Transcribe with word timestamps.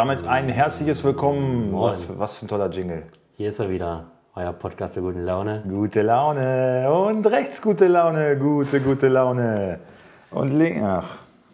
Damit 0.00 0.26
ein 0.26 0.48
herzliches 0.48 1.04
Willkommen. 1.04 1.72
Moin. 1.72 1.92
Was, 1.92 2.18
was 2.18 2.36
für 2.36 2.46
ein 2.46 2.48
toller 2.48 2.70
Jingle. 2.70 3.02
Hier 3.36 3.50
ist 3.50 3.58
er 3.58 3.68
wieder, 3.68 4.04
euer 4.34 4.54
Podcast 4.54 4.96
der 4.96 5.02
guten 5.02 5.26
Laune. 5.26 5.62
Gute 5.68 6.00
Laune 6.00 6.90
und 6.90 7.26
rechts 7.26 7.60
gute 7.60 7.86
Laune, 7.86 8.38
gute, 8.38 8.80
gute 8.80 9.08
Laune. 9.08 9.78
Und 10.30 10.54
links, 10.54 10.82
ach, 10.82 11.04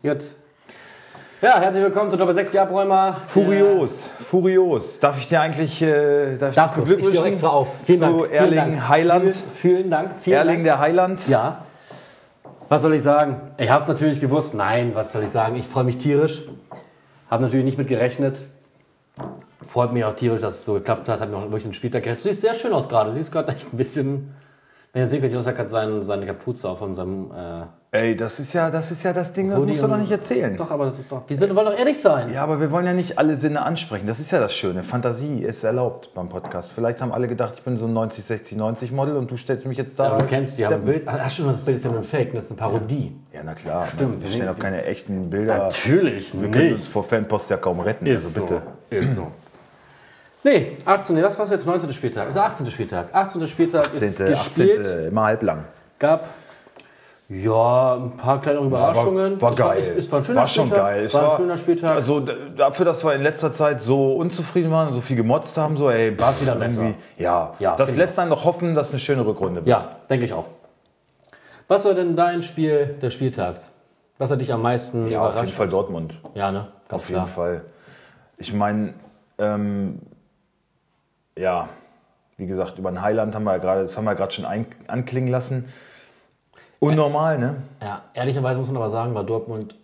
Gut. 0.01 0.31
Ja, 1.43 1.59
herzlich 1.59 1.83
willkommen 1.83 2.09
zu 2.09 2.17
Doppel 2.17 2.37
6 2.37 2.53
die 2.53 2.61
Abräumer. 2.61 3.17
furios, 3.27 4.09
furios. 4.21 5.01
Darf 5.01 5.19
ich 5.19 5.29
dir 5.29 5.41
eigentlich, 5.41 5.83
äh, 5.83 6.37
darf 6.37 6.51
ich 6.51 6.55
Darfst 6.55 6.77
dir 6.77 6.85
du, 6.85 6.99
ich 6.99 7.05
stehe 7.05 7.25
extra 7.25 7.49
auf. 7.49 7.67
Vielen 7.83 7.99
zu 7.99 8.19
Dank. 8.19 8.33
Erling. 8.33 8.89
Heiland. 8.89 9.35
Vielen, 9.35 9.55
vielen 9.57 9.91
Dank. 9.91 10.11
Vielen 10.21 10.37
Erling 10.37 10.55
Dank. 10.59 10.65
der 10.67 10.79
Heiland. 10.79 11.27
Ja. 11.27 11.65
Was 12.69 12.83
soll 12.83 12.95
ich 12.95 13.03
sagen? 13.03 13.41
Ich 13.59 13.71
habe 13.71 13.83
es 13.83 13.89
natürlich 13.89 14.21
gewusst. 14.21 14.55
Nein, 14.55 14.93
was 14.95 15.13
soll 15.13 15.25
ich 15.25 15.31
sagen? 15.31 15.57
Ich 15.57 15.67
freue 15.67 15.83
mich 15.83 15.99
tierisch. 15.99 16.45
Habe 17.31 17.43
natürlich 17.45 17.65
nicht 17.65 17.79
mit 17.79 17.89
gerechnet. 17.89 18.43
Freut 19.63 19.93
mich 19.93 20.05
auch 20.05 20.15
tierisch, 20.15 20.41
dass 20.41 20.57
es 20.57 20.65
so 20.65 20.75
geklappt 20.75 21.09
hat. 21.09 21.21
Habe 21.21 21.33
mir 21.33 21.39
auch 21.39 21.43
wirklich 21.45 21.65
einen 21.65 21.75
Spieltag 21.75 22.05
gehabt. 22.05 22.21
Sieht 22.21 22.35
sehr 22.35 22.55
schön 22.55 22.73
aus 22.73 22.89
gerade. 22.89 23.13
Sieht 23.13 23.31
gerade 23.33 23.53
echt 23.53 23.73
ein 23.73 23.77
bisschen. 23.77 24.35
Sehen 25.05 25.21
könnt, 25.21 25.33
Jonas 25.33 25.47
hat 25.47 25.57
gerade 25.57 26.03
seine, 26.03 26.27
Kapuze 26.27 26.69
auf 26.69 26.81
unserem. 26.81 27.31
Äh, 27.31 27.67
Ey, 27.99 28.17
das 28.17 28.41
ist 28.41 28.53
ja, 28.53 28.71
das 28.71 28.91
ist 28.91 29.03
ja 29.05 29.13
das 29.13 29.33
Ding, 29.33 29.49
das 29.51 29.59
Hoodie 29.59 29.73
musst 29.73 29.85
du 29.85 29.89
doch 29.89 29.97
nicht 29.97 30.11
erzählen. 30.11 30.57
doch, 30.57 30.71
aber 30.71 30.87
das 30.87 30.99
ist 30.99 31.11
doch. 31.13 31.23
Wir 31.27 31.37
sind, 31.37 31.55
wollen 31.55 31.67
doch 31.67 31.79
ehrlich 31.79 31.99
sein. 32.01 32.33
Ja, 32.33 32.43
aber 32.43 32.61
wir 32.61 32.71
wollen 32.71 32.85
ja 32.85 32.93
nicht 32.93 33.19
alle 33.19 33.37
Sinne 33.37 33.63
ansprechen. 33.63 34.07
Das 34.07 34.19
ist 34.19 34.31
ja 34.33 34.41
das 34.41 34.55
Schöne. 34.55 34.83
Fantasie 34.83 35.43
ist 35.43 35.65
erlaubt 35.65 36.11
beim 36.15 36.29
Podcast. 36.29 36.73
Vielleicht 36.73 37.01
haben 37.01 37.13
alle 37.13 37.29
gedacht, 37.29 37.55
ich 37.57 37.63
bin 37.63 37.77
so 37.77 37.87
ein 37.87 37.93
90, 37.93 38.25
60, 38.25 38.57
90 38.57 38.93
Model 38.93 39.17
und 39.17 39.31
du 39.31 39.37
stellst 39.37 39.67
mich 39.67 39.79
jetzt 39.79 39.99
da. 39.99 40.09
Aber 40.13 40.19
du 40.19 40.27
kennst, 40.27 40.59
wir 40.59 40.67
haben 40.67 40.77
ein. 40.77 40.85
Bild. 40.85 41.03
Ach 41.07 41.31
stimmt, 41.31 41.51
das 41.51 41.61
Bild 41.61 41.77
ist 41.77 41.85
ja 41.85 41.91
nur 41.91 42.01
ein 42.01 42.05
Fake, 42.05 42.33
das 42.33 42.45
ist 42.45 42.51
eine 42.51 42.59
Parodie. 42.59 43.17
Ja, 43.33 43.41
na 43.45 43.55
klar. 43.55 43.87
Stimmt. 43.87 44.23
Wir 44.23 44.31
stellen 44.31 44.49
auch 44.49 44.59
keine 44.59 44.85
echten 44.85 45.29
Bilder. 45.31 45.59
Natürlich 45.59 46.41
Wir 46.41 46.51
können 46.51 46.73
uns 46.73 46.89
vor 46.89 47.05
Fanpost 47.05 47.51
ja 47.51 47.59
kaum 47.59 47.81
retten. 47.81 48.07
also 48.09 48.43
bitte. 48.43 48.63
So. 48.91 48.97
Ist 48.97 49.15
so. 49.15 49.27
Nee, 50.47 50.77
18. 50.85 51.17
Nee, 51.17 51.23
das 51.23 51.37
war 51.41 51.47
jetzt 51.49 51.67
19. 51.67 51.93
Spieltag. 51.93 52.29
Ist 52.29 52.35
der 52.37 52.45
18. 52.45 52.67
Spieltag. 52.71 53.09
18. 53.13 53.49
Spieltag 53.49 53.93
ist 53.93 54.21
18. 54.21 54.27
gespielt. 54.29 54.87
18. 54.87 55.07
Immer 55.09 55.25
halblang. 55.25 55.65
Gab 55.99 56.25
ja 57.29 57.95
ein 57.97 58.17
paar 58.17 58.41
kleine 58.41 58.61
Überraschungen. 58.61 59.41
War, 59.41 59.43
war 59.43 59.53
Es 59.53 59.59
geil. 59.59 59.81
es, 59.99 60.07
es 60.07 60.13
war 60.13 60.21
ein 60.21 60.25
schöner 60.25 60.41
war 60.43 60.47
schon 60.47 60.67
Spieltag. 60.69 60.87
geil. 60.87 61.05
Es 61.05 61.15
war 61.15 61.31
ein 61.33 61.37
schöner 61.37 61.59
Spieltag. 61.59 61.97
Also 61.97 62.21
dafür, 62.21 62.85
dass 62.85 63.05
wir 63.05 63.15
in 63.15 63.23
letzter 63.23 63.53
Zeit 63.53 63.83
so 63.83 64.15
unzufrieden 64.15 64.71
waren 64.71 64.87
und 64.87 64.95
so 64.95 65.01
viel 65.01 65.17
gemotzt 65.17 65.57
haben, 65.57 65.77
so 65.77 65.91
ey, 65.91 66.17
War's 66.17 66.41
wieder 66.41 66.53
irgendwie- 66.53 66.65
besser. 66.67 66.95
Ja, 67.19 67.53
Ja, 67.59 67.75
das 67.75 67.97
lässt 67.97 68.17
einen 68.21 68.31
doch 68.31 68.45
hoffen, 68.45 68.77
dass 68.77 68.91
eine 68.91 69.01
schöne 69.01 69.27
Rückrunde 69.27 69.57
wird. 69.57 69.67
ja, 69.67 69.97
denke 70.09 70.25
ich 70.27 70.33
auch. 70.33 70.47
Was 71.67 71.85
war 71.85 71.95
denn 71.95 72.15
dein 72.15 72.45
Spiel 72.45 72.95
des 73.03 73.13
Spieltags? 73.13 73.73
Was 74.19 74.31
hat 74.31 74.41
dich 74.41 74.53
am 74.53 74.63
meisten 74.63 75.11
Ja, 75.11 75.23
auf 75.23 75.31
überrascht? 75.33 75.47
jeden 75.49 75.57
Fall 75.57 75.69
Dortmund. 75.69 76.15
Ja, 76.35 76.53
ne? 76.53 76.69
Ganz 76.89 77.03
Auf 77.03 77.09
klar. 77.09 77.23
jeden 77.25 77.35
Fall. 77.35 77.63
Ich 78.39 78.53
meine, 78.55 78.95
ähm, 79.39 79.99
ja, 81.39 81.69
wie 82.37 82.47
gesagt, 82.47 82.79
über 82.79 82.91
den 82.91 83.03
Highland 83.03 83.35
haben 83.35 83.45
wir 83.45 83.53
ja 83.53 83.59
gerade, 83.59 83.83
das 83.83 83.97
haben 83.97 84.05
wir 84.05 84.13
ja 84.13 84.17
gerade 84.17 84.33
schon 84.33 84.45
ein, 84.45 84.67
anklingen 84.87 85.31
lassen. 85.31 85.73
Unnormal, 86.79 87.39
ne? 87.39 87.57
Ja, 87.83 88.03
ehrlicherweise 88.15 88.59
muss 88.59 88.69
man 88.69 88.77
aber 88.77 88.91
sagen, 88.91 89.15
war 89.15 89.25
Dortmund 89.25 89.77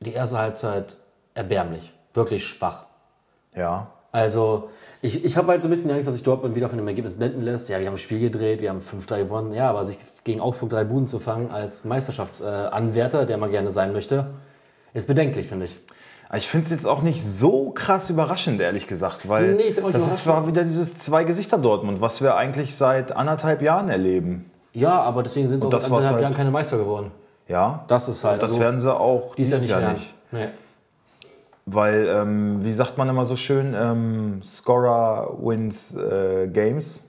die 0.00 0.12
erste 0.12 0.38
Halbzeit 0.38 0.96
erbärmlich. 1.34 1.92
Wirklich 2.14 2.44
schwach. 2.44 2.86
Ja. 3.54 3.88
Also, 4.10 4.70
ich, 5.02 5.24
ich 5.24 5.36
habe 5.36 5.48
halt 5.48 5.62
so 5.62 5.68
ein 5.68 5.70
bisschen 5.70 5.90
Angst, 5.90 6.08
dass 6.08 6.14
sich 6.14 6.24
Dortmund 6.24 6.54
wieder 6.54 6.68
von 6.68 6.78
dem 6.78 6.88
Ergebnis 6.88 7.14
blenden 7.14 7.42
lässt. 7.42 7.68
Ja, 7.68 7.78
wir 7.78 7.86
haben 7.86 7.94
ein 7.94 7.98
Spiel 7.98 8.20
gedreht, 8.20 8.60
wir 8.60 8.70
haben 8.70 8.80
5-3 8.80 9.18
gewonnen. 9.18 9.52
Ja, 9.52 9.70
aber 9.70 9.84
sich 9.84 9.98
gegen 10.24 10.40
Augsburg 10.40 10.70
drei 10.70 10.84
Buden 10.84 11.06
zu 11.06 11.18
fangen 11.18 11.50
als 11.50 11.84
Meisterschaftsanwärter, 11.84 13.26
der 13.26 13.36
man 13.36 13.50
gerne 13.50 13.70
sein 13.70 13.92
möchte, 13.92 14.30
ist 14.94 15.06
bedenklich, 15.06 15.46
finde 15.46 15.66
ich. 15.66 15.78
Ich 16.34 16.48
finde 16.48 16.64
es 16.64 16.70
jetzt 16.70 16.86
auch 16.86 17.00
nicht 17.02 17.24
so 17.24 17.70
krass 17.70 18.10
überraschend, 18.10 18.60
ehrlich 18.60 18.86
gesagt, 18.86 19.28
weil 19.28 19.54
Nee, 19.54 19.64
nicht 19.64 19.78
das 19.78 20.12
ist, 20.12 20.26
war 20.26 20.46
wieder 20.46 20.62
dieses 20.62 20.98
Zwei-Gesichter-Dortmund, 20.98 22.02
was 22.02 22.20
wir 22.20 22.36
eigentlich 22.36 22.76
seit 22.76 23.12
anderthalb 23.16 23.62
Jahren 23.62 23.88
erleben. 23.88 24.50
Ja, 24.74 25.00
aber 25.00 25.22
deswegen 25.22 25.48
sind 25.48 25.62
sie 25.62 25.66
auch 25.66 25.72
seit 25.72 25.84
anderthalb 25.84 26.12
halt. 26.12 26.22
Jahren 26.22 26.34
keine 26.34 26.50
Meister 26.50 26.76
geworden. 26.76 27.10
Ja, 27.48 27.84
Das 27.88 28.08
ist 28.08 28.24
halt. 28.24 28.42
das 28.42 28.50
also, 28.50 28.60
werden 28.60 28.78
sie 28.78 28.94
auch 28.94 29.28
Jahr 29.28 29.36
dieses 29.36 29.60
nicht 29.62 29.70
Jahr 29.70 29.80
werden. 29.80 29.94
nicht. 29.94 30.14
Nee. 30.30 30.48
Weil, 31.64 32.06
ähm, 32.08 32.62
wie 32.62 32.72
sagt 32.74 32.98
man 32.98 33.08
immer 33.08 33.24
so 33.24 33.36
schön, 33.36 33.74
ähm, 33.74 34.42
Scorer 34.42 35.34
wins 35.40 35.96
äh, 35.96 36.46
Games, 36.48 37.04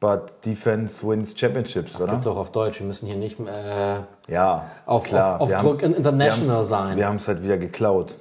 but 0.00 0.44
Defense 0.44 1.06
wins 1.06 1.38
Championships, 1.38 1.92
Das 1.92 2.02
oder? 2.02 2.12
gibt 2.12 2.20
es 2.22 2.26
auch 2.26 2.36
auf 2.36 2.52
Deutsch. 2.52 2.78
Wir 2.80 2.86
müssen 2.86 3.06
hier 3.06 3.16
nicht 3.16 3.38
äh, 3.40 4.00
Ja, 4.28 4.70
auf, 4.86 5.04
klar. 5.04 5.40
auf, 5.40 5.52
auf 5.52 5.60
Druck 5.62 5.82
international 5.82 6.58
wir 6.58 6.64
sein. 6.64 6.96
Wir 6.96 7.06
haben 7.06 7.16
es 7.16 7.26
halt 7.28 7.42
wieder 7.42 7.58
geklaut. 7.58 8.14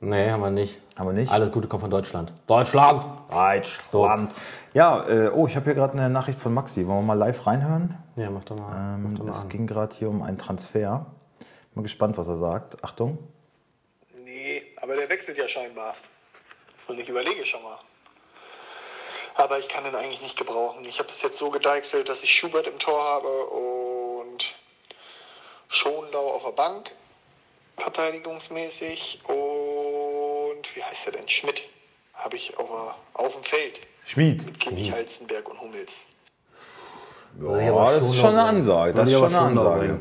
nee, 0.00 0.30
haben 0.30 0.40
wir 0.40 0.50
nicht. 0.50 0.80
Haben 0.98 1.08
wir 1.08 1.12
nicht? 1.12 1.30
Alles 1.30 1.50
Gute 1.52 1.68
kommt 1.68 1.82
von 1.82 1.90
Deutschland. 1.90 2.32
Deutschland! 2.46 3.04
Deutschland. 3.30 4.30
Ja, 4.72 5.06
äh, 5.08 5.28
oh, 5.30 5.46
ich 5.46 5.56
habe 5.56 5.64
hier 5.64 5.74
gerade 5.74 5.94
eine 5.94 6.08
Nachricht 6.10 6.38
von 6.38 6.54
Maxi. 6.54 6.86
Wollen 6.86 6.98
wir 7.00 7.02
mal 7.02 7.14
live 7.18 7.46
reinhören? 7.46 7.96
Ja, 8.16 8.30
mach 8.30 8.44
doch 8.44 8.56
mal. 8.58 8.96
mach 8.98 9.12
doch 9.18 9.24
mal 9.24 9.30
Es 9.32 9.42
an. 9.42 9.48
ging 9.48 9.66
gerade 9.66 9.94
hier 9.96 10.08
um 10.08 10.22
einen 10.22 10.38
Transfer. 10.38 11.06
Bin 11.74 11.82
gespannt, 11.82 12.16
was 12.18 12.28
er 12.28 12.36
sagt. 12.36 12.82
Achtung. 12.84 13.18
Nee, 14.24 14.62
aber 14.80 14.94
der 14.96 15.08
wechselt 15.08 15.38
ja 15.38 15.46
scheinbar. 15.48 15.94
Und 16.88 16.98
ich 16.98 17.08
überlege 17.08 17.44
schon 17.46 17.62
mal. 17.62 17.76
Aber 19.40 19.58
ich 19.58 19.68
kann 19.68 19.84
den 19.84 19.94
eigentlich 19.94 20.20
nicht 20.20 20.36
gebrauchen. 20.36 20.84
Ich 20.84 20.98
habe 20.98 21.08
das 21.08 21.22
jetzt 21.22 21.38
so 21.38 21.48
gedeichselt, 21.48 22.10
dass 22.10 22.22
ich 22.22 22.30
Schubert 22.30 22.66
im 22.66 22.78
Tor 22.78 23.02
habe 23.02 23.46
und 23.46 24.44
Schonlau 25.68 26.34
auf 26.34 26.44
der 26.44 26.50
Bank, 26.50 26.90
verteidigungsmäßig. 27.78 29.22
Und 29.24 30.76
wie 30.76 30.84
heißt 30.84 31.06
der 31.06 31.12
denn? 31.14 31.26
Schmidt 31.26 31.62
habe 32.12 32.36
ich 32.36 32.58
auf, 32.58 32.68
auf 33.14 33.32
dem 33.32 33.42
Feld. 33.42 33.80
Schmied. 34.04 34.44
Mit 34.44 34.60
Kimmich, 34.60 34.92
Halstenberg 34.92 35.48
und 35.48 35.58
Hummels. 35.58 35.94
Ja, 37.40 37.72
aber 37.72 37.92
das 37.92 38.04
ist 38.04 38.16
schon 38.16 38.30
eine 38.32 38.42
Ansage. 38.42 38.92
Das 38.92 39.08
ist 39.08 39.14
schon 39.14 39.34
eine 39.34 39.40
Ansage. 39.40 40.00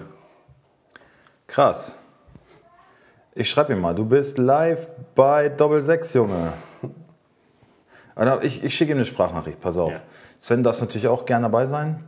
Krass. 1.48 1.96
Ich 3.36 3.50
schreibe 3.50 3.72
ihm 3.72 3.80
mal, 3.80 3.96
du 3.96 4.04
bist 4.04 4.38
live 4.38 4.90
bei 5.16 5.48
Doppel 5.48 5.82
6, 5.82 6.14
Junge. 6.16 6.52
Also 8.20 8.42
ich, 8.42 8.64
ich 8.66 8.76
schicke 8.76 8.92
ihm 8.92 8.98
eine 8.98 9.06
Sprachnachricht, 9.06 9.62
pass 9.62 9.78
auf. 9.78 9.92
Ja. 9.92 10.02
Sven 10.40 10.62
darf 10.62 10.80
natürlich 10.82 11.08
auch 11.08 11.26
gerne 11.26 11.44
dabei 11.44 11.68
sein. 11.68 12.04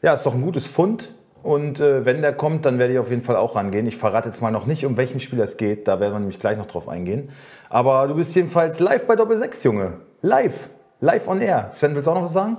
Ja, 0.00 0.14
ist 0.14 0.24
doch 0.24 0.34
ein 0.34 0.40
gutes 0.40 0.66
Fund. 0.66 1.10
Und 1.42 1.78
äh, 1.78 2.06
wenn 2.06 2.22
der 2.22 2.32
kommt, 2.32 2.64
dann 2.64 2.78
werde 2.78 2.94
ich 2.94 2.98
auf 2.98 3.10
jeden 3.10 3.22
Fall 3.22 3.36
auch 3.36 3.54
rangehen. 3.54 3.86
Ich 3.86 3.98
verrate 3.98 4.28
jetzt 4.28 4.40
mal 4.40 4.50
noch 4.50 4.64
nicht, 4.64 4.86
um 4.86 4.96
welchen 4.96 5.20
Spieler 5.20 5.44
es 5.44 5.58
geht. 5.58 5.88
Da 5.88 6.00
werden 6.00 6.14
wir 6.14 6.20
nämlich 6.20 6.38
gleich 6.38 6.56
noch 6.56 6.66
drauf 6.66 6.88
eingehen. 6.88 7.30
Aber 7.68 8.08
du 8.08 8.14
bist 8.14 8.34
jedenfalls 8.34 8.80
live 8.80 9.06
bei 9.06 9.14
Doppel 9.14 9.36
6, 9.36 9.62
Junge. 9.64 9.98
Live. 10.22 10.70
Live 11.00 11.28
on 11.28 11.42
air. 11.42 11.68
Sven, 11.72 11.94
willst 11.94 12.06
du 12.06 12.12
auch 12.12 12.14
noch 12.14 12.24
was 12.24 12.32
sagen? 12.32 12.56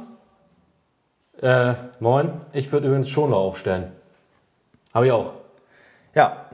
Äh, 1.42 1.74
moin. 2.00 2.34
Ich 2.52 2.72
würde 2.72 2.88
übrigens 2.88 3.10
Schonlau 3.10 3.48
aufstellen. 3.48 3.92
Habe 4.94 5.08
ich 5.08 5.12
auch. 5.12 5.34
Ja. 6.14 6.46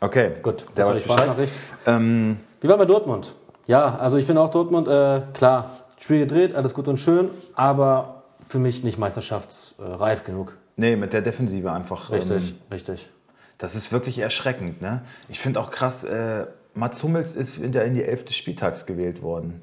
Okay. 0.00 0.32
Gut, 0.42 0.66
der 0.76 0.84
das 0.84 0.86
war 0.86 0.94
die 0.94 1.00
Bescheid. 1.00 1.18
Sprachnachricht. 1.18 1.54
Ähm, 1.86 2.40
Wie 2.64 2.68
war 2.70 2.78
bei 2.78 2.86
Dortmund? 2.86 3.34
Ja, 3.66 3.96
also 3.96 4.16
ich 4.16 4.24
finde 4.24 4.40
auch 4.40 4.48
Dortmund, 4.48 4.88
äh, 4.88 5.20
klar, 5.34 5.82
Spiel 5.98 6.20
gedreht, 6.20 6.54
alles 6.54 6.72
gut 6.72 6.88
und 6.88 6.96
schön, 6.96 7.28
aber 7.54 8.22
für 8.48 8.58
mich 8.58 8.82
nicht 8.82 8.98
meisterschaftsreif 8.98 10.24
genug. 10.24 10.56
nee, 10.76 10.96
mit 10.96 11.12
der 11.12 11.20
Defensive 11.20 11.70
einfach. 11.70 12.10
Richtig, 12.10 12.52
Ähm, 12.52 12.56
richtig. 12.72 13.10
das 13.58 13.74
ist 13.74 13.92
wirklich 13.92 14.18
erschreckend. 14.18 14.80
Ne? 14.80 15.02
Ich 15.28 15.40
finde 15.40 15.60
auch 15.60 15.70
krass, 15.70 16.04
äh, 16.04 16.46
Mats 16.72 17.02
Hummels 17.02 17.34
ist 17.34 17.58
in, 17.58 17.72
der, 17.72 17.84
in 17.84 17.92
die 17.92 18.02
Elf 18.02 18.24
des 18.24 18.34
Spieltags 18.34 18.86
gewählt 18.86 19.20
worden. 19.20 19.60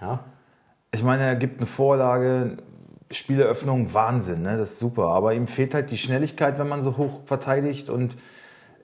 Ja. 0.00 0.20
Ich 0.92 1.02
meine, 1.02 1.24
er 1.24 1.34
gibt 1.34 1.58
eine 1.58 1.66
Vorlage, 1.66 2.58
Spieleröffnung, 3.10 3.92
Wahnsinn, 3.92 4.42
ne? 4.42 4.56
das 4.56 4.74
ist 4.74 4.78
super. 4.78 5.08
Aber 5.08 5.34
ihm 5.34 5.48
fehlt 5.48 5.74
halt 5.74 5.90
die 5.90 5.98
Schnelligkeit, 5.98 6.60
wenn 6.60 6.68
man 6.68 6.80
so 6.80 6.96
hoch 6.96 7.22
verteidigt. 7.24 7.90
Und 7.90 8.14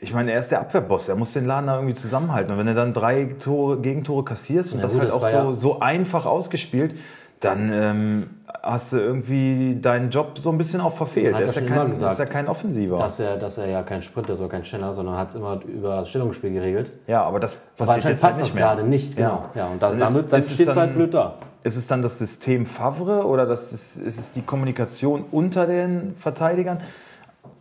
ich 0.07 0.15
meine, 0.15 0.33
er 0.33 0.39
ist 0.41 0.51
der 0.51 0.61
Abwehrboss, 0.61 1.09
er 1.09 1.17
muss 1.17 1.33
den 1.33 1.45
Laden 1.47 1.67
da 1.67 1.75
irgendwie 1.77 1.95
zusammenhalten. 1.95 2.53
Und 2.53 2.59
wenn 2.59 2.69
er 2.69 2.75
dann 2.75 2.93
drei 2.93 3.35
Tore, 3.41 3.79
Gegentore 3.81 4.25
kassierst 4.25 4.73
und 4.73 4.79
Ja, 4.79 4.85
das 4.85 4.93
gut, 4.93 5.01
halt 5.03 5.11
das 5.11 5.17
auch 5.17 5.23
so, 5.29 5.37
ja- 5.51 5.55
so 5.55 5.81
einfach 5.81 6.27
ausgespielt, 6.27 6.95
dann 7.41 7.71
ähm, 7.73 8.31
hast 8.63 8.95
du 8.95 8.97
irgendwie 8.97 9.79
deinen 9.81 10.09
Job 10.11 10.39
so 10.39 10.49
ein 10.51 10.57
bisschen 10.57 10.81
auch 10.81 10.97
verfehlt. 10.97 11.35
Hat 11.35 11.43
Er 11.43 11.49
ist 11.49 11.57
ja, 11.57 11.63
kein, 11.67 11.89
gesagt. 11.91 12.13
ist 12.15 12.19
ja 12.19 12.25
kein 12.25 12.49
Offensiver. 12.49 12.97
Dass 12.97 13.21
er, 13.21 13.37
dass 13.37 13.59
er 13.59 13.67
ja 13.69 13.83
kein 13.83 14.01
Sprinter 14.01 14.33
ist 14.33 14.41
oder 14.41 14.49
kein 14.49 14.65
Schneller, 14.65 14.95
sondern 14.95 15.19
hat 15.19 15.29
es 15.29 15.35
immer 15.35 15.61
über 15.65 15.97
das 15.97 16.09
Stellungsspiel 16.09 16.51
geregelt. 16.53 16.93
ja, 17.07 17.23
aber 17.23 17.39
das 17.39 17.61
Aber 17.77 17.87
passiert 17.87 18.05
jetzt 18.05 18.23
halt 18.23 18.31
passt 18.33 18.39
nicht 18.39 18.49
das 18.51 18.55
mehr. 18.55 18.65
gerade 18.65 18.85
nicht, 18.85 19.17
genau. 19.17 19.43
Ja, 19.55 19.67
und 19.67 19.83
das, 19.83 19.93
Dann 19.93 20.01
dann, 20.01 20.09
ist- 20.11 20.15
wird- 20.15 20.33
dann 20.33 20.41
ist 20.41 20.47
es 20.47 20.55
stehst 20.55 20.75
du 20.77 20.81
halt 20.81 20.91
dann- 20.91 20.97
blöd 20.97 21.13
da. 21.15 21.35
Ist 21.63 21.77
es 21.77 21.87
dann 21.89 22.01
das 22.01 22.19
System 22.19 22.65
Favre 22.65 23.27
oder 23.27 23.45
das 23.45 23.73
ist, 23.73 23.97
ist 23.97 24.19
es 24.19 24.33
die 24.33 24.43
Kommunikation 24.43 25.25
unter 25.33 25.67
den 25.67 26.15
Verteidigern? 26.15 26.79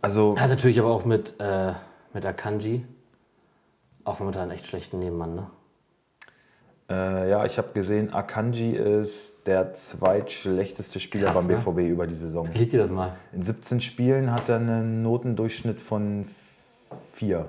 Also, 0.00 0.36
Hat 0.38 0.48
natürlich 0.48 0.78
aber 0.78 0.88
auch 0.90 1.04
mit, 1.04 1.34
äh, 1.40 1.72
mit 2.12 2.24
Akanji 2.26 2.84
auch 4.06 4.20
momentan 4.20 4.42
einen 4.42 4.52
echt 4.52 4.66
schlechten 4.66 4.98
Nebenmann, 5.00 5.34
ne? 5.34 5.46
äh, 6.88 7.30
ja, 7.30 7.44
ich 7.44 7.58
habe 7.58 7.68
gesehen, 7.74 8.14
Akanji 8.14 8.76
ist 8.76 9.34
der 9.46 9.74
zweitschlechteste 9.74 11.00
Spieler 11.00 11.32
Krass, 11.32 11.46
beim 11.46 11.56
ne? 11.56 11.62
BVB 11.62 11.90
über 11.90 12.06
die 12.06 12.14
Saison. 12.14 12.48
Leg 12.54 12.70
dir 12.70 12.80
das 12.80 12.90
mal. 12.90 13.16
In 13.32 13.42
17 13.42 13.80
Spielen 13.80 14.30
hat 14.30 14.48
er 14.48 14.56
einen 14.56 15.02
Notendurchschnitt 15.02 15.80
von 15.80 16.26
4. 17.14 17.46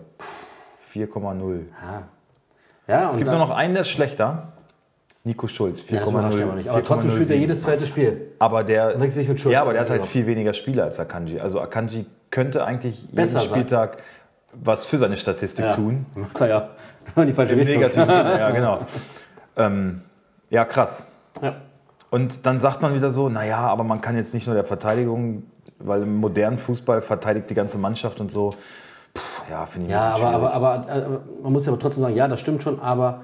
4,0. 0.93 1.59
Ja. 1.81 2.03
Ja, 2.87 3.09
Es 3.11 3.17
gibt 3.17 3.29
nur 3.29 3.39
noch 3.39 3.51
einen, 3.51 3.73
der 3.73 3.81
ist 3.81 3.89
schlechter. 3.89 4.53
Nico 5.23 5.47
Schulz, 5.47 5.81
4,0. 5.81 6.39
ja, 6.39 6.55
nicht. 6.55 6.69
Aber 6.69 6.83
trotzdem 6.83 7.11
spielt 7.11 7.29
er 7.29 7.35
4,07. 7.35 7.39
jedes 7.39 7.61
zweite 7.61 7.85
Spiel. 7.85 8.31
Aber 8.39 8.63
der, 8.63 8.97
sich 9.11 9.27
mit 9.27 9.39
Schulz 9.39 9.53
ja, 9.53 9.61
aber 9.61 9.73
der 9.73 9.81
hat 9.81 9.89
halt 9.89 10.05
viel 10.05 10.25
weniger 10.25 10.53
Spiele 10.53 10.83
als 10.83 10.99
Akanji. 10.99 11.41
Also 11.41 11.59
Akanji 11.59 12.05
könnte 12.31 12.63
eigentlich 12.63 13.03
jeden 13.03 13.15
Besser 13.15 13.41
sein. 13.41 13.91
Was 14.63 14.85
für 14.85 14.97
seine 14.97 15.15
Statistik 15.17 15.65
Ja. 15.65 15.73
tun. 15.75 16.05
Macht 16.15 16.39
er 16.41 16.47
ja. 16.47 16.69
In 17.15 17.27
die 17.27 17.33
falsche 17.33 17.53
Im 17.53 17.59
Richtung. 17.59 17.79
negativen 17.81 18.09
Sinne, 18.09 18.39
ja, 18.39 18.49
genau. 18.51 18.79
Ähm, 19.59 20.03
ja, 20.51 20.65
krass. 20.65 21.03
Ja. 21.41 21.55
Und 22.11 22.45
dann 22.45 22.59
sagt 22.59 22.83
man 22.83 22.93
wieder 22.93 23.09
so, 23.09 23.27
naja, 23.27 23.57
aber 23.57 23.83
man 23.83 24.01
kann 24.01 24.15
jetzt 24.15 24.33
nicht 24.35 24.45
nur 24.45 24.53
der 24.55 24.63
Verteidigung, 24.65 25.43
weil 25.79 26.03
im 26.03 26.17
modernen 26.17 26.59
Fußball 26.59 27.01
verteidigt 27.01 27.49
die 27.49 27.55
ganze 27.55 27.79
Mannschaft 27.79 28.21
und 28.21 28.31
so. 28.31 28.51
Puh, 29.15 29.21
ja, 29.49 29.65
finde 29.65 29.87
ich 29.87 29.93
Ja, 29.93 30.13
aber, 30.13 30.29
aber, 30.29 30.53
aber, 30.53 30.89
äh, 30.89 31.07
man 31.41 31.53
muss 31.53 31.65
ja 31.65 31.71
aber 31.71 31.81
trotzdem 31.81 32.03
sagen, 32.03 32.15
ja, 32.15 32.27
das 32.27 32.39
stimmt 32.39 32.61
schon, 32.61 32.79
aber 32.79 33.21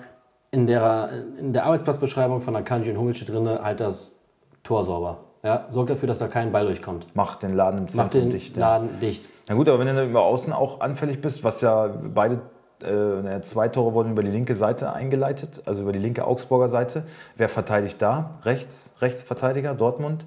in 0.49 0.65
der, 0.65 1.09
in 1.39 1.53
der 1.53 1.65
Arbeitsplatzbeschreibung 1.65 2.41
von 2.41 2.55
Akanji 2.55 2.89
und 2.91 2.97
Hummel 2.97 3.13
steht 3.13 3.29
drin, 3.29 3.47
halt 3.47 3.79
das 3.79 4.19
Tor 4.63 4.83
sauber. 4.85 5.19
Ja, 5.43 5.65
sorgt 5.69 5.89
dafür, 5.89 6.07
dass 6.07 6.19
da 6.19 6.27
kein 6.27 6.53
Ball 6.53 6.65
durchkommt. 6.65 7.13
Macht 7.15 7.43
den 7.43 7.53
Laden 7.53 7.79
im 7.79 7.87
Zentrum 7.89 8.21
den 8.21 8.29
dicht. 8.29 8.55
Ja. 8.55 8.77
Laden 8.77 8.99
dicht. 9.01 9.27
Na 9.49 9.55
gut, 9.55 9.67
aber 9.67 9.79
wenn 9.79 9.87
du 9.87 9.95
dann 9.95 10.09
über 10.09 10.23
Außen 10.23 10.53
auch 10.53 10.79
anfällig 10.79 11.19
bist, 11.19 11.43
was 11.43 11.59
ja 11.59 11.87
beide, 11.87 12.39
äh, 12.81 13.41
zwei 13.41 13.67
Tore 13.67 13.93
wurden 13.93 14.13
über 14.13 14.23
die 14.23 14.31
linke 14.31 14.55
Seite 14.55 14.93
eingeleitet, 14.93 15.61
also 15.65 15.81
über 15.81 15.91
die 15.91 15.99
linke 15.99 16.25
Augsburger 16.25 16.69
Seite. 16.69 17.03
Wer 17.35 17.49
verteidigt 17.49 18.01
da? 18.01 18.39
Rechts, 18.43 18.95
Rechtsverteidiger, 19.01 19.73
Dortmund. 19.73 20.23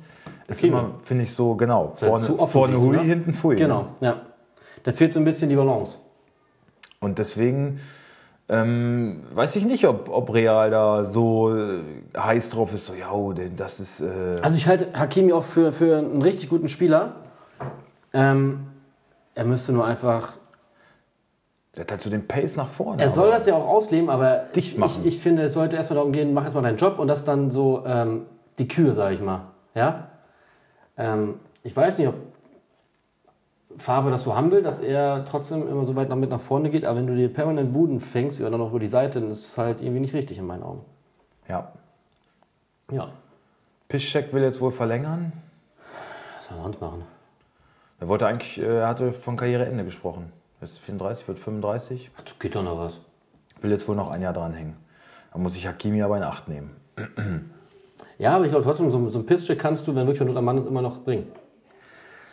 Ist 0.49 0.59
Hakimi. 0.59 0.79
immer, 0.79 0.91
finde 1.03 1.23
ich 1.23 1.35
so, 1.35 1.55
genau. 1.55 1.89
halt 1.89 1.99
Vorne, 1.99 2.25
zu 2.25 2.47
vorne 2.47 2.79
Hui, 2.79 2.97
ne? 2.97 3.03
hinten 3.03 3.33
Pfui. 3.33 3.57
Genau, 3.57 3.87
ja. 4.01 4.17
Da 4.83 4.93
fehlt 4.93 5.15
so 5.15 5.19
ein 5.19 5.25
bisschen 5.25 5.49
die 5.49 5.57
Balance. 5.57 5.99
Und 7.01 7.19
deswegen 7.19 7.81
ähm, 8.49 9.25
weiß 9.35 9.57
ich 9.57 9.65
nicht, 9.65 9.87
ob, 9.87 10.09
ob 10.09 10.33
Real 10.33 10.71
da 10.71 11.05
so 11.05 11.55
äh, 11.57 11.81
heiß 12.17 12.51
drauf 12.51 12.73
ist, 12.73 12.87
so, 12.87 12.95
ja, 12.95 13.11
oh, 13.11 13.33
denn 13.33 13.57
das 13.57 13.81
ist. 13.81 14.01
Äh, 14.01 14.37
Also 14.43 14.57
ich 14.57 14.67
halte 14.69 14.89
Hakimi 14.99 15.33
auch 15.33 15.43
für, 15.43 15.73
für 15.73 15.99
einen 15.99 16.23
richtig 16.23 16.49
guten 16.49 16.69
Spieler. 16.69 17.17
Ähm, 18.13 18.67
er 19.35 19.45
müsste 19.45 19.73
nur 19.73 19.85
einfach. 19.85 20.33
der 21.75 21.83
hat 21.83 21.91
halt 21.91 22.03
so 22.03 22.09
den 22.09 22.27
Pace 22.27 22.57
nach 22.57 22.69
vorne. 22.69 23.03
Er 23.03 23.11
soll 23.11 23.31
das 23.31 23.47
ja 23.47 23.55
auch 23.55 23.67
ausleben, 23.67 24.09
aber 24.09 24.45
ich, 24.55 24.79
ich, 24.79 25.05
ich 25.05 25.19
finde, 25.19 25.43
es 25.43 25.53
sollte 25.53 25.77
erstmal 25.77 25.97
darum 25.97 26.13
gehen, 26.13 26.33
mach 26.33 26.45
erstmal 26.45 26.63
deinen 26.63 26.79
Job 26.79 26.99
und 26.99 27.09
das 27.09 27.25
dann 27.25 27.51
so 27.51 27.83
ähm, 27.85 28.27
die 28.59 28.69
Kühe, 28.69 28.95
sage 28.95 29.15
ich 29.15 29.21
mal. 29.21 29.49
Ja? 29.75 30.09
Ähm, 30.97 31.35
ich 31.65 31.77
weiß 31.77 31.99
nicht, 31.99 32.09
ob 32.09 32.15
Favre 33.79 34.11
das 34.11 34.23
so 34.23 34.35
haben 34.35 34.51
will, 34.51 34.63
dass 34.63 34.81
er 34.81 35.25
trotzdem 35.25 35.69
immer 35.69 35.85
so 35.85 35.97
weit 35.97 36.09
nach, 36.09 36.17
mit 36.17 36.31
nach 36.31 36.41
vorne 36.41 36.71
geht, 36.71 36.85
aber 36.85 36.99
wenn 36.99 37.07
du 37.07 37.15
dir 37.15 37.33
permanent 37.33 37.73
Buden 37.73 38.01
fängst 38.01 38.41
oder 38.41 38.51
dann 38.51 38.61
noch 38.61 38.71
über 38.71 38.81
die 38.81 38.87
Seite, 38.87 39.21
dann 39.21 39.31
ist 39.31 39.51
es 39.51 39.59
halt 39.59 39.83
irgendwie 39.83 40.01
nicht 40.01 40.15
richtig 40.15 40.39
in 40.39 40.47
meinen 40.47 40.63
Augen. 40.63 40.85
Ja. 41.49 41.73
Ja, 42.91 43.11
Piszczek 43.89 44.33
will 44.33 44.43
jetzt 44.43 44.61
wohl 44.61 44.73
verlängern. 44.73 45.33
was 46.37 46.49
soll 46.49 46.59
er 46.59 46.63
sonst 46.63 46.81
machen? 46.81 47.05
Er 48.01 48.09
wollte 48.09 48.27
eigentlich, 48.27 48.59
äh, 48.59 48.79
er 48.81 48.89
hatte 48.89 49.13
von 49.13 49.37
Karriereende 49.37 49.85
gesprochen. 49.85 50.33
Er 50.61 50.65
ist 50.65 50.79
34, 50.81 51.27
wird 51.29 51.39
35. 51.39 52.11
Ach, 52.17 52.39
geht 52.39 52.55
doch 52.55 52.63
noch 52.63 52.79
was. 52.79 53.01
Will 53.61 53.71
jetzt 53.71 53.89
wohl 53.89 53.97
noch 53.97 54.11
ein 54.11 54.23
Jahr 54.23 54.33
dranhängen. 54.33 54.77
Da 55.33 55.39
muss 55.39 55.57
ich 55.57 55.67
Hakimi 55.67 56.03
aber 56.03 56.17
in 56.17 56.23
Acht 56.23 56.49
nehmen. 56.49 56.77
Ja, 58.19 58.37
aber 58.37 58.45
ich 58.45 58.51
glaube 58.51 58.65
trotzdem, 58.65 58.91
so, 58.91 59.11
so 59.11 59.19
ein 59.19 59.27
Pisscheck 59.27 59.59
kannst 59.59 59.87
du, 59.87 59.95
wenn 59.95 60.07
wirklich 60.07 60.27
Not 60.27 60.37
am 60.37 60.45
Mann 60.45 60.59
ist, 60.59 60.67
immer 60.67 60.83
noch 60.83 61.03
bringen. 61.03 61.27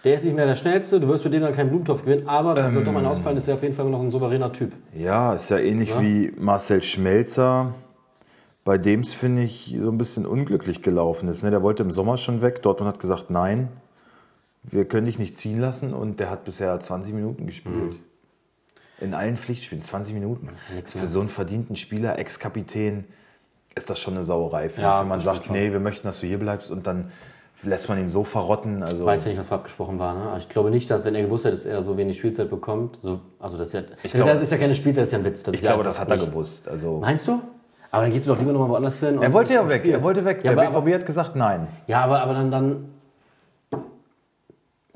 Der 0.03 0.15
ist 0.15 0.25
nicht 0.25 0.35
mehr 0.35 0.45
der 0.45 0.55
Schnellste, 0.55 1.00
du 1.00 1.07
wirst 1.07 1.23
mit 1.23 1.33
dem 1.33 1.41
dann 1.41 1.53
keinen 1.53 1.69
Blumentopf 1.69 2.03
gewinnen, 2.03 2.27
aber 2.27 2.57
ähm, 2.57 2.83
doch 2.83 2.91
mal 2.91 3.05
ausfallen, 3.05 3.38
ist 3.38 3.47
er 3.47 3.53
auf 3.55 3.63
jeden 3.63 3.73
Fall 3.73 3.85
immer 3.85 3.97
noch 3.97 4.03
ein 4.03 4.11
souveräner 4.11 4.51
Typ. 4.51 4.73
Ja, 4.94 5.33
ist 5.33 5.50
ja 5.50 5.59
ähnlich 5.59 5.91
Ja. 5.91 6.01
wie 6.01 6.31
Marcel 6.38 6.83
Schmelzer, 6.83 7.73
bei 8.65 8.77
dem 8.77 9.00
es, 9.01 9.13
finde 9.13 9.44
ich, 9.44 9.77
so 9.81 9.89
ein 9.89 9.97
bisschen 9.97 10.25
unglücklich 10.25 10.81
gelaufen 10.81 11.29
ist. 11.29 11.44
Ne? 11.44 11.51
Der 11.51 11.61
wollte 11.61 11.83
im 11.83 11.91
Sommer 11.91 12.17
schon 12.17 12.41
weg. 12.41 12.61
Dortmund 12.61 12.94
hat 12.94 13.00
gesagt, 13.00 13.29
nein, 13.29 13.69
wir 14.63 14.85
können 14.85 15.05
dich 15.05 15.19
nicht 15.19 15.38
ziehen 15.38 15.59
lassen. 15.59 15.94
Und 15.94 16.19
der 16.19 16.29
hat 16.29 16.44
bisher 16.45 16.77
20 16.77 17.13
Minuten 17.13 17.45
gespielt. 17.45 18.00
In 19.00 19.13
allen 19.13 19.38
Pflichtspielen, 19.38 19.83
20 19.83 20.13
Minuten. 20.13 20.47
ja 20.73 20.81
Für 21.00 21.07
so 21.07 21.19
einen 21.19 21.29
verdienten 21.29 21.75
Spieler, 21.75 22.19
Ex-Kapitän, 22.19 23.05
ist 23.75 23.89
das 23.89 24.00
schon 24.00 24.13
eine 24.13 24.23
Sauerei. 24.23 24.69
Ja. 24.77 25.01
Wenn 25.01 25.07
man 25.07 25.19
sagt, 25.19 25.50
nee, 25.50 25.71
wir 25.71 25.79
möchten, 25.79 26.07
dass 26.07 26.19
du 26.21 26.27
hier 26.27 26.39
bleibst 26.39 26.71
und 26.71 26.88
dann 26.88 27.11
lässt 27.63 27.89
man 27.89 27.98
ihn 28.00 28.07
so 28.07 28.24
verrotten. 28.24 28.81
Also, 28.81 28.95
Ich 29.00 29.06
weiß 29.06 29.25
ja 29.25 29.31
nicht, 29.31 29.39
was 29.39 29.51
abgesprochen 29.51 30.00
war. 30.00 30.13
Ne? 30.15 30.21
Aber 30.30 30.38
ich 30.38 30.50
glaube 30.50 30.69
nicht, 30.71 30.89
dass, 30.89 31.06
wenn 31.06 31.15
er 31.15 31.24
gewusst 31.24 31.45
hätte, 31.45 31.56
dass 31.56 31.65
er 31.65 31.81
so 31.83 31.98
wenig 31.98 32.18
Spielzeit 32.18 32.50
bekommt, 32.50 33.00
so, 33.01 33.19
also 33.39 33.57
das 33.57 33.68
ist 33.68 33.74
ja, 33.74 33.81
das 34.04 34.12
glaube- 34.12 34.31
ist 34.31 34.51
ja 34.51 34.57
keine 34.57 34.75
Spielzeit, 34.75 35.04
das 35.04 35.07
ist 35.10 35.12
ja 35.13 35.19
ein 35.19 35.25
Witz. 35.25 35.44
Das 35.44 35.54
ich 35.54 35.60
ist 35.60 35.63
ja 35.65 35.71
glaube, 35.71 35.83
das 35.83 36.00
hat 36.00 36.10
er 36.10 36.15
nicht. 36.18 36.25
gewusst. 36.30 36.68
Also, 36.68 37.00
Meinst 37.00 37.27
du? 37.27 37.39
Aber 37.92 38.01
dann 38.04 38.12
gehst 38.12 38.25
du 38.25 38.31
doch 38.31 38.39
lieber 38.39 38.51
nochmal 38.54 38.69
woanders 38.69 39.00
hin. 39.00 39.21
er 39.21 39.31
wollte 39.33 39.54
ja 39.54 39.63
weg, 39.69 39.81
er 39.83 39.89
spielst. 39.92 40.04
wollte 40.04 40.25
weg. 40.25 40.44
Ja, 40.44 40.54
Der 40.56 40.68
aber, 40.68 40.81
BVB 40.81 40.95
hat 41.01 41.06
gesagt, 41.06 41.36
nein. 41.36 41.68
ja 41.88 42.04
aber, 42.04 42.21
aber 42.21 42.33
dann, 42.33 42.50
dann. 42.51 42.89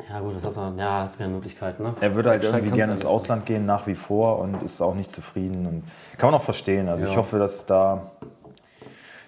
Ja, 0.10 0.20
gut, 0.22 0.36
das 0.36 0.44
ist, 0.44 0.56
ja, 0.56 1.02
das 1.02 1.18
wäre 1.20 1.28
eine 1.28 1.36
Möglichkeit. 1.38 1.80
Ne? 1.80 1.94
Er 2.00 2.16
würde 2.16 2.30
halt 2.30 2.42
Wegsteigen 2.44 2.68
irgendwie 2.68 2.78
gerne 2.80 2.94
ins. 2.94 3.06
Ausland 3.06 3.46
gehen, 3.46 3.66
nach 3.66 3.88
wie 3.88 3.96
vor, 3.96 4.40
und 4.40 4.62
ist 4.64 4.80
auch 4.82 4.94
nicht 4.94 5.12
zufrieden. 5.12 5.66
Und 5.66 5.84
kann 6.18 6.32
man 6.32 6.40
auch 6.40 6.44
verstehen. 6.44 6.88
Also 6.88 7.06
Ja. 7.06 7.12
ich 7.12 7.18
hoffe, 7.18 7.40
dass 7.40 7.66
da. 7.66 8.12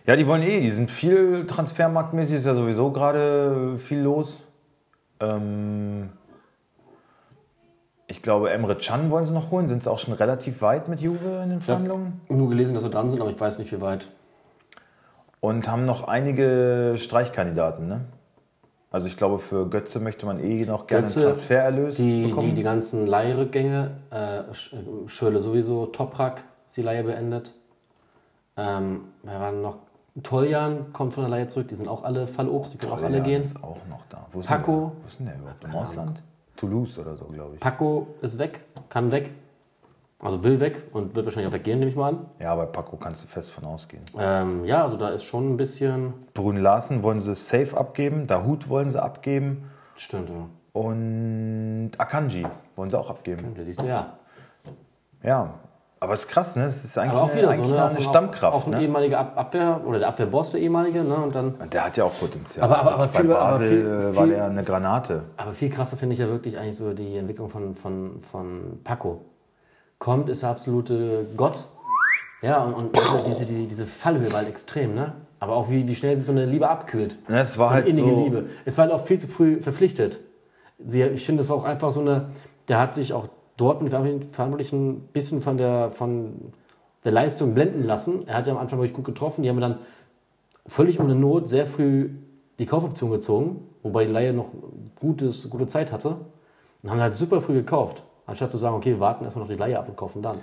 Ja, 0.06 0.16
die 0.16 0.26
wollen 0.26 0.42
eh, 0.42 0.60
die 0.62 0.72
sind 0.72 0.90
viel 0.90 1.46
transfermarktmäßig, 1.46 2.38
ist 2.38 2.46
ja 2.46 2.56
sowieso 2.56 2.92
gerade 2.92 3.78
viel 3.78 4.00
los. 4.00 4.40
Ähm 5.20 6.10
ich 8.08 8.24
glaube, 8.24 8.50
Emre 8.50 8.76
Can 8.76 9.12
wollen 9.12 9.26
sie 9.26 9.34
noch 9.34 9.52
holen. 9.52 9.68
Sind 9.68 9.84
sie 9.84 9.92
auch 9.92 10.00
schon 10.00 10.16
relativ 10.16 10.62
weit 10.64 10.88
mit 10.88 11.00
Juve 11.00 11.42
in 11.44 11.50
den 11.50 11.62
Verhandlungen? 11.62 12.22
Nur 12.30 12.50
gelesen, 12.50 12.74
dass 12.74 12.82
sie 12.84 12.90
dran 12.90 13.10
sind, 13.10 13.22
aber 13.22 13.30
ich 13.30 13.40
weiß 13.40 13.60
nicht, 13.60 13.72
wie 13.72 13.82
weit. 13.82 14.08
Und 15.42 15.70
haben 15.70 15.86
noch 15.86 16.08
einige 16.08 16.96
Streichkandidaten, 16.98 17.88
ne? 17.88 18.02
Also 18.92 19.06
ich 19.08 19.16
glaube, 19.16 19.38
für 19.38 19.70
Götze 19.70 20.00
möchte 20.00 20.26
man 20.26 20.40
eh 20.44 20.66
noch 20.66 20.88
gerne 20.88 21.04
Götze, 21.04 21.20
einen 21.20 21.28
Transfererlös 21.28 21.98
Die, 21.98 22.24
bekommen. 22.24 22.48
die, 22.48 22.54
die 22.56 22.64
ganzen 22.64 23.06
Leihrückgänge, 23.06 23.92
äh, 24.10 24.16
Sch- 24.52 24.74
äh, 24.74 25.08
Schöle 25.08 25.40
sowieso, 25.40 25.86
Toprak 25.86 26.44
ist 26.66 26.76
die 26.78 26.82
Leihe 26.82 27.04
beendet. 27.04 27.54
Ähm, 28.58 29.02
wer 29.22 29.40
war 29.40 29.52
noch? 29.52 29.78
Toljan 30.24 30.92
kommt 30.94 31.14
von 31.14 31.24
der 31.24 31.30
Leihe 31.30 31.48
zurück, 31.48 31.68
die 31.68 31.76
sind 31.76 31.88
auch 31.88 32.04
alle 32.04 32.28
Fallobst, 32.28 32.74
die 32.74 32.78
können 32.78 32.94
auch 32.94 33.02
alle 33.02 33.22
gehen. 33.22 33.44
Ist 33.44 33.64
auch 33.64 33.78
noch 33.90 34.06
da. 34.10 34.26
Wo 34.32 34.40
ist 34.40 34.48
Paco. 34.48 34.72
Denn 34.72 34.80
der? 34.82 35.04
Wo 35.04 35.08
ist 35.08 35.20
denn 35.20 35.26
der 35.28 35.36
überhaupt? 35.36 35.64
Im 35.64 35.76
Ausland? 35.76 36.24
Toulouse 36.56 36.98
oder 37.00 37.16
so, 37.16 37.26
glaube 37.26 37.56
ich. 37.56 37.60
Paco 37.60 38.08
ist 38.22 38.38
weg, 38.38 38.62
kann 38.90 39.12
weg, 39.12 39.32
also 40.22 40.44
will 40.44 40.60
weg 40.60 40.84
und 40.92 41.16
wird 41.16 41.26
wahrscheinlich 41.26 41.50
auch 41.50 41.56
weggehen, 41.56 41.80
nehme 41.80 41.90
ich 41.90 41.96
mal 41.96 42.10
an. 42.10 42.26
Ja, 42.40 42.54
bei 42.56 42.66
Paco 42.66 42.98
kannst 42.98 43.24
du 43.24 43.28
fest 43.28 43.52
von 43.52 43.64
ausgehen. 43.66 44.04
Ähm, 44.18 44.66
ja, 44.66 44.84
also 44.84 44.98
da 44.98 45.10
ist 45.10 45.24
schon 45.24 45.54
ein 45.54 45.58
bisschen. 45.58 46.14
Brun 46.34 46.58
Larsen 46.58 47.02
wollen 47.04 47.22
sie 47.22 47.34
safe 47.36 47.78
abgeben, 47.78 48.28
Dahut 48.28 48.68
wollen 48.68 48.90
sie 48.90 49.02
abgeben 49.02 49.70
Stimmt, 49.96 50.30
ja. 50.30 50.50
und 50.74 51.92
Akanji 51.98 52.46
wollen 52.76 52.90
sie 52.90 53.00
auch 53.00 53.10
abgeben. 53.10 53.54
Da 53.56 53.64
siehst 53.64 53.82
du 53.82 53.86
ja. 53.86 54.18
Ja, 55.24 55.54
aber 56.00 56.14
es 56.14 56.22
ist 56.22 56.28
krass, 56.30 56.56
ne? 56.56 56.66
Es 56.66 56.84
ist 56.86 56.98
eigentlich 56.98 57.12
Aber 57.14 57.24
auch 57.24 57.30
eine, 57.32 57.38
wieder 57.38 57.52
so, 57.52 57.62
eigentlich 57.62 57.72
ne? 57.76 57.84
eine 57.86 57.98
Auch- 58.00 58.02
Stammkraft. 58.02 58.56
Auch 58.58 58.66
ein 58.68 58.72
ne? 58.72 58.82
ehemaliger 58.84 59.20
Ab 59.20 59.34
Abwehr, 59.36 59.82
oder 59.86 60.00
der 60.00 60.08
Abwehrboss, 60.10 60.52
der 60.52 60.62
ehemalige, 60.62 61.04
ne? 61.04 61.16
Und 61.16 61.36
dann. 61.36 61.56
Und 61.56 61.74
der 61.74 61.86
hat 61.86 61.98
ja 61.98 62.04
auch 62.06 62.20
Potenzial. 62.20 62.64
Aber- 62.66 62.78
aber- 62.80 62.92
aber 62.94 63.08
Bei 63.08 63.20
viel- 63.20 63.28
Basel 63.30 63.68
viel- 63.68 63.86
äh, 64.12 64.16
war 64.16 64.28
der 64.28 64.46
eine 64.46 64.64
Granate. 64.64 65.24
Aber 65.38 65.52
viel 65.54 65.70
krasser 65.70 65.98
finde 65.98 66.14
ich 66.14 66.20
ja 66.20 66.28
wirklich 66.28 66.58
eigentlich 66.58 66.78
so 66.78 66.94
die 66.94 67.18
Entwicklung 67.18 67.50
von, 67.50 67.76
von, 67.76 68.22
von 68.22 68.80
Paco. 68.84 69.22
Kommt, 69.98 70.30
ist 70.30 70.44
der 70.44 70.50
absolute 70.50 71.26
Gott. 71.36 71.66
Ja, 72.42 72.64
und, 72.64 72.74
und 72.74 72.98
also 72.98 73.22
diese, 73.28 73.46
die, 73.46 73.68
diese 73.68 73.86
Fallhöhe 73.86 74.30
war 74.32 74.38
halt 74.40 74.48
extrem, 74.50 74.96
ne? 74.96 75.14
Aber 75.42 75.56
auch 75.58 75.70
wie, 75.70 75.86
wie 75.88 75.96
schnell 75.96 76.16
sich 76.16 76.26
so 76.26 76.32
eine 76.32 76.46
Liebe 76.46 76.70
abkühlt. 76.70 77.18
Ne, 77.30 77.42
es 77.42 77.58
war 77.58 77.68
so 77.68 77.74
eine 77.74 77.84
halt 77.84 77.88
innige 77.90 78.10
so- 78.10 78.24
Liebe. 78.24 78.46
Es 78.66 78.78
war 78.78 78.86
halt 78.86 78.94
auch 78.94 79.06
viel 79.06 79.20
zu 79.20 79.28
früh 79.28 79.62
verpflichtet. 79.62 80.20
Sie, 80.86 81.02
ich 81.04 81.26
finde, 81.26 81.42
das 81.42 81.50
war 81.50 81.58
auch 81.58 81.64
einfach 81.66 81.92
so 81.92 82.00
eine. 82.00 82.30
Der 82.70 82.80
hat 82.80 82.94
sich 82.94 83.12
auch 83.14 83.28
dort 83.60 83.82
mit 83.82 83.92
Verantwortlichen 83.92 84.90
ein 84.90 85.00
bisschen 85.14 85.42
von 85.42 85.58
der, 85.58 85.92
von 85.92 86.52
der 87.04 87.12
Leistung 87.12 87.54
blenden 87.54 87.84
lassen. 87.84 88.28
Er 88.28 88.36
hat 88.36 88.48
ja 88.48 88.54
am 88.54 88.60
Anfang 88.60 88.80
wirklich 88.80 88.96
gut 88.96 89.06
getroffen. 89.06 89.44
Die 89.44 89.50
haben 89.50 89.60
dann 89.60 89.80
völlig 90.68 91.00
ohne 91.00 91.16
Not 91.16 91.50
sehr 91.50 91.66
früh 91.66 92.10
die 92.60 92.66
Kaufoption 92.66 93.12
gezogen, 93.12 93.68
wobei 93.84 94.06
die 94.06 94.12
Laie 94.12 94.34
noch 94.34 94.52
gutes, 95.00 95.50
gute 95.50 95.68
Zeit 95.68 95.92
hatte. 95.92 96.18
Und 96.84 96.92
haben 96.92 97.02
halt 97.02 97.16
super 97.16 97.42
früh 97.42 97.54
gekauft. 97.54 98.04
Anstatt 98.26 98.52
zu 98.52 98.58
sagen, 98.58 98.76
okay, 98.76 98.92
wir 98.92 99.00
warten 99.00 99.24
erstmal 99.24 99.46
noch 99.46 99.52
die 99.52 99.58
Laie 99.58 99.78
ab 99.78 99.90
und 99.90 99.98
kaufen 99.98 100.22
dann. 100.22 100.38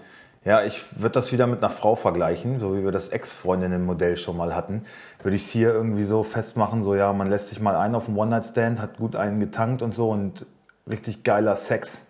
Ja, 0.45 0.63
ich 0.63 1.01
würde 1.01 1.15
das 1.15 1.33
wieder 1.33 1.47
mit 1.47 1.59
einer 1.59 1.71
Frau 1.71 1.97
vergleichen, 1.97 2.61
so 2.61 2.77
wie 2.77 2.85
wir 2.85 2.93
das 2.93 3.09
Ex-Freundinnen-Modell 3.09 4.17
schon 4.17 4.37
mal 4.37 4.55
hatten. 4.55 4.85
Würde 5.23 5.37
ich 5.37 5.43
es 5.43 5.49
hier 5.51 5.73
irgendwie 5.73 6.05
so 6.05 6.23
festmachen, 6.23 6.83
so 6.83 6.95
ja, 6.95 7.13
man 7.13 7.27
lässt 7.27 7.49
sich 7.49 7.61
mal 7.61 7.75
ein 7.75 7.95
auf 7.95 8.07
einen 8.07 8.17
One-Night-Stand, 8.17 8.81
hat 8.81 8.99
gut 8.99 9.17
einen 9.17 9.41
getankt 9.41 9.83
und 9.83 9.95
so 9.95 10.11
und 10.11 10.47
richtig 10.89 11.25
geiler 11.25 11.57
Sex. 11.57 12.06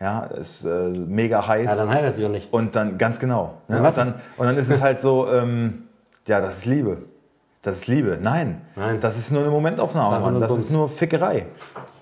Ja, 0.00 0.24
ist 0.24 0.64
äh, 0.64 0.68
mega 0.90 1.46
heiß. 1.46 1.66
Ja, 1.70 1.76
dann 1.76 1.88
heiratet 1.90 2.16
sie 2.16 2.22
doch 2.22 2.28
nicht. 2.28 2.52
und 2.52 2.76
dann, 2.76 2.98
ganz 2.98 3.18
genau. 3.18 3.54
Ne? 3.68 3.78
Und, 3.82 3.96
dann, 3.96 4.14
und 4.36 4.46
dann 4.46 4.56
ist 4.58 4.68
es 4.70 4.82
halt 4.82 5.00
so, 5.00 5.26
ähm, 5.32 5.84
ja, 6.26 6.40
das 6.40 6.58
ist 6.58 6.66
Liebe. 6.66 6.98
Das 7.62 7.76
ist 7.76 7.86
Liebe. 7.86 8.18
Nein, 8.20 8.60
Nein. 8.76 9.00
das 9.00 9.16
ist 9.16 9.32
nur 9.32 9.40
eine 9.42 9.50
Momentaufnahme, 9.50 10.04
Das 10.04 10.12
ist 10.12 10.16
einfach 10.18 10.30
Mann. 10.30 10.38
nur 10.40 10.48
Das 10.48 10.58
ist 10.58 10.70
nur 10.70 10.88
Fickerei. 10.88 11.46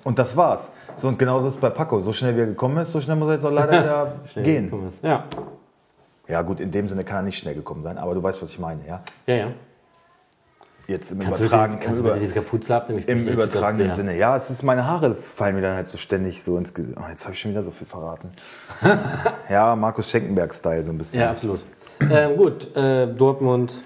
Und 0.03 0.19
das 0.19 0.37
war's. 0.37 0.71
So, 0.97 1.09
und 1.09 1.19
genauso 1.19 1.47
ist 1.49 1.55
es 1.55 1.61
bei 1.61 1.71
Paco. 1.71 2.01
So 2.01 2.13
schnell 2.13 2.37
wie 2.37 2.41
er 2.41 2.47
gekommen 2.47 2.77
ist, 2.79 2.93
so 2.93 3.01
schnell 3.01 3.17
muss 3.17 3.29
er 3.29 3.35
jetzt 3.35 3.47
auch 3.47 3.51
leider 3.53 3.83
wieder 3.83 4.13
gehen. 4.43 4.71
Ja. 5.03 5.25
Ja, 6.29 6.43
gut, 6.43 6.61
in 6.61 6.71
dem 6.71 6.89
Sinne 6.89 7.05
kann 7.05 7.17
er 7.19 7.23
nicht 7.23 7.39
schnell 7.39 7.55
gekommen 7.55 7.83
sein, 7.83 7.97
aber 7.99 8.15
du 8.15 8.23
weißt, 8.23 8.43
was 8.43 8.51
ich 8.51 8.59
meine, 8.59 8.81
ja? 8.87 9.01
Ja, 9.27 9.35
ja. 9.35 9.47
Jetzt 10.87 11.13
im 11.13 11.19
Kannst 11.19 11.41
du 11.41 11.45
Übertragen, 11.45 11.73
bitte, 11.73 11.85
kannst 11.87 12.01
im, 12.01 12.07
du 12.07 12.11
bitte 12.13 12.21
diese 12.21 12.35
Kapuze 12.35 12.77
abnehmen? 12.77 13.05
Im 13.07 13.25
das 13.25 13.35
übertragenen. 13.35 13.91
Sinne. 13.93 14.17
Ja, 14.17 14.37
es 14.37 14.51
ist, 14.51 14.63
meine 14.63 14.87
Haare 14.87 15.15
fallen 15.15 15.55
mir 15.55 15.63
dann 15.63 15.77
halt 15.77 15.89
so 15.89 15.97
ständig 15.97 16.43
so 16.43 16.59
ins 16.59 16.75
Gesicht. 16.75 16.99
Oh, 17.01 17.09
jetzt 17.09 17.25
habe 17.25 17.35
ich 17.35 17.41
schon 17.41 17.53
wieder 17.53 17.63
so 17.63 17.71
viel 17.71 17.87
verraten. 17.87 18.31
ja, 19.49 19.75
Markus 19.77 20.11
Schenkenberg-Style 20.11 20.83
so 20.83 20.91
ein 20.91 20.99
bisschen. 20.99 21.21
Ja, 21.21 21.31
absolut. 21.31 21.65
ähm, 22.01 22.37
gut, 22.37 22.77
äh, 22.77 23.07
Dortmund 23.07 23.83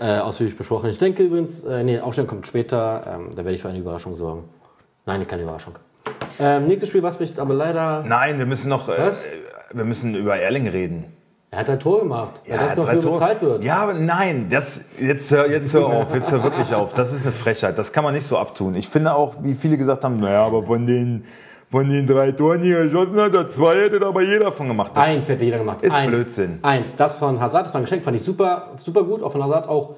äh, 0.00 0.18
ausführlich 0.18 0.56
besprochen. 0.56 0.90
Ich 0.90 0.98
denke 0.98 1.22
übrigens, 1.22 1.62
äh, 1.62 1.84
nee, 1.84 2.00
Aufstellung 2.00 2.28
kommt 2.28 2.46
später. 2.46 3.04
Ähm, 3.06 3.30
da 3.30 3.38
werde 3.38 3.52
ich 3.52 3.62
für 3.62 3.68
eine 3.68 3.78
Überraschung 3.78 4.16
sorgen. 4.16 4.48
Nein, 5.06 5.24
keine 5.26 5.42
Überraschung. 5.42 5.74
Ähm, 6.40 6.66
nächstes 6.66 6.88
Spiel, 6.88 7.02
was 7.02 7.20
mich 7.20 7.38
aber 7.38 7.54
leider. 7.54 8.02
Nein, 8.02 8.38
wir 8.38 8.46
müssen 8.46 8.68
noch, 8.68 8.88
äh, 8.88 9.10
wir 9.72 9.84
müssen 9.84 10.16
über 10.16 10.36
Erling 10.36 10.66
reden. 10.66 11.04
Er 11.54 11.60
hat 11.60 11.70
ein 11.70 11.78
Tor 11.78 12.00
gemacht, 12.00 12.40
weil 12.48 12.58
das 12.58 12.72
er 12.72 12.76
noch 12.78 12.88
für 12.88 12.98
Tore. 12.98 13.12
bezahlt 13.12 13.40
wird. 13.42 13.62
Ja, 13.64 13.76
aber 13.76 13.94
nein, 13.94 14.48
das, 14.50 14.80
jetzt, 15.00 15.30
hör, 15.30 15.48
jetzt 15.48 15.72
hör 15.72 15.86
auf, 15.86 16.12
jetzt 16.14 16.32
hör 16.32 16.42
wirklich 16.42 16.74
auf. 16.74 16.92
Das 16.94 17.12
ist 17.12 17.22
eine 17.22 17.30
Frechheit, 17.32 17.78
das 17.78 17.92
kann 17.92 18.02
man 18.02 18.12
nicht 18.12 18.26
so 18.26 18.36
abtun. 18.38 18.74
Ich 18.74 18.88
finde 18.88 19.14
auch, 19.14 19.34
wie 19.40 19.54
viele 19.54 19.76
gesagt 19.78 20.02
haben, 20.02 20.18
naja, 20.18 20.44
aber 20.44 20.64
von 20.64 20.84
den, 20.84 21.24
von 21.70 21.88
den 21.88 22.06
drei 22.08 22.32
Toren, 22.32 22.60
die 22.62 22.72
er 22.72 22.84
geschossen 22.84 23.20
hat, 23.20 23.32
zwei 23.54 23.76
hätte 23.82 24.04
aber 24.04 24.22
jeder 24.22 24.50
von 24.50 24.66
gemacht. 24.66 24.90
Das 24.94 25.04
Eins 25.04 25.28
hätte 25.28 25.44
jeder 25.44 25.58
gemacht. 25.58 25.82
Ist 25.82 25.94
Eins. 25.94 26.10
Blödsinn. 26.10 26.58
Eins. 26.62 26.96
Das 26.96 27.14
von 27.16 27.38
Hazard, 27.40 27.66
das 27.66 27.72
war 27.74 27.80
ein 27.80 27.84
Geschenk, 27.84 28.02
fand 28.02 28.16
ich 28.16 28.22
super, 28.24 28.70
super 28.78 29.04
gut. 29.04 29.22
Auch 29.22 29.30
von 29.30 29.42
Hazard 29.44 29.68
auch 29.68 29.90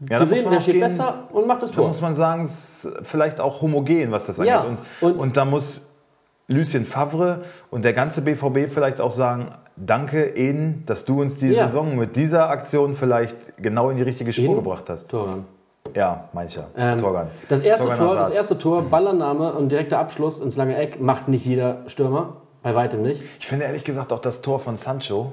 ja, 0.00 0.06
da 0.08 0.18
gesehen, 0.18 0.50
der 0.50 0.60
steht 0.60 0.74
gehen- 0.74 0.82
besser 0.82 1.24
und 1.32 1.46
macht 1.46 1.62
das 1.62 1.70
Da 1.70 1.76
Tor. 1.76 1.86
muss 1.88 2.00
man 2.02 2.14
sagen, 2.14 2.44
es 2.44 2.84
ist 2.84 2.92
vielleicht 3.04 3.40
auch 3.40 3.62
homogen, 3.62 4.10
was 4.10 4.26
das 4.26 4.38
angeht. 4.38 4.52
Ja, 4.52 4.60
und, 4.60 4.78
und- 5.00 5.18
und, 5.20 5.36
da 5.36 5.44
muss 5.46 5.80
Lucien 6.48 6.84
Favre 6.84 7.42
und 7.70 7.84
der 7.86 7.94
ganze 7.94 8.20
BVB 8.20 8.68
vielleicht 8.70 9.00
auch 9.00 9.12
sagen, 9.12 9.54
danke 9.76 10.36
Eden, 10.36 10.84
dass 10.86 11.04
du 11.04 11.20
uns 11.20 11.38
diese 11.38 11.54
Ja. 11.54 11.66
Saison 11.66 11.96
mit 11.96 12.16
dieser 12.16 12.48
Aktion 12.50 12.94
vielleicht 12.94 13.56
genau 13.56 13.90
in 13.90 13.96
die 13.96 14.02
richtige 14.02 14.32
Spur 14.32 14.44
Eden? 14.44 14.54
gebracht 14.56 14.88
hast. 14.88 15.08
Torgan. 15.08 15.44
Ja, 15.94 16.28
ja. 16.56 16.64
Ähm, 16.76 16.98
Torgan. 16.98 17.26
Das 17.48 17.60
erste 17.60 17.88
Torgan 17.88 18.06
Tor, 18.06 18.16
das 18.16 18.30
erste 18.30 18.58
Tor, 18.58 18.82
Ballannahme 18.82 19.52
und 19.52 19.70
direkter 19.70 19.98
Abschluss 19.98 20.40
ins 20.40 20.56
lange 20.56 20.76
Eck 20.76 21.00
macht 21.00 21.28
nicht 21.28 21.44
jeder 21.44 21.82
Stürmer. 21.86 22.36
Bei 22.62 22.74
weitem 22.74 23.02
nicht. 23.02 23.22
Ich 23.38 23.46
finde 23.46 23.66
ehrlich 23.66 23.84
gesagt 23.84 24.10
auch 24.10 24.20
das 24.20 24.40
Tor 24.40 24.58
von 24.58 24.78
Sancho, 24.78 25.32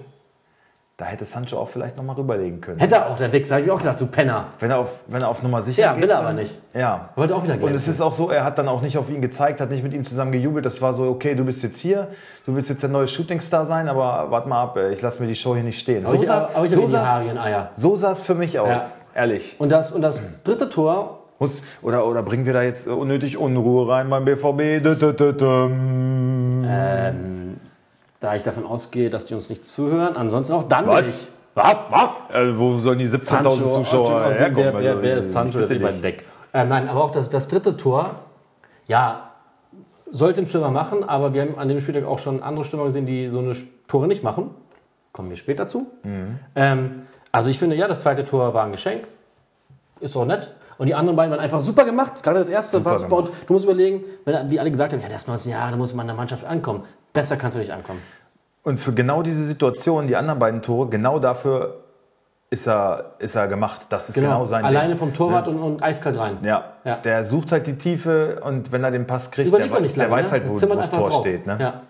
da 1.01 1.07
hätte 1.07 1.25
Sancho 1.25 1.57
auch 1.57 1.67
vielleicht 1.69 1.97
nochmal 1.97 2.15
rüberlegen 2.15 2.61
können. 2.61 2.79
Hätte 2.79 2.93
er 2.97 3.09
auch 3.09 3.17
der 3.17 3.33
Wichser, 3.33 3.55
habe 3.55 3.65
ich 3.65 3.71
auch 3.71 3.79
gedacht, 3.79 3.99
du 3.99 4.05
Penner. 4.05 4.45
Wenn 4.59 4.69
er 4.69 4.77
auf, 4.77 4.89
wenn 5.07 5.23
er 5.23 5.29
auf 5.29 5.41
Nummer 5.41 5.63
sicher 5.63 5.81
Ja, 5.81 5.93
geht. 5.93 6.03
will 6.03 6.09
er 6.11 6.17
dann- 6.17 6.25
aber 6.25 6.33
nicht. 6.35 6.59
Ja. 6.75 7.09
Wollte 7.15 7.35
auch 7.35 7.43
wieder 7.43 7.55
Und 7.55 7.61
gelb. 7.61 7.73
es 7.73 7.87
ist 7.87 8.01
auch 8.01 8.13
so, 8.13 8.29
er 8.29 8.43
hat 8.43 8.59
dann 8.59 8.67
auch 8.67 8.83
nicht 8.83 8.99
auf 8.99 9.09
ihn 9.09 9.19
gezeigt, 9.19 9.59
hat 9.61 9.71
nicht 9.71 9.81
mit 9.81 9.93
ihm 9.95 10.05
zusammen 10.05 10.31
gejubelt. 10.31 10.63
Das 10.63 10.79
war 10.79 10.93
so, 10.93 11.05
okay, 11.09 11.33
du 11.33 11.43
bist 11.43 11.63
jetzt 11.63 11.79
hier, 11.79 12.09
du 12.45 12.55
willst 12.55 12.69
jetzt 12.69 12.83
der 12.83 12.91
neue 12.91 13.07
Shootingstar 13.07 13.65
sein, 13.65 13.89
aber 13.89 14.27
warte 14.29 14.47
mal 14.47 14.61
ab, 14.61 14.77
ich 14.91 15.01
lasse 15.01 15.19
mir 15.23 15.27
die 15.27 15.33
Show 15.33 15.55
hier 15.55 15.63
nicht 15.63 15.79
stehen. 15.79 16.05
Aber 16.05 16.13
ich, 16.13 16.21
sah- 16.27 16.49
aber 16.53 16.65
ich 16.65 16.71
so 16.71 16.87
so 16.87 16.95
Eier. 16.97 17.71
so 17.73 17.95
sah 17.95 18.11
es 18.11 18.21
für 18.21 18.35
mich 18.35 18.59
aus, 18.59 18.67
Ja. 18.69 18.85
ehrlich. 19.15 19.55
Und 19.57 19.71
das, 19.71 19.91
und 19.91 20.03
das 20.03 20.21
dritte 20.43 20.69
Tor, 20.69 21.17
Muss, 21.39 21.63
oder, 21.81 22.05
oder 22.05 22.21
bringen 22.21 22.45
wir 22.45 22.53
da 22.53 22.61
jetzt 22.61 22.87
unnötig 22.87 23.35
Unruhe 23.39 23.89
rein 23.91 24.07
beim 24.11 24.23
BVB? 24.25 24.79
Dö, 24.83 24.93
dö, 24.95 25.11
dö, 25.13 25.33
düm. 25.33 26.63
Da 28.21 28.35
ich 28.35 28.43
davon 28.43 28.65
ausgehe, 28.65 29.09
dass 29.09 29.25
die 29.25 29.33
uns 29.33 29.49
nicht 29.49 29.65
zuhören, 29.65 30.15
ansonsten 30.15 30.53
auch 30.53 30.63
dann 30.63 30.87
Was? 30.87 31.05
nicht. 31.05 31.27
Was? 31.53 31.83
Was? 31.89 32.09
Äh, 32.33 32.57
wo 32.57 32.77
sollen 32.77 32.99
die 32.99 33.07
17.000 33.09 33.19
Sancho, 33.19 33.69
Zuschauer 33.83 34.29
dem- 34.29 34.37
herkommen? 34.37 34.55
wer, 34.73 34.79
wer, 34.79 35.03
wer 35.03 35.17
ist 35.17 35.33
Sancho? 35.33 35.59
Der 35.59 35.67
dich. 35.67 36.03
weg. 36.03 36.23
Ähm, 36.53 36.69
nein, 36.69 36.87
aber 36.87 37.03
auch 37.03 37.11
das, 37.11 37.29
das 37.29 37.47
dritte 37.49 37.75
Tor, 37.75 38.15
ja, 38.87 39.31
sollte 40.09 40.41
ein 40.41 40.47
Stürmer 40.47 40.69
machen, 40.71 41.03
aber 41.03 41.33
wir 41.33 41.41
haben 41.41 41.57
an 41.57 41.67
dem 41.67 41.79
Spieltag 41.81 42.05
auch 42.05 42.19
schon 42.19 42.41
andere 42.43 42.63
Stürmer 42.63 42.85
gesehen, 42.85 43.05
die 43.05 43.27
so 43.29 43.39
eine 43.39 43.53
Tore 43.87 44.07
nicht 44.07 44.23
machen. 44.23 44.51
Kommen 45.11 45.29
wir 45.29 45.35
später 45.37 45.67
zu. 45.67 45.87
Mhm. 46.03 46.39
Ähm, 46.55 47.01
also 47.31 47.49
ich 47.49 47.57
finde, 47.59 47.75
ja, 47.75 47.87
das 47.87 47.99
zweite 48.01 48.23
Tor 48.23 48.53
war 48.53 48.63
ein 48.65 48.71
Geschenk. 48.71 49.07
Ist 49.99 50.15
auch 50.15 50.25
nett. 50.25 50.53
Und 50.81 50.87
die 50.87 50.95
anderen 50.95 51.15
beiden 51.15 51.29
waren 51.29 51.39
einfach 51.39 51.61
super 51.61 51.85
gemacht. 51.85 52.23
Gerade 52.23 52.39
das 52.39 52.49
erste 52.49 52.77
Super 52.77 52.97
super. 52.97 53.17
Und 53.17 53.29
du 53.45 53.53
musst 53.53 53.65
überlegen, 53.65 54.03
wenn, 54.25 54.49
wie 54.49 54.59
alle 54.59 54.71
gesagt 54.71 54.91
haben, 54.91 54.99
ja, 54.99 55.07
der 55.09 55.17
ist 55.17 55.27
19 55.27 55.51
Jahre, 55.51 55.69
da 55.69 55.77
muss 55.77 55.93
man 55.93 56.05
in 56.05 56.07
der 56.07 56.15
Mannschaft 56.15 56.43
ankommen. 56.43 56.85
Besser 57.13 57.37
kannst 57.37 57.53
du 57.53 57.59
nicht 57.59 57.71
ankommen. 57.71 58.01
Und 58.63 58.79
für 58.79 58.91
genau 58.91 59.21
diese 59.21 59.43
Situation, 59.43 60.07
die 60.07 60.15
anderen 60.15 60.39
beiden 60.39 60.63
Tore, 60.63 60.89
genau 60.89 61.19
dafür 61.19 61.81
ist 62.49 62.67
er, 62.67 63.11
ist 63.19 63.35
er 63.35 63.47
gemacht. 63.47 63.81
Das 63.89 64.09
ist 64.09 64.15
genau, 64.15 64.45
sein 64.45 64.65
Alleine 64.65 64.87
Ding. 64.95 64.97
vom 64.97 65.13
Torwart 65.13 65.47
und, 65.49 65.59
und 65.61 65.83
eiskalt 65.83 66.17
rein. 66.17 66.39
Ja. 66.41 66.71
Ja. 66.83 66.95
der 66.95 67.25
sucht 67.25 67.51
halt 67.51 67.67
die 67.67 67.77
Tiefe 67.77 68.41
und 68.43 68.71
wenn 68.71 68.83
er 68.83 68.89
den 68.89 69.05
Pass 69.05 69.29
kriegt, 69.29 69.49
Überlegt 69.49 69.75
der, 69.75 69.81
nicht 69.81 69.95
der 69.95 70.07
lange. 70.07 70.15
weiß 70.15 70.25
ne? 70.25 70.31
halt, 70.31 70.49
wo, 70.49 70.59
Der 70.59 70.67
wo 70.71 70.73
das 70.73 70.89
Tor 70.89 71.09
drauf. 71.09 71.21
steht. 71.21 71.45
Ne? 71.45 71.57
Ja. 71.59 71.81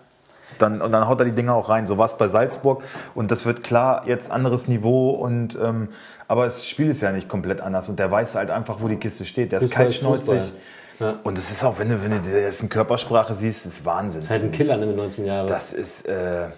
Dann, 0.58 0.80
und 0.80 0.92
dann 0.92 1.08
haut 1.08 1.18
er 1.20 1.24
die 1.24 1.32
Dinger 1.32 1.54
auch 1.54 1.68
rein. 1.68 1.86
So 1.86 1.98
war 1.98 2.06
es 2.06 2.16
bei 2.16 2.28
Salzburg 2.28 2.82
und 3.14 3.30
das 3.30 3.44
wird 3.44 3.62
klar 3.62 4.04
jetzt 4.06 4.30
anderes 4.30 4.68
Niveau. 4.68 5.10
Und, 5.10 5.58
ähm, 5.60 5.88
aber 6.28 6.44
das 6.44 6.66
Spiel 6.66 6.90
ist 6.90 7.02
ja 7.02 7.12
nicht 7.12 7.28
komplett 7.28 7.60
anders 7.60 7.88
und 7.88 7.98
der 7.98 8.10
weiß 8.10 8.34
halt 8.34 8.50
einfach, 8.50 8.80
wo 8.80 8.88
die 8.88 8.96
Kiste 8.96 9.24
steht. 9.24 9.52
Der 9.52 9.60
ist 9.60 9.66
Fußball 9.66 9.88
ist 9.88 10.00
kaltschnäuzig. 10.00 10.52
Ja. 11.00 11.18
Und 11.24 11.36
es 11.36 11.50
ist 11.50 11.64
auch, 11.64 11.78
wenn 11.78 11.88
du, 11.88 12.02
wenn 12.02 12.10
du 12.10 12.20
dessen 12.20 12.68
Körpersprache 12.68 13.34
siehst, 13.34 13.66
ist 13.66 13.84
Wahnsinn. 13.84 14.20
Ist 14.20 14.30
halt 14.30 14.44
ein 14.44 14.52
Killer 14.52 14.76
ne, 14.76 14.86
mit 14.86 14.96
19 14.96 15.24
Jahren. 15.24 15.48
Das 15.48 15.72
ist, 15.72 16.06
äh, 16.06 16.48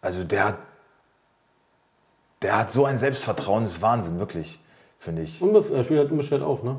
also 0.00 0.24
der 0.24 0.44
hat, 0.44 0.58
der 2.40 2.58
hat 2.58 2.70
so 2.70 2.86
ein 2.86 2.98
Selbstvertrauen, 2.98 3.64
das 3.64 3.74
ist 3.74 3.82
Wahnsinn, 3.82 4.18
wirklich, 4.18 4.58
finde 4.98 5.22
ich. 5.22 5.42
Unbef 5.42 5.70
er 5.70 5.84
spielt 5.84 6.00
halt 6.00 6.10
unbeschwert 6.10 6.42
auf, 6.42 6.62
ne? 6.62 6.76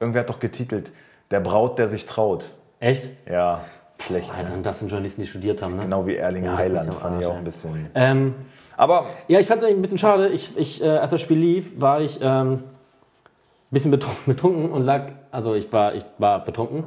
Irgendwer 0.00 0.22
hat 0.22 0.30
doch 0.30 0.40
getitelt, 0.40 0.92
der 1.30 1.40
Braut, 1.40 1.78
der 1.78 1.88
sich 1.88 2.06
traut. 2.06 2.50
Echt? 2.80 3.10
Ja, 3.30 3.60
schlecht. 4.06 4.30
Alter, 4.34 4.56
ne? 4.56 4.62
das 4.62 4.78
sind 4.78 4.88
Journalisten, 4.88 5.22
die 5.22 5.26
studiert 5.26 5.62
haben, 5.62 5.76
ne? 5.76 5.82
Genau 5.82 6.06
wie 6.06 6.16
Erling 6.16 6.44
Ja, 6.44 6.56
Heiland, 6.56 6.94
fand 6.94 7.20
ich 7.20 7.26
auch 7.26 7.36
ein 7.36 7.44
bisschen. 7.44 7.90
Ähm, 7.94 8.34
Aber 8.76 9.06
ja, 9.28 9.40
ich 9.40 9.46
fand 9.46 9.60
es 9.60 9.66
eigentlich 9.66 9.78
ein 9.78 9.82
bisschen 9.82 9.98
schade. 9.98 10.28
Ich, 10.28 10.56
ich, 10.56 10.82
äh, 10.82 10.88
als 10.88 11.10
das 11.10 11.20
Spiel 11.20 11.38
lief, 11.38 11.80
war 11.80 12.00
ich 12.00 12.20
ähm, 12.22 12.52
ein 12.52 12.62
bisschen 13.70 13.90
betrunken, 14.26 14.70
und 14.70 14.82
lag, 14.84 15.12
also 15.30 15.54
ich 15.54 15.72
war, 15.72 15.94
ich 15.94 16.04
war 16.18 16.44
betrunken. 16.44 16.84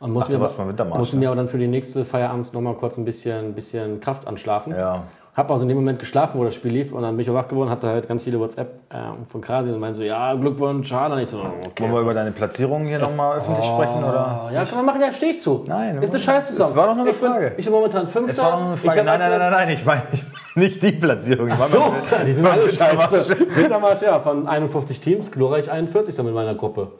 Und 0.00 0.12
musste 0.12 0.32
du 0.32 0.38
mir, 0.38 0.44
aber, 0.46 0.98
musste 0.98 1.16
mir 1.16 1.28
aber 1.28 1.36
dann 1.36 1.48
für 1.48 1.58
die 1.58 1.66
nächste 1.66 2.06
Feierabends 2.06 2.54
nochmal 2.54 2.74
kurz 2.74 2.96
ein 2.96 3.04
bisschen, 3.04 3.54
bisschen 3.54 4.00
Kraft 4.00 4.26
anschlafen. 4.26 4.74
ja, 4.74 5.04
Hab 5.40 5.50
also 5.50 5.62
in 5.62 5.70
dem 5.70 5.78
Moment 5.78 5.98
geschlafen, 5.98 6.38
wo 6.38 6.44
das 6.44 6.54
Spiel 6.54 6.70
lief 6.70 6.92
und 6.92 7.00
dann 7.00 7.16
bin 7.16 7.24
ich 7.24 7.30
auch 7.30 7.34
wach 7.34 7.48
geworden, 7.48 7.70
hatte 7.70 7.88
halt 7.88 8.06
ganz 8.06 8.24
viele 8.24 8.38
WhatsApp 8.38 8.78
ähm, 8.92 9.24
von 9.26 9.40
Krasi 9.40 9.70
und 9.70 9.80
meinte 9.80 10.00
so, 10.00 10.04
ja, 10.04 10.34
Glückwunsch, 10.34 10.86
schade. 10.86 11.14
Und 11.14 11.20
ich 11.22 11.28
so, 11.28 11.38
okay. 11.38 11.84
wollen 11.84 11.94
wir 11.94 12.00
über 12.02 12.12
deine 12.12 12.30
Platzierung 12.30 12.84
hier 12.84 12.98
nochmal 12.98 13.38
öffentlich 13.38 13.64
sprechen? 13.64 14.04
Oder? 14.04 14.48
Oh, 14.50 14.54
ja, 14.54 14.66
kann 14.66 14.76
man 14.76 14.84
machen, 14.84 15.00
ja, 15.00 15.10
stehe 15.10 15.32
ich 15.32 15.40
zu. 15.40 15.64
Nein, 15.66 16.02
ist 16.02 16.12
eine 16.12 16.22
scheiße 16.22 16.52
Saison. 16.52 16.68
es 16.68 16.76
war 16.76 16.88
doch 16.88 16.94
nur 16.94 17.04
eine 17.04 17.12
ich 17.12 17.18
bin, 17.18 17.30
Frage. 17.30 17.54
Ich 17.56 17.64
bin 17.64 17.72
momentan 17.72 18.06
Fünfter. 18.06 18.32
Es 18.32 18.38
war 18.38 18.50
doch 18.50 18.58
nur 18.58 18.68
eine 18.68 18.76
Frage. 18.76 18.96
Nein, 19.02 19.06
nein, 19.06 19.32
aktuell- 19.32 19.38
nein, 19.38 19.50
nein, 19.50 19.66
nein, 19.66 19.74
ich 19.74 19.84
meine 19.86 20.02
ich 20.12 20.22
meine 20.24 20.40
nicht 20.56 20.82
die 20.82 20.92
Platzierung. 20.92 21.48
Ach 21.50 21.58
so, 21.58 21.94
die 22.26 22.32
sind 22.32 22.46
alle 22.46 22.70
scheiße. 22.70 23.56
Wintermarsch, 23.56 24.02
ja, 24.02 24.20
von 24.20 24.46
51 24.46 25.00
Teams, 25.00 25.32
glorreich 25.32 25.70
41 25.70 26.22
mit 26.22 26.34
meiner 26.34 26.54
Gruppe. 26.54 26.92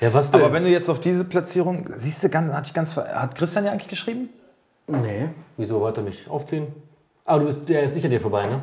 Ja, 0.00 0.14
was 0.14 0.30
denn? 0.30 0.40
Aber 0.40 0.54
wenn 0.54 0.64
du 0.64 0.70
jetzt 0.70 0.88
auf 0.88 0.98
diese 0.98 1.24
Platzierung, 1.24 1.90
siehst 1.94 2.24
du, 2.24 2.30
ganz, 2.30 2.54
hat, 2.54 2.72
ganz, 2.72 2.96
hat 2.96 3.34
Christian 3.34 3.66
ja 3.66 3.72
eigentlich 3.72 3.88
geschrieben? 3.88 4.30
nee. 4.86 5.28
Wieso 5.58 5.78
wollte 5.80 6.00
er 6.00 6.04
mich 6.04 6.30
aufziehen? 6.30 6.68
Aber 7.24 7.40
du 7.40 7.46
bist, 7.46 7.68
der 7.68 7.82
ist 7.82 7.94
nicht 7.94 8.04
an 8.04 8.10
dir 8.10 8.20
vorbei, 8.20 8.46
ne? 8.46 8.62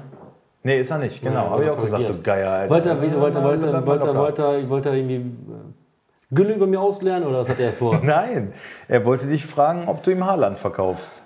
Nee, 0.63 0.79
ist 0.79 0.91
er 0.91 0.97
nicht, 0.97 1.21
genau. 1.21 1.45
Ja, 1.45 1.49
Habe 1.51 1.63
ich 1.63 1.69
auch 1.69 1.81
gesagt, 1.81 2.09
du 2.09 2.21
Geier. 2.21 2.51
Alter. 2.51 2.73
Wollte 2.73 2.89
er, 2.89 3.01
wieso 3.01 3.21
wollte 3.21 3.43
wollte 3.43 3.85
wollte 3.85 4.15
wollte 4.15 4.69
wollte 4.69 4.89
er 4.89 4.95
irgendwie 4.95 5.15
äh, 5.15 6.33
Gülle 6.35 6.53
über 6.53 6.67
mir 6.67 6.81
auslernen 6.81 7.27
oder 7.27 7.39
was 7.39 7.49
hat 7.49 7.59
er 7.59 7.71
vor? 7.71 7.99
Nein, 8.03 8.53
er 8.87 9.05
wollte 9.05 9.27
dich 9.27 9.45
fragen, 9.45 9.87
ob 9.87 10.03
du 10.03 10.11
ihm 10.11 10.25
Haarland 10.25 10.59
verkaufst. 10.59 11.21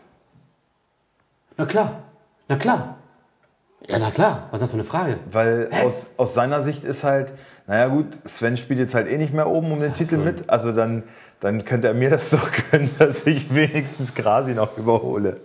na 1.57 1.65
klar, 1.65 2.03
na 2.47 2.55
klar. 2.57 2.97
Ja, 3.87 3.99
na 3.99 4.11
klar. 4.11 4.47
Was 4.51 4.57
ist 4.57 4.61
das 4.61 4.69
für 4.69 4.75
eine 4.75 4.83
Frage? 4.83 5.17
Weil 5.31 5.69
aus, 5.83 6.07
aus 6.15 6.33
seiner 6.33 6.61
Sicht 6.61 6.85
ist 6.85 7.03
halt, 7.03 7.33
naja 7.67 7.87
gut, 7.87 8.05
Sven 8.25 8.55
spielt 8.55 8.79
jetzt 8.79 8.95
halt 8.95 9.07
eh 9.09 9.17
nicht 9.17 9.33
mehr 9.33 9.49
oben 9.49 9.71
um 9.71 9.81
den 9.81 9.93
Titel 9.93 10.15
denn? 10.15 10.23
mit. 10.25 10.49
Also 10.49 10.71
dann, 10.71 11.03
dann 11.41 11.65
könnte 11.65 11.87
er 11.87 11.93
mir 11.93 12.09
das 12.09 12.29
doch 12.29 12.49
gönnen, 12.71 12.91
dass 12.99 13.25
ich 13.25 13.53
wenigstens 13.53 14.13
Grasi 14.13 14.53
noch 14.53 14.77
überhole. 14.77 15.37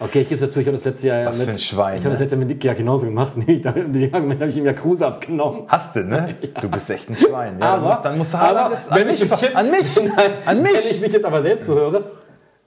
Okay, 0.00 0.20
ich 0.20 0.28
gebe 0.28 0.36
es 0.36 0.40
dazu, 0.48 0.60
ich 0.60 0.66
habe 0.66 0.76
das 0.76 0.84
letzte 0.84 1.08
Jahr 1.08 1.26
Was 1.26 1.38
mit. 1.38 1.46
für 1.46 1.52
ein 1.52 1.58
Schwein, 1.58 1.98
Ich 1.98 2.04
habe 2.04 2.10
das 2.10 2.20
ne? 2.20 2.24
letzte 2.24 2.36
Jahr 2.36 2.38
mit 2.38 2.48
Nick 2.48 2.64
ja 2.64 2.72
genauso 2.74 3.06
gemacht. 3.06 3.32
Nee, 3.36 3.54
ich, 3.54 3.62
den 3.62 4.14
Argument 4.14 4.40
habe 4.40 4.50
ich 4.50 4.56
ihm 4.56 4.64
ja 4.64 4.72
Kruse 4.72 5.06
abgenommen. 5.06 5.62
Hast 5.66 5.96
du, 5.96 6.00
ne? 6.04 6.36
Du 6.60 6.68
bist 6.68 6.88
echt 6.90 7.10
ein 7.10 7.16
Schwein. 7.16 7.58
Ja, 7.58 7.74
aber, 7.74 7.98
dann 8.02 8.16
musst 8.16 8.32
du 8.32 8.38
Haaland 8.38 8.66
aber 8.66 8.74
jetzt 8.76 8.92
an 8.92 8.98
wenn 8.98 9.06
mich, 9.08 9.22
ich 9.22 9.30
mich 9.30 9.40
jetzt, 9.40 9.56
an 9.56 9.70
mich, 9.70 9.96
Nein, 10.16 10.32
an 10.46 10.62
mich. 10.62 10.72
Wenn 10.74 10.90
ich 10.92 11.00
mich 11.00 11.12
jetzt 11.12 11.24
aber 11.24 11.42
selbst 11.42 11.66
so 11.66 11.74
höre, 11.74 12.04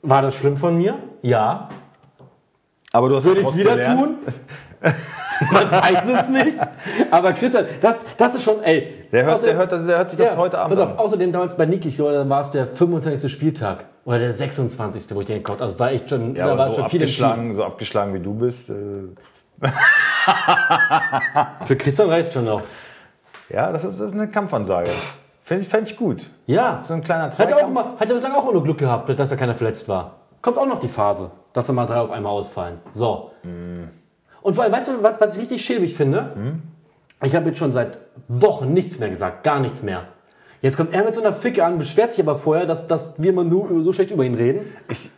war 0.01 0.21
das 0.21 0.35
schlimm 0.35 0.57
von 0.57 0.77
mir? 0.77 0.95
Ja. 1.21 1.69
Aber 2.91 3.07
du 3.07 3.15
hast 3.15 3.23
Würde 3.23 3.41
ich 3.41 3.47
es 3.47 3.55
wieder 3.55 3.77
gelernt. 3.77 3.99
tun? 4.01 4.15
Man 5.51 5.71
weiß 5.71 6.21
es 6.21 6.29
nicht. 6.29 6.53
Aber 7.09 7.31
Christian, 7.33 7.65
das, 7.81 7.95
das 8.17 8.35
ist 8.35 8.43
schon, 8.43 8.61
ey. 8.61 9.05
Der 9.11 9.23
hört, 9.25 9.37
außerdem- 9.39 9.45
der, 9.45 9.55
hört, 9.55 9.71
der 9.71 9.97
hört 9.97 10.09
sich 10.09 10.19
das 10.19 10.27
ja, 10.31 10.37
heute 10.37 10.59
Abend 10.59 10.77
pass 10.77 10.85
auf, 10.85 10.91
an. 10.91 10.99
außerdem 10.99 11.31
damals 11.31 11.55
bei 11.55 11.65
Niki, 11.65 11.87
ich 11.87 11.95
glaube, 11.95 12.11
da 12.11 12.27
war 12.29 12.41
es 12.41 12.51
der 12.51 12.67
25. 12.67 13.31
Spieltag. 13.31 13.85
Oder 14.05 14.19
der 14.19 14.33
26. 14.33 15.15
wo 15.15 15.19
ich 15.21 15.27
den 15.27 15.37
gekauft 15.37 15.59
habe. 15.59 15.65
Also 15.65 15.79
war 15.79 15.91
echt 15.91 16.09
schon, 16.09 16.35
Ja, 16.35 16.47
da 16.47 16.57
war 16.57 16.69
so 16.69 16.75
schon 16.81 16.89
viel 16.89 17.01
abgeschlagen, 17.01 17.55
so 17.55 17.63
abgeschlagen 17.63 18.13
wie 18.13 18.19
du 18.19 18.33
bist. 18.33 18.69
Äh, 18.69 18.73
Für 21.65 21.75
Christian 21.75 22.09
reicht 22.09 22.33
schon 22.33 22.45
noch. 22.45 22.61
ja, 23.49 23.71
das 23.71 23.83
ist, 23.83 23.99
das 23.99 24.07
ist 24.07 24.13
eine 24.13 24.27
Kampfansage. 24.27 24.89
Finde 25.43 25.63
ich, 25.63 25.69
fänd 25.69 25.87
ich 25.89 25.97
gut. 25.97 26.29
Ja. 26.47 26.83
So 26.87 26.93
ein 26.93 27.03
kleiner 27.03 27.25
Hat 27.25 27.37
er, 27.39 27.45
auch 27.45 27.49
Zweikampf. 27.49 27.69
immer, 27.71 27.85
hat 27.99 28.09
er 28.09 28.13
bislang 28.15 28.33
auch 28.33 28.43
immer 28.43 28.53
nur 28.53 28.63
Glück 28.63 28.77
gehabt, 28.77 29.09
dass 29.19 29.29
da 29.29 29.35
keiner 29.35 29.53
verletzt 29.55 29.87
war. 29.89 30.15
kommt 30.41 30.57
auch 30.57 30.65
noch 30.67 30.79
die 30.79 30.87
Phase, 30.87 31.29
dass 31.53 31.67
dann 31.67 31.75
mal 31.75 31.85
drei 31.85 31.97
auf 31.99 32.09
einmal 32.11 32.31
ausfallen. 32.31 32.79
So. 32.91 33.31
Und 34.41 34.53
vor 34.55 34.63
allem, 34.63 34.73
weißt 34.73 34.87
du, 34.89 35.03
was, 35.03 35.19
was 35.21 35.35
ich 35.35 35.41
richtig 35.41 35.63
schäbig 35.63 35.93
finde? 35.95 36.59
Ich 37.23 37.35
habe 37.35 37.47
jetzt 37.49 37.59
schon 37.59 37.71
seit 37.71 37.99
Wochen 38.27 38.73
nichts 38.73 38.97
mehr 38.99 39.09
gesagt, 39.09 39.43
gar 39.43 39.59
nichts 39.59 39.83
mehr. 39.83 40.05
Jetzt 40.61 40.77
kommt 40.77 40.93
er 40.93 41.03
mit 41.03 41.15
so 41.15 41.21
einer 41.21 41.33
Ficke 41.33 41.65
an, 41.65 41.79
beschwert 41.79 42.11
sich 42.13 42.23
aber 42.23 42.35
vorher, 42.35 42.65
dass, 42.67 42.85
dass 42.87 43.15
wir 43.17 43.33
mal 43.33 43.43
nur 43.45 43.83
so 43.83 43.93
schlecht 43.93 44.11
über 44.11 44.23
ihn 44.23 44.35
reden. 44.35 44.71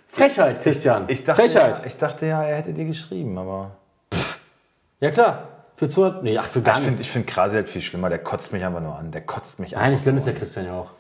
Frechheit, 0.07 0.62
Christian. 0.62 1.03
Ich 1.07 1.25
dachte, 1.25 1.41
Frechheit. 1.41 1.79
Ja, 1.79 1.85
ich 1.85 1.97
dachte 1.97 2.25
ja, 2.25 2.43
er 2.43 2.57
hätte 2.57 2.73
dir 2.73 2.85
geschrieben, 2.85 3.38
aber. 3.38 3.71
Ja 5.00 5.12
klar. 5.12 5.50
Für 5.75 5.89
200, 5.89 6.23
nee, 6.23 6.38
ach, 6.38 6.45
für 6.45 6.62
gar 6.62 6.75
Ich 6.75 6.77
finde 6.77 6.89
nichts. 6.91 7.01
ich 7.01 7.12
find 7.12 7.27
Krasi 7.27 7.55
halt 7.55 7.67
viel 7.67 7.81
schlimmer. 7.81 8.07
Der 8.09 8.19
kotzt 8.19 8.53
mich 8.53 8.63
einfach 8.63 8.79
nur 8.79 8.95
an. 8.95 9.12
Der 9.12 9.21
kotzt 9.21 9.59
mich 9.59 9.71
Nein, 9.71 9.93
ich 9.93 10.03
gönne 10.03 10.19
es 10.19 10.25
ja 10.25 10.31
an. 10.31 10.38
Christian 10.38 10.65
ja 10.67 10.73
auch. 10.73 10.91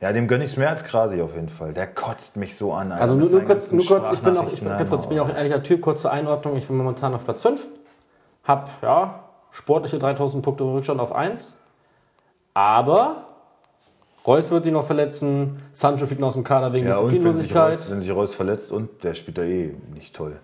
Ja, 0.00 0.12
dem 0.12 0.28
gönne 0.28 0.44
ich 0.44 0.52
es 0.52 0.56
mehr 0.56 0.68
als 0.68 0.84
Krasi 0.84 1.20
auf 1.20 1.34
jeden 1.34 1.48
Fall. 1.48 1.72
Der 1.72 1.86
kotzt 1.86 2.36
mich 2.36 2.56
so 2.56 2.72
an. 2.72 2.92
Alter, 2.92 3.02
Also 3.02 3.14
nur, 3.16 3.28
nur 3.30 3.42
kurz, 3.42 3.72
nur 3.72 3.84
kurz, 3.84 4.10
ich 4.12 4.22
bin 4.22 4.36
auch, 4.36 4.52
ich 4.52 4.60
bin, 4.60 4.68
ganz 4.68 4.88
kurz, 4.90 5.04
ich 5.04 5.08
bin 5.08 5.16
ja 5.16 5.22
auch 5.24 5.28
ein 5.28 5.36
ehrlicher 5.36 5.62
Typ, 5.62 5.80
kurz 5.80 6.02
zur 6.02 6.12
Einordnung, 6.12 6.56
ich 6.56 6.68
bin 6.68 6.76
momentan 6.76 7.14
auf 7.14 7.24
Platz 7.24 7.42
5. 7.42 7.66
Hab, 8.44 8.70
ja, 8.82 9.24
sportliche 9.50 9.98
3000 9.98 10.42
Punkte 10.44 10.64
Rückstand 10.64 11.00
auf 11.00 11.12
1. 11.12 11.58
Aber 12.54 13.24
Reus 14.26 14.50
wird 14.50 14.64
sich 14.64 14.72
noch 14.72 14.84
verletzen, 14.84 15.58
Sancho 15.72 16.06
fliegt 16.06 16.20
noch 16.20 16.28
aus 16.28 16.34
dem 16.34 16.44
Kader 16.44 16.72
wegen 16.72 16.86
Ja, 16.86 16.98
wenn 16.98 17.08
Disziplinlosigkeit. 17.10 17.78
Reus, 17.78 17.90
wenn 17.90 18.00
sich 18.00 18.10
Reus 18.12 18.34
verletzt 18.34 18.70
und 18.72 19.02
der 19.02 19.14
spielt 19.14 19.38
da 19.38 19.42
eh 19.42 19.74
nicht 19.94 20.14
toll. 20.14 20.36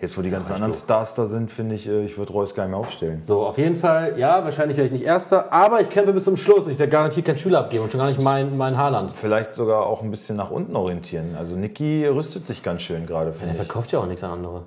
Jetzt, 0.00 0.18
wo 0.18 0.22
die 0.22 0.30
ganzen 0.30 0.52
anderen 0.52 0.72
Stars 0.72 1.14
da 1.14 1.26
sind, 1.26 1.50
finde 1.50 1.76
ich, 1.76 1.88
äh, 1.88 2.04
ich 2.04 2.18
würde 2.18 2.32
Reus 2.32 2.54
gar 2.54 2.64
nicht 2.64 2.72
mehr 2.72 2.78
aufstellen. 2.80 3.22
So, 3.22 3.46
auf 3.46 3.56
jeden 3.58 3.74
Fall, 3.76 4.18
ja, 4.18 4.44
wahrscheinlich 4.44 4.76
werde 4.76 4.86
ich 4.86 4.92
nicht 4.92 5.04
Erster, 5.04 5.52
aber 5.52 5.80
ich 5.80 5.88
kämpfe 5.88 6.12
bis 6.12 6.24
zum 6.24 6.36
Schluss. 6.36 6.66
Ich 6.66 6.78
werde 6.78 6.90
garantiert 6.90 7.26
kein 7.26 7.38
Spiel 7.38 7.56
abgeben 7.56 7.84
und 7.84 7.90
schon 7.92 8.00
gar 8.00 8.08
nicht 8.08 8.20
mein, 8.20 8.56
mein 8.56 8.76
Haarland. 8.76 9.12
Vielleicht 9.12 9.54
sogar 9.54 9.86
auch 9.86 10.02
ein 10.02 10.10
bisschen 10.10 10.36
nach 10.36 10.50
unten 10.50 10.76
orientieren. 10.76 11.36
Also 11.38 11.56
Niki 11.56 12.06
rüstet 12.06 12.44
sich 12.44 12.62
ganz 12.62 12.82
schön 12.82 13.06
gerade, 13.06 13.26
Der 13.30 13.34
finde 13.34 13.50
ich. 13.52 13.56
verkauft 13.56 13.92
ja 13.92 14.00
auch 14.00 14.06
nichts 14.06 14.22
an 14.24 14.32
andere. 14.32 14.62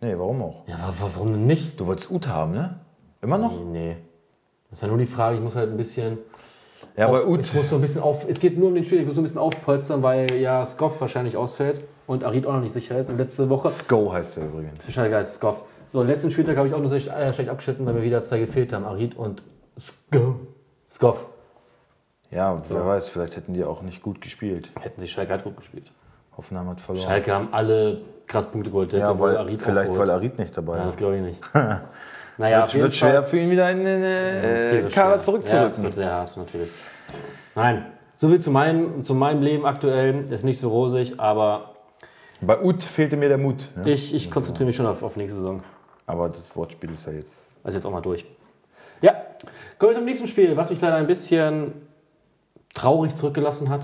Nee, 0.00 0.14
warum 0.18 0.42
auch? 0.42 0.62
Ja, 0.66 0.74
wa- 0.78 0.94
wa- 1.00 1.10
warum 1.14 1.32
denn 1.32 1.46
nicht? 1.46 1.78
Du 1.80 1.86
wolltest 1.86 2.10
Ut 2.10 2.26
haben, 2.28 2.52
ne? 2.52 2.78
Immer 3.22 3.38
noch? 3.38 3.52
Nee, 3.52 3.64
nee. 3.72 3.96
Das 4.70 4.78
ist 4.78 4.82
ja 4.82 4.88
nur 4.88 4.98
die 4.98 5.06
Frage, 5.06 5.36
ich 5.36 5.42
muss 5.42 5.56
halt 5.56 5.70
ein 5.70 5.76
bisschen. 5.76 6.18
Ja, 7.00 7.08
bei 7.08 7.20
auf, 7.20 7.26
Ut. 7.26 7.40
ich 7.40 7.54
muss 7.54 7.68
so 7.70 7.76
ein 7.76 7.80
bisschen 7.80 8.02
auf, 8.02 8.26
es 8.28 8.38
geht 8.38 8.58
nur 8.58 8.68
um 8.68 8.74
den 8.74 8.84
Spiel, 8.84 9.00
ich 9.00 9.06
muss 9.06 9.14
so 9.14 9.20
ein 9.20 9.24
bisschen 9.24 9.40
aufpolstern, 9.40 10.02
weil 10.02 10.30
ja 10.34 10.64
Skoff 10.64 11.00
wahrscheinlich 11.00 11.36
ausfällt 11.36 11.82
und 12.06 12.24
Arid 12.24 12.46
auch 12.46 12.52
noch 12.52 12.60
nicht 12.60 12.72
sicher 12.72 12.98
ist. 12.98 13.08
Und 13.08 13.16
letzte 13.16 13.48
Woche, 13.48 13.68
Sko 13.70 14.12
heißt 14.12 14.36
er 14.36 14.44
übrigens. 14.44 14.84
Scheiße, 14.84 15.14
heißt 15.14 15.34
Skoff. 15.34 15.64
So, 15.88 16.02
letzten 16.02 16.30
Spieltag 16.30 16.56
habe 16.56 16.68
ich 16.68 16.74
auch 16.74 16.78
nur 16.78 16.88
schlecht, 16.88 17.08
äh, 17.08 17.32
schlecht 17.32 17.48
abgeschnitten, 17.48 17.86
weil 17.86 17.94
mir 17.94 18.02
wieder 18.02 18.22
zwei 18.22 18.38
gefehlt 18.38 18.72
haben, 18.72 18.84
Arid 18.84 19.16
und 19.16 19.42
Sko. 19.78 20.40
Skoff. 20.90 21.26
Ja, 22.30 22.54
wer 22.68 22.86
weiß, 22.86 23.08
vielleicht 23.08 23.34
hätten 23.36 23.54
die 23.54 23.64
auch 23.64 23.82
nicht 23.82 24.02
gut 24.02 24.20
gespielt. 24.20 24.68
Hätten 24.78 25.00
sie 25.00 25.08
Schalke 25.08 25.32
halt 25.32 25.42
gut 25.42 25.56
gespielt. 25.56 25.90
Hoffenheim 26.36 26.68
hat 26.68 26.80
verloren. 26.80 27.04
Schalke 27.04 27.32
haben 27.32 27.48
alle 27.50 28.02
krass 28.26 28.46
Punkte 28.46 28.70
geholt, 28.70 28.92
ja, 28.92 29.18
weil, 29.18 29.36
Arid 29.36 29.60
vielleicht 29.60 29.96
weil 29.96 30.10
Arid 30.10 30.38
nicht 30.38 30.56
dabei 30.56 30.76
Ja, 30.76 30.82
ist. 30.82 30.88
das 30.88 30.96
glaube 30.96 31.16
ich 31.16 31.22
nicht. 31.22 31.40
naja, 32.40 32.66
jeden 32.66 32.84
wird 32.84 32.94
schwer 32.94 33.22
für 33.22 33.38
ihn 33.38 33.50
wieder 33.50 33.70
in 33.70 33.84
den 33.84 34.02
äh, 34.02 34.66
Tierisch 34.66 34.94
Kader 34.94 34.94
schwer. 34.94 35.06
Ja, 35.10 35.16
es 35.16 35.24
zurückzurücken. 35.24 35.82
wird 35.84 35.94
sehr 35.94 36.10
hart, 36.10 36.36
natürlich. 36.38 36.70
Nein, 37.54 37.84
so 38.16 38.30
viel 38.30 38.40
zu 38.40 38.50
meinem, 38.50 39.04
zu 39.04 39.14
meinem 39.14 39.42
Leben 39.42 39.66
aktuell. 39.66 40.24
Ist 40.30 40.42
nicht 40.42 40.58
so 40.58 40.70
rosig, 40.70 41.20
aber 41.20 41.74
Bei 42.40 42.58
Ut 42.62 42.82
fehlte 42.82 43.18
mir 43.18 43.28
der 43.28 43.36
Mut. 43.36 43.68
Ne? 43.76 43.90
ich, 43.90 44.14
ich 44.14 44.30
konzentriere 44.30 44.68
mich 44.68 44.76
schon 44.76 44.86
auf, 44.86 45.02
auf 45.02 45.16
nächste 45.16 45.38
Saison. 45.38 45.62
Aber 46.06 46.30
das 46.30 46.56
Wortspiel 46.56 46.90
ist 46.92 47.06
ja 47.06 47.12
jetzt. 47.12 47.52
Also 47.62 47.76
jetzt 47.76 47.84
auch 47.84 47.90
mal 47.90 48.00
durch. 48.00 48.24
Ja, 49.02 49.12
kommen 49.78 49.92
wir 49.92 49.96
zum 49.96 50.06
nächsten 50.06 50.26
Spiel, 50.26 50.56
was 50.56 50.70
mich 50.70 50.80
leider 50.80 50.96
ein 50.96 51.06
bisschen 51.06 51.72
traurig 52.72 53.14
zurückgelassen 53.16 53.68
hat. 53.68 53.82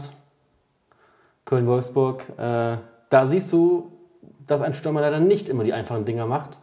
Köln-Wolfsburg. 1.44 2.22
Äh, 2.38 2.78
da 3.10 3.26
siehst 3.26 3.52
du, 3.52 3.92
dass 4.46 4.62
ein 4.62 4.72
Stürmer 4.72 5.02
leider 5.02 5.20
nicht 5.20 5.50
immer 5.50 5.62
die 5.62 5.74
einfachen 5.74 6.06
Dinger 6.06 6.24
macht. 6.24 6.58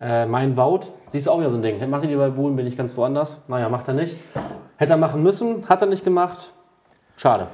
Äh, 0.00 0.26
mein 0.26 0.56
Wout, 0.56 0.80
siehst 1.08 1.26
du 1.26 1.32
auch 1.32 1.40
wieder 1.40 1.50
so 1.50 1.56
ein 1.56 1.62
Ding. 1.62 1.90
Macht 1.90 2.04
er 2.04 2.08
die 2.08 2.16
bei 2.16 2.30
Buhlen, 2.30 2.54
bin 2.54 2.66
ich 2.66 2.76
ganz 2.76 2.96
woanders. 2.96 3.42
Naja, 3.48 3.68
macht 3.68 3.88
er 3.88 3.94
nicht. 3.94 4.16
Hätte 4.76 4.92
er 4.92 4.96
machen 4.96 5.22
müssen, 5.22 5.68
hat 5.68 5.82
er 5.82 5.88
nicht 5.88 6.04
gemacht. 6.04 6.52
Schade. 7.16 7.48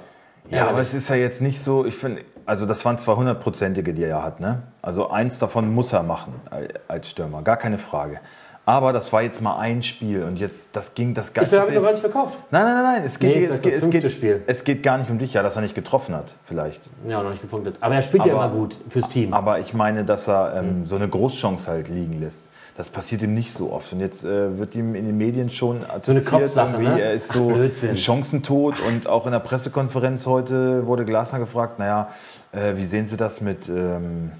Ja, 0.50 0.68
aber 0.68 0.80
es 0.80 0.92
ist 0.92 1.08
ja 1.08 1.16
jetzt 1.16 1.40
nicht 1.40 1.62
so, 1.62 1.86
ich 1.86 1.94
finde, 1.94 2.22
also 2.44 2.66
das 2.66 2.84
waren 2.84 2.98
200-prozentige, 2.98 3.94
die 3.94 4.02
er 4.02 4.08
ja 4.08 4.22
hat, 4.22 4.40
ne? 4.40 4.62
Also 4.82 5.08
eins 5.08 5.38
davon 5.38 5.72
muss 5.72 5.94
er 5.94 6.02
machen 6.02 6.34
äh, 6.50 6.68
als 6.86 7.08
Stürmer, 7.08 7.40
gar 7.40 7.56
keine 7.56 7.78
Frage. 7.78 8.20
Aber 8.66 8.94
das 8.94 9.12
war 9.12 9.20
jetzt 9.20 9.42
mal 9.42 9.58
ein 9.58 9.82
Spiel 9.82 10.22
und 10.22 10.38
jetzt, 10.38 10.74
das 10.74 10.94
ging, 10.94 11.12
das 11.12 11.28
Ich 11.28 11.34
geistert 11.34 11.60
habe 11.60 11.70
ihn 11.74 11.82
jetzt- 11.82 11.90
nicht 11.92 12.00
verkauft. 12.00 12.38
Nein, 12.50 12.64
nein, 12.64 12.74
nein, 12.74 12.82
nein, 12.94 13.02
es 13.04 13.18
geht, 13.18 13.36
Nee, 13.36 13.42
es 13.44 13.60
geht, 13.60 13.74
es, 13.74 13.90
geht, 13.90 14.10
Spiel. 14.10 14.42
es 14.46 14.64
geht 14.64 14.82
gar 14.82 14.96
nicht 14.96 15.10
um 15.10 15.18
dich, 15.18 15.34
ja, 15.34 15.42
dass 15.42 15.56
er 15.56 15.62
nicht 15.62 15.74
getroffen 15.74 16.14
hat, 16.14 16.34
vielleicht. 16.44 16.80
Ja, 17.06 17.22
noch 17.22 17.28
nicht 17.30 17.42
gepunktet. 17.42 17.76
Aber 17.80 17.94
er 17.94 18.00
spielt 18.02 18.24
ja 18.24 18.32
Aber- 18.34 18.46
immer 18.46 18.54
gut 18.54 18.78
fürs 18.88 19.08
Team. 19.10 19.34
Aber 19.34 19.58
ich 19.58 19.74
meine, 19.74 20.04
dass 20.04 20.28
er 20.28 20.54
ähm, 20.56 20.80
Mhm. 20.80 20.86
so 20.86 20.96
eine 20.96 21.08
Großchance 21.08 21.70
halt 21.70 21.88
liegen 21.88 22.20
lässt. 22.20 22.46
Das 22.76 22.88
passiert 22.88 23.20
ihm 23.22 23.34
nicht 23.34 23.52
so 23.54 23.70
oft. 23.70 23.92
Und 23.92 24.00
jetzt 24.00 24.24
äh, 24.24 24.58
wird 24.58 24.74
ihm 24.74 24.94
in 24.96 25.06
den 25.06 25.16
Medien 25.18 25.48
schon 25.50 25.84
assistiert, 25.88 26.24
Kopfsache, 26.26 26.72
irgendwie, 26.72 26.88
ne? 26.88 27.00
er 27.02 27.12
ist 27.12 27.30
Ach, 27.30 27.34
so 27.36 27.48
ein 27.54 27.96
Chancentod. 27.96 28.76
Und 28.88 29.06
auch 29.08 29.26
in 29.26 29.32
der 29.32 29.38
Pressekonferenz 29.40 30.26
heute 30.26 30.84
wurde 30.86 31.04
Glasner 31.04 31.38
gefragt, 31.38 31.78
naja, 31.78 32.08
äh, 32.50 32.74
wie 32.76 32.84
sehen 32.86 33.04
Sie 33.06 33.16
das 33.16 33.40
mit, 33.40 33.68
ähm, 33.68 34.32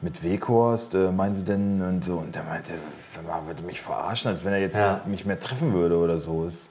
mit 0.00 0.22
Weghorst? 0.22 0.94
Äh, 0.94 1.10
meinen 1.10 1.34
Sie 1.34 1.44
denn? 1.44 1.82
Und 1.82 2.04
so. 2.04 2.14
Und 2.18 2.34
er 2.36 2.44
meinte, 2.44 2.74
sag 3.02 3.26
mal, 3.26 3.46
würde 3.46 3.62
mich 3.62 3.80
verarschen, 3.80 4.30
als 4.30 4.44
wenn 4.44 4.52
er 4.52 4.60
jetzt 4.60 4.76
Ja. 4.76 5.00
nicht 5.06 5.26
mehr 5.26 5.40
treffen 5.40 5.72
würde 5.72 5.96
oder 5.96 6.18
so. 6.18 6.46
Ist, 6.46 6.68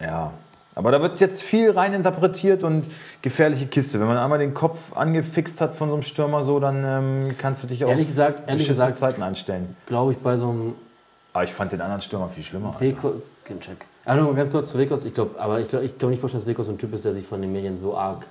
ja. 0.00 0.32
Aber 0.74 0.90
da 0.90 1.00
wird 1.00 1.20
jetzt 1.20 1.42
viel 1.42 1.70
rein 1.70 1.94
interpretiert 1.94 2.62
und 2.62 2.86
gefährliche 3.22 3.66
Kiste. 3.66 3.98
Wenn 3.98 4.08
man 4.08 4.18
einmal 4.18 4.38
den 4.38 4.52
Kopf 4.52 4.94
angefixt 4.94 5.60
hat 5.62 5.74
von 5.74 5.88
so 5.88 5.94
einem 5.94 6.02
Stürmer 6.02 6.44
so, 6.44 6.60
dann 6.60 6.84
ähm, 6.84 7.34
kannst 7.38 7.62
du 7.62 7.66
dich 7.66 7.82
auch 7.84 7.88
Ehrlich 7.88 8.08
gesagt- 8.08 8.48
ehrlich 8.50 8.68
gesagt- 8.68 8.98
Zeiten 8.98 9.22
anstellen. 9.22 9.74
Glaube 9.86 10.12
ich, 10.12 10.18
bei 10.18 10.36
so 10.36 10.50
einem 10.50 10.74
Aber 11.32 11.44
ich 11.44 11.52
fand 11.54 11.72
den 11.72 11.80
anderen 11.80 12.02
Stürmer 12.02 12.28
viel 12.28 12.44
schlimmer. 12.44 12.74
Ginczek. 13.44 13.86
Ah, 14.04 14.16
nur 14.16 14.34
ganz 14.34 14.50
kurz 14.50 14.68
zu 14.70 14.78
Wekos. 14.78 15.04
Ich 15.06 15.14
glaube, 15.14 15.40
aber 15.40 15.60
ich 15.60 15.68
glaube 15.68 15.84
ich 15.86 15.96
glaub 15.98 16.10
nicht 16.10 16.20
vorstellen, 16.20 16.40
dass 16.42 16.48
Wekos 16.48 16.66
so 16.66 16.72
ein 16.72 16.78
Typ 16.78 16.92
ist, 16.92 17.04
der 17.06 17.12
sich 17.14 17.26
von 17.26 17.40
den 17.40 17.52
Medien 17.52 17.76
so 17.78 17.96
arg 17.96 18.26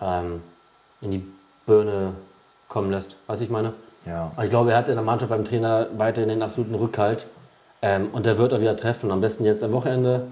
ähm, 0.00 0.42
in 1.00 1.10
die 1.12 1.24
Birne 1.66 2.14
kommen 2.68 2.90
lässt. 2.90 3.16
Weißt 3.26 3.40
du, 3.40 3.44
ich 3.44 3.50
meine? 3.50 3.74
Ja. 4.04 4.32
Aber 4.34 4.44
ich 4.44 4.50
glaube, 4.50 4.72
er 4.72 4.78
hat 4.78 4.88
in 4.88 4.94
der 4.94 5.04
Mannschaft 5.04 5.30
beim 5.30 5.44
Trainer 5.44 5.88
weiterhin 5.96 6.28
den 6.28 6.42
absoluten 6.42 6.74
Rückhalt. 6.74 7.26
Ähm, 7.82 8.08
und 8.12 8.26
der 8.26 8.38
wird 8.38 8.52
auch 8.54 8.60
wieder 8.60 8.76
treffen. 8.76 9.10
Am 9.10 9.20
besten 9.20 9.44
jetzt 9.44 9.62
am 9.62 9.72
Wochenende, 9.72 10.28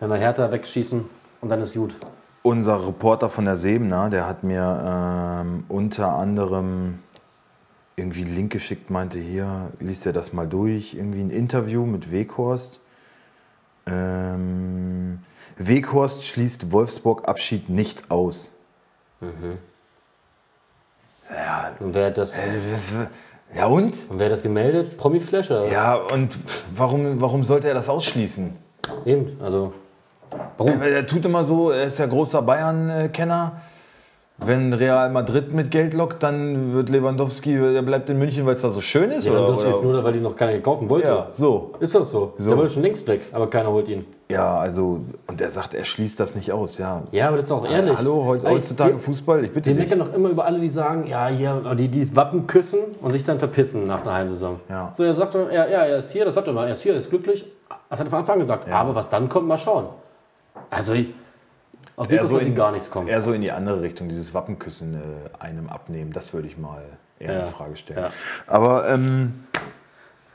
wenn 0.00 0.10
wir 0.10 0.16
Hertha 0.16 0.52
wegschießen 0.52 1.04
und 1.40 1.48
dann 1.48 1.60
ist 1.60 1.74
gut. 1.74 1.94
Unser 2.42 2.86
Reporter 2.86 3.30
von 3.30 3.46
der 3.46 3.56
Sebener, 3.56 4.10
der 4.10 4.26
hat 4.26 4.44
mir 4.44 5.40
ähm, 5.42 5.64
unter 5.68 6.08
anderem 6.10 6.98
irgendwie 7.96 8.22
einen 8.22 8.34
Link 8.34 8.52
geschickt, 8.52 8.90
meinte 8.90 9.18
hier, 9.18 9.70
liest 9.78 10.04
er 10.04 10.12
das 10.12 10.32
mal 10.32 10.46
durch, 10.46 10.94
irgendwie 10.94 11.20
ein 11.20 11.30
Interview 11.30 11.86
mit 11.86 12.10
Weghorst. 12.10 12.80
Ähm, 13.86 15.20
Weghorst 15.56 16.24
schließt 16.24 16.72
Wolfsburg 16.72 17.28
Abschied 17.28 17.68
nicht 17.68 18.10
aus. 18.10 18.50
Und 21.80 21.94
wer 21.94 22.06
hat 22.06 22.18
das, 22.18 22.38
Äh, 22.38 22.42
Ja 23.56 23.66
und? 23.66 23.94
und 24.08 24.18
wer 24.18 24.26
hat 24.26 24.32
das 24.32 24.42
gemeldet? 24.42 24.96
Promi 24.96 25.20
Flash 25.20 25.50
oder 25.50 25.64
was? 25.64 25.70
Ja, 25.72 25.94
und 25.94 26.36
warum, 26.76 27.20
warum 27.20 27.44
sollte 27.44 27.68
er 27.68 27.74
das 27.74 27.88
ausschließen? 27.88 28.56
Eben, 29.04 29.38
also. 29.42 29.72
Warum? 30.58 30.82
Er, 30.82 30.90
er 30.90 31.06
tut 31.06 31.24
immer 31.24 31.44
so, 31.44 31.70
er 31.70 31.84
ist 31.84 31.98
ja 31.98 32.06
großer 32.06 32.42
Bayern-Kenner. 32.42 33.52
Wenn 34.38 34.72
Real 34.72 35.10
Madrid 35.10 35.52
mit 35.52 35.70
Geld 35.70 35.94
lockt, 35.94 36.20
dann 36.24 36.74
wird 36.74 36.88
Lewandowski, 36.88 37.56
der 37.56 37.82
bleibt 37.82 38.10
in 38.10 38.18
München, 38.18 38.44
weil 38.44 38.56
es 38.56 38.62
da 38.62 38.70
so 38.70 38.80
schön 38.80 39.12
ist? 39.12 39.24
Lewandowski 39.26 39.68
oder, 39.68 39.76
ist 39.76 39.82
nur 39.84 39.92
da, 39.92 40.02
weil 40.02 40.12
die 40.12 40.18
noch 40.18 40.34
keiner 40.34 40.58
kaufen 40.58 40.90
wollte. 40.90 41.06
ja, 41.08 41.28
so. 41.32 41.70
Ist 41.78 41.94
das 41.94 42.10
so? 42.10 42.34
Der 42.38 42.56
wollte 42.56 42.72
schon 42.72 42.82
längst 42.82 43.06
weg, 43.06 43.20
aber 43.32 43.48
keiner 43.48 43.70
holt 43.70 43.88
ihn. 43.88 44.04
Ja, 44.28 44.58
also, 44.58 45.00
und 45.28 45.40
er 45.40 45.50
sagt, 45.50 45.74
er 45.74 45.84
schließt 45.84 46.18
das 46.18 46.34
nicht 46.34 46.50
aus, 46.50 46.78
ja. 46.78 47.02
Ja, 47.12 47.28
aber 47.28 47.36
das 47.36 47.44
ist 47.44 47.50
doch 47.52 47.70
ehrlich. 47.70 47.96
Hallo, 47.96 48.24
heutzutage 48.44 48.94
wir, 48.94 48.98
Fußball, 48.98 49.44
ich 49.44 49.52
bitte 49.52 49.66
wir 49.70 49.76
meckern 49.76 50.00
doch 50.00 50.12
immer 50.12 50.30
über 50.30 50.44
alle, 50.44 50.58
die 50.58 50.68
sagen, 50.68 51.06
ja, 51.06 51.28
hier, 51.28 51.62
die, 51.78 51.86
die 51.86 52.00
das 52.00 52.16
Wappen 52.16 52.48
küssen 52.48 52.80
und 53.02 53.12
sich 53.12 53.22
dann 53.22 53.38
verpissen 53.38 53.86
nach 53.86 54.02
einer 54.02 54.14
halben 54.14 54.30
Saison. 54.30 54.58
Ja. 54.68 54.90
So, 54.92 55.04
er 55.04 55.14
sagt, 55.14 55.34
ja, 55.34 55.42
ja, 55.52 55.62
er 55.84 55.98
ist 55.98 56.10
hier, 56.10 56.24
das 56.24 56.34
sagt 56.34 56.48
er 56.48 56.54
mal, 56.54 56.66
er 56.66 56.72
ist 56.72 56.82
hier, 56.82 56.92
er 56.92 56.98
ist 56.98 57.08
glücklich. 57.08 57.44
Das 57.88 58.00
hat 58.00 58.08
er 58.08 58.10
von 58.10 58.18
Anfang 58.18 58.34
an 58.34 58.40
gesagt. 58.40 58.68
Aber 58.68 58.94
was 58.96 59.08
dann 59.08 59.28
kommt, 59.28 59.46
mal 59.46 59.58
schauen. 59.58 59.84
Also, 60.70 60.94
ich- 60.94 61.08
auf 61.96 62.10
Vikos 62.10 62.28
so, 62.28 62.38
in, 62.38 62.54
gar 62.54 62.72
nichts 62.72 62.90
kommen. 62.90 63.08
eher 63.08 63.22
so 63.22 63.32
in 63.32 63.40
die 63.40 63.52
andere 63.52 63.80
Richtung, 63.82 64.08
dieses 64.08 64.34
Wappenküssen 64.34 64.94
äh, 64.94 65.42
einem 65.42 65.68
abnehmen, 65.68 66.12
das 66.12 66.32
würde 66.32 66.48
ich 66.48 66.58
mal 66.58 66.82
eher 67.18 67.32
Ja, 67.34 67.44
in 67.46 67.52
Frage 67.52 67.76
stellen. 67.76 68.00
ja. 68.04 68.10
Aber 68.46 68.88
ähm, 68.88 69.44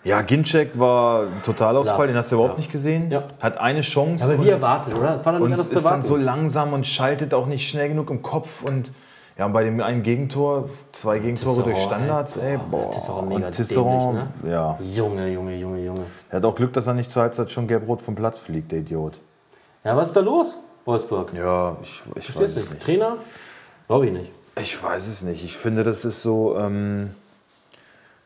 ja, 0.04 0.22
Ginczek 0.22 0.80
war 0.80 1.24
ein 1.24 1.42
Totalausfall, 1.44 1.98
Lass, 1.98 2.08
den 2.08 2.16
hast 2.18 2.32
du 2.32 2.36
überhaupt 2.36 2.54
ja. 2.56 2.60
nicht 2.60 2.72
gesehen. 2.72 3.12
Ja. 3.12 3.24
Hat 3.42 3.58
eine 3.58 3.82
Chance. 3.82 4.24
aber 4.24 4.42
wie 4.42 4.50
erwartet, 4.50 4.98
oder? 4.98 5.08
Das 5.08 5.26
war 5.26 5.34
dann 5.34 5.42
nicht 5.42 5.48
und 5.48 5.54
anders 5.54 5.68
ist 5.68 5.72
zu 5.74 5.76
dann 5.78 5.86
erwarten. 5.86 6.08
so 6.08 6.16
langsam 6.16 6.74
und 6.74 6.88
schaltet 6.88 7.34
auch 7.34 7.46
nicht 7.48 7.68
schnell 7.68 7.90
genug 7.90 8.10
im 8.10 8.22
Kopf 8.22 8.64
und 8.64 8.92
ja, 9.38 9.46
und 9.46 9.54
bei 9.54 9.64
dem 9.64 9.80
einen 9.80 10.04
Gegentor, 10.04 10.70
zwei 10.92 11.20
Gegentore 11.20 11.64
Tisserand, 11.64 11.68
durch 11.68 11.84
Standards, 11.86 12.38
ey. 12.38 12.54
ey, 12.56 12.60
boah. 12.70 12.92
Tisserand 12.92 13.30
mega 13.30 13.48
und 13.48 13.56
Tisserand, 13.56 14.20
dämlich, 14.44 14.52
ja. 14.52 14.78
Junge, 14.82 15.30
Junge, 15.32 15.56
Junge, 15.56 15.80
Junge. 15.86 16.02
Er 16.30 16.38
hat 16.38 16.46
auch 16.46 16.56
Glück, 16.56 16.74
dass 16.74 16.88
er 16.88 16.94
nicht 16.94 17.10
zur 17.10 17.22
Halbzeit 17.22 17.50
schon 17.50 17.66
gelb-rot 17.66 18.02
vom 18.02 18.16
Platz 18.16 18.40
fliegt, 18.40 18.74
der 18.74 18.80
Idiot. 18.80 19.18
Ja, 19.86 19.96
was 19.96 20.08
ist 20.08 20.16
da 20.18 20.20
los, 20.20 20.58
Wolfsburg? 20.86 21.34
Ja, 21.34 21.78
ich, 21.82 22.02
ich 22.16 22.26
Verstehst 22.26 22.56
weiß 22.56 22.64
es 22.64 22.70
nicht. 22.70 22.84
Trainer? 22.84 23.18
Glaube 23.88 24.08
ich 24.08 24.12
nicht. 24.12 24.32
Ich 24.62 24.82
weiß 24.82 25.08
es 25.08 25.22
nicht. 25.22 25.44
Ich 25.44 25.58
finde, 25.58 25.84
das 25.84 26.06
ist 26.06 26.22
so. 26.22 26.58
Ähm, 26.58 27.12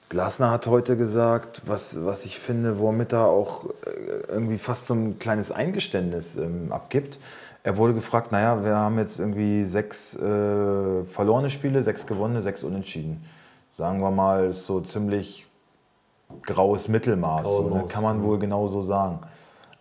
Glasner 0.10 0.52
hat 0.52 0.68
heute 0.68 0.96
gesagt, 0.96 1.64
was, 1.66 2.06
was 2.06 2.26
ich 2.26 2.38
finde, 2.38 2.78
womit 2.78 3.14
er 3.14 3.26
auch 3.26 3.66
äh, 3.86 4.32
irgendwie 4.32 4.60
fast 4.60 4.86
so 4.86 4.94
ein 4.94 5.18
kleines 5.18 5.52
Eingeständnis 5.52 6.36
ähm, 6.36 6.72
abgibt. 6.72 7.18
Er 7.64 7.78
wurde 7.78 7.96
gefragt, 7.96 8.32
naja, 8.32 8.64
wir 8.64 8.76
haben 8.76 9.00
jetzt 9.00 9.20
irgendwie 9.20 9.64
sechs 9.64 10.16
äh, 10.16 11.04
verlorene 11.06 11.50
Spiele, 11.50 11.82
sechs 11.82 12.06
gewonnene, 12.06 12.42
sechs 12.42 12.64
unentschieden. 12.64 13.26
Sagen 13.72 14.02
wir 14.02 14.12
mal, 14.12 14.50
ist 14.50 14.68
so 14.68 14.82
ziemlich 14.82 15.48
graues 16.46 16.90
Mittelmaß. 16.90 17.44
Graue 17.44 17.70
So, 17.70 17.76
ne? 17.76 17.86
Kann 17.88 18.04
man 18.04 18.22
wohl 18.22 18.38
genau 18.38 18.68
so 18.68 18.84
sagen. 18.84 19.20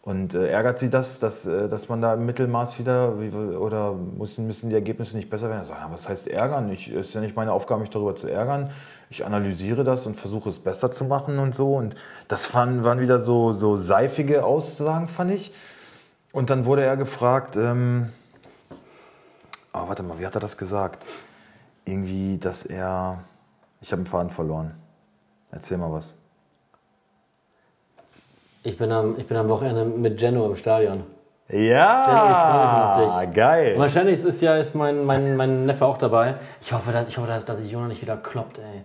Und 0.02 0.34
äh, 0.34 0.48
ärgert 0.48 0.80
Sie 0.80 0.90
das, 0.90 1.20
dass, 1.20 1.46
äh, 1.46 1.68
dass 1.68 1.88
man 1.88 2.00
da 2.00 2.14
im 2.14 2.26
Mittelmaß 2.26 2.80
wieder, 2.80 3.20
wie, 3.20 3.30
oder 3.30 3.94
müssen, 3.94 4.48
müssen 4.48 4.68
die 4.68 4.74
Ergebnisse 4.74 5.16
nicht 5.16 5.30
besser 5.30 5.48
werden? 5.48 5.60
Er 5.60 5.64
sagt, 5.64 5.80
ja, 5.80 5.92
was 5.92 6.08
heißt 6.08 6.26
ärgern? 6.26 6.70
Ich, 6.70 6.90
ist 6.90 7.14
ja 7.14 7.20
nicht 7.20 7.36
meine 7.36 7.52
Aufgabe, 7.52 7.82
mich 7.82 7.90
darüber 7.90 8.16
zu 8.16 8.26
ärgern. 8.26 8.72
Ich 9.10 9.24
analysiere 9.24 9.84
das 9.84 10.04
und 10.06 10.16
versuche 10.16 10.48
es 10.48 10.58
besser 10.58 10.90
zu 10.90 11.04
machen 11.04 11.38
und 11.38 11.54
so. 11.54 11.76
Und 11.76 11.94
das 12.26 12.46
fanden, 12.46 12.82
waren 12.82 12.98
wieder 12.98 13.20
so, 13.20 13.52
so 13.52 13.76
seifige 13.76 14.44
Aussagen, 14.44 15.06
fand 15.06 15.30
ich. 15.30 15.54
Und 16.32 16.50
dann 16.50 16.64
wurde 16.64 16.82
er 16.84 16.96
gefragt, 16.96 17.56
ähm, 17.56 18.08
oh, 19.72 19.86
warte 19.86 20.02
mal, 20.02 20.18
wie 20.18 20.26
hat 20.26 20.34
er 20.34 20.40
das 20.40 20.56
gesagt? 20.56 21.04
Irgendwie, 21.84 22.38
dass 22.38 22.64
er, 22.64 23.22
ich 23.80 23.92
habe 23.92 24.02
den 24.02 24.06
Faden 24.06 24.30
verloren. 24.30 24.74
Erzähl 25.52 25.78
mal 25.78 25.92
was. 25.92 26.14
Ich 28.62 28.76
bin 28.78 28.92
am, 28.92 29.16
ich 29.18 29.26
bin 29.26 29.36
am 29.36 29.48
Wochenende 29.48 29.84
mit 29.84 30.20
Jenno 30.20 30.46
im 30.46 30.56
Stadion. 30.56 31.02
Ja, 31.48 31.56
Jenno, 32.06 32.30
ich 32.30 32.36
freue 32.36 33.06
mich 33.06 33.14
auf 33.16 33.20
dich. 33.26 33.34
geil. 33.34 33.74
Und 33.74 33.80
wahrscheinlich 33.80 34.24
ist 34.24 34.40
ja 34.40 34.56
ist 34.56 34.74
mein, 34.74 35.04
mein, 35.04 35.36
mein 35.36 35.66
Neffe 35.66 35.84
auch 35.84 35.98
dabei. 35.98 36.36
Ich 36.60 36.72
hoffe, 36.72 36.92
dass, 36.92 37.08
ich 37.08 37.18
hoffe, 37.18 37.26
dass, 37.26 37.44
dass 37.44 37.58
sich 37.58 37.70
Jonah 37.70 37.88
nicht 37.88 38.00
wieder 38.00 38.16
kloppt, 38.16 38.58
ey. 38.58 38.84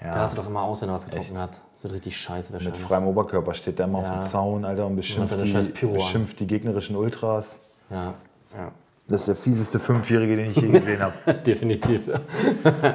Da 0.00 0.06
Ja. 0.08 0.14
hast 0.16 0.36
du 0.36 0.42
doch 0.42 0.48
immer 0.48 0.62
aus, 0.62 0.82
wenn 0.82 0.90
er 0.90 0.94
was 0.96 1.06
getrunken 1.06 1.32
Echt? 1.34 1.40
hat. 1.42 1.60
Das 1.72 1.84
wird 1.84 1.94
richtig 1.94 2.16
scheiße 2.16 2.52
Mit 2.52 2.60
wahrscheinlich. 2.60 2.82
freiem 2.82 3.06
Oberkörper 3.06 3.54
steht 3.54 3.78
der 3.78 3.86
immer 3.86 4.02
Ja. 4.02 4.10
auf 4.18 4.20
dem 4.26 4.30
Zaun, 4.30 4.64
Alter, 4.66 4.86
und 4.86 4.96
beschimpft, 4.96 5.34
scheiß 5.48 5.72
die, 5.72 5.86
beschimpft 5.86 6.40
die 6.40 6.46
gegnerischen 6.46 6.96
Ultras. 6.96 7.56
Ja, 7.90 8.14
ja. 8.54 8.70
Das 9.08 9.20
ist 9.20 9.28
der 9.28 9.36
fieseste 9.36 9.78
Fünfjährige, 9.78 10.36
den 10.36 10.46
ich 10.50 10.56
je 10.56 10.68
gesehen 10.68 11.00
habe. 11.00 11.34
Definitiv. 11.46 12.10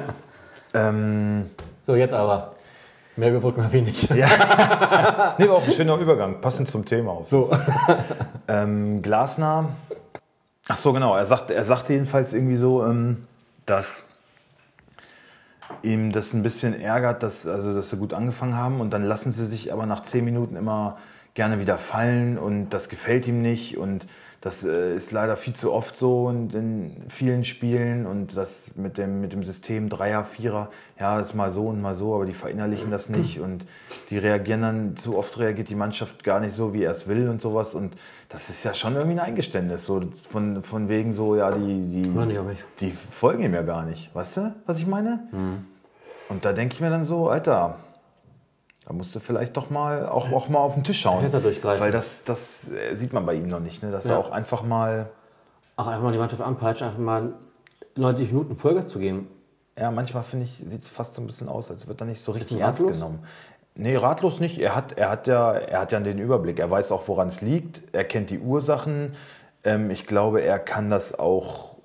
ähm, 0.74 1.50
So, 1.82 1.94
jetzt 1.96 2.12
aber. 2.14 2.52
Mehr 3.16 3.30
überbrücken 3.30 3.64
habe 3.64 3.78
ich 3.78 3.84
nicht. 3.84 4.10
nee, 4.14 4.22
war 4.22 5.56
auch 5.56 5.66
ein 5.66 5.72
schöner 5.72 5.96
Übergang, 5.98 6.40
passend 6.40 6.68
zum 6.68 6.84
Thema. 6.84 7.12
Auf. 7.12 7.30
So. 7.30 7.50
Ähm, 8.48 9.00
Glasner, 9.00 9.68
ach 10.66 10.74
so, 10.74 10.92
genau, 10.92 11.14
er 11.16 11.24
sagte, 11.24 11.54
er 11.54 11.64
sagte 11.64 11.92
jedenfalls 11.92 12.32
irgendwie 12.32 12.56
so, 12.56 12.84
ähm, 12.84 13.28
dass 13.64 14.02
ihm 15.84 16.10
das 16.10 16.34
ein 16.34 16.42
bisschen 16.42 16.80
ärgert, 16.80 17.22
dass, 17.22 17.46
also, 17.46 17.72
dass 17.72 17.90
sie 17.90 17.96
gut 17.96 18.12
angefangen 18.12 18.56
haben 18.56 18.80
und 18.80 18.90
dann 18.90 19.04
lassen 19.04 19.30
sie 19.30 19.46
sich 19.46 19.72
aber 19.72 19.86
nach 19.86 20.02
zehn 20.02 20.24
Minuten 20.24 20.56
immer 20.56 20.98
gerne 21.34 21.60
wieder 21.60 21.78
fallen 21.78 22.38
und 22.38 22.70
das 22.70 22.88
gefällt 22.88 23.28
ihm 23.28 23.40
nicht 23.40 23.78
und 23.78 24.06
das 24.40 24.64
äh, 24.64 24.94
ist 24.94 25.12
leider 25.12 25.36
viel 25.36 25.52
zu 25.52 25.70
oft 25.72 25.96
so 25.96 26.30
in, 26.30 26.50
in 26.50 26.96
vielen 27.08 27.44
Spielen 27.44 28.06
und 28.06 28.36
das 28.36 28.74
mit 28.74 28.96
dem, 28.96 29.20
mit 29.20 29.32
dem 29.34 29.42
System 29.42 29.90
Dreier, 29.90 30.24
Vierer, 30.24 30.70
ja, 30.98 31.18
das 31.18 31.28
ist 31.28 31.34
mal 31.34 31.50
so 31.50 31.66
und 31.66 31.82
mal 31.82 31.94
so, 31.94 32.14
aber 32.14 32.24
die 32.24 32.32
verinnerlichen 32.32 32.90
das 32.90 33.10
nicht 33.10 33.38
und 33.40 33.66
die 34.08 34.16
reagieren 34.16 34.62
dann, 34.62 34.96
zu 34.96 35.18
oft 35.18 35.38
reagiert 35.38 35.68
die 35.68 35.74
Mannschaft 35.74 36.24
gar 36.24 36.40
nicht 36.40 36.54
so, 36.54 36.72
wie 36.72 36.84
er 36.84 36.92
es 36.92 37.06
will 37.06 37.28
und 37.28 37.42
sowas 37.42 37.74
und 37.74 37.94
das 38.30 38.48
ist 38.48 38.64
ja 38.64 38.72
schon 38.72 38.94
irgendwie 38.94 39.18
ein 39.18 39.26
Eingeständnis, 39.26 39.84
so 39.84 40.02
von, 40.30 40.62
von 40.62 40.88
wegen 40.88 41.12
so, 41.12 41.36
ja, 41.36 41.50
die, 41.50 41.58
die, 41.58 42.08
die 42.80 42.92
folgen 43.10 43.42
ihm 43.42 43.52
ja 43.52 43.62
gar 43.62 43.84
nicht, 43.84 44.14
weißt 44.14 44.36
du, 44.38 44.54
was 44.64 44.78
ich 44.78 44.86
meine? 44.86 45.20
Und 46.30 46.44
da 46.46 46.52
denke 46.52 46.74
ich 46.74 46.80
mir 46.80 46.90
dann 46.90 47.04
so, 47.04 47.28
Alter, 47.28 47.76
da 48.90 48.96
musst 48.96 49.14
du 49.14 49.20
vielleicht 49.20 49.56
doch 49.56 49.70
mal 49.70 50.08
auch, 50.08 50.32
auch 50.32 50.48
mal 50.48 50.58
auf 50.58 50.74
den 50.74 50.82
Tisch 50.82 51.00
schauen. 51.02 51.20
Hätte 51.20 51.36
er 51.36 51.42
durchgreifen. 51.42 51.80
Weil 51.80 51.92
das, 51.92 52.24
das 52.24 52.68
äh, 52.72 52.96
sieht 52.96 53.12
man 53.12 53.24
bei 53.24 53.34
ihm 53.34 53.46
noch 53.46 53.60
nicht, 53.60 53.84
ne? 53.84 53.92
dass 53.92 54.04
Ja. 54.04 54.14
er 54.14 54.18
auch 54.18 54.32
einfach 54.32 54.64
mal, 54.64 55.10
Ach, 55.76 55.86
einfach 55.86 56.02
mal 56.02 56.10
die 56.10 56.18
Mannschaft 56.18 56.42
anpeitschen, 56.42 56.88
einfach 56.88 56.98
mal 56.98 57.34
90 57.94 58.32
Minuten 58.32 58.56
Vollgas 58.56 58.88
zu 58.88 58.98
geben. 58.98 59.28
ja, 59.78 59.92
manchmal 59.92 60.24
finde 60.24 60.46
ich, 60.46 60.60
sieht 60.64 60.82
es 60.82 60.88
fast 60.88 61.14
so 61.14 61.22
ein 61.22 61.28
bisschen 61.28 61.48
aus, 61.48 61.70
als 61.70 61.86
wird 61.86 62.00
er 62.02 62.06
nicht 62.08 62.20
so 62.20 62.32
richtig 62.32 62.58
ernst 62.58 62.84
genommen. 62.84 63.20
Nee, 63.76 63.94
ratlos 63.94 64.40
nicht. 64.40 64.58
Er 64.58 64.74
hat, 64.74 64.98
er, 64.98 65.08
hat 65.08 65.28
ja, 65.28 65.52
er 65.52 65.80
hat 65.82 65.92
ja 65.92 66.00
den 66.00 66.18
Überblick. 66.18 66.58
Er 66.58 66.68
weiß 66.68 66.90
auch, 66.90 67.06
woran 67.06 67.28
es 67.28 67.40
liegt. 67.42 67.82
Er 67.94 68.02
kennt 68.02 68.30
die 68.30 68.40
Ursachen. 68.40 69.14
Ähm, 69.62 69.88
ich 69.92 70.08
glaube, 70.08 70.40
er 70.42 70.58
kann 70.58 70.90
das 70.90 71.16
auch 71.16 71.76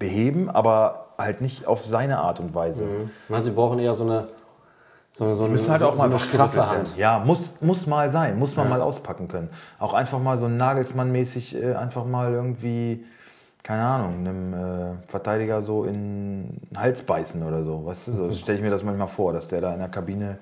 beheben, 0.00 0.50
aber 0.50 1.10
halt 1.16 1.40
nicht 1.40 1.66
auf 1.68 1.84
seine 1.86 2.18
Art 2.18 2.40
und 2.40 2.52
Weise. 2.56 2.82
Ich 3.24 3.30
meine, 3.30 3.44
sie 3.44 3.52
brauchen 3.52 3.78
eher 3.78 3.94
so 3.94 4.02
eine, 4.02 4.26
so 5.10 5.24
eine, 5.24 5.34
so 5.34 5.44
eine, 5.44 5.54
Müssen 5.54 5.70
halt 5.70 5.82
auch 5.82 5.92
so 5.92 5.98
mal 5.98 6.04
eine 6.04 6.14
wachgerüttelt 6.14 6.50
straffe. 6.50 6.68
Hand. 6.68 6.96
Ja, 6.96 7.18
muss, 7.18 7.60
muss 7.60 7.86
mal 7.86 8.10
sein, 8.10 8.38
muss 8.38 8.56
man 8.56 8.68
mal 8.68 8.80
auspacken 8.80 9.28
können. 9.28 9.48
Auch 9.78 9.94
einfach 9.94 10.18
mal 10.18 10.38
so 10.38 10.46
Nagelsmann-mäßig 10.46 11.62
äh, 11.62 11.74
einfach 11.74 12.04
mal 12.04 12.32
irgendwie, 12.32 13.04
keine 13.62 13.82
Ahnung, 13.82 14.18
einem 14.18 14.54
äh, 14.54 15.08
Verteidiger 15.08 15.62
so 15.62 15.84
in 15.84 16.60
den 16.70 16.78
Hals 16.78 17.02
beißen 17.02 17.42
oder 17.42 17.62
so. 17.62 17.84
Weißt 17.86 18.08
du, 18.08 18.12
so 18.12 18.32
stelle 18.34 18.58
ich 18.58 18.64
mir 18.64 18.70
das 18.70 18.84
manchmal 18.84 19.08
vor, 19.08 19.32
dass 19.32 19.48
der 19.48 19.60
da 19.60 19.72
in 19.72 19.80
der 19.80 19.88
Kabine. 19.88 20.38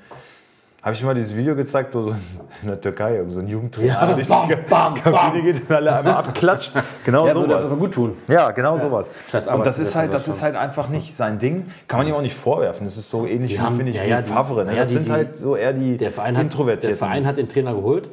Habe 0.86 0.94
ich 0.94 1.02
mal 1.02 1.16
dieses 1.16 1.34
Video 1.34 1.56
gezeigt, 1.56 1.92
wo 1.96 2.00
so 2.02 2.10
in 2.62 2.68
der 2.68 2.80
Türkei 2.80 3.20
so 3.26 3.40
ein 3.40 3.48
Jugendtrainer 3.48 3.88
Ja, 3.88 4.12
durch 4.14 4.28
bam, 4.28 4.48
die 4.48 4.54
bam, 4.70 4.94
Kabine 4.94 5.42
geht 5.42 5.62
und 5.68 5.74
alle 5.74 5.96
einmal 5.96 6.14
abklatscht. 6.14 6.70
Genau 7.04 7.26
Ja, 7.26 7.34
sowas. 7.34 7.48
das 7.48 7.64
aber 7.64 7.76
gut 7.80 7.92
tun. 7.94 8.16
Ja, 8.28 8.52
genau 8.52 8.78
sowas. 8.78 9.10
Scheiß 9.28 9.48
Und 9.48 9.66
das 9.66 9.80
ist 9.80 9.96
halt, 9.96 10.14
das 10.14 10.28
ist 10.28 10.42
halt 10.42 10.54
einfach 10.54 10.88
nicht 10.88 11.16
sein 11.16 11.40
Ding. 11.40 11.64
Kann 11.88 11.98
man 11.98 12.06
ihm 12.06 12.14
auch 12.14 12.20
nicht 12.22 12.36
vorwerfen. 12.36 12.84
Das 12.86 12.96
ist 12.96 13.10
so 13.10 13.26
ähnlich 13.26 13.58
haben- 13.58 13.78
finde 13.78 13.90
ich, 13.90 13.98
ja, 13.98 14.04
wie 14.04 14.08
ja, 14.10 14.22
die- 14.22 14.30
Favre. 14.30 14.64
Ne? 14.64 14.74
ja, 14.74 14.80
das 14.82 14.90
die- 14.90 14.94
sind 14.94 15.10
halt 15.10 15.36
so 15.36 15.56
eher 15.56 15.72
die 15.72 15.96
Der 15.96 16.12
Verein, 16.12 16.28
hat, 16.28 16.36
der 16.36 16.42
Introvertierten. 16.44 16.98
Verein 16.98 17.26
hat 17.26 17.36
den 17.36 17.48
Trainer 17.48 17.74
geholt. 17.74 18.08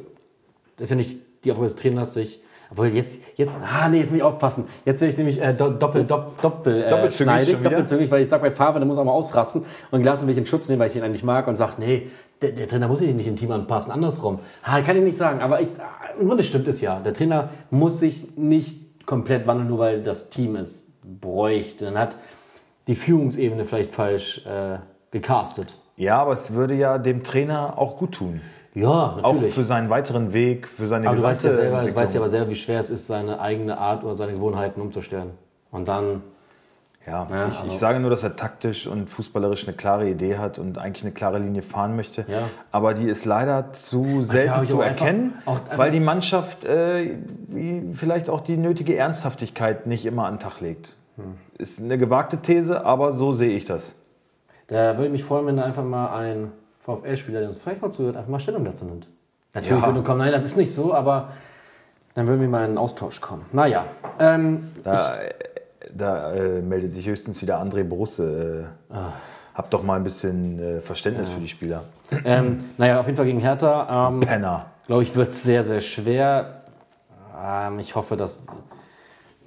Das 0.76 0.86
ist 0.86 0.90
ja 0.90 0.96
nicht 0.96 1.18
die 1.44 1.52
Aufgabe 1.52 1.66
des 1.68 1.76
Trainers, 1.76 2.12
sich. 2.14 2.40
Obwohl 2.70 2.88
jetzt, 2.88 3.20
jetzt, 3.36 3.52
ah 3.62 3.88
nee, 3.88 3.98
jetzt 4.00 4.10
muss 4.10 4.18
ich 4.18 4.22
aufpassen. 4.22 4.64
Jetzt 4.84 5.00
will 5.00 5.08
ich 5.08 5.16
nämlich 5.16 5.40
äh, 5.40 5.52
do- 5.54 5.70
doppel, 5.70 6.04
doppel, 6.04 6.32
doppel, 6.42 6.82
äh, 6.82 6.90
wieder? 7.60 7.70
doppelzügig, 7.70 8.10
weil 8.10 8.22
ich 8.22 8.28
sag 8.28 8.40
bei 8.42 8.50
Favre, 8.50 8.78
der 8.78 8.86
muss 8.86 8.98
auch 8.98 9.04
mal 9.04 9.12
ausrasten. 9.12 9.64
Und 9.90 10.02
Glasner 10.02 10.26
will 10.26 10.32
ich 10.32 10.38
in 10.38 10.46
Schutz 10.46 10.68
nehmen, 10.68 10.80
weil 10.80 10.88
ich 10.88 10.96
ihn 10.96 11.02
eigentlich 11.02 11.24
mag 11.24 11.46
und 11.46 11.56
sagt, 11.56 11.78
nee, 11.78 12.08
der, 12.42 12.52
der 12.52 12.68
Trainer 12.68 12.88
muss 12.88 12.98
sich 12.98 13.14
nicht 13.14 13.26
im 13.26 13.36
Team 13.36 13.50
anpassen, 13.50 13.92
andersrum. 13.92 14.40
Ha, 14.64 14.80
kann 14.82 14.96
ich 14.96 15.04
nicht 15.04 15.18
sagen, 15.18 15.40
aber 15.40 15.60
ich, 15.60 15.68
ah, 15.78 16.18
im 16.20 16.26
Grunde 16.28 16.42
stimmt 16.44 16.68
es 16.68 16.80
ja. 16.80 17.00
Der 17.00 17.14
Trainer 17.14 17.50
muss 17.70 17.98
sich 17.98 18.36
nicht 18.36 19.06
komplett 19.06 19.46
wandeln, 19.46 19.68
nur 19.68 19.78
weil 19.78 20.02
das 20.02 20.30
Team 20.30 20.56
es 20.56 20.86
bräuchte. 21.02 21.84
Dann 21.86 21.98
hat 21.98 22.16
die 22.86 22.94
Führungsebene 22.94 23.64
vielleicht 23.64 23.94
falsch 23.94 24.44
äh, 24.46 24.78
gecastet. 25.10 25.76
Ja, 25.96 26.20
aber 26.20 26.32
es 26.32 26.52
würde 26.54 26.74
ja 26.74 26.98
dem 26.98 27.22
Trainer 27.22 27.78
auch 27.78 27.96
gut 27.96 28.12
tun. 28.12 28.40
Ja, 28.74 28.88
Auch 29.22 29.32
natürlich. 29.34 29.54
für 29.54 29.64
seinen 29.64 29.88
weiteren 29.88 30.32
Weg, 30.32 30.66
für 30.66 30.88
seine 30.88 31.06
Aber 31.08 31.16
du 31.16 31.22
weißt 31.22 31.44
ja 31.44 31.52
selber, 31.52 31.84
du 31.84 31.94
weißt 31.94 32.14
ja 32.14 32.20
aber 32.20 32.28
selber, 32.28 32.50
wie 32.50 32.56
schwer 32.56 32.80
es 32.80 32.90
ist, 32.90 33.06
seine 33.06 33.40
eigene 33.40 33.78
Art 33.78 34.02
oder 34.02 34.14
seine 34.16 34.32
Gewohnheiten 34.32 34.80
umzustellen. 34.80 35.30
Und 35.70 35.88
dann, 35.88 36.22
Ja, 37.06 37.26
Ja, 37.30 37.48
ich, 37.48 37.58
also- 37.58 37.70
ich 37.70 37.78
sage 37.78 38.00
nur, 38.00 38.08
dass 38.08 38.22
er 38.22 38.34
taktisch 38.34 38.86
und 38.86 39.10
fußballerisch 39.10 39.68
eine 39.68 39.76
klare 39.76 40.08
Idee 40.08 40.38
hat 40.38 40.58
und 40.58 40.78
eigentlich 40.78 41.04
eine 41.04 41.12
klare 41.12 41.38
Linie 41.38 41.60
fahren 41.60 41.96
möchte. 41.96 42.24
Ja. 42.26 42.48
Aber 42.72 42.94
die 42.94 43.04
ist 43.04 43.26
leider 43.26 43.72
zu 43.74 44.22
selten 44.22 44.50
habe 44.52 44.64
ich 44.64 44.70
zu 44.70 44.80
einfach- 44.80 45.04
erkennen, 45.04 45.34
auch 45.44 45.56
einfach- 45.60 45.76
weil 45.78 45.90
die 45.90 46.00
Mannschaft 46.00 46.64
äh, 46.64 47.18
vielleicht 47.92 48.30
auch 48.30 48.40
die 48.40 48.56
nötige 48.56 48.96
Ernsthaftigkeit 48.96 49.86
nicht 49.86 50.06
immer 50.06 50.24
an 50.24 50.34
den 50.36 50.40
Tag 50.40 50.60
legt. 50.62 50.96
Hm. 51.16 51.34
Ist 51.58 51.78
eine 51.78 51.98
gewagte 51.98 52.38
These, 52.38 52.86
aber 52.86 53.12
so 53.12 53.34
sehe 53.34 53.50
ich 53.54 53.66
das. 53.66 53.94
da 54.68 54.94
würde 54.96 55.06
ich 55.06 55.12
mich 55.12 55.24
freuen, 55.24 55.44
wenn 55.46 55.58
da 55.58 55.64
einfach 55.64 55.84
mal 55.84 56.08
ein 56.16 56.52
VfL-Spieler, 56.84 57.40
der 57.40 57.48
uns 57.48 57.58
vielleicht 57.58 57.82
mal 57.82 57.90
zuhört, 57.90 58.16
einfach 58.16 58.28
mal 58.30 58.38
Stellung 58.40 58.64
dazu 58.64 58.84
nimmt. 58.84 59.06
Natürlich 59.54 59.82
Ja. 59.82 59.86
würde 59.88 60.02
kommen, 60.02 60.18
nein, 60.18 60.32
das 60.32 60.44
ist 60.44 60.56
nicht 60.56 60.72
so, 60.72 60.92
aber 60.94 61.28
dann 62.14 62.26
würden 62.26 62.40
wir 62.40 62.48
mal 62.48 62.58
in 62.60 62.64
einen 62.70 62.78
Austausch 62.78 63.20
kommen. 63.20 63.44
Naja, 63.52 63.84
ähm, 64.18 64.70
Da, 64.82 65.14
da 65.94 66.32
äh, 66.32 66.60
meldet 66.60 66.92
sich 66.92 67.06
höchstens 67.06 67.40
wieder 67.42 67.60
André 67.60 67.84
Brusse. 67.84 68.66
Äh, 68.90 68.94
Ah. 68.94 69.12
Hab 69.54 69.70
doch 69.70 69.84
mal 69.84 69.94
ein 69.96 70.02
bisschen 70.04 70.58
äh, 70.58 70.80
Verständnis 70.80 71.28
für 71.30 71.38
die 71.38 71.46
Spieler. 71.48 71.84
ähm, 72.24 72.64
naja, 72.76 72.98
auf 72.98 73.06
jeden 73.06 73.16
Fall 73.16 73.26
gegen 73.26 73.38
Hertha. 73.38 74.08
Ähm, 74.08 74.18
Penner. 74.20 74.66
glaube 74.88 75.04
ich, 75.04 75.14
wird 75.14 75.28
es 75.28 75.44
sehr, 75.44 75.62
sehr 75.62 75.78
schwer. 75.80 76.62
Ähm, 77.40 77.78
ich 77.78 77.94
hoffe, 77.94 78.16
dass, 78.16 78.40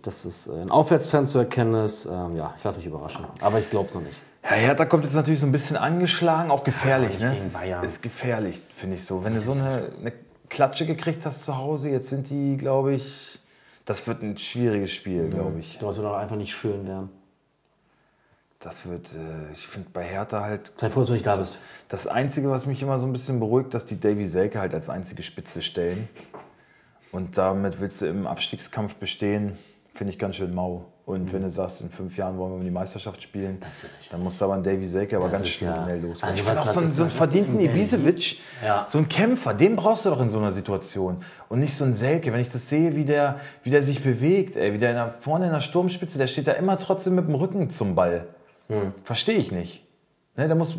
dass 0.01 0.23
es 0.23 0.49
ein 0.49 0.71
Aufwärtstrend 0.71 1.27
zu 1.27 1.39
erkennen 1.39 1.83
ist. 1.83 2.05
Ähm, 2.05 2.37
ja, 2.37 2.53
ich 2.57 2.63
lasse 2.63 2.77
mich 2.77 2.85
überraschen. 2.85 3.25
Aber 3.41 3.59
ich 3.59 3.69
glaube 3.69 3.87
es 3.89 3.95
noch 3.95 4.01
nicht. 4.01 4.17
Ja, 4.49 4.55
Hertha 4.55 4.85
kommt 4.85 5.03
jetzt 5.03 5.13
natürlich 5.13 5.41
so 5.41 5.45
ein 5.45 5.51
bisschen 5.51 5.75
angeschlagen, 5.75 6.51
auch 6.51 6.63
gefährlich. 6.63 7.19
Ja, 7.19 7.29
ne? 7.29 7.35
gegen 7.35 7.51
Bayern. 7.51 7.83
Ist 7.83 8.01
gefährlich, 8.01 8.61
finde 8.77 8.95
ich 8.95 9.03
so. 9.03 9.23
Wenn 9.23 9.33
du 9.33 9.39
so 9.39 9.51
eine, 9.51 9.91
eine 9.99 10.13
Klatsche 10.49 10.85
gekriegt 10.85 11.25
hast 11.25 11.43
zu 11.43 11.57
Hause, 11.57 11.89
jetzt 11.89 12.09
sind 12.09 12.29
die, 12.29 12.55
glaube 12.55 12.93
ich, 12.93 13.39
das 13.85 14.07
wird 14.07 14.21
ein 14.21 14.37
schwieriges 14.37 14.91
Spiel, 14.91 15.29
glaube 15.29 15.59
Ich 15.59 15.75
es 15.75 15.81
wird 15.81 16.05
auch 16.05 16.17
einfach 16.17 16.37
nicht 16.37 16.53
schön 16.53 16.87
werden. 16.87 17.09
Das 18.59 18.85
wird, 18.85 19.13
äh, 19.13 19.51
ich 19.51 19.67
finde 19.67 19.89
bei 19.91 20.03
Hertha 20.03 20.41
halt, 20.41 20.73
Sei 20.77 20.89
froh, 20.89 21.01
dass 21.01 21.07
du 21.07 21.13
nicht 21.13 21.27
da 21.27 21.35
bist. 21.35 21.59
das 21.89 22.07
Einzige, 22.07 22.49
was 22.49 22.65
mich 22.65 22.81
immer 22.81 22.99
so 22.99 23.05
ein 23.05 23.13
bisschen 23.13 23.39
beruhigt, 23.39 23.73
dass 23.73 23.85
die 23.85 23.99
Davy 23.99 24.25
Selke 24.25 24.59
halt 24.59 24.73
als 24.73 24.89
einzige 24.89 25.23
Spitze 25.23 25.61
stellen. 25.61 26.09
Und 27.11 27.37
damit 27.37 27.79
willst 27.79 28.01
du 28.01 28.07
im 28.07 28.25
Abstiegskampf 28.25 28.95
bestehen, 28.95 29.57
finde 29.93 30.13
ich 30.13 30.19
ganz 30.19 30.37
schön 30.37 30.55
mau. 30.55 30.85
Und 31.07 31.31
wenn 31.31 31.41
du 31.41 31.49
sagst, 31.49 31.79
in 31.79 31.89
fünf 31.89 32.17
Jahren 32.17 32.37
wollen 32.37 32.51
wir 32.51 32.55
um 32.57 32.63
die 32.65 32.69
Meisterschaft 32.69 33.23
spielen, 33.23 33.59
dann 34.11 34.21
musst 34.21 34.41
du 34.41 34.43
aber 34.45 34.55
einen 34.55 34.63
Davy 34.63 34.89
Selke 34.89 35.15
aber 35.15 35.29
Das 35.29 35.39
ganz 35.39 35.47
schnell 35.47 35.69
ja- 35.71 35.95
los. 35.95 36.21
also 36.21 36.37
ich 36.41 36.45
was- 36.45 36.57
finde 36.57 36.69
auch 36.69 36.73
so 36.73 36.79
einen, 36.81 36.87
so 36.89 37.01
einen 37.03 37.09
verdienten 37.11 37.59
Ibisevic, 37.61 38.39
Ja. 38.61 38.85
so 38.89 38.97
einen 38.97 39.07
Kämpfer, 39.07 39.53
den 39.53 39.77
brauchst 39.77 40.03
du 40.05 40.09
doch 40.09 40.19
in 40.19 40.27
so 40.27 40.37
einer 40.37 40.51
Situation. 40.51 41.23
Und 41.47 41.61
nicht 41.61 41.73
so 41.77 41.85
einen 41.85 41.93
Selke. 41.93 42.33
Wenn 42.33 42.41
ich 42.41 42.49
das 42.49 42.67
sehe, 42.67 42.97
wie 42.97 43.05
der, 43.05 43.39
wie 43.63 43.69
der 43.69 43.83
sich 43.83 44.03
bewegt, 44.03 44.57
ey, 44.57 44.73
wie 44.73 44.79
der 44.79 44.89
in 44.89 44.95
der, 44.97 45.11
vorne 45.21 45.45
in 45.45 45.53
der 45.53 45.61
Sturmspitze, 45.61 46.17
der 46.17 46.27
steht 46.27 46.45
da 46.45 46.51
immer 46.51 46.77
trotzdem 46.77 47.15
mit 47.15 47.25
dem 47.25 47.35
Rücken 47.35 47.69
zum 47.69 47.95
Ball. 47.95 48.27
Hm. 48.67 48.91
Verstehe 49.05 49.37
ich 49.37 49.53
nicht. 49.53 49.85
Ne, 50.35 50.47
der 50.47 50.57
muss, 50.57 50.75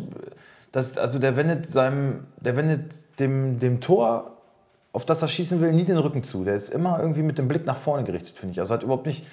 das, 0.71 0.99
also 0.99 1.17
der 1.17 1.37
wendet 1.37 1.65
seinem, 1.65 2.27
der 2.39 2.55
wendet 2.55 2.93
dem, 3.17 3.57
dem 3.57 3.81
Tor, 3.81 4.37
auf 4.93 5.05
das 5.05 5.23
er 5.23 5.27
schießen 5.27 5.59
will, 5.59 5.71
nie 5.73 5.85
den 5.85 5.97
Rücken 5.97 6.21
zu. 6.23 6.43
Der 6.43 6.53
ist 6.53 6.69
immer 6.69 6.99
irgendwie 6.99 7.23
mit 7.23 7.39
dem 7.39 7.47
Blick 7.47 7.65
nach 7.65 7.77
vorne 7.77 8.03
gerichtet, 8.03 8.37
finde 8.37 8.51
ich. 8.53 8.59
Also 8.59 8.75
hat 8.75 8.83
überhaupt 8.83 9.07
nicht 9.07 9.25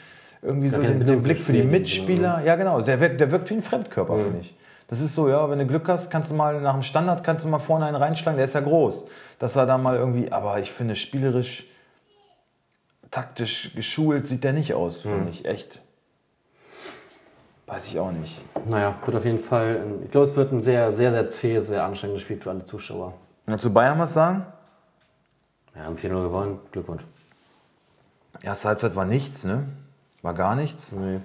irgendwie 0.47 0.69
so 0.69 0.81
den, 0.81 1.05
den 1.05 1.21
Blick 1.21 1.39
für 1.39 1.53
die 1.53 1.61
Spiel, 1.61 1.71
Mitspieler. 1.71 2.43
Ja, 2.45 2.57
genau. 2.57 2.81
Der 2.81 3.01
wirkt, 3.01 3.21
der 3.21 3.31
wirkt 3.31 3.51
wie 3.51 3.55
ein 3.55 3.63
Fremdkörper, 3.63 4.17
finde 4.17 4.39
ich. 4.41 4.57
Das 4.89 5.01
ist 5.01 5.15
so, 5.15 5.29
ja, 5.29 5.51
wenn 5.51 5.59
du 5.59 5.67
Glück 5.67 5.89
hast, 5.89 6.11
kannst 6.11 6.31
du 6.31 6.35
mal 6.35 6.61
nach 6.61 6.75
dem 6.75 6.83
Standard, 6.83 7.25
kannst 7.25 7.45
du 7.45 7.49
mal 7.49 7.59
vorne 7.59 7.87
einen 7.87 7.97
reinschlagen, 7.97 8.37
der 8.37 8.45
ist 8.45 8.55
ja 8.55 8.61
groß. 8.61 9.07
Dass 9.39 9.57
er 9.57 9.67
da 9.67 9.79
mal 9.79 9.97
irgendwie, 9.97 10.31
aber 10.31 10.61
ich 10.61 10.71
finde, 10.73 10.95
spielerisch, 10.95 11.67
taktisch 13.11 13.75
geschult 13.75 14.27
sieht 14.29 14.45
der 14.45 14.53
nicht 14.53 14.75
aus, 14.75 15.03
finde 15.03 15.31
ich. 15.31 15.45
Echt. 15.45 15.81
Weiß 17.67 17.89
ich 17.89 17.99
auch 17.99 18.13
nicht. 18.13 18.41
Naja, 18.69 18.95
wird 19.05 19.17
auf 19.17 19.25
jeden 19.25 19.41
Fall, 19.41 19.81
ich 20.05 20.11
glaube, 20.13 20.27
es 20.27 20.37
wird 20.37 20.53
ein 20.53 20.61
sehr, 20.61 20.93
sehr, 20.93 21.11
sehr 21.11 21.29
zähes, 21.29 21.67
sehr 21.67 21.83
anstrengendes 21.83 22.23
Spiel 22.23 22.41
für 22.41 22.51
alle 22.51 22.63
Zuschauer. 22.63 23.15
Und 23.47 23.61
zu 23.61 23.73
Bayern 23.73 23.99
was 23.99 24.15
sagen? 24.15 24.47
Wir 25.75 25.85
haben 25.85 25.97
4-0 25.97 26.09
gewonnen, 26.09 26.61
Glückwunsch. 26.71 27.03
Erste 28.41 28.69
Halbzeit 28.69 28.95
war 28.95 29.05
nichts, 29.05 29.45
ne? 29.45 29.67
War 30.23 30.35
gar 30.35 30.57
nichts. 30.57 30.93
Nee. 30.93 31.21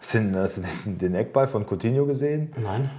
Hast 0.00 0.14
du 0.14 0.18
den, 0.18 0.36
hast 0.36 0.56
du 0.58 0.62
den, 0.84 0.98
den 0.98 1.14
Eckball 1.14 1.46
von 1.46 1.64
Coutinho 1.66 2.06
gesehen? 2.06 2.52
Nein? 2.56 2.90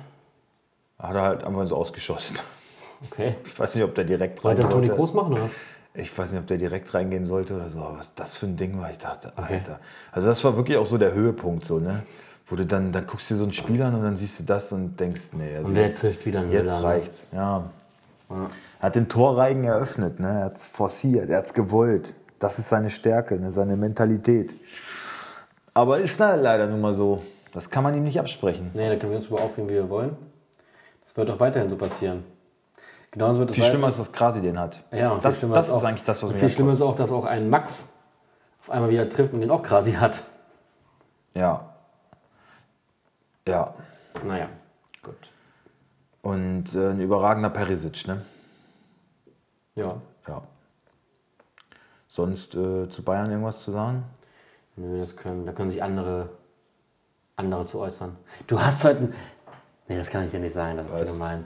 Hat 0.99 1.15
er 1.15 1.21
halt 1.21 1.43
einfach 1.43 1.67
so 1.67 1.75
ausgeschossen. 1.75 2.37
Okay. 3.11 3.35
Ich 3.45 3.59
weiß 3.59 3.75
nicht, 3.75 3.83
ob 3.83 3.93
der 3.95 4.05
direkt 4.05 4.39
rein 4.39 4.43
Wollte 4.43 4.61
der 4.61 4.71
Toni 4.71 4.87
groß 4.87 5.13
machen 5.13 5.33
oder 5.33 5.43
was? 5.43 5.51
Ich 5.93 6.17
weiß 6.17 6.31
nicht, 6.31 6.39
ob 6.41 6.47
der 6.47 6.57
direkt 6.57 6.93
reingehen 6.93 7.25
sollte 7.25 7.55
oder 7.55 7.69
so, 7.69 7.79
aber 7.79 7.99
was 7.99 8.13
das 8.15 8.35
für 8.35 8.47
ein 8.47 8.57
Ding 8.57 8.79
war, 8.79 8.89
ich 8.91 8.97
dachte, 8.97 9.31
Okay. 9.35 9.55
Alter. 9.55 9.79
Also 10.11 10.27
das 10.27 10.43
war 10.43 10.57
wirklich 10.57 10.77
auch 10.77 10.85
so 10.85 10.97
der 10.97 11.13
Höhepunkt, 11.13 11.65
so, 11.65 11.79
ne? 11.79 12.03
Wo 12.47 12.55
du 12.55 12.65
dann, 12.65 12.91
dann 12.91 13.07
guckst 13.07 13.29
du 13.29 13.33
dir 13.35 13.39
so 13.39 13.45
ein 13.45 13.53
Spiel 13.53 13.81
an 13.81 13.95
und 13.95 14.03
dann 14.03 14.17
siehst 14.17 14.39
du 14.39 14.43
das 14.43 14.71
und 14.71 14.99
denkst, 14.99 15.33
nee, 15.33 15.55
also 15.55 15.67
Und 15.67 15.75
wer 15.75 15.85
jetzt, 15.87 16.01
trifft 16.01 16.25
wieder 16.25 16.41
einen 16.41 16.51
jetzt 16.51 16.65
Müller, 16.65 16.79
ne? 16.79 16.83
reicht's. 16.85 17.27
Ja. 17.31 17.69
Er 18.29 18.49
hat 18.81 18.95
den 18.95 19.07
Torreigen 19.07 19.63
eröffnet, 19.63 20.19
ne? 20.19 20.27
Er 20.27 20.45
hat's 20.45 20.65
forciert, 20.65 21.29
er 21.29 21.37
hat's 21.37 21.53
gewollt. 21.53 22.13
Das 22.39 22.59
ist 22.59 22.69
seine 22.69 22.89
Stärke, 22.89 23.35
ne? 23.39 23.51
seine 23.51 23.77
Mentalität. 23.77 24.53
Aber 25.75 25.99
ist 25.99 26.19
da 26.19 26.33
leider 26.35 26.65
nun 26.67 26.81
mal 26.81 26.93
so. 26.93 27.21
Das 27.51 27.69
kann 27.69 27.83
man 27.83 27.93
ihm 27.95 28.03
nicht 28.03 28.19
absprechen. 28.19 28.71
Nee, 28.73 28.89
da 28.89 28.95
können 28.95 29.11
wir 29.11 29.17
uns 29.17 29.27
über 29.27 29.41
aufregen, 29.41 29.69
wie 29.69 29.73
wir 29.75 29.89
wollen. 29.89 30.17
Das 31.03 31.15
wird 31.15 31.29
auch 31.29 31.39
weiterhin 31.39 31.69
so 31.69 31.77
passieren. 31.77 32.23
Genauso 33.11 33.39
wird 33.39 33.49
es 33.51 33.55
Viel 33.55 33.63
weiter- 33.63 33.73
schlimmer 33.73 33.89
ist, 33.89 33.99
dass 33.99 34.11
Krasi 34.11 34.41
den 34.41 34.59
hat. 34.59 34.81
Ja, 34.91 35.11
und 35.11 35.23
das, 35.23 35.39
das 35.41 35.43
ist 35.43 35.57
ist 35.67 35.69
auch, 35.69 35.83
eigentlich 35.83 36.03
das, 36.03 36.21
was 36.23 36.31
mich 36.31 36.39
Viel 36.39 36.49
schlimmer 36.49 36.71
ist 36.71 36.81
auch, 36.81 36.95
dass 36.95 37.11
auch 37.11 37.25
ein 37.25 37.49
Max 37.49 37.93
auf 38.61 38.69
einmal 38.71 38.89
wieder 38.89 39.07
trifft 39.07 39.33
und 39.33 39.41
den 39.41 39.51
auch 39.51 39.63
quasi 39.63 39.93
hat. 39.93 40.23
Ja. 41.33 41.73
Ja. 43.47 43.73
Naja, 44.25 44.49
gut. 45.03 45.15
Und 46.23 46.73
äh, 46.73 46.89
ein 46.89 46.99
überragender 46.99 47.49
Perisic, 47.51 48.07
ne? 48.07 48.21
Ja, 49.75 49.97
Ja. 50.27 50.41
Sonst 52.07 52.55
äh, 52.55 52.89
zu 52.89 53.03
Bayern 53.03 53.29
irgendwas 53.29 53.61
zu 53.61 53.71
sagen? 53.71 54.03
Nö, 54.75 54.99
das 54.99 55.15
können, 55.15 55.45
da 55.45 55.51
können 55.51 55.69
sich 55.69 55.81
andere, 55.83 56.29
andere 57.35 57.65
zu 57.65 57.79
äußern. 57.79 58.15
Du 58.47 58.59
hast 58.59 58.83
heute. 58.83 58.99
ein- 58.99 59.13
Nee, 59.87 59.97
das 59.97 60.09
kann 60.09 60.25
ich 60.25 60.31
dir 60.31 60.39
nicht 60.39 60.55
sagen, 60.55 60.77
das 60.77 60.87
ist 60.87 60.97
zu 60.97 61.05
gemein. 61.05 61.43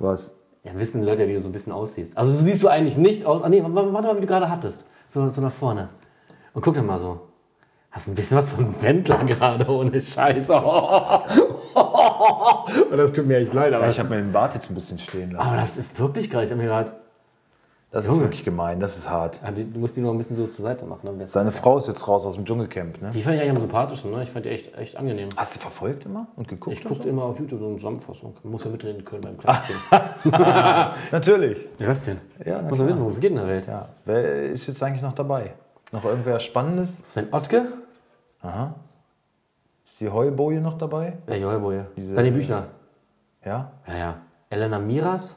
Was? 0.00 0.32
Ja, 0.64 0.74
wissen 0.76 1.00
die 1.02 1.06
Leute 1.06 1.22
ja, 1.22 1.28
wie 1.28 1.34
du 1.34 1.40
so 1.40 1.48
ein 1.48 1.52
bisschen 1.52 1.72
aussiehst. 1.72 2.18
Also, 2.18 2.32
so 2.32 2.38
siehst 2.42 2.60
du 2.64 2.68
eigentlich 2.68 2.96
nicht 2.96 3.24
aus. 3.24 3.42
Ah, 3.42 3.48
nee, 3.48 3.62
warte 3.62 3.92
mal, 3.92 4.16
wie 4.16 4.20
du 4.22 4.26
gerade 4.26 4.50
hattest. 4.50 4.84
So, 5.06 5.28
so 5.28 5.40
nach 5.40 5.52
vorne. 5.52 5.88
Und 6.52 6.62
guck 6.62 6.74
doch 6.74 6.82
mal 6.82 6.98
so. 6.98 7.20
Hast 7.92 8.08
ein 8.08 8.14
bisschen 8.16 8.36
was 8.36 8.50
vom 8.50 8.82
Wendler 8.82 9.22
gerade, 9.24 9.68
ohne 9.70 10.00
Scheiß. 10.00 10.50
Und 12.90 12.98
das 12.98 13.12
tut 13.12 13.26
mir 13.26 13.36
echt 13.38 13.54
leid, 13.54 13.72
aber, 13.72 13.88
Ich 13.88 13.98
habe 13.98 14.08
mir 14.08 14.16
den 14.16 14.32
Bart 14.32 14.54
jetzt 14.54 14.68
ein 14.70 14.74
bisschen 14.74 14.98
stehen 14.98 15.30
lassen. 15.30 15.46
aber 15.46 15.56
das 15.56 15.76
ist 15.76 15.98
wirklich 16.00 16.28
geil. 16.28 16.44
Ich 16.44 16.50
habe 16.50 16.60
mir 16.60 16.66
gerade. 16.68 16.92
Das 17.96 18.04
ist 18.04 18.10
Junge. 18.10 18.24
wirklich 18.24 18.44
gemein, 18.44 18.78
das 18.78 18.98
ist 18.98 19.08
hart. 19.08 19.40
Die- 19.56 19.64
Du 19.72 19.80
musst 19.80 19.96
die 19.96 20.02
noch 20.02 20.10
ein 20.10 20.18
bisschen 20.18 20.36
so 20.36 20.46
zur 20.46 20.62
Seite 20.64 20.84
machen. 20.84 21.18
Wär's 21.18 21.32
Seine. 21.32 21.50
Frau 21.50 21.78
ist 21.78 21.88
jetzt 21.88 22.06
raus 22.06 22.26
aus 22.26 22.34
dem 22.34 22.44
Dschungelcamp, 22.44 23.00
ne? 23.00 23.08
Die 23.08 23.22
fand 23.22 23.36
ich 23.36 23.40
eigentlich 23.40 23.54
am 23.56 23.60
sympathischen, 23.60 24.10
ne? 24.10 24.22
Ich 24.22 24.30
fand 24.30 24.44
die 24.44 24.50
echt, 24.50 24.76
echt 24.76 24.96
angenehm. 24.98 25.30
Hast 25.34 25.56
du 25.56 25.60
verfolgt 25.60 26.04
immer 26.04 26.26
und 26.36 26.46
geguckt? 26.46 26.76
Ich 26.76 26.84
und 26.84 26.88
gucke 26.90 27.04
so? 27.04 27.08
immer 27.08 27.22
auf 27.24 27.38
YouTube 27.40 27.58
so 27.58 27.66
eine 27.66 27.76
Zusammenfassung. 27.76 28.34
Muss 28.42 28.64
ja 28.64 28.70
mitreden 28.70 29.02
können 29.04 29.22
beim 29.22 29.38
Klatschen. 29.38 29.76
Natürlich. 31.10 31.66
Ja, 31.78 31.88
was 31.88 32.04
denn? 32.04 32.18
Ja, 32.44 32.60
muss 32.62 32.78
man 32.78 32.88
wissen, 32.88 32.98
worum 33.00 33.12
es 33.12 33.20
geht 33.20 33.30
in 33.30 33.36
der 33.36 33.46
Welt. 33.46 33.66
Ja. 33.66 33.88
Wer 34.04 34.42
ist 34.50 34.66
jetzt 34.66 34.82
eigentlich 34.82 35.02
noch 35.02 35.12
dabei? 35.14 35.54
Noch 35.92 36.04
irgendwer 36.04 36.38
Spannendes? 36.38 36.98
Sven 37.02 37.28
Ottke? 37.30 37.66
Aha. 38.42 38.74
Ist 39.86 40.00
die 40.00 40.10
Heulboje 40.10 40.60
noch 40.60 40.76
dabei? 40.76 41.18
Welche 41.26 41.46
Heuboje? 41.46 41.86
Diese- 41.96 42.12
Dani 42.14 42.30
Büchner. 42.30 42.66
Ja. 43.44 43.72
Ja, 43.86 43.96
ja. 43.96 44.16
Elena 44.50 44.78
Miras? 44.78 45.36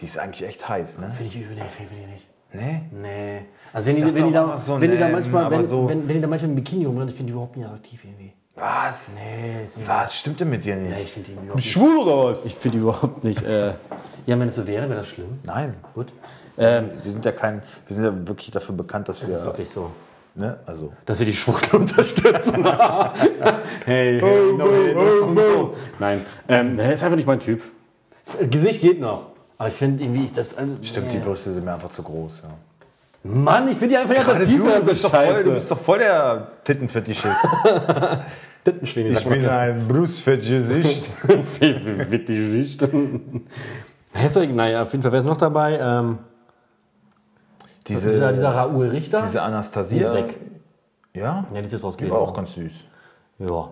Die 0.00 0.06
ist 0.06 0.18
eigentlich 0.18 0.48
echt 0.48 0.68
heiß, 0.68 0.98
ne? 0.98 1.10
Finde 1.10 1.24
ich 1.24 1.36
übel, 1.36 1.54
nee, 1.54 1.62
finde 1.68 1.92
ich 2.00 2.06
nicht. 2.12 2.26
Nee? 2.52 2.80
Nee. 2.90 3.40
Also 3.72 3.88
wenn 3.88 3.96
die, 3.96 4.02
dachte 4.02 4.14
wenn 4.16 4.26
die 4.26 4.32
da, 4.32 4.56
so, 4.56 4.80
wenn 4.80 4.90
die 4.90 4.98
da 4.98 5.06
nee, 5.06 5.12
manchmal, 5.12 5.50
wenn, 5.50 5.66
so- 5.66 5.88
wenn, 5.88 6.08
wenn 6.08 6.16
die 6.16 6.20
da 6.20 6.26
manchmal 6.26 6.50
im 6.50 6.56
Bikini 6.56 6.84
rumrennt, 6.86 7.10
ich 7.10 7.16
finde 7.16 7.30
die 7.30 7.32
überhaupt 7.34 7.56
nicht 7.56 7.66
attraktiv 7.66 8.04
irgendwie. 8.04 8.32
Was? 8.56 9.14
Nee, 9.14 9.64
ist 9.64 9.78
nicht. 9.78 9.88
Was 9.88 10.16
stimmt 10.16 10.40
denn 10.40 10.50
mit 10.50 10.64
dir 10.64 10.74
Ja, 10.74 10.80
nicht? 10.82 11.00
ich 11.02 11.12
finde 11.12 11.28
die 11.30 11.34
überhaupt 11.36 11.56
nicht. 11.56 11.70
Schwul 11.70 11.98
oder 11.98 12.24
was? 12.32 12.44
Ich 12.44 12.54
finde 12.54 12.78
die 12.78 12.82
überhaupt 12.82 13.22
nicht. 13.24 13.42
Äh, 13.42 13.68
ja, 14.26 14.38
wenn 14.38 14.48
es 14.48 14.54
so 14.56 14.66
wäre, 14.66 14.88
wäre 14.88 14.98
das 14.98 15.08
schlimm. 15.08 15.38
Nein. 15.44 15.74
Gut. 15.94 16.12
Ähm, 16.58 16.88
Wir 17.04 17.12
sind 17.12 17.24
ja 17.24 17.32
kein, 17.32 17.62
wir 17.86 17.94
sind 17.96 18.04
ja 18.04 18.28
wirklich 18.28 18.50
dafür 18.50 18.74
bekannt, 18.74 19.08
dass 19.08 19.20
das 19.20 19.30
ist 19.30 19.40
wir, 19.40 19.44
wirklich 19.46 19.70
so. 19.70 19.90
ne, 20.34 20.58
also. 20.66 20.92
Dass 21.06 21.18
wir 21.20 21.26
die 21.26 21.32
Schwuchtel 21.32 21.78
unterstützen. 21.80 22.64
hey, 23.86 24.20
hey, 24.20 24.52
no, 24.56 24.64
hey, 24.70 24.94
no, 24.94 25.26
no. 25.32 25.74
Nein, 25.98 26.24
ähm, 26.48 26.74
nee, 26.74 26.92
ist 26.92 27.02
einfach 27.04 27.16
nicht 27.16 27.26
mein 27.28 27.40
Typ. 27.40 27.62
Gesicht 28.50 28.80
geht 28.82 29.00
noch. 29.00 29.29
Aber 29.60 29.68
ich 29.68 29.74
finde 29.74 30.02
irgendwie, 30.02 30.24
ich 30.24 30.32
das. 30.32 30.56
Also, 30.56 30.72
Stimmt, 30.80 31.12
die 31.12 31.18
Brüste 31.18 31.52
sind 31.52 31.66
mir 31.66 31.74
einfach 31.74 31.90
zu 31.90 32.02
groß, 32.02 32.40
ja. 32.44 32.48
Mann, 33.30 33.68
ich 33.68 33.76
finde 33.76 33.88
die 33.88 33.96
einfach 33.98 34.14
nicht 34.14 34.26
attraktiv. 34.26 34.58
du, 34.58 34.84
bist 34.86 35.04
doch 35.04 35.10
voll, 35.10 35.44
du 35.44 35.52
bist 35.52 35.70
doch 35.70 35.78
voll 35.78 35.98
der 35.98 36.48
Tittenfetischist. 36.64 37.36
Tittenschwinge, 38.64 39.10
Ich 39.10 39.26
bin 39.26 39.46
ein 39.46 39.86
Brustfetischist. 39.86 41.10
Fetischist. 42.08 42.88
Hässlich, 44.14 44.50
naja, 44.50 44.82
auf 44.84 44.92
jeden 44.92 45.02
Fall, 45.02 45.12
wer 45.12 45.20
ist 45.20 45.26
noch 45.26 45.36
dabei? 45.36 45.78
Ähm, 45.78 46.20
Diese, 47.86 48.08
dieser, 48.08 48.32
dieser 48.32 48.54
Raoul 48.54 48.86
Richter. 48.86 49.20
diese 49.20 49.32
die 49.32 49.38
Anastasia. 49.40 50.08
ist 50.08 50.14
weg. 50.14 50.40
Ja, 51.12 51.22
Ja, 51.22 51.44
die 51.52 51.58
ist 51.60 51.72
jetzt 51.72 51.82
die 51.82 51.84
rausgewählt. 51.84 52.14
war 52.14 52.20
auch 52.20 52.32
ganz 52.32 52.54
süß. 52.54 52.72
Ja. 53.40 53.68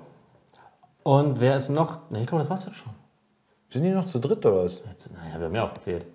Und 1.03 1.41
wer 1.41 1.57
ist 1.57 1.71
noch? 1.71 2.11
Ne, 2.11 2.21
ich 2.21 2.27
glaube, 2.27 2.43
das 2.43 2.51
war's 2.51 2.67
jetzt 2.67 2.77
schon. 2.77 2.93
Sind 3.71 3.83
die 3.83 3.91
noch 3.91 4.07
zu 4.07 4.19
dritt 4.19 4.45
oder 4.47 4.65
was? 4.65 4.83
Naja, 4.83 5.39
wir 5.39 5.45
haben 5.47 5.53
mehr 5.53 5.65
aufgezählt. 5.65 6.07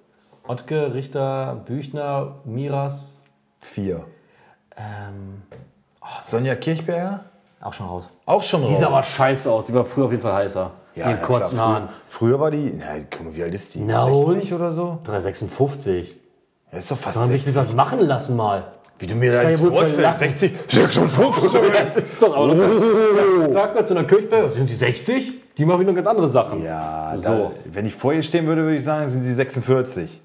Ottke, 0.48 0.94
Richter, 0.94 1.62
Büchner, 1.66 2.38
Miras, 2.46 3.24
Vier. 3.62 4.06
ähm, 4.76 5.44
Sonja 6.28 6.56
Kirchberger? 6.56 7.26
auch 7.62 7.74
schon 7.74 7.86
raus. 7.88 8.10
Auch 8.26 8.44
schon 8.44 8.62
Die 8.64 8.68
raus. 8.68 8.80
sah 8.80 8.88
aber 8.88 9.04
scheiße 9.04 9.50
aus. 9.50 9.68
Die 9.68 9.74
war 9.74 9.86
früher 9.86 10.06
auf 10.06 10.12
jeden 10.12 10.22
Fall 10.24 10.34
heißer. 10.34 10.72
Ja, 10.96 11.06
die 11.06 11.12
in 11.12 11.16
ja, 11.18 11.22
kurzen 11.24 11.56
klar, 11.56 11.68
Haaren. 11.70 11.90
Früher, 12.10 12.30
früher 12.32 12.40
war 12.42 12.52
die, 12.52 12.74
na, 12.78 12.86
guck 13.10 13.26
mal, 13.26 13.36
wie 13.36 13.44
alt 13.44 13.54
ist 13.54 13.74
die? 13.74 13.80
Na 13.80 14.06
60 14.06 14.52
und? 14.52 14.60
oder 14.60 14.74
so? 14.74 15.00
356. 15.06 16.16
Ja, 16.72 16.78
ist 16.80 16.92
doch 16.92 16.98
fast 16.98 17.16
Warum 17.16 17.30
hab 17.30 17.36
ich 17.36 17.44
60. 17.44 17.56
mir 17.56 17.62
das 17.62 17.74
machen 17.74 18.00
lassen 18.02 18.36
mal? 18.36 18.64
Wie 19.00 19.08
du 19.08 19.16
mir 19.16 19.32
kann 19.32 19.44
da 19.44 19.44
ja 19.44 19.50
ins 19.52 19.62
wohl 19.62 19.72
Wort 19.72 19.90
verlassen. 19.90 20.20
fällst. 20.20 20.40
60, 20.40 20.72
56. 20.72 21.62
Das 21.62 21.96
ist 21.96 22.22
doch 22.22 22.36
auch 22.36 22.50
oh. 22.50 23.50
Sag 23.50 23.76
mal 23.76 23.86
zu 23.86 23.94
einer 23.96 24.04
Kirchberg, 24.04 24.50
sind 24.50 24.68
sie 24.68 24.76
60? 24.76 25.34
Die 25.58 25.66
machen 25.66 25.82
wieder 25.82 25.94
ganz 25.94 26.08
andere 26.08 26.28
Sachen. 26.28 26.64
ja, 26.64 27.14
So. 27.16 27.32
da, 27.32 27.74
wenn 27.74 27.86
ich 27.86 27.96
vor 27.96 28.14
ihr 28.14 28.24
stehen 28.24 28.48
würde, 28.48 28.64
würde 28.64 28.78
ich 28.78 28.84
sagen, 28.84 29.10
sind 29.10 29.24
sie 29.24 29.34
46. 29.34 30.22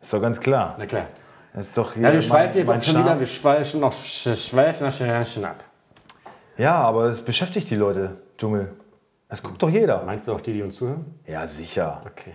Ist 0.00 0.12
doch 0.12 0.20
ganz 0.20 0.38
klar. 0.40 0.76
Na 0.78 0.86
klar. 0.86 1.06
Das 1.54 1.68
ist 1.68 1.78
doch 1.78 1.94
Ja, 1.96 2.12
wir 2.12 2.20
schweifen 2.20 2.58
jetzt 2.58 2.68
auch 2.70 2.82
schon 2.82 3.02
wieder, 3.04 3.18
wir 3.18 3.26
schweifen 3.26 3.80
noch, 3.80 3.92
sch- 3.92 4.34
schweifen 4.50 4.86
noch 4.86 4.92
schon- 4.92 5.24
schon 5.24 5.44
ab. 5.44 5.62
Ja, 6.56 6.74
aber 6.76 7.04
es 7.06 7.20
beschäftigt 7.22 7.70
die 7.70 7.76
Leute, 7.76 8.16
Dschungel. 8.38 8.70
Das 9.28 9.42
guckt 9.42 9.60
doch 9.62 9.70
jeder. 9.70 10.02
Meinst 10.04 10.28
du 10.28 10.32
auch 10.32 10.40
die, 10.40 10.52
die 10.52 10.62
uns 10.62 10.76
zuhören? 10.76 11.04
Ja, 11.26 11.46
sicher. 11.46 12.00
Okay. 12.06 12.34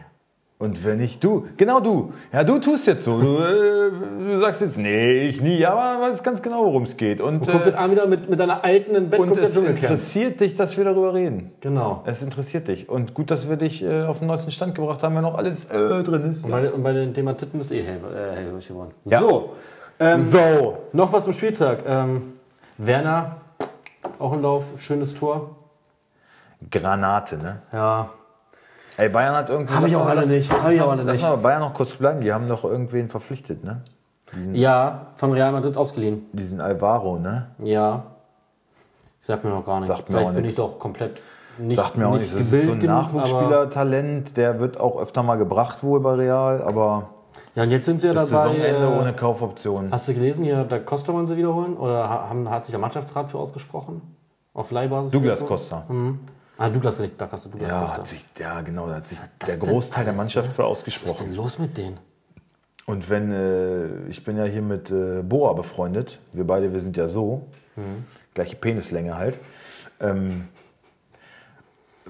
Und 0.62 0.84
wenn 0.84 0.98
nicht 0.98 1.24
du, 1.24 1.48
genau 1.56 1.80
du. 1.80 2.12
Ja, 2.34 2.44
du 2.44 2.60
tust 2.60 2.86
jetzt 2.86 3.06
so. 3.06 3.18
Du, 3.18 3.38
äh, 3.38 3.92
du 4.20 4.40
sagst 4.42 4.60
jetzt, 4.60 4.78
nee, 4.78 5.22
ich 5.30 5.42
nie, 5.42 5.66
aber 5.66 5.96
du 5.96 6.02
weißt 6.02 6.22
ganz 6.22 6.42
genau, 6.42 6.66
worum 6.66 6.84
es 6.84 6.98
geht. 6.98 7.22
Und, 7.22 7.48
Du 7.48 7.52
kommst 7.52 7.66
äh, 7.66 7.70
jetzt 7.70 7.80
abends 7.80 7.96
wieder 7.96 8.08
mit, 8.08 8.30
mit 8.30 8.38
deiner 8.42 8.62
alten 8.66 8.94
im 8.94 9.10
Bett, 9.10 9.22
und 9.22 9.38
es 9.38 9.56
interessiert 9.56 10.42
dich, 10.42 10.56
dass 10.56 10.78
wir 10.78 10.84
darüber 10.84 11.14
reden. 11.14 11.52
Genau. 11.62 12.04
Es 12.06 12.22
interessiert 12.22 12.68
dich. 12.68 12.90
Und 12.90 13.14
gut, 13.14 13.32
dass 13.32 13.48
wir 13.48 13.56
dich 13.56 13.82
äh, 13.84 14.04
auf 14.04 14.20
den 14.20 14.28
neuesten 14.28 14.52
Stand 14.52 14.76
gebracht 14.76 15.02
haben, 15.02 15.16
wenn 15.16 15.22
noch 15.22 15.36
alles 15.38 15.64
äh, 15.72 16.04
drin 16.04 16.30
ist. 16.30 16.44
Und 16.44 16.52
bei, 16.52 16.70
und 16.70 16.84
bei 16.84 16.92
dem 16.92 17.14
Thema 17.14 17.38
Titten 17.38 17.58
bist 17.58 17.72
du 17.72 17.76
eh 17.76 17.80
äh, 17.80 17.86
hellhörig 18.36 18.68
geworden. 18.68 18.92
Ja. 19.06 19.20
So, 19.20 19.52
ähm, 19.98 20.22
So. 20.24 20.78
noch 20.92 21.14
was 21.14 21.24
zum 21.24 21.32
Spieltag. 21.32 21.86
Ähm, 21.88 22.34
Werner 22.78 23.38
Auch 24.20 24.34
ein 24.34 24.42
Lauf, 24.42 24.66
schönes 24.78 25.14
Tor. 25.14 25.56
Granate, 26.70 27.38
ne? 27.38 27.62
Ja, 27.72 28.10
Ey, 29.00 29.10
Bayern 29.10 29.36
hat 29.36 29.50
irgendwie. 29.50 29.74
Habe 29.74 29.88
ich 29.88 29.94
lass 29.94 30.02
auch 30.02 30.06
mal- 30.08 30.18
alle 30.18 30.28
nicht. 30.28 30.52
Habe 30.52 30.74
ich 30.76 30.82
auch 30.82 30.92
alle 30.92 31.04
Lass 31.04 31.14
nicht. 31.14 31.24
mal 31.24 31.36
bei 31.38 31.42
Bayern 31.44 31.62
noch 31.62 31.74
kurz 31.74 31.96
bleiben. 31.96 32.22
Die 32.22 32.34
haben 32.34 32.48
doch 32.48 32.64
irgendwen 32.64 33.08
verpflichtet, 33.10 33.64
ne? 33.64 33.82
Ja, 34.54 35.08
von 35.16 35.32
Real 35.32 35.52
Madrid 35.52 35.76
ausgeliehen. 35.78 36.26
Diesen 36.34 36.62
Alvaro, 36.62 37.18
ne? 37.18 37.48
Ja. 37.64 38.04
Sagt 39.22 39.44
mir 39.44 39.50
noch 39.52 39.66
gar 39.66 39.80
nichts. 39.80 39.96
Sagt 39.96 40.10
mir 40.10 40.18
auch 40.18 40.20
Vielleicht 40.22 40.36
bin 40.36 40.44
nichts. 40.44 40.60
ich 40.60 40.66
doch 40.66 40.78
komplett 40.80 41.22
nicht, 41.58 41.76
Sagt 41.78 41.98
mir 41.98 42.08
auch 42.08 42.18
nicht. 42.18 42.34
Das 42.34 42.42
ist 42.42 42.66
so 42.66 42.72
ein 42.74 42.78
Nachwuchsspielertalent. 42.80 44.38
Der 44.38 44.60
wird 44.60 44.80
auch 44.80 45.00
öfter 45.00 45.24
mal 45.24 45.36
gebracht 45.38 45.84
wohl 45.84 46.00
bei 46.00 46.14
Real, 46.14 46.62
aber 46.62 47.10
Ja, 47.56 47.64
und 47.64 47.72
jetzt 47.72 47.86
sind 47.86 48.00
sie 48.00 48.08
ja 48.08 48.14
dabei. 48.14 48.28
Saisonende 48.28 48.68
äh, 48.96 49.00
ohne 49.00 49.14
Kaufoption. 49.14 49.90
Hast 49.92 50.08
du 50.08 50.14
gelesen, 50.14 50.44
hier, 50.44 50.64
da 50.64 50.80
Costa 50.80 51.14
wollen 51.14 51.26
sie 51.26 51.36
wiederholen? 51.38 51.76
Oder 51.78 52.08
ha- 52.10 52.30
haben, 52.30 52.50
hat 52.50 52.66
sich 52.66 52.72
der 52.72 52.80
Mannschaftsrat 52.80 53.30
für 53.30 53.38
ausgesprochen? 53.40 54.02
Auf 54.54 54.72
Leihbasis? 54.72 55.12
Douglas 55.12 55.44
oder 55.44 55.58
so? 55.58 55.84
Ah, 56.60 56.70
Douglas, 56.70 57.00
nicht, 57.00 57.14
da 57.20 57.26
Costa, 57.28 57.50
Douglas 57.50 57.72
Ja, 57.72 57.92
hat 57.98 58.08
sich, 58.08 58.26
ja, 58.38 58.62
genau, 58.62 58.88
da 58.88 58.96
hat 58.96 59.06
sich 59.06 59.20
hat 59.22 59.30
der 59.48 59.58
Großteil 59.58 60.04
der 60.06 60.14
Mannschaft 60.14 60.52
für 60.52 60.64
Was 60.64 60.80
ist 60.80 60.88
ausgesprochen. 60.88 61.28
denn 61.28 61.36
los 61.36 61.58
mit 61.60 61.78
denen? 61.78 61.98
Und 62.86 63.10
wenn, 63.10 63.32
äh, 63.32 64.08
ich 64.10 64.24
bin 64.24 64.36
ja 64.38 64.44
hier 64.46 64.62
mit 64.62 64.90
äh, 64.92 65.22
Boa 65.22 65.54
befreundet, 65.54 66.20
wir 66.34 66.46
beide, 66.46 66.74
wir 66.74 66.82
sind 66.82 66.98
ja 66.98 67.08
so, 67.08 67.48
Mhm. 67.76 68.04
gleiche 68.34 68.56
Penislänge 68.56 69.16
halt. 69.16 69.36
Ähm, 70.02 70.48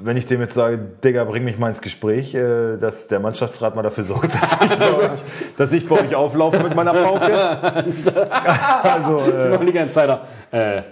wenn 0.02 0.16
ich 0.16 0.26
dem 0.26 0.40
jetzt 0.40 0.54
sage, 0.54 0.78
Digga, 1.04 1.26
bring 1.26 1.44
mich 1.44 1.58
mal 1.60 1.68
ins 1.70 1.82
Gespräch, 1.82 2.34
äh, 2.34 2.78
dass 2.78 3.08
der 3.10 3.20
Mannschaftsrat 3.20 3.76
mal 3.76 3.82
dafür 3.82 4.06
sorgt, 4.06 4.34
dass 4.42 4.54
ich 4.62 4.72
euch, 4.82 5.20
dass 5.58 5.72
ich 5.74 5.88
bei 5.88 6.00
euch 6.02 6.16
auflaufe 6.16 6.64
mit 6.64 6.74
meiner 6.76 6.94
Pauke. 6.94 7.34
also, 8.84 9.20
äh, 9.32 9.56
Äh, 9.56 9.64
Liga 9.64 9.82
Insider. 9.84 10.26
Äh, 10.52 10.84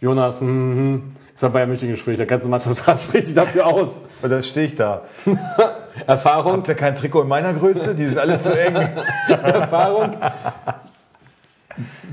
Jonas, 0.00 0.40
mhm, 0.42 1.16
ist 1.40 1.44
war 1.44 1.50
Bayern 1.50 1.70
München 1.70 1.88
Gespräch, 1.88 2.18
der 2.18 2.26
ganze 2.26 2.48
Mannschaftsrat 2.48 3.00
spricht 3.00 3.26
sich 3.26 3.34
dafür 3.34 3.66
aus. 3.66 4.02
und 4.20 4.30
dann 4.30 4.42
stehe 4.42 4.66
ich 4.66 4.74
da. 4.74 5.04
Erfahrung, 6.06 6.52
Habt 6.52 6.68
ihr 6.68 6.74
kein 6.74 6.94
Trikot 6.94 7.22
in 7.22 7.28
meiner 7.28 7.54
Größe? 7.54 7.94
Die 7.94 8.04
sind 8.04 8.18
alle 8.18 8.38
zu 8.38 8.52
eng. 8.52 8.74
Erfahrung. 9.28 10.16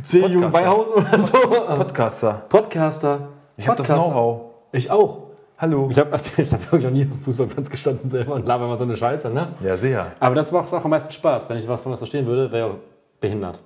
C-Jugend 0.01 0.53
Beihausen 0.53 0.93
oder 0.95 1.19
so. 1.19 1.37
Podcaster. 1.37 2.45
Podcaster. 2.47 3.27
Ich 3.57 3.67
habe 3.67 3.75
das. 3.77 3.87
Know-how. 3.87 4.41
Ich 4.71 4.89
auch. 4.89 5.23
Hallo. 5.57 5.89
Ich 5.91 5.99
habe 5.99 6.17
ich 6.37 6.53
hab 6.53 6.71
wirklich 6.71 6.83
noch 6.85 6.91
nie 6.91 7.09
auf 7.11 7.21
Fußballplatz 7.25 7.69
gestanden 7.69 8.09
selber 8.09 8.33
und 8.35 8.45
laber 8.45 8.63
immer 8.63 8.77
so 8.77 8.85
eine 8.85 8.95
Scheiße, 8.95 9.29
ne? 9.29 9.49
Ja, 9.61 9.75
sehr. 9.75 10.13
Aber 10.21 10.35
das 10.35 10.53
macht 10.53 10.73
auch 10.73 10.85
am 10.85 10.91
meisten 10.91 11.11
Spaß. 11.11 11.49
Wenn 11.49 11.57
ich 11.57 11.67
was 11.67 11.81
von 11.81 11.91
was 11.91 11.99
verstehen 11.99 12.25
würde, 12.25 12.49
wäre 12.49 12.67
ich 12.67 12.73
auch 12.73 12.77
behindert. 13.19 13.59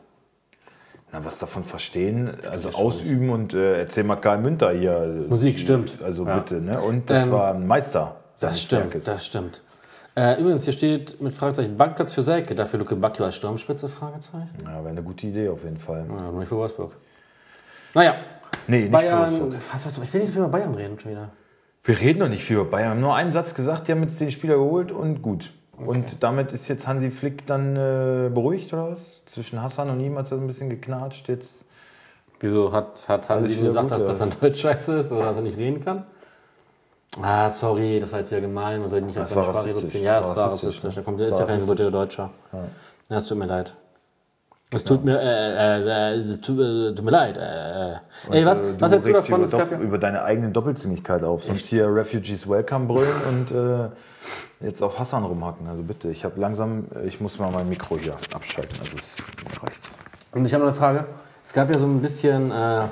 Na, 1.14 1.24
was 1.26 1.38
davon 1.40 1.64
verstehen, 1.66 2.32
also 2.50 2.70
ausüben 2.70 3.30
und 3.32 3.54
äh, 3.54 3.80
erzähl 3.80 4.04
mal 4.06 4.16
Karl 4.16 4.38
Münter 4.38 4.72
hier. 4.72 5.26
Musik, 5.28 5.60
stimmt. 5.60 5.98
Also 6.02 6.26
Ja. 6.26 6.40
bitte, 6.40 6.62
ne? 6.62 6.80
Und 6.80 7.10
das 7.10 7.24
Ähm, 7.24 7.32
war 7.32 7.54
ein 7.54 7.68
Meister. 7.68 8.16
Das 8.40 8.62
stimmt, 8.62 8.84
Werkes. 8.86 9.06
das 9.06 9.26
stimmt. 9.26 9.62
Äh, 10.16 10.40
übrigens, 10.42 10.64
hier 10.64 10.74
steht 10.74 11.22
mit 11.22 11.34
Fragezeichen 11.34 11.78
Bankplatz 11.78 12.14
für 12.14 12.22
Selke, 12.22 12.56
dafür 12.56 12.80
Luke 12.80 12.96
Bacchio 12.96 13.26
als 13.26 13.36
Sturmspitze? 13.36 13.88
Fragezeichen. 13.90 14.50
Ja, 14.64 14.80
wäre 14.80 14.90
eine 14.90 15.04
gute 15.04 15.28
Idee 15.28 15.50
auf 15.50 15.64
jeden 15.64 15.78
Fall. 15.78 16.06
Ja, 16.08 16.32
nur 16.32 16.40
nicht 16.40 16.50
für 16.50 16.58
Wolfsburg. 16.58 16.94
Naja, 17.94 18.16
Nee, 18.68 18.78
nicht 18.80 18.86
für 18.88 18.92
Bayern. 18.92 19.32
Wolfsburg. 19.32 19.54
Was, 19.74 19.86
was, 19.86 19.98
ich 19.98 20.14
will 20.14 20.22
nicht 20.22 20.28
so 20.30 20.34
viel 20.34 20.44
über 20.44 20.52
Bayern 20.52 20.76
reden 20.76 21.00
schon 21.00 21.12
wieder. 21.12 21.30
Wir 21.84 22.00
reden 22.00 22.20
noch 22.20 22.30
nicht 22.30 22.44
viel 22.44 22.58
über 22.58 22.66
Bayern. 22.66 22.88
Wir 22.88 22.92
haben 22.92 23.02
nur 23.02 23.16
einen 23.16 23.32
Satz 23.32 23.54
gesagt, 23.54 23.88
die 23.88 23.92
haben 23.92 24.02
jetzt 24.04 24.20
den 24.20 24.32
Spieler 24.32 24.56
geholt 24.56 24.92
und 24.92 25.22
gut. 25.22 25.52
Und 25.86 26.24
damit 26.24 26.52
ist 26.52 26.68
jetzt 26.68 26.88
Hansi 26.88 27.12
Flick 27.12 27.46
dann 27.48 27.76
äh, 27.76 28.30
beruhigt 28.34 28.72
oder 28.74 28.92
was? 28.92 29.22
Zwischen 29.26 29.62
Hassan 29.62 29.90
und 29.90 30.00
ihm 30.00 30.18
hat 30.18 30.26
es 30.26 30.34
ein 30.34 30.46
bisschen 30.48 30.70
geknatscht. 30.70 31.28
Jetzt 31.30 31.66
Wieso 32.40 32.72
hat, 32.72 33.08
hat 33.08 33.30
Hansi 33.30 33.54
ihm 33.54 33.64
gesagt, 33.64 33.90
gut, 33.90 33.92
dass, 34.00 34.20
ja. 34.20 34.26
er 34.26 34.32
ein 34.32 34.40
Deutsch 34.40 34.62
scheiße 34.62 34.98
ist 34.98 35.12
oder 35.12 35.26
dass 35.26 35.36
er 35.38 35.44
nicht 35.44 35.58
reden 35.58 35.84
kann? 35.84 36.06
Ah, 37.22 37.50
sorry, 37.50 38.00
das 38.00 38.12
war 38.12 38.20
jetzt 38.20 38.32
wieder 38.32 38.42
gemein. 38.42 38.80
Man 38.80 38.90
soll 38.90 39.00
ihn 39.00 39.08
nicht 39.08 39.18
auf 39.18 39.24
Das 39.24 39.30
seine 39.32 39.44
Sprache 39.44 39.66
reduzieren. 39.68 40.06
Ja, 40.06 40.20
Das 40.22 40.30
es 40.30 40.36
war 40.36 40.46
rassistisch, 40.46 40.68
rassistisch. 40.70 40.96
ne? 40.96 41.02
Da 41.02 41.06
kommt, 41.06 41.20
Das 41.20 41.28
ist 41.30 41.40
ja 41.40 41.46
kein 41.46 41.60
gebürtiger 41.60 41.92
Deutscher. 41.92 42.30
Ja, 43.10 43.18
es 43.18 43.26
tut 43.26 43.38
mir 43.38 43.46
leid. 43.48 43.76
Es 44.74 44.86
tut 44.86 45.04
mir, 45.04 45.20
äh, 45.20 46.16
äh, 46.16 46.32
äh, 46.32 46.38
tut, 46.38 46.58
äh, 46.58 46.96
tut 46.96 47.04
mir 47.04 47.12
leid. 47.12 47.36
Äh, 47.36 47.92
äh. 47.92 48.40
Ey, 48.40 48.46
was, 48.46 48.62
äh, 48.62 48.74
was 48.80 48.92
hältst 48.94 49.08
du 49.08 49.12
davon? 49.12 49.44
Über, 49.44 49.58
ja, 49.58 49.80
über 49.80 49.98
deine 49.98 50.24
eigene 50.24 50.50
Doppelzüngigkeit 50.50 51.24
auf. 51.24 51.44
Sonst 51.44 51.66
hier 51.66 51.94
Refugees 51.94 52.50
Welcome 52.50 52.86
brüllen 52.86 53.22
und 53.28 53.52
äh, 53.52 53.90
jetzt 54.66 54.82
auf 54.82 54.98
Hassan 54.98 55.26
rumhacken. 55.26 55.68
Also 55.68 55.84
bitte, 55.84 56.10
ich 56.10 56.24
habe 56.24 56.40
langsam, 56.40 56.86
ich 57.06 57.20
muss 57.20 57.38
mal 57.38 57.52
mein 57.52 57.68
Mikro 57.68 57.98
hier 57.98 58.16
abschalten. 58.34 58.80
Also 58.80 58.96
es 58.96 59.62
reicht's. 59.62 59.94
und 60.32 60.46
ich 60.46 60.54
habe 60.54 60.64
noch 60.64 60.72
eine 60.72 60.80
Frage. 60.80 61.06
Es 61.44 61.52
gab 61.52 61.70
ja 61.70 61.78
so 61.78 61.86
ein 61.86 62.02
bisschen, 62.02 62.50
äh, 62.52 62.54
ah, 62.54 62.90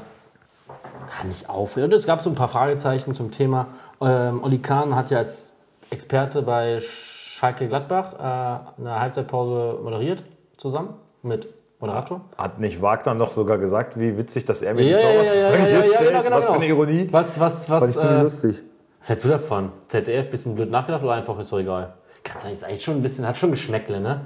nicht 1.25 1.47
Aufregung, 1.47 1.93
es 1.93 2.05
gab 2.05 2.19
so 2.19 2.29
ein 2.29 2.35
paar 2.35 2.49
Fragezeichen 2.49 3.13
zum 3.13 3.31
Thema. 3.31 3.67
Ähm, 4.01 4.43
Oli 4.43 4.59
Kahn 4.59 4.95
hat 4.97 5.11
ja 5.11 5.19
als 5.19 5.55
Experte 5.91 6.41
bei 6.41 6.81
Schalke 6.81 7.69
Gladbach 7.69 8.15
äh, 8.15 8.81
eine 8.81 8.99
Halbzeitpause 8.99 9.79
moderiert, 9.81 10.23
zusammen 10.57 10.95
mit 11.23 11.47
Moderator. 11.79 12.21
Hat 12.37 12.59
nicht 12.59 12.81
Wagner 12.81 13.13
noch 13.13 13.31
sogar 13.31 13.57
gesagt, 13.57 13.97
wie 13.99 14.17
witzig, 14.17 14.45
dass 14.45 14.61
er 14.61 14.73
mir 14.73 14.83
Ja, 14.83 14.97
die 14.97 15.03
ja, 15.03 15.09
ja, 15.09 15.13
ja, 15.13 15.23
ja, 15.23 15.31
Torwartfrage 15.49 15.71
ja, 15.71 15.77
ja, 15.79 15.85
stellt? 15.93 16.09
genau, 16.09 16.23
genau, 16.23 16.37
Was 16.37 16.45
für 16.47 16.53
eine. 16.53 16.65
Ironie. 16.67 17.07
Was, 17.11 17.39
was, 17.39 17.67
Fand 17.67 17.81
was, 17.81 17.89
ich 17.91 17.95
ziemlich 17.97 18.19
äh, 18.19 18.23
lustig. 18.23 18.55
was 18.99 19.09
hältst 19.09 19.25
du 19.25 19.29
davon? 19.29 19.71
ZDF, 19.87 20.29
bisschen 20.29 20.55
blöd 20.55 20.69
nachgedacht 20.71 21.03
oder 21.03 21.13
einfach 21.13 21.39
ist 21.39 21.51
doch 21.51 21.59
egal? 21.59 21.93
Kannst 22.23 22.45
du 22.45 22.49
ist 22.51 22.63
eigentlich 22.65 22.83
schon 22.83 22.95
ein 22.95 23.01
bisschen, 23.01 23.25
hat 23.25 23.37
schon 23.37 23.51
Geschmäckle, 23.51 24.01
ne? 24.01 24.21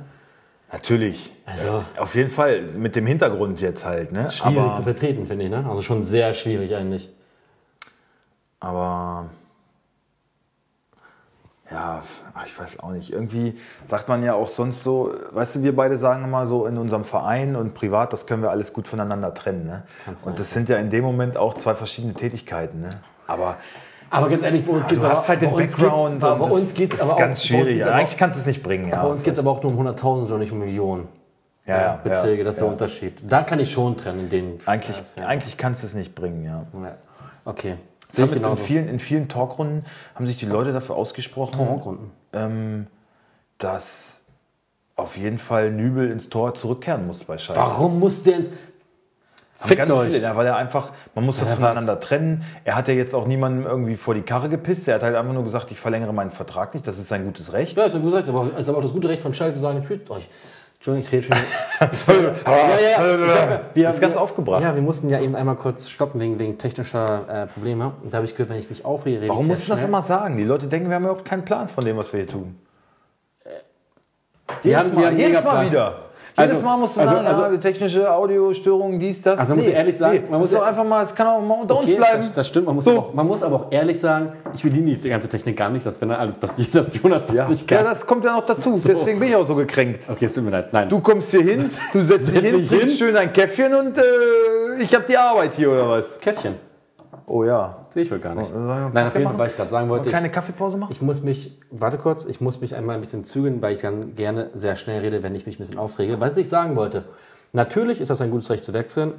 Natürlich. 0.71 1.31
Also- 1.45 1.83
Äh, 1.95 1.99
Auf 1.99 2.15
jeden 2.15 2.31
Fall, 2.31 2.63
mit 2.63 2.95
dem 2.95 3.05
Hintergrund 3.05 3.61
jetzt 3.61 3.85
halt. 3.85 4.11
Ne? 4.11 4.27
Schwierig 4.27 4.57
aber, 4.57 4.73
zu 4.73 4.81
vertreten, 4.81 5.27
finde 5.27 5.45
ich, 5.45 5.51
ne? 5.51 5.63
Also 5.69 5.83
schon 5.83 6.01
sehr 6.01 6.33
schwierig 6.33 6.75
eigentlich. 6.75 7.09
aber 8.59 9.25
ja, 11.73 12.03
ich 12.45 12.59
weiß 12.59 12.79
auch 12.79 12.91
nicht. 12.91 13.11
Irgendwie 13.11 13.57
sagt 13.85 14.07
man 14.07 14.23
ja 14.23 14.33
auch 14.35 14.47
sonst 14.47 14.83
so, 14.83 15.13
weißt 15.31 15.55
du, 15.55 15.63
wir 15.63 15.75
beide 15.75 15.97
sagen 15.97 16.23
immer 16.23 16.45
so 16.45 16.65
in 16.65 16.77
unserem 16.77 17.03
Verein 17.03 17.55
und 17.55 17.73
privat, 17.73 18.13
das 18.13 18.27
können 18.27 18.43
wir 18.43 18.51
alles 18.51 18.73
gut 18.73 18.87
voneinander 18.87 19.33
trennen. 19.33 19.65
Ne? 19.65 19.83
Und 20.25 20.39
das 20.39 20.51
sind 20.51 20.69
ja 20.69 20.77
in 20.77 20.89
dem 20.89 21.03
Moment 21.03 21.37
auch 21.37 21.55
zwei 21.55 21.73
verschiedene 21.75 22.13
Tätigkeiten. 22.13 22.81
Ne? 22.81 22.89
Aber 23.27 23.57
Aber 24.11 24.29
ganz 24.29 24.43
ehrlich, 24.43 24.65
bei 24.65 24.73
uns 24.73 24.87
geht 24.87 24.97
es 24.97 25.03
du 25.03 25.09
hast 25.09 25.27
halt 25.27 25.41
den 25.41 25.55
Background. 25.55 26.19
Bei 26.19 26.33
und 26.33 26.41
das 26.41 26.51
uns 26.51 26.73
geht 26.75 26.89
es 26.91 26.95
ist 26.97 27.01
aber 27.01 27.13
auch. 27.13 27.17
ganz 27.17 27.27
bei 27.27 27.31
uns 27.31 27.43
schwierig. 27.47 27.67
geht's 27.67 27.87
aber 27.87 27.95
Eigentlich 27.95 28.13
auch, 28.13 28.19
kannst 28.19 28.37
du 28.37 28.41
es 28.41 28.45
nicht 28.47 28.63
bringen. 28.63 28.89
Ja. 28.89 29.01
bei 29.01 29.07
uns 29.09 29.23
geht 29.23 29.33
es 29.33 29.39
aber 29.39 29.49
auch 29.51 29.63
nur 29.63 29.73
um 29.75 29.87
100.000 29.87 30.31
und 30.31 30.39
nicht 30.39 30.51
um 30.51 30.59
Millionen. 30.59 31.07
ja, 31.65 31.81
ja, 31.81 31.95
Beträge, 32.03 32.39
ja, 32.39 32.43
das 32.43 32.55
ist 32.55 32.61
der 32.61 32.67
Unterschied. 32.67 33.23
Da 33.27 33.41
kann 33.41 33.59
ich 33.59 33.71
schon 33.71 33.97
trennen, 33.97 34.19
in 34.21 34.29
den. 34.29 34.57
Eigentlich, 34.67 35.15
ja. 35.15 35.25
eigentlich 35.25 35.57
kannst 35.57 35.81
du 35.81 35.87
es 35.87 35.95
nicht 35.95 36.13
bringen. 36.13 36.43
Ja. 36.45 36.65
Okay. 37.45 37.77
Sehe 38.13 38.25
haben 38.27 38.33
in, 38.51 38.55
vielen, 38.55 38.87
in 38.87 38.99
vielen 38.99 39.27
Talkrunden 39.27 39.85
haben 40.15 40.25
sich 40.27 40.37
die 40.37 40.45
Leute 40.45 40.71
dafür 40.71 40.95
ausgesprochen, 40.95 41.53
Talkrunden. 41.57 42.11
ähm, 42.33 42.87
dass 43.57 44.21
auf 44.95 45.17
jeden 45.17 45.39
Fall 45.39 45.71
Nübel 45.71 46.11
ins 46.11 46.29
Tor 46.29 46.53
zurückkehren 46.53 47.07
muss 47.07 47.23
bei 47.23 47.37
Schalke. 47.37 47.59
Warum 47.61 47.99
muss 47.99 48.23
der. 48.23 48.37
ins- 48.37 48.49
Fickt 49.55 49.77
ganz 49.77 49.91
euch. 49.91 50.11
viele, 50.11 50.23
ja, 50.23 50.35
weil 50.35 50.45
er 50.47 50.57
einfach, 50.57 50.91
man 51.15 51.25
muss 51.25 51.37
das 51.39 51.47
Ja, 51.49 51.55
was? 51.55 51.59
voneinander 51.61 51.99
trennen. 51.99 52.43
Er 52.65 52.75
hat 52.75 52.87
ja 52.89 52.95
jetzt 52.95 53.13
auch 53.15 53.25
niemandem 53.27 53.65
irgendwie 53.65 53.95
vor 53.95 54.13
die 54.13 54.21
Karre 54.23 54.49
gepisst. 54.49 54.87
Er 54.87 54.95
hat 54.95 55.03
halt 55.03 55.15
einfach 55.15 55.31
nur 55.33 55.43
gesagt, 55.43 55.71
ich 55.71 55.79
verlängere 55.79 56.11
meinen 56.11 56.31
Vertrag 56.31 56.73
nicht. 56.73 56.85
Das 56.85 56.97
ist 56.97 57.07
sein 57.07 57.23
gutes 57.23 57.53
Recht. 57.53 57.77
Ja, 57.77 57.83
ist 57.85 57.95
ein 57.95 58.01
gutes 58.01 58.17
Recht, 58.17 58.29
aber 58.29 58.57
ist 58.57 58.67
aber 58.67 58.79
auch 58.79 58.81
das 58.83 58.91
gute 58.91 59.07
Recht 59.09 59.21
von 59.21 59.33
Schalke 59.33 59.53
zu 59.53 59.61
sagen, 59.61 59.79
ich 59.81 60.09
euch. 60.11 60.27
Entschuldigung, 60.85 61.07
ich 61.07 61.11
rede 61.13 61.23
schon. 61.23 61.37
ja, 62.45 62.79
ja, 62.79 63.25
ja. 63.25 63.49
Hab- 63.49 63.73
wir- 63.73 63.89
Ist 63.89 64.01
ganz 64.01 64.15
wir- 64.15 64.21
aufgebracht. 64.21 64.61
Ja, 64.61 64.75
wir 64.75 64.81
mussten 64.81 65.07
ja 65.07 65.21
eben 65.21 65.33
einmal 65.33 65.55
kurz 65.55 65.87
stoppen 65.89 66.19
wegen, 66.19 66.37
wegen 66.39 66.57
technischer 66.57 67.43
äh, 67.43 67.47
Probleme. 67.47 67.93
Und 68.03 68.11
da 68.11 68.17
habe 68.17 68.25
ich 68.25 68.33
gehört, 68.35 68.49
wenn 68.49 68.59
ich 68.59 68.69
mich 68.69 68.83
aufrege, 68.83 69.21
rede 69.21 69.29
Warum 69.29 69.47
musst 69.47 69.65
du 69.69 69.71
das 69.71 69.83
immer 69.85 70.01
sagen? 70.01 70.35
Die 70.35 70.43
Leute 70.43 70.67
denken, 70.67 70.89
wir 70.89 70.95
haben 70.95 71.05
überhaupt 71.05 71.23
keinen 71.23 71.45
Plan 71.45 71.69
von 71.69 71.85
dem, 71.85 71.95
was 71.95 72.11
wir 72.11 72.19
hier 72.23 72.27
tun. 72.27 72.59
Wir 74.61 74.77
haben, 74.77 74.97
wir 74.97 75.05
haben 75.05 75.17
jedes 75.17 75.37
mega 75.37 75.41
Mal 75.53 75.67
Plan. 75.69 75.93
Wieder. 76.33 76.41
Also- 76.43 76.53
jedes 76.55 76.65
Mal 76.65 76.77
musst 76.77 76.95
du 76.97 77.01
also- 77.01 77.13
sagen, 77.13 77.27
also- 77.27 77.41
ja, 77.43 77.57
technische 77.57 78.11
Audiostörungen, 78.11 78.99
dies, 78.99 79.21
das. 79.21 79.39
Also 79.39 79.55
man 79.55 79.63
muss 79.63 79.73
ehrlich 79.73 79.97
sagen, 79.97 80.23
man 80.29 80.39
muss 80.39 80.51
doch 80.51 80.59
ja- 80.61 80.67
einfach 80.67 80.83
mal, 80.83 81.03
es 81.03 81.13
kann 81.15 81.27
auch 81.27 81.41
mal 81.41 81.53
unter 81.61 81.75
Okay, 81.75 81.85
uns 81.85 81.95
bleiben. 81.95 82.17
Das, 82.17 82.31
das 82.33 82.47
stimmt, 82.47 82.65
man 82.65 82.75
muss, 82.75 82.85
So. 82.85 82.91
aber 82.91 82.99
auch, 82.99 83.13
man 83.13 83.27
muss 83.27 83.43
aber 83.43 83.55
auch 83.55 83.65
ehrlich 83.71 83.99
sagen, 83.99 84.33
ich 84.53 84.63
bediene 84.63 84.93
die 84.95 85.09
ganze 85.09 85.29
Technik 85.29 85.57
gar 85.57 85.69
nicht, 85.69 85.85
dass 85.85 86.01
wenn 86.01 86.09
er 86.09 86.19
alles, 86.19 86.39
dass, 86.39 86.55
dass 86.71 87.01
Jonas 87.01 87.27
das 87.27 87.35
ja. 87.35 87.47
nicht 87.47 87.69
ja, 87.69 87.77
kann. 87.77 87.85
das 87.85 88.05
kommt 88.05 88.25
ja 88.25 88.33
noch 88.35 88.45
dazu. 88.45 88.79
Deswegen 88.85 89.19
bin 89.19 89.29
ich 89.29 89.35
auch 89.35 89.45
so 89.45 89.55
gekränkt. 89.55 90.09
okay, 90.09 90.25
es 90.25 90.33
tut 90.33 90.43
mir 90.43 90.51
leid. 90.51 90.73
Nein. 90.73 90.89
Du 90.89 90.99
kommst 90.99 91.31
hier 91.31 91.41
hin, 91.41 91.69
du 91.93 92.01
setzt 92.03 92.31
dich 92.35 92.41
hin, 92.41 92.67
trinkst 92.67 92.97
schön 92.97 93.15
ein 93.15 93.31
Käffchen 93.31 93.73
und 93.73 93.97
äh, 93.97 94.01
ich 94.79 94.93
habe 94.93 95.05
die 95.07 95.17
Arbeit 95.17 95.51
hier 95.55 95.69
oder 95.71 95.89
was? 95.89 96.19
Käffchen. 96.19 96.55
Oh 97.25 97.43
ja. 97.43 97.82
Sehe 97.93 98.03
ich 98.03 98.11
wohl 98.11 98.17
gar 98.19 98.33
nicht. 98.33 98.51
einen 98.51 98.91
Nein, 98.93 99.07
auf 99.07 99.13
jeden 99.15 99.27
Fall, 99.29 99.37
weil 99.37 99.47
ich 99.47 99.55
gerade 99.55 99.69
sagen 99.69 99.87
wollte, 99.87 100.09
Kleine 100.09 100.27
ich, 100.27 100.33
Kaffeepause 100.33 100.77
machen? 100.77 100.91
ich 100.91 101.01
muss 101.01 101.21
mich, 101.21 101.59
warte 101.69 101.97
kurz, 101.99 102.25
ich 102.25 102.41
muss 102.41 102.59
mich 102.59 102.75
einmal 102.75 102.95
ein 102.95 103.01
bisschen 103.01 103.23
zügeln, 103.23 103.61
weil 103.61 103.73
ich 103.75 103.81
dann 103.81 104.15
gerne 104.15 104.49
sehr 104.55 104.75
schnell 104.75 105.01
rede, 105.01 105.21
wenn 105.21 105.35
ich 105.35 105.45
mich 105.45 105.57
ein 105.57 105.59
bisschen 105.59 105.77
aufrege. 105.77 106.19
Was 106.19 106.35
ich 106.37 106.49
sagen 106.49 106.75
wollte, 106.75 107.03
natürlich 107.51 108.01
ist 108.01 108.09
das 108.09 108.19
ein 108.21 108.31
gutes 108.31 108.49
Recht 108.49 108.63
zu 108.63 108.73
wechseln. 108.73 109.13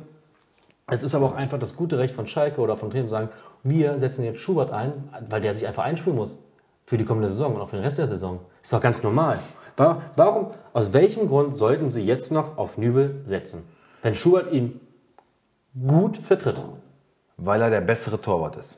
Es 0.89 1.03
ist 1.05 1.15
aber 1.15 1.27
auch 1.27 1.35
einfach 1.35 1.59
das 1.59 1.77
gute 1.77 1.99
Recht 1.99 2.15
von 2.15 2.27
Schalke 2.27 2.61
oder 2.61 2.77
Trainer 2.77 3.05
zu 3.07 3.11
sagen, 3.15 3.29
wir 3.63 3.99
setzen 3.99 4.25
jetzt 4.25 4.41
Schubert 4.41 4.71
ein, 4.73 4.93
weil 5.31 5.41
der 5.41 5.55
sich 5.55 5.67
einfach 5.67 5.85
einspielen 5.85 6.17
muss 6.19 6.43
für 6.85 6.99
die 6.99 7.05
kommende 7.05 7.29
Saison 7.29 7.55
und 7.55 7.61
auch 7.63 7.69
für 7.69 7.77
den 7.77 7.85
Rest 7.85 7.97
der 7.99 8.07
Saison. 8.09 8.41
Ist 8.63 8.73
doch 8.73 8.81
ganz 8.81 9.03
normal. 9.03 9.39
Wa- 9.77 10.03
Warum, 10.17 10.49
aus 10.73 10.93
welchem 10.93 11.29
Grund 11.29 11.57
sollten 11.57 11.89
sie 11.91 12.03
jetzt 12.03 12.33
noch 12.33 12.59
auf 12.59 12.77
Nübel 12.77 13.23
setzen, 13.25 13.63
wenn 14.03 14.15
Schubert 14.15 14.53
ihn 14.53 14.79
gut 15.87 16.19
vertritt? 16.19 16.63
Weil 17.37 17.63
er 17.63 17.71
der 17.71 17.81
bessere 17.81 18.21
Torwart 18.21 18.57
ist. 18.57 18.77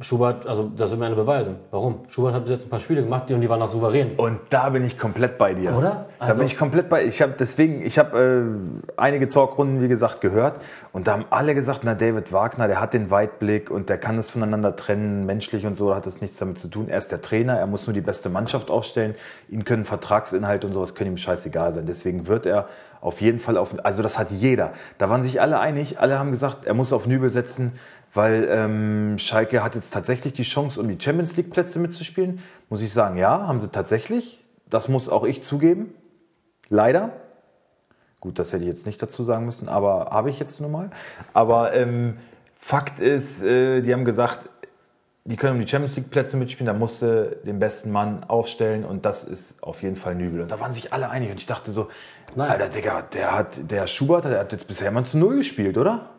Schubert, 0.00 0.46
also 0.46 0.70
das 0.76 0.90
sind 0.90 1.00
mir 1.00 1.06
eine 1.06 1.16
beweisen. 1.16 1.56
Warum? 1.72 2.02
Schubert 2.08 2.32
hat 2.32 2.42
bis 2.42 2.52
jetzt 2.52 2.66
ein 2.66 2.70
paar 2.70 2.78
Spiele 2.78 3.02
gemacht, 3.02 3.28
die 3.28 3.34
und 3.34 3.40
die 3.40 3.48
waren 3.48 3.60
auch 3.60 3.66
souverän. 3.68 4.12
Und 4.16 4.38
da 4.48 4.68
bin 4.68 4.84
ich 4.84 4.96
komplett 4.96 5.38
bei 5.38 5.54
dir. 5.54 5.76
Oder? 5.76 6.06
da 6.20 6.24
Also- 6.24 6.38
bin 6.38 6.46
ich 6.46 6.56
komplett 6.56 6.88
bei. 6.88 7.04
Ich 7.04 7.20
habe 7.20 7.34
deswegen, 7.36 7.84
ich 7.84 7.98
habe 7.98 8.46
äh, 8.46 8.90
einige 8.96 9.28
Talkrunden, 9.28 9.82
wie 9.82 9.88
gesagt, 9.88 10.20
gehört 10.20 10.60
und 10.92 11.08
da 11.08 11.12
haben 11.14 11.24
alle 11.30 11.52
gesagt, 11.56 11.80
na 11.82 11.94
David 11.96 12.32
Wagner, 12.32 12.68
der 12.68 12.80
hat 12.80 12.92
den 12.92 13.10
Weitblick 13.10 13.72
und 13.72 13.88
der 13.88 13.98
kann 13.98 14.16
das 14.16 14.30
voneinander 14.30 14.76
trennen, 14.76 15.26
menschlich 15.26 15.66
und 15.66 15.76
so, 15.76 15.88
da 15.90 15.96
hat 15.96 16.06
das 16.06 16.20
nichts 16.20 16.38
damit 16.38 16.60
zu 16.60 16.68
tun. 16.68 16.88
Er 16.88 16.98
ist 16.98 17.10
der 17.10 17.20
Trainer, 17.20 17.58
er 17.58 17.66
muss 17.66 17.84
nur 17.88 17.94
die 17.94 18.00
beste 18.00 18.28
Mannschaft 18.28 18.70
aufstellen. 18.70 19.16
Ihm 19.48 19.64
können 19.64 19.84
Vertragsinhalte 19.84 20.68
und 20.68 20.74
sowas 20.74 20.94
können 20.94 21.10
ihm 21.10 21.16
scheißegal 21.16 21.72
sein. 21.72 21.86
Deswegen 21.86 22.28
wird 22.28 22.46
er 22.46 22.68
auf 23.00 23.20
jeden 23.20 23.38
Fall 23.40 23.56
auf, 23.56 23.74
also 23.84 24.02
das 24.04 24.16
hat 24.18 24.30
jeder. 24.30 24.72
Da 24.98 25.08
waren 25.10 25.22
sich 25.22 25.40
alle 25.40 25.58
einig. 25.60 26.00
Alle 26.00 26.18
haben 26.20 26.30
gesagt, 26.30 26.66
er 26.66 26.74
muss 26.74 26.92
auf 26.92 27.06
Nübel 27.06 27.30
setzen 27.30 27.72
weil 28.14 28.48
ähm, 28.50 29.18
Schalke 29.18 29.62
hat 29.62 29.74
jetzt 29.74 29.92
tatsächlich 29.92 30.32
die 30.32 30.42
Chance, 30.42 30.80
um 30.80 30.88
die 30.88 31.02
Champions 31.02 31.36
League 31.36 31.50
Plätze 31.50 31.78
mitzuspielen. 31.78 32.40
Muss 32.68 32.80
ich 32.80 32.92
sagen, 32.92 33.16
ja, 33.16 33.46
haben 33.46 33.60
sie 33.60 33.68
tatsächlich. 33.68 34.44
Das 34.68 34.88
muss 34.88 35.08
auch 35.08 35.24
ich 35.24 35.42
zugeben. 35.42 35.94
Leider. 36.68 37.12
Gut, 38.20 38.38
das 38.38 38.52
hätte 38.52 38.64
ich 38.64 38.68
jetzt 38.68 38.86
nicht 38.86 39.00
dazu 39.00 39.22
sagen 39.22 39.46
müssen, 39.46 39.68
aber 39.68 40.08
habe 40.10 40.30
ich 40.30 40.40
jetzt 40.40 40.60
nun 40.60 40.72
mal. 40.72 40.90
Aber 41.32 41.72
ähm, 41.74 42.18
Fakt 42.56 43.00
ist, 43.00 43.42
äh, 43.42 43.80
die 43.80 43.92
haben 43.92 44.04
gesagt, 44.04 44.40
die 45.24 45.36
können 45.36 45.54
um 45.54 45.60
die 45.60 45.68
Champions 45.68 45.94
League 45.96 46.10
Plätze 46.10 46.36
mitspielen, 46.36 46.66
da 46.66 46.78
musste 46.78 47.38
den 47.44 47.58
besten 47.58 47.92
Mann 47.92 48.24
aufstellen 48.24 48.84
und 48.84 49.04
das 49.04 49.24
ist 49.24 49.62
auf 49.62 49.82
jeden 49.82 49.96
Fall 49.96 50.14
Nübel. 50.14 50.40
Und 50.40 50.50
da 50.50 50.58
waren 50.58 50.72
sich 50.72 50.92
alle 50.92 51.10
einig 51.10 51.30
und 51.30 51.36
ich 51.36 51.46
dachte 51.46 51.70
so, 51.70 51.88
Nein. 52.34 52.50
Alter 52.50 52.68
Digga, 52.68 53.02
der 53.02 53.34
hat, 53.34 53.70
der 53.70 53.86
Schubert, 53.86 54.24
der 54.24 54.40
hat 54.40 54.52
jetzt 54.52 54.66
bisher 54.66 54.88
immer 54.88 55.04
zu 55.04 55.18
Null 55.18 55.36
gespielt, 55.36 55.78
oder? 55.78 56.10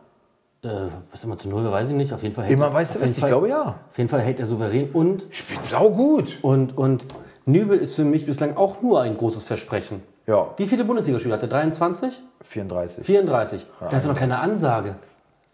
Äh, 0.61 0.67
was 1.11 1.23
immer 1.23 1.37
zu 1.37 1.47
Null, 1.47 1.71
weiß 1.71 1.89
ich 1.91 1.95
nicht. 1.95 2.11
Auf 2.13 2.21
jeden 2.21 2.35
Fall 2.35 2.43
hält 2.45 2.53
Immer 2.53 2.65
er- 2.67 2.73
weißt 2.73 2.95
du 2.95 3.01
was? 3.01 3.11
Ich 3.11 3.19
Fall- 3.19 3.29
glaube 3.29 3.47
ja. 3.49 3.75
Auf 3.89 3.97
jeden 3.97 4.09
Fall 4.09 4.19
hält 4.21 4.39
er 4.41 4.45
souverän 4.45 4.89
und, 4.91 5.25
Spielt 5.31 5.63
sau 5.63 5.89
gut. 5.89 6.37
und, 6.41 6.77
und 6.77 7.05
Nübel 7.45 7.77
ist 7.79 7.95
für 7.95 8.03
mich 8.03 8.25
bislang 8.25 8.57
auch 8.57 8.81
nur 8.81 9.01
ein 9.01 9.15
großes 9.17 9.45
Versprechen. 9.45 10.03
Ja, 10.27 10.47
Wie 10.57 10.65
viele 10.67 10.83
Bundesligaspiele 10.83 11.33
hat 11.33 11.41
er? 11.43 11.49
23? 11.49 12.21
34. 12.43 13.05
34. 13.05 13.65
Das 13.79 13.93
ist 13.99 14.05
ja 14.05 14.11
noch 14.11 14.19
keine 14.19 14.39
Ansage. 14.39 14.95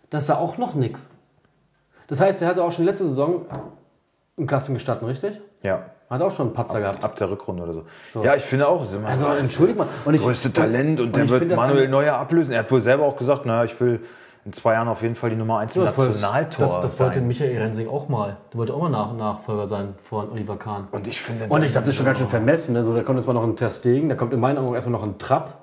Das 0.09 0.23
ist 0.23 0.29
ja 0.29 0.37
auch 0.37 0.57
noch 0.57 0.73
nichts. 0.73 1.09
Das 2.07 2.19
heißt, 2.19 2.41
er 2.41 2.47
hatte 2.49 2.63
auch 2.63 2.71
schon 2.71 2.85
letzte 2.85 3.05
Saison 3.05 3.45
im 4.37 4.47
Kasten 4.47 4.73
gestanden, 4.73 5.07
richtig? 5.07 5.39
Ja, 5.63 5.85
Hat 6.09 6.21
auch 6.21 6.31
schon 6.31 6.47
einen 6.47 6.55
Patzer 6.55 6.79
gehabt. 6.81 7.03
ab 7.05 7.15
der 7.15 7.29
Rückrunde 7.31 7.63
oder 7.63 7.73
so. 8.13 8.23
Ja, 8.23 8.35
ich 8.35 8.43
finde 8.43 8.67
auch, 8.67 8.83
sind 8.83 9.01
wir 9.03 9.07
Also, 9.09 9.27
das 9.27 9.37
entschuldigt 9.37 9.77
mal. 9.77 9.87
Und 10.03 10.13
ich- 10.15 10.21
größte 10.21 10.51
Talent 10.51 10.99
und, 10.99 11.07
und 11.07 11.15
der 11.15 11.29
wird 11.29 11.55
Manuel 11.55 11.87
Neuer 11.87 12.15
ablösen. 12.15 12.53
Er 12.53 12.59
hat 12.59 12.71
wohl 12.71 12.81
selber 12.81 13.05
auch 13.05 13.15
gesagt, 13.15 13.45
naja, 13.45 13.63
ich 13.63 13.79
will 13.79 14.01
in 14.45 14.53
zwei 14.53 14.73
Jahren 14.73 14.87
auf 14.87 15.01
jeden 15.01 15.15
Fall 15.15 15.31
die 15.31 15.35
Nummer 15.35 15.57
1 15.59 15.75
im 15.75 15.83
Das, 15.85 15.97
wollte- 15.97 16.11
Nationaltor 16.13 16.59
das, 16.67 16.79
das 16.79 16.99
wollte 16.99 17.15
sein. 17.19 17.27
Michael 17.27 17.57
Rensing 17.57 17.89
auch 17.89 18.07
mal. 18.07 18.37
Der 18.53 18.59
wollte 18.59 18.73
auch 18.75 18.81
mal 18.83 18.89
nach, 18.89 19.11
Nachfolger 19.13 19.67
sein 19.67 19.95
von 20.03 20.29
Oliver 20.31 20.55
Kahn. 20.57 20.87
Und 20.91 21.07
ich 21.07 21.19
finde, 21.19 21.47
Und 21.49 21.63
ich 21.63 21.71
dachte, 21.71 21.85
das 21.85 21.89
ist 21.89 21.95
schon 21.95 22.05
ganz 22.05 22.19
schön 22.19 22.27
vermessen. 22.27 22.73
Ne? 22.73 22.83
So, 22.83 22.95
da 22.95 23.01
kommt 23.01 23.17
jetzt 23.17 23.25
mal 23.25 23.33
noch 23.33 23.43
ein 23.43 23.55
Testegen, 23.55 24.07
da 24.07 24.13
kommt 24.15 24.33
in 24.33 24.39
meinen 24.39 24.59
Augen 24.59 24.75
erstmal 24.75 24.91
noch 24.91 25.03
ein 25.03 25.17
Trapp. 25.17 25.55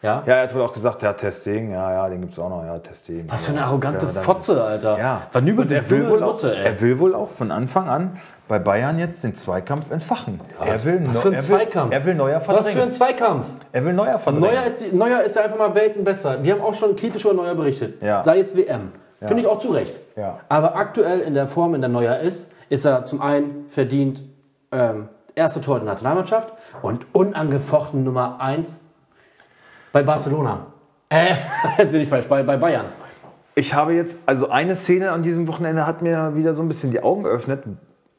Ja? 0.00 0.22
ja, 0.26 0.34
er 0.36 0.42
hat 0.44 0.54
wohl 0.54 0.62
auch 0.62 0.72
gesagt, 0.74 1.02
ja, 1.02 1.12
Testing, 1.14 1.70
ja, 1.70 1.90
ja, 1.92 2.08
den 2.10 2.20
gibt 2.22 2.32
es 2.34 2.38
auch 2.38 2.48
noch, 2.50 2.62
ja, 2.64 2.78
Testing. 2.78 3.24
Was 3.28 3.46
für 3.46 3.52
eine 3.52 3.60
ja, 3.60 3.66
arrogante 3.66 4.04
ja, 4.06 4.12
dann- 4.12 4.22
Fotze, 4.22 4.62
Alter. 4.62 4.98
Ja, 4.98 5.22
War 5.32 5.40
Nübel 5.42 5.62
und 5.62 5.70
die 5.70 5.74
er 5.76 5.88
will, 5.90 6.08
wohl 6.10 6.22
auch, 6.22 6.32
Nutte, 6.32 6.54
ey. 6.54 6.64
er 6.64 6.80
will 6.82 6.98
wohl 6.98 7.14
auch 7.14 7.30
von 7.30 7.50
Anfang 7.50 7.88
an 7.88 8.18
bei 8.46 8.58
Bayern 8.58 8.98
jetzt 8.98 9.24
den 9.24 9.34
Zweikampf 9.34 9.90
entfachen. 9.90 10.40
er 10.60 10.84
will, 10.84 11.00
Was 11.06 11.20
für 11.20 11.28
ein 11.28 11.34
er 11.34 11.38
will, 11.38 11.44
Zweikampf? 11.44 11.94
Er 11.94 12.04
will 12.04 12.14
Neuer 12.14 12.36
Was 12.36 12.44
für 12.44 12.56
ein 12.56 12.62
verdrängen. 12.62 12.92
Zweikampf. 12.92 13.46
Er 13.72 13.84
will 13.84 13.92
Neuer 13.94 14.18
verdrängen. 14.18 14.50
Neuer 14.50 14.66
ist, 14.66 14.80
die, 14.80 14.94
Neuer 14.94 15.20
ist 15.22 15.36
ja 15.36 15.44
einfach 15.44 15.56
mal 15.58 15.74
Welten 15.74 16.04
besser. 16.04 16.42
Wir 16.42 16.54
haben 16.54 16.60
auch 16.60 16.74
schon 16.74 16.94
kritisch 16.96 17.24
über 17.24 17.34
Neuer 17.34 17.54
berichtet. 17.54 18.02
Ja. 18.02 18.22
Sei 18.24 18.38
es 18.38 18.56
WM. 18.56 18.92
Finde 19.20 19.42
ich 19.42 19.46
auch 19.46 19.58
zu 19.58 19.70
Recht. 19.70 19.96
Ja. 20.16 20.40
Aber 20.50 20.76
aktuell 20.76 21.20
in 21.20 21.32
der 21.32 21.48
Form, 21.48 21.74
in 21.74 21.80
der 21.80 21.88
Neuer 21.88 22.18
ist, 22.18 22.52
ist 22.68 22.84
er 22.84 23.06
zum 23.06 23.22
einen 23.22 23.66
verdient 23.68 24.22
ähm, 24.70 25.08
erster 25.34 25.62
Tor 25.62 25.76
der 25.76 25.86
Nationalmannschaft 25.86 26.52
und 26.82 27.06
unangefochten 27.14 28.04
Nummer 28.04 28.40
1 28.40 28.80
bei 29.92 30.02
Barcelona. 30.02 30.66
Äh, 31.08 31.34
jetzt 31.78 31.92
bin 31.92 32.02
ich 32.02 32.08
falsch, 32.08 32.26
bei, 32.26 32.42
bei 32.42 32.56
Bayern. 32.56 32.86
Ich 33.54 33.72
habe 33.72 33.94
jetzt, 33.94 34.18
also 34.26 34.50
eine 34.50 34.74
Szene 34.76 35.12
an 35.12 35.22
diesem 35.22 35.46
Wochenende 35.46 35.86
hat 35.86 36.02
mir 36.02 36.34
wieder 36.34 36.54
so 36.54 36.62
ein 36.62 36.68
bisschen 36.68 36.90
die 36.90 37.02
Augen 37.02 37.22
geöffnet, 37.22 37.64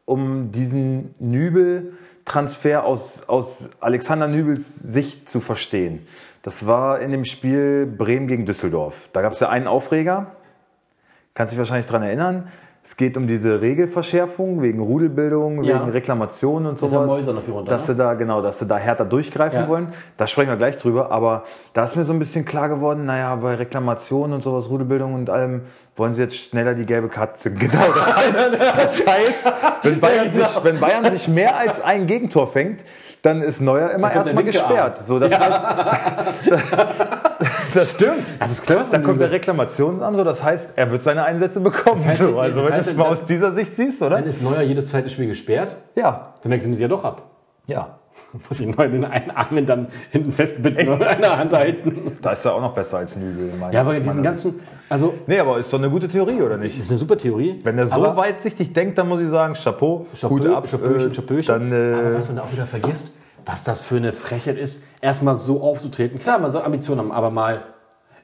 um 0.05 0.51
diesen 0.51 1.13
Nübel-Transfer 1.19 2.83
aus, 2.85 3.23
aus 3.27 3.69
Alexander 3.79 4.27
Nübels 4.27 4.79
Sicht 4.79 5.29
zu 5.29 5.41
verstehen. 5.41 6.05
Das 6.43 6.67
war 6.67 6.99
in 6.99 7.11
dem 7.11 7.25
Spiel 7.25 7.85
Bremen 7.87 8.27
gegen 8.27 8.45
Düsseldorf. 8.45 9.09
Da 9.13 9.21
gab 9.21 9.33
es 9.33 9.39
ja 9.39 9.49
einen 9.49 9.67
Aufreger, 9.67 10.27
kannst 11.33 11.51
dich 11.53 11.57
wahrscheinlich 11.57 11.87
daran 11.87 12.03
erinnern. 12.03 12.47
Es 12.83 12.97
geht 12.97 13.17
um 13.17 13.25
diese 13.25 13.61
Regelverschärfung 13.61 14.61
wegen 14.61 14.79
Rudelbildung, 14.79 15.63
Ja. 15.63 15.79
wegen 15.81 15.89
Reklamationen 15.89 16.67
und 16.69 16.77
sowas. 16.77 17.07
Mäuser 17.07 17.33
hier 17.43 17.51
runter, 17.51 17.71
dass 17.71 17.87
ne? 17.87 17.95
sie 17.95 17.97
da 17.97 18.13
genau, 18.13 18.43
dass 18.43 18.59
sie 18.59 18.67
da 18.67 18.77
härter 18.77 19.05
durchgreifen 19.05 19.61
Ja. 19.61 19.67
wollen. 19.67 19.87
Da 20.17 20.27
sprechen 20.27 20.49
wir 20.49 20.55
gleich 20.55 20.77
drüber. 20.77 21.11
Aber 21.11 21.45
da 21.73 21.83
ist 21.83 21.95
mir 21.95 22.03
so 22.05 22.13
ein 22.13 22.19
bisschen 22.19 22.45
klar 22.45 22.69
geworden, 22.69 23.05
naja, 23.05 23.35
bei 23.37 23.55
Reklamationen 23.55 24.33
und 24.35 24.43
sowas, 24.43 24.69
Rudelbildung 24.69 25.15
und 25.15 25.31
allem, 25.31 25.61
wollen 25.95 26.13
sie 26.13 26.21
jetzt 26.21 26.35
schneller 26.35 26.73
die 26.73 26.85
gelbe 26.85 27.09
Karte 27.09 27.39
zücken. 27.39 27.59
Genau, 27.65 27.85
das 27.93 28.15
heißt, 28.15 28.35
das 28.37 29.07
heißt 29.07 29.53
wenn, 29.83 29.99
Bayern 29.99 30.31
genau. 30.31 30.47
sich, 30.47 30.63
wenn 30.63 30.79
Bayern 30.79 31.11
sich 31.11 31.27
mehr 31.27 31.57
als 31.57 31.81
ein 31.81 32.05
Gegentor 32.07 32.51
fängt, 32.51 32.83
dann 33.21 33.41
ist 33.41 33.59
Neuer 33.59 33.89
immer 33.91 34.11
erstmal 34.11 34.43
gesperrt. 34.43 34.99
So, 35.05 35.19
das 35.19 35.37
heißt, 35.37 35.61
Stimmt. 37.95 38.23
Das 38.39 38.51
ist 38.51 38.63
clever 38.63 38.81
von 38.81 38.91
dann 38.91 39.03
kommt 39.03 39.19
der. 39.19 39.31
Reklamationsamt, 39.31 40.15
so, 40.17 40.23
das 40.23 40.43
heißt, 40.43 40.77
er 40.77 40.91
wird 40.91 41.03
seine 41.03 41.23
Einsätze 41.23 41.59
bekommen. 41.59 42.05
heißt, 42.05 42.19
so, 42.19 42.39
also 42.39 42.57
das 42.59 42.67
wenn 42.67 42.73
heißt, 42.75 42.87
du 42.87 42.91
es 42.91 42.97
mal 42.97 43.07
aus 43.07 43.25
dieser 43.25 43.53
Sicht 43.53 43.75
siehst, 43.75 44.01
oder? 44.01 44.17
Dann 44.17 44.25
ist 44.25 44.41
Neuer 44.41 44.61
jedes 44.61 44.87
zweite 44.87 45.09
Spiel 45.09 45.27
gesperrt. 45.27 45.75
Ja, 45.95 46.35
Dann 46.41 46.51
wechseln 46.51 46.73
sie 46.73 46.81
ja 46.81 46.87
doch 46.87 47.03
ab. 47.03 47.23
ja. 47.67 47.97
Muss 48.49 48.59
ich 48.59 48.67
Neuer 48.75 48.89
den 48.89 49.05
einen 49.05 49.31
Arm 49.31 49.65
dann 49.65 49.87
hinten 50.11 50.31
festbinden 50.31 50.89
und 50.89 51.03
eine 51.03 51.37
Hand 51.37 51.53
halten. 51.53 52.17
Da 52.21 52.31
ist 52.33 52.45
er 52.45 52.53
auch 52.55 52.61
noch 52.61 52.73
besser 52.73 52.97
als 52.97 53.15
Nübel. 53.15 53.51
meine- 53.59 53.73
Ja, 53.73 53.81
aber 53.81 53.91
aus 53.91 54.01
diesen 54.01 54.23
ganzen, 54.23 54.59
also 54.89 55.13
Nee, 55.27 55.39
aber 55.39 55.59
ist 55.59 55.71
doch 55.71 55.77
eine 55.79 55.89
gute 55.89 56.07
Theorie, 56.07 56.41
oder 56.41 56.57
nicht? 56.57 56.75
das 56.77 56.85
ist 56.85 56.91
eine 56.91 56.99
super 56.99 57.17
Theorie. 57.17 57.59
Wenn 57.63 57.77
er 57.77 57.87
so 57.87 57.93
aber, 57.93 58.15
weitsichtig 58.17 58.73
denkt, 58.73 58.97
dann 58.97 59.07
muss 59.07 59.21
ich 59.21 59.29
sagen, 59.29 59.53
Chapeau, 59.53 60.07
Chapeau, 60.19 60.29
Hut 60.35 60.47
ab, 60.47 60.69
Chapeauchen, 60.69 61.11
äh, 61.11 61.13
Chapeauchen. 61.13 61.45
Dann, 61.47 61.67
aber 61.67 62.11
äh, 62.11 62.15
was 62.15 62.27
man 62.27 62.37
da 62.37 62.43
auch 62.43 62.51
wieder 62.51 62.65
vergisst, 62.65 63.11
was 63.45 63.63
das 63.63 63.85
für 63.85 63.97
eine 63.97 64.11
Frechheit 64.11 64.57
ist, 64.57 64.81
erstmal 65.01 65.35
so 65.35 65.61
aufzutreten. 65.61 66.19
Klar, 66.19 66.39
man 66.39 66.51
soll 66.51 66.63
Ambitionen 66.63 66.99
haben, 67.01 67.11
aber 67.11 67.29
mal. 67.29 67.61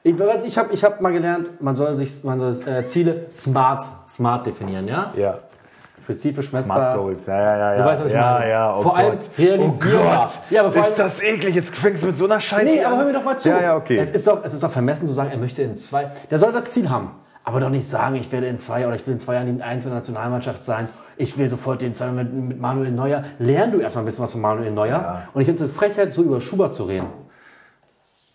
Ich, 0.04 0.14
ich 0.46 0.58
habe 0.58 0.74
ich 0.74 0.82
hab 0.82 1.00
mal 1.00 1.12
gelernt, 1.12 1.62
man 1.62 1.76
soll 1.76 1.94
sich 1.94 2.24
man 2.24 2.36
soll 2.38 2.50
äh, 2.66 2.84
Ziele 2.84 3.26
smart, 3.30 3.84
smart 4.08 4.46
definieren, 4.48 4.88
ja? 4.88 5.12
ja, 5.16 5.38
Spezifisch 6.02 6.48
Smart 6.48 6.66
messbar. 6.66 6.96
Goals, 6.98 7.26
ja, 7.26 7.40
ja, 7.40 7.74
ja. 7.74 7.82
Du 7.82 7.84
weißt, 7.88 8.02
was 8.02 8.08
ich 8.08 8.14
ja, 8.14 8.32
meine. 8.38 8.50
Ja, 8.50 8.76
oh 8.76 8.82
Vor 8.82 8.96
allem 8.96 9.10
Gott. 9.12 9.20
realisierbar. 9.38 10.00
Oh 10.02 10.22
Gott, 10.22 10.50
Ja, 10.50 10.60
aber 10.62 10.72
vor 10.72 10.80
ist 10.82 10.86
allem- 10.88 10.96
das 10.98 11.22
eklig, 11.22 11.54
jetzt 11.54 11.76
fängst 11.76 12.02
du 12.02 12.06
mit 12.08 12.16
so 12.16 12.24
einer 12.24 12.40
Scheiße 12.40 12.64
Nee, 12.64 12.80
an. 12.84 12.86
aber 12.92 12.96
hör 13.00 13.04
mir 13.06 13.12
doch 13.12 13.24
mal 13.24 13.36
zu. 13.38 13.48
Ja, 13.48 13.60
ja, 13.62 13.76
okay. 13.76 13.98
Es 13.98 14.10
ist 14.10 14.26
doch, 14.26 14.44
es 14.44 14.52
ist 14.54 14.62
doch 14.64 14.70
vermessen 14.70 15.06
zu 15.06 15.12
sagen, 15.14 15.30
er 15.30 15.38
möchte 15.38 15.62
in 15.62 15.76
zwei. 15.76 16.10
Der 16.30 16.38
soll 16.38 16.52
das 16.52 16.68
Ziel 16.70 16.90
haben. 16.90 17.12
Aber 17.44 17.58
doch 17.60 17.70
nicht 17.70 17.88
sagen, 17.88 18.14
ich 18.16 18.30
werde 18.30 18.46
in 18.46 18.58
zwei 18.60 18.86
oder 18.86 18.94
ich 18.94 19.04
will 19.06 19.14
in 19.14 19.18
zwei 19.20 19.34
Jahren 19.34 19.56
die 19.56 19.62
einzelne 19.62 19.96
Nationalmannschaft 19.96 20.62
sein. 20.64 20.88
Ich 21.16 21.36
will 21.38 21.48
sofort 21.48 21.82
den 21.82 21.94
zwei 21.94 22.06
mit, 22.08 22.32
mit 22.32 22.60
Manuel 22.60 22.92
Neuer. 22.92 23.24
Lern 23.38 23.72
du 23.72 23.78
erstmal 23.80 24.02
ein 24.02 24.06
bisschen 24.06 24.22
was 24.22 24.32
von 24.32 24.40
Manuel 24.40 24.70
Neuer. 24.70 25.22
Und 25.34 25.40
ich 25.40 25.46
finde 25.46 25.56
es 25.56 25.62
eine 25.62 25.70
Frechheit, 25.76 26.12
so 26.12 26.22
über 26.22 26.40
Schubert 26.40 26.72
zu 26.72 26.84
reden. 26.84 27.06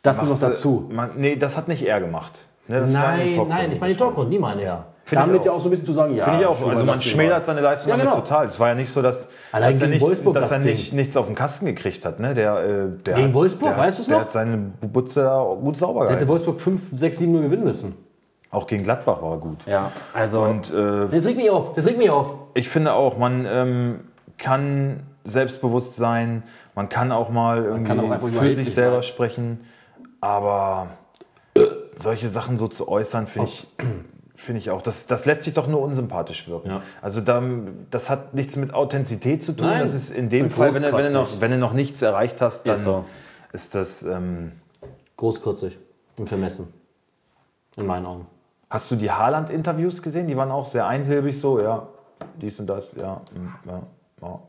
Das 0.02 0.18
kommt 0.18 0.30
noch 0.30 0.40
dazu. 0.40 0.88
Man, 0.92 1.12
nee, 1.16 1.36
das 1.36 1.58
hat 1.58 1.68
nicht 1.68 1.86
er 1.86 2.00
gemacht. 2.00 2.34
Ne, 2.68 2.82
Nein, 2.82 3.46
nein, 3.48 3.72
ich 3.72 3.80
meine 3.80 3.94
die. 3.94 4.00
Talkrunde, 4.00 4.30
die 4.32 4.40
meine 4.40 4.62
ich. 4.62 4.68
Ja. 4.68 4.86
Find 5.08 5.22
Damit 5.22 5.46
ja 5.46 5.54
auch. 5.54 5.60
so 5.60 5.68
ein 5.68 5.72
bisschen 5.72 5.86
zu 5.86 5.94
sagen, 5.94 6.16
ja. 6.16 6.26
Finde 6.26 6.42
ich 6.42 6.46
auch. 6.46 6.54
Schubert, 6.58 6.74
Also 6.74 6.86
man 6.86 7.02
schmälert 7.02 7.46
seine 7.46 7.62
Leistung 7.62 7.90
Ja, 7.92 7.96
damit 7.96 8.12
genau. 8.12 8.22
total. 8.22 8.46
Es 8.48 8.60
war 8.60 8.68
ja 8.68 8.76
nicht 8.76 8.92
so, 8.92 9.02
dass, 9.02 9.32
Allein 9.54 9.72
dass 9.74 9.82
er, 9.84 9.88
nicht, 9.88 10.02
Wolfsburg 10.02 10.34
dass 10.34 10.50
das 10.50 10.52
er 10.52 10.60
nicht, 10.60 10.92
nichts 10.92 11.16
auf 11.16 11.28
den 11.28 11.36
Kasten 11.36 11.66
gekriegt 11.66 12.04
hat. 12.04 12.20
Ne? 12.20 12.34
Der, 12.34 12.58
äh, 12.60 12.68
der 13.06 13.14
Gegen 13.14 13.28
hat- 13.30 13.34
Wolfsburg, 13.34 13.70
der, 13.76 13.78
weißt 13.86 14.00
du's 14.00 14.08
Der 14.08 14.18
noch? 14.18 14.24
hat 14.26 14.34
seine 14.34 14.58
Butze 14.82 15.22
da 15.24 15.42
gut 15.62 15.78
sauber 15.78 16.02
Hätte 16.02 16.08
gehalten. 16.10 16.28
Wolfsburg 16.28 16.60
5, 16.60 16.82
6, 16.94 17.18
7 17.20 17.32
0 17.32 17.42
gewinnen 17.44 17.64
müssen. 17.64 17.96
Auch 18.52 18.68
gegen 18.68 18.84
Gladbach 18.84 19.22
war 19.22 19.32
er 19.32 19.38
gut. 19.38 19.60
Ja, 19.66 19.94
also. 20.14 20.42
Und 20.42 20.74
äh, 20.74 21.08
das 21.10 21.26
regt 21.26 21.38
mich 21.38 21.50
auf. 21.50 21.72
Das 21.74 21.86
regt 21.86 21.98
mich 21.98 22.10
auf. 22.10 22.34
ich 22.54 22.68
finde 22.68 22.92
auch, 22.92 23.18
man 23.18 23.46
ähm, 23.50 24.00
kann 24.38 25.04
selbstbewusst 25.24 25.96
sein, 25.96 26.44
man 26.76 26.90
kann 26.90 27.14
auch 27.14 27.30
mal 27.30 27.64
irgendwie 27.64 27.92
auch 27.98 28.28
für 28.42 28.56
sich 28.56 28.76
selber 28.76 28.96
sein. 28.96 29.04
sprechen, 29.04 29.60
aber 30.20 30.88
solche 31.96 32.30
Sachen 32.30 32.58
so 32.58 32.68
zu 32.68 32.88
äußern, 32.88 33.26
finde 33.26 33.50
ich, 33.50 33.68
finde 34.38 34.60
ich 34.60 34.70
auch, 34.70 34.82
das, 34.82 35.08
das 35.08 35.26
lässt 35.26 35.44
sich 35.44 35.54
doch 35.54 35.68
nur 35.68 35.82
unsympathisch 35.82 36.48
wirken. 36.48 36.70
Ja. 36.70 36.82
Also 37.02 37.22
da, 37.22 37.44
das 37.90 38.10
hat 38.10 38.34
nichts 38.34 38.56
mit 38.56 38.74
Authentizität 38.74 39.44
zu 39.44 39.52
tun. 39.54 39.66
Nein, 39.68 39.82
das 39.82 39.94
ist 39.94 40.12
in 40.12 40.30
dem 40.30 40.50
Fall, 40.52 40.74
wenn 40.74 40.84
du, 40.84 40.94
wenn, 40.94 41.06
du 41.06 41.12
noch, 41.12 41.42
wenn 41.42 41.52
du 41.52 41.58
noch 41.58 41.74
nichts 41.74 42.02
erreicht 42.02 42.40
hast, 42.40 42.64
dann 42.64 42.76
Ist 42.76 42.84
so. 42.84 43.06
ist 43.52 43.76
das. 43.76 44.04
Ähm, 44.04 44.54
Großkotzig 45.18 45.78
und 46.20 46.30
vermessen. 46.30 46.72
In 47.76 47.88
meinen 47.88 48.06
Augen. 48.06 48.28
hast 48.70 48.92
du 48.92 48.96
die 48.96 49.10
Haaland-Interviews 49.12 50.04
gesehen? 50.04 50.28
Die 50.28 50.38
waren 50.38 50.52
auch 50.52 50.68
sehr 50.68 50.86
einsilbig 50.86 51.40
so, 51.40 51.60
ja, 51.60 51.88
dies 52.40 52.60
und 52.60 52.68
das, 52.68 52.96
ja, 52.96 53.22
mm, 53.34 53.68
ja, 53.68 53.82
ja. 54.22 54.40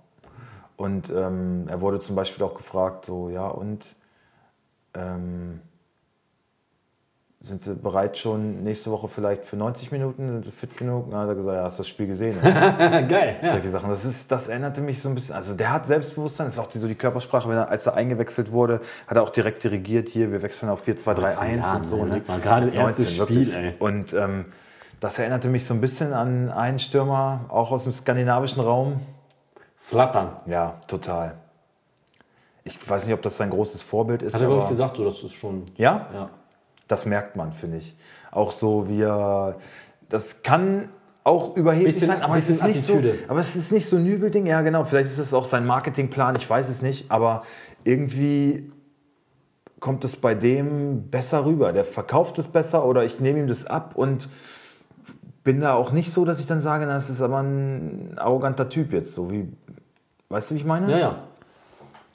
Und 0.77 1.11
ähm, 1.11 1.65
er 1.69 1.81
wurde 1.81 2.01
zum 2.01 2.17
Beispiel 2.17 2.45
auch 2.45 2.55
gefragt, 2.55 3.07
so, 3.07 3.31
ja, 3.31 3.49
und 3.49 3.87
ähm, 4.95 5.61
sind 7.41 7.63
sie 7.63 7.75
bereit 7.75 8.19
schon 8.19 8.65
nächste 8.65 8.91
Woche 8.91 9.07
vielleicht 9.07 9.45
für 9.45 9.57
90 9.57 9.93
Minuten? 9.93 10.29
Sind 10.29 10.45
sie 10.45 10.51
fit 10.51 10.77
genug? 10.77 11.07
Na, 11.09 11.21
hat 11.21 11.29
er 11.29 11.35
gesagt, 11.37 11.57
ja, 11.57 11.63
hast 11.63 11.79
du 11.79 11.83
das 11.83 11.89
Spiel 11.89 12.09
gesehen? 12.09 12.37
Geil. 12.43 13.37
Ja. 13.41 13.53
Solche 13.53 13.71
Sachen. 13.71 13.91
Das, 13.91 14.05
ist, 14.05 14.31
das 14.31 14.49
erinnerte 14.49 14.81
mich 14.81 15.01
so 15.01 15.09
ein 15.09 15.15
bisschen. 15.15 15.37
Also 15.37 15.55
der 15.55 15.73
hat 15.73 15.87
Selbstbewusstsein, 15.87 16.49
das 16.49 16.55
ist 16.55 16.61
auch 16.61 16.67
die, 16.67 16.79
so 16.79 16.89
die 16.89 16.97
Körpersprache, 16.97 17.49
wenn 17.49 17.57
er, 17.57 17.69
als 17.69 17.87
er 17.87 17.95
eingewechselt 17.95 18.51
wurde, 18.51 18.81
hat 19.07 19.17
er 19.17 19.23
auch 19.23 19.31
direkt 19.31 19.63
dirigiert, 19.63 20.09
hier, 20.09 20.33
wir 20.33 20.43
wechseln 20.43 20.69
auf 20.69 20.87
4-2-3-1 20.87 21.57
Jahren, 21.57 21.77
und 21.77 21.85
so. 21.85 22.05
Ne? 22.05 22.23
mal, 22.27 22.41
gerade 22.41 22.71
erstes 22.71 23.15
Spiel, 23.15 23.55
ey. 23.55 23.75
Und 23.79 24.13
ähm, 24.15 24.47
das 24.99 25.17
erinnerte 25.21 25.49
mich 25.49 25.65
so 25.65 25.75
ein 25.75 25.81
bisschen 25.81 26.13
an 26.13 26.51
einen 26.51 26.81
Stürmer, 26.81 27.45
auch 27.51 27.71
aus 27.71 27.85
dem 27.85 27.93
skandinavischen 27.93 28.61
Raum. 28.61 29.01
Slattern. 29.79 30.31
Ja, 30.47 30.81
total. 30.89 31.35
Ich 32.65 32.91
weiß 32.91 33.05
nicht, 33.07 33.15
ob 33.15 33.23
das 33.23 33.37
sein 33.37 33.51
großes 33.51 33.81
Vorbild 33.81 34.23
ist. 34.23 34.35
Hat 34.35 34.41
er, 34.41 34.49
glaube 34.49 34.65
ich, 34.65 34.69
gesagt, 34.69 34.97
so, 34.97 35.05
das 35.05 35.23
ist 35.23 35.33
schon. 35.33 35.67
Ja? 35.77 36.09
Ja. 36.13 36.31
Das 36.89 37.07
merkt 37.07 37.37
man, 37.37 37.53
finde 37.53 37.79
ich. 37.79 37.97
Auch 38.31 38.51
so 38.51 38.89
wie 38.89 39.03
er. 39.03 39.57
Das 40.09 40.43
kann 40.43 40.89
auch 41.23 41.55
überheblich 41.57 41.95
Bisschen- 41.95 42.09
sein, 42.09 42.23
aber 42.23 42.37
es, 42.37 42.49
ist 42.49 42.65
nicht 42.65 42.83
so, 42.83 43.01
aber 43.29 43.41
es 43.41 43.55
ist 43.55 43.71
nicht 43.71 43.89
so 43.89 43.97
ein 43.97 44.05
Nübelding. 44.05 44.47
Ja, 44.47 44.63
genau. 44.63 44.85
Vielleicht 44.85 45.11
ist 45.11 45.19
es 45.19 45.35
auch 45.35 45.45
sein 45.45 45.67
Marketingplan, 45.67 46.37
ich 46.37 46.49
weiß 46.49 46.69
es 46.71 46.81
nicht. 46.81 47.11
Aber 47.11 47.43
irgendwie 47.85 48.73
kommt 49.81 50.05
es 50.05 50.17
bei 50.17 50.35
dem 50.35 51.11
besser 51.11 51.45
rüber. 51.45 51.73
Der 51.73 51.85
verkauft 51.85 52.39
es 52.39 52.49
besser 52.49 52.85
oder 52.85 53.05
ich 53.05 53.21
nehme 53.21 53.39
ihm 53.39 53.47
das 53.47 53.67
ab 53.67 53.93
und 53.95 54.29
bin 55.45 55.61
da 55.61 55.75
auch 55.75 55.93
nicht 55.93 56.13
so, 56.13 56.25
dass 56.25 56.41
ich 56.41 56.47
dann 56.47 56.61
sage, 56.61 56.87
na, 56.87 56.95
das 56.95 57.11
ist 57.11 57.21
aber 57.23 57.43
ein 57.43 58.15
arroganter 58.17 58.69
Typ 58.69 58.93
jetzt. 58.93 59.15
So 59.15 59.31
wie, 59.31 59.49
weißt 60.31 60.51
du, 60.51 60.55
wie 60.55 60.59
ich 60.59 60.65
meine? 60.65 60.91
Ja, 60.91 60.99
ja. 60.99 61.19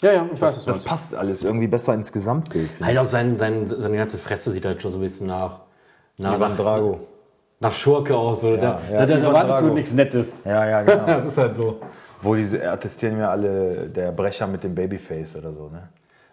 Ja, 0.02 0.12
ja, 0.12 0.26
ich 0.34 0.42
weiß, 0.42 0.56
Das, 0.56 0.66
du 0.66 0.68
das 0.68 0.76
meinst. 0.78 0.88
passt 0.88 1.16
alles 1.16 1.44
irgendwie 1.44 1.68
besser 1.68 1.94
ins 1.94 2.12
Gesamtbild. 2.12 2.70
Halt 2.82 2.98
auch 2.98 3.06
sein, 3.06 3.36
sein, 3.36 3.66
seine 3.66 3.96
ganze 3.98 4.18
Fresse 4.18 4.52
sieht 4.52 4.66
halt 4.66 4.82
schon 4.82 4.92
so 4.92 4.98
ein 4.98 5.02
bisschen 5.02 5.28
nach. 5.28 5.60
Nach. 6.18 6.36
Ivan 6.36 6.52
nach, 6.52 6.58
Drago. 6.58 7.00
nach 7.60 7.74
Schurke 7.74 8.16
aus. 8.16 8.44
Oder? 8.44 8.58
Ja, 8.58 8.80
da 8.90 8.94
ja, 8.94 9.06
da, 9.06 9.06
da 9.06 9.14
erwartest 9.28 9.60
du 9.60 9.64
Drago. 9.64 9.74
nichts 9.76 9.94
Nettes. 9.94 10.38
Ja, 10.46 10.66
ja, 10.68 10.82
genau. 10.82 11.06
Das 11.08 11.26
ist 11.26 11.38
halt 11.38 11.56
so. 11.56 11.80
Wo 12.22 12.36
diese 12.36 12.70
attestieren 12.70 13.18
mir 13.18 13.30
alle 13.30 13.88
der 13.90 14.12
Brecher 14.12 14.48
mit 14.48 14.64
dem 14.64 14.76
Babyface 14.76 15.36
oder 15.38 15.52
so, 15.54 15.70
ne? 15.70 15.88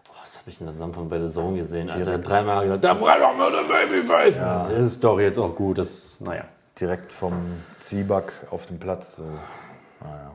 Boah, 0.07 0.15
was 0.23 0.39
habe 0.39 0.51
ich 0.51 0.61
in 0.61 0.67
der 0.67 0.75
Samsung 0.75 1.09
bei 1.09 1.19
der 1.19 1.29
Zone 1.29 1.59
gesehen? 1.59 1.91
Also 1.91 2.11
er 2.11 2.19
hat 2.19 2.29
dreimal 2.29 2.65
gesagt, 2.65 2.85
der 2.85 2.95
Brecher 2.95 3.33
mit 3.35 3.59
dem 3.59 3.69
Babyface. 3.69 4.35
Das 4.37 4.79
ist 4.83 5.03
doch 5.05 5.19
jetzt 5.21 5.39
auch 5.39 5.55
gut. 5.55 5.79
Das, 5.79 6.21
naja. 6.21 6.45
Direkt 6.81 7.13
vom 7.13 7.33
Zwieback 7.83 8.33
auf 8.51 8.67
dem 8.67 8.79
Platz. 8.79 9.17
So. 9.17 9.23
Naja. 10.03 10.31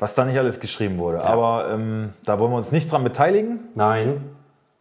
Was 0.00 0.14
da 0.14 0.24
nicht 0.24 0.38
alles 0.38 0.58
geschrieben 0.60 0.98
wurde. 0.98 1.22
Aber 1.22 1.70
ähm, 1.70 2.14
da 2.24 2.38
wollen 2.38 2.50
wir 2.50 2.56
uns 2.56 2.72
nicht 2.72 2.90
dran 2.90 3.04
beteiligen. 3.04 3.60
Nein. 3.74 4.24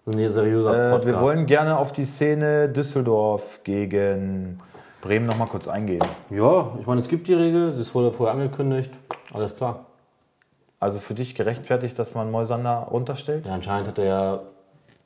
Ein 0.07 0.29
seriöser 0.29 0.87
Äh, 0.87 0.91
Podcast. 0.91 1.07
wir 1.13 1.21
wollen 1.21 1.45
gerne 1.45 1.77
auf 1.77 1.91
die 1.91 2.05
Szene 2.05 2.69
Düsseldorf 2.69 3.59
gegen 3.63 4.59
Bremen 5.01 5.25
noch 5.27 5.37
mal 5.37 5.45
kurz 5.45 5.67
eingehen. 5.67 5.99
ja, 6.29 6.71
ich 6.79 6.87
meine, 6.87 7.01
es 7.01 7.07
gibt 7.09 7.27
die 7.27 7.33
Regel. 7.33 7.73
Sie 7.73 7.81
ist 7.81 7.91
vorher, 7.91 8.31
angekündigt. 8.31 8.91
Alles 9.33 9.53
klar. 9.55 9.85
Also 10.79 10.99
für 10.99 11.13
dich 11.13 11.35
gerechtfertigt, 11.35 11.99
dass 11.99 12.13
man 12.15 12.31
Moisander 12.31 12.87
runterstellt? 12.89 13.45
Ja, 13.45 13.53
anscheinend 13.53 13.89
hat 13.89 13.99
er 13.99 14.05
ja 14.05 14.39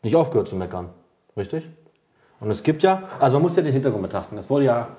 nicht 0.03 0.15
aufgehört 0.15 0.47
zu 0.47 0.55
meckern. 0.55 0.89
Richtig? 1.35 1.67
Und 2.39 2.51
es 2.51 2.61
gibt 2.61 2.83
ja, 2.83 3.01
also 3.19 3.37
man 3.37 3.43
muss 3.43 3.55
ja 3.55 3.63
den 3.63 3.73
Hintergrund 3.73 4.03
betrachten. 4.03 4.37
Es 4.37 4.47
wurde 4.49 4.65
ja, 4.65 4.89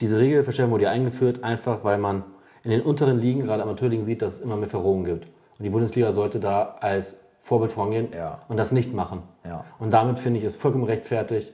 diese 0.00 0.18
Regelverstellung 0.18 0.70
wurde 0.70 0.84
ja 0.84 0.90
eingeführt, 0.90 1.44
einfach 1.44 1.84
weil 1.84 1.98
man 1.98 2.24
in 2.64 2.70
den 2.70 2.82
unteren 2.82 3.18
Ligen, 3.20 3.42
gerade 3.44 3.62
Amateurligen, 3.62 4.04
sieht, 4.04 4.22
dass 4.22 4.34
es 4.34 4.38
immer 4.40 4.56
mehr 4.56 4.68
Verrohungen 4.68 5.04
gibt. 5.04 5.24
Und 5.58 5.64
die 5.64 5.70
Bundesliga 5.70 6.12
sollte 6.12 6.40
da 6.40 6.76
als 6.80 7.20
Vorbild 7.40 7.72
vorangehen 7.72 8.08
Ja. 8.14 8.40
und 8.48 8.56
das 8.56 8.72
nicht 8.72 8.92
machen. 8.92 9.22
Ja. 9.44 9.64
Und 9.78 9.92
damit 9.92 10.18
finde 10.18 10.38
ich 10.38 10.44
es 10.44 10.56
vollkommen 10.56 10.84
rechtfertigt. 10.84 11.52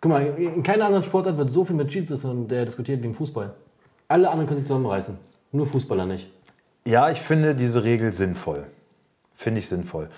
Guck 0.00 0.12
mal, 0.12 0.22
in 0.26 0.62
keiner 0.62 0.84
anderen 0.86 1.02
Sportart 1.02 1.38
wird 1.38 1.50
so 1.50 1.64
viel 1.64 1.76
mit 1.76 1.92
Schiedsrichtern 1.92 2.46
der 2.46 2.64
diskutiert 2.66 3.02
wie 3.02 3.06
im 3.08 3.14
Fußball. 3.14 3.54
Alle 4.08 4.28
anderen 4.28 4.46
können 4.46 4.58
sich 4.58 4.66
zusammenreißen. 4.68 5.16
Nur 5.52 5.66
Fußballer 5.66 6.04
nicht. 6.06 6.30
Ja, 6.86 7.10
ich 7.10 7.20
finde 7.20 7.54
diese 7.54 7.84
Regel 7.84 8.12
sinnvoll. 8.12 8.66
Finde 9.32 9.60
ich 9.60 9.68
sinnvoll. 9.68 10.10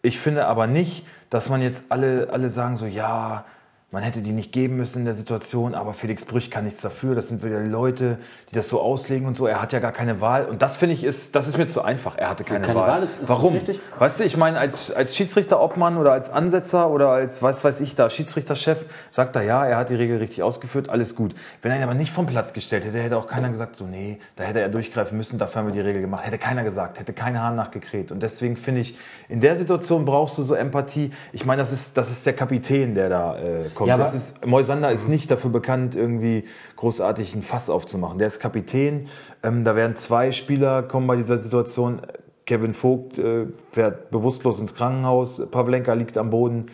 Ich 0.00 0.18
finde 0.20 0.46
aber 0.46 0.66
nicht, 0.66 1.04
dass 1.30 1.48
man 1.48 1.60
jetzt 1.60 1.84
alle, 1.88 2.28
alle 2.30 2.50
sagen 2.50 2.76
so, 2.76 2.86
ja, 2.86 3.44
man 3.92 4.02
hätte 4.02 4.20
die 4.22 4.32
nicht 4.32 4.52
geben 4.52 4.76
müssen 4.76 5.00
in 5.00 5.04
der 5.04 5.14
Situation, 5.14 5.74
aber 5.74 5.92
Felix 5.94 6.24
Brüch 6.24 6.50
kann 6.50 6.64
nichts 6.64 6.80
dafür. 6.80 7.14
Das 7.14 7.28
sind 7.28 7.44
wieder 7.44 7.60
die 7.62 7.68
Leute, 7.68 8.18
die 8.50 8.54
das 8.56 8.68
so 8.68 8.80
auslegen 8.80 9.26
und 9.28 9.36
so. 9.36 9.46
Er 9.46 9.60
hat 9.62 9.72
ja 9.74 9.78
gar 9.80 9.92
keine 9.92 10.20
Wahl. 10.20 10.46
Und 10.46 10.62
das 10.62 10.76
finde 10.78 10.94
ich 10.94 11.04
ist, 11.04 11.34
das 11.36 11.46
ist 11.46 11.58
mir 11.58 11.68
zu 11.68 11.82
einfach. 11.82 12.16
Er 12.16 12.30
hatte 12.30 12.42
keine, 12.42 12.62
Keine 12.64 12.78
Wahl. 12.80 12.88
Wahl 12.88 13.02
ist- 13.02 13.20
ist 13.22 13.28
Warum? 13.28 13.52
richtig. 13.52 13.80
Weißt 13.98 14.18
du, 14.18 14.24
ich 14.24 14.36
meine, 14.38 14.58
als, 14.58 14.90
als 14.92 15.14
Schiedsrichter-Obmann 15.14 15.98
oder 15.98 16.12
als 16.12 16.30
Ansetzer 16.30 16.88
oder 16.90 17.10
als, 17.10 17.42
was 17.42 17.62
weiß 17.64 17.80
ich 17.82 17.94
da, 17.94 18.08
Schiedsrichterchef, 18.08 18.78
sagt 19.10 19.36
er, 19.36 19.42
ja, 19.42 19.64
er 19.66 19.76
hat 19.76 19.90
die 19.90 19.94
Regel 19.94 20.16
richtig 20.18 20.42
ausgeführt, 20.42 20.88
alles 20.88 21.14
gut. 21.14 21.34
Wenn 21.60 21.70
er 21.72 21.76
ihn 21.76 21.82
aber 21.82 21.94
nicht 21.94 22.12
vom 22.12 22.24
Platz 22.24 22.54
gestellt 22.54 22.86
hätte, 22.86 22.98
hätte 22.98 23.18
auch 23.18 23.26
keiner 23.26 23.50
gesagt, 23.50 23.76
so, 23.76 23.84
nee, 23.84 24.18
da 24.36 24.44
hätte 24.44 24.60
er 24.60 24.70
durchgreifen 24.70 25.18
müssen, 25.18 25.38
dafür 25.38 25.60
haben 25.60 25.66
wir 25.68 25.74
die 25.74 25.80
Regel 25.80 26.00
gemacht. 26.00 26.24
Hätte 26.26 26.38
keiner 26.38 26.64
gesagt, 26.64 26.98
hätte 26.98 27.12
kein 27.12 27.38
Hahn 27.38 27.56
nachgekräht. 27.56 28.10
Und 28.10 28.22
deswegen 28.22 28.56
finde 28.56 28.80
ich, 28.80 28.96
in 29.28 29.42
der 29.42 29.56
Situation 29.56 30.06
brauchst 30.06 30.38
du 30.38 30.42
so 30.42 30.54
Empathie. 30.54 31.10
Ich 31.34 31.44
meine, 31.44 31.60
das 31.60 31.72
ist, 31.72 31.96
das 31.98 32.10
ist 32.10 32.24
der 32.24 32.32
Kapitän, 32.32 32.94
der 32.94 33.10
da 33.10 33.36
äh, 33.38 33.68
kommt. 33.74 33.81
Ja, 33.88 33.94
aber- 33.94 34.04
das 34.04 34.14
ist, 34.14 34.46
Moisander 34.46 34.90
ist 34.92 35.08
nicht 35.08 35.30
dafür 35.30 35.50
bekannt, 35.50 35.94
irgendwie 35.94 36.44
großartig 36.76 37.34
ein 37.34 37.42
Fass 37.42 37.70
aufzumachen. 37.70 38.18
Der 38.18 38.28
ist 38.28 38.40
Kapitän. 38.40 39.08
Ähm, 39.42 39.64
da 39.64 39.76
werden 39.76 39.96
zwei 39.96 40.32
Spieler 40.32 40.82
kommen 40.82 41.06
bei 41.06 41.16
dieser 41.16 41.38
Situation. 41.38 42.00
Kevin 42.46 42.74
Vogt 42.74 43.18
äh, 43.18 43.46
fährt 43.70 44.10
bewusstlos 44.10 44.58
ins 44.58 44.74
Krankenhaus. 44.74 45.40
Pavlenka 45.50 45.92
liegt 45.94 46.18
am 46.18 46.30
Boden. 46.30 46.66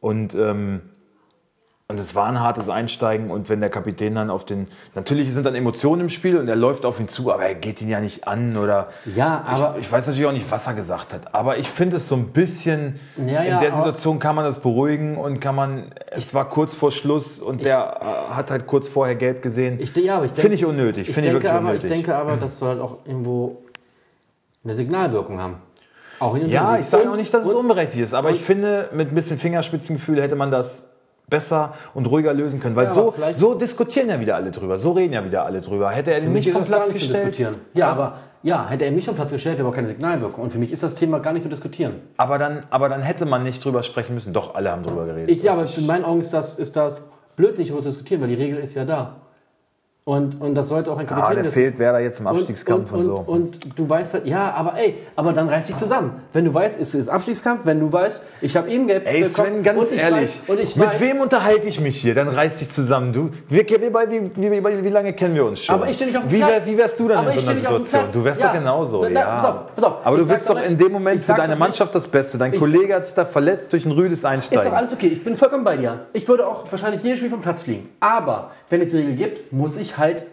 Und, 0.00 0.34
ähm, 0.34 0.80
und 1.90 2.00
es 2.00 2.14
war 2.14 2.26
ein 2.26 2.40
hartes 2.40 2.68
Einsteigen. 2.68 3.30
Und 3.30 3.48
wenn 3.50 3.60
der 3.60 3.68
Kapitän 3.68 4.14
dann 4.14 4.30
auf 4.30 4.44
den. 4.46 4.68
Natürlich 4.94 5.34
sind 5.34 5.44
dann 5.44 5.54
Emotionen 5.54 6.02
im 6.02 6.08
Spiel 6.08 6.38
und 6.38 6.48
er 6.48 6.56
läuft 6.56 6.86
auf 6.86 6.98
ihn 7.00 7.08
zu, 7.08 7.32
aber 7.32 7.44
er 7.44 7.54
geht 7.54 7.82
ihn 7.82 7.88
ja 7.88 8.00
nicht 8.00 8.26
an. 8.26 8.56
Oder 8.56 8.88
Ja, 9.04 9.42
aber- 9.46 9.74
Ich, 9.78 9.86
ich 9.86 9.92
weiß 9.92 10.06
natürlich 10.06 10.26
auch 10.26 10.32
nicht, 10.32 10.50
was 10.50 10.66
er 10.66 10.74
gesagt 10.74 11.12
hat. 11.12 11.34
Aber 11.34 11.58
ich 11.58 11.68
finde 11.68 11.96
es 11.96 12.08
so 12.08 12.14
ein 12.14 12.28
bisschen. 12.28 12.98
Ja, 13.18 13.42
ja, 13.42 13.56
in 13.56 13.60
der 13.60 13.76
Situation 13.76 14.18
kann 14.18 14.34
man 14.36 14.44
das 14.46 14.60
beruhigen 14.60 15.18
und 15.18 15.40
kann 15.40 15.54
man. 15.54 15.92
Es 16.10 16.32
war 16.32 16.48
kurz 16.48 16.74
vor 16.74 16.92
Schluss 16.92 17.42
und 17.42 17.64
der 17.64 18.00
äh, 18.00 18.34
hat 18.34 18.50
halt 18.50 18.66
kurz 18.66 18.88
vorher 18.88 19.16
gelb 19.16 19.42
gesehen. 19.42 19.78
Ich, 19.80 19.94
ja, 19.96 20.16
aber 20.16 20.26
ich 20.26 20.32
Finde 20.32 20.54
ich 20.54 20.64
unnötig. 20.64 21.08
Ich, 21.08 21.14
Finde 21.14 21.28
ich 21.30 21.32
denke 21.34 21.42
wirklich 21.48 21.52
aber, 21.52 21.60
ich 21.74 21.82
unnötig. 21.82 21.90
denke 21.90 22.14
aber, 22.14 22.36
das 22.36 22.58
soll 22.58 22.68
halt 22.70 22.80
auch 22.80 22.98
irgendwo 23.04 23.58
eine 24.64 24.74
Signalwirkung 24.74 25.40
haben. 25.40 25.56
Auch 26.20 26.34
in 26.34 26.42
den 26.42 26.50
Ja, 26.50 26.76
ich 26.78 26.84
sage 26.86 27.10
auch 27.10 27.16
nicht, 27.16 27.32
dass 27.32 27.44
es 27.44 27.48
und- 27.50 27.56
unberechtigt 27.56 28.04
ist, 28.04 28.12
aber 28.14 28.30
ich 28.30 28.42
finde, 28.44 28.90
mit 28.92 29.10
ein 29.10 29.14
bisschen 29.14 29.38
Fingerspitzengefühl 29.38 30.20
hätte 30.22 30.36
man 30.36 30.50
das 30.50 30.86
besser 31.30 31.74
und 31.94 32.06
ruhiger 32.06 32.34
lösen 32.34 32.60
können. 32.60 32.76
Weil 32.76 32.86
Ja, 32.86 32.94
so, 32.94 33.14
so 33.32 33.54
diskutieren 33.54 34.08
ja 34.08 34.20
wieder 34.20 34.36
alle 34.36 34.50
drüber, 34.50 34.76
so 34.76 34.92
reden 34.92 35.14
ja 35.14 35.24
wieder 35.24 35.44
alle 35.46 35.60
drüber. 35.60 35.90
Hätte 35.90 36.12
er 36.12 36.18
ihn 36.18 36.32
mich 36.32 36.46
nicht 36.46 36.52
vom 36.54 36.64
Platz 36.64 36.88
nicht 36.88 36.98
gestellt. 36.98 37.38
Ja, 37.72 37.92
Was? 37.92 37.98
aber 37.98 38.18
ja, 38.42 38.68
hätte 38.68 38.84
er 38.86 38.90
mich 38.92 39.04
vom 39.04 39.14
Platz 39.14 39.32
gestellt, 39.32 39.58
wäre 39.58 39.66
aber 39.66 39.74
keine 39.74 39.88
Signalwirkung. 39.88 40.44
Und 40.44 40.50
für 40.50 40.58
mich 40.58 40.72
ist 40.72 40.82
das 40.82 40.94
Thema 40.94 41.18
gar 41.20 41.32
nicht 41.32 41.42
zu 41.42 41.48
diskutieren. 41.48 41.94
aber, 42.16 42.38
dann, 42.38 42.64
aber 42.70 42.88
dann 42.88 43.02
hätte 43.02 43.24
man 43.26 43.42
nicht 43.42 43.64
drüber 43.64 43.82
sprechen 43.82 44.14
müssen. 44.14 44.32
Doch, 44.32 44.54
alle 44.54 44.70
haben 44.70 44.82
drüber 44.82 45.06
geredet. 45.06 45.30
Ich, 45.30 45.42
ja, 45.42 45.52
aber 45.52 45.66
in 45.76 45.86
meinen 45.86 46.04
Augen 46.04 46.20
ist 46.20 46.32
das, 46.32 46.54
ist 46.58 46.76
das 46.76 47.02
blödsinnig, 47.36 47.68
darüber 47.68 47.82
zu 47.82 47.90
diskutieren, 47.90 48.20
weil 48.22 48.28
die 48.28 48.34
Regel 48.34 48.58
ist 48.58 48.74
ja 48.74 48.84
da. 48.84 49.16
Und, 50.10 50.40
und 50.40 50.56
das 50.56 50.66
sollte 50.66 50.90
auch 50.90 50.98
ein 50.98 51.06
Kapitän 51.06 51.38
ah, 51.38 51.42
der 51.42 51.52
fehlt 51.52 51.78
Werder 51.78 52.00
jetzt 52.00 52.18
im 52.18 52.26
Abstiegskampf 52.26 52.90
und, 52.90 52.98
und, 53.02 53.06
und, 53.10 53.16
so. 53.16 53.32
Und 53.32 53.78
du 53.78 53.88
weißt 53.88 54.14
halt, 54.14 54.26
ja, 54.26 54.52
aber 54.56 54.76
ey, 54.76 54.96
aber 55.14 55.32
dann 55.32 55.48
reiß 55.48 55.68
dich 55.68 55.76
zusammen. 55.76 56.14
Wenn 56.32 56.44
du 56.46 56.52
weißt, 56.52 56.80
es 56.80 56.96
ist 56.96 57.08
Abstiegskampf, 57.08 57.60
wenn 57.64 57.78
du 57.78 57.92
weißt, 57.92 58.20
ich 58.40 58.56
habe 58.56 58.68
eben 58.70 58.88
gelb 58.88 59.06
Ey, 59.06 59.22
bekommen 59.22 59.46
Sven, 59.52 59.62
ganz 59.62 59.80
und 59.82 59.92
ich 59.92 60.00
ehrlich, 60.00 60.40
weiß, 60.40 60.48
und 60.48 60.58
ich 60.60 60.74
mit 60.74 60.88
weiß, 60.88 61.00
wem 61.00 61.20
unterhalte 61.20 61.68
ich 61.68 61.80
mich 61.80 62.00
hier? 62.00 62.16
Dann 62.16 62.26
reiß 62.26 62.56
dich 62.56 62.70
zusammen. 62.70 63.12
Du, 63.12 63.30
wie, 63.48 63.58
wie, 63.60 64.34
wie, 64.36 64.84
wie 64.84 64.88
lange 64.88 65.12
kennen 65.12 65.36
wir 65.36 65.44
uns 65.44 65.62
schon? 65.62 65.76
Aber 65.76 65.88
ich 65.88 65.94
steh 65.94 66.06
nicht 66.06 66.16
auf 66.16 66.24
dem 66.24 66.32
wie, 66.32 66.40
wär, 66.40 66.46
Platz. 66.48 66.66
wie 66.66 66.76
wärst 66.76 66.98
du 66.98 67.06
dann 67.06 67.18
Aber 67.18 67.32
in 67.32 67.38
so 67.38 67.46
einer 67.48 67.60
Situation? 67.60 68.02
Du 68.12 68.24
wärst 68.24 68.40
Ja. 68.40 68.46
doch 68.48 68.54
genauso. 68.54 69.02
Da- 69.02 69.08
da- 69.10 69.14
ja. 69.20 69.36
pass 69.36 69.44
auf, 69.44 69.74
pass 69.76 69.84
auf. 69.84 69.96
Aber 70.02 70.16
Ich 70.16 70.22
du 70.24 70.28
willst 70.28 70.50
doch 70.50 70.60
in 70.60 70.76
dem 70.76 70.90
Moment 70.90 71.20
für 71.20 71.34
deine 71.34 71.54
Mannschaft 71.54 71.94
das 71.94 72.08
Beste. 72.08 72.36
Dein 72.36 72.52
Ich- 72.52 72.58
Kollege 72.58 72.96
hat 72.96 73.06
sich 73.06 73.14
da 73.14 73.24
verletzt 73.24 73.72
durch 73.72 73.86
ein 73.86 73.92
rüdes 73.92 74.18
Ist 74.18 74.24
doch 74.24 74.30
Einsteigen. 74.30 74.72
alles 74.74 74.92
okay. 74.92 75.06
Ich 75.06 75.22
bin 75.22 75.36
vollkommen 75.36 75.62
bei 75.62 75.76
dir. 75.76 76.00
Ich 76.12 76.26
würde 76.26 76.48
auch 76.48 76.64
wahrscheinlich 76.68 77.00
jedes 77.04 77.18
Spiel 77.18 77.30
vom 77.30 77.42
Platz 77.42 77.62
fliegen. 77.62 77.88
Aber 78.00 78.50
wenn 78.70 78.80
es 78.80 78.90
die 78.90 78.96
Regel 78.96 79.14
gibt, 79.14 79.52
muss 79.52 79.76
ich 79.76 79.99
halt, 80.00 80.26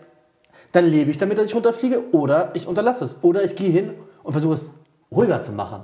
dann 0.72 0.86
lebe 0.86 1.12
ich 1.12 1.18
damit, 1.18 1.38
dass 1.38 1.46
ich 1.46 1.56
runterfliege 1.56 2.12
oder 2.12 2.52
ich 2.56 2.68
unterlasse 2.68 3.04
es. 3.04 3.24
Oder 3.24 3.44
ich 3.44 3.56
gehe 3.56 3.70
hin 3.70 3.94
und 4.24 4.32
versuche 4.32 4.56
es 4.56 4.70
ruhiger 5.12 5.42
zu 5.44 5.52
machen. 5.52 5.84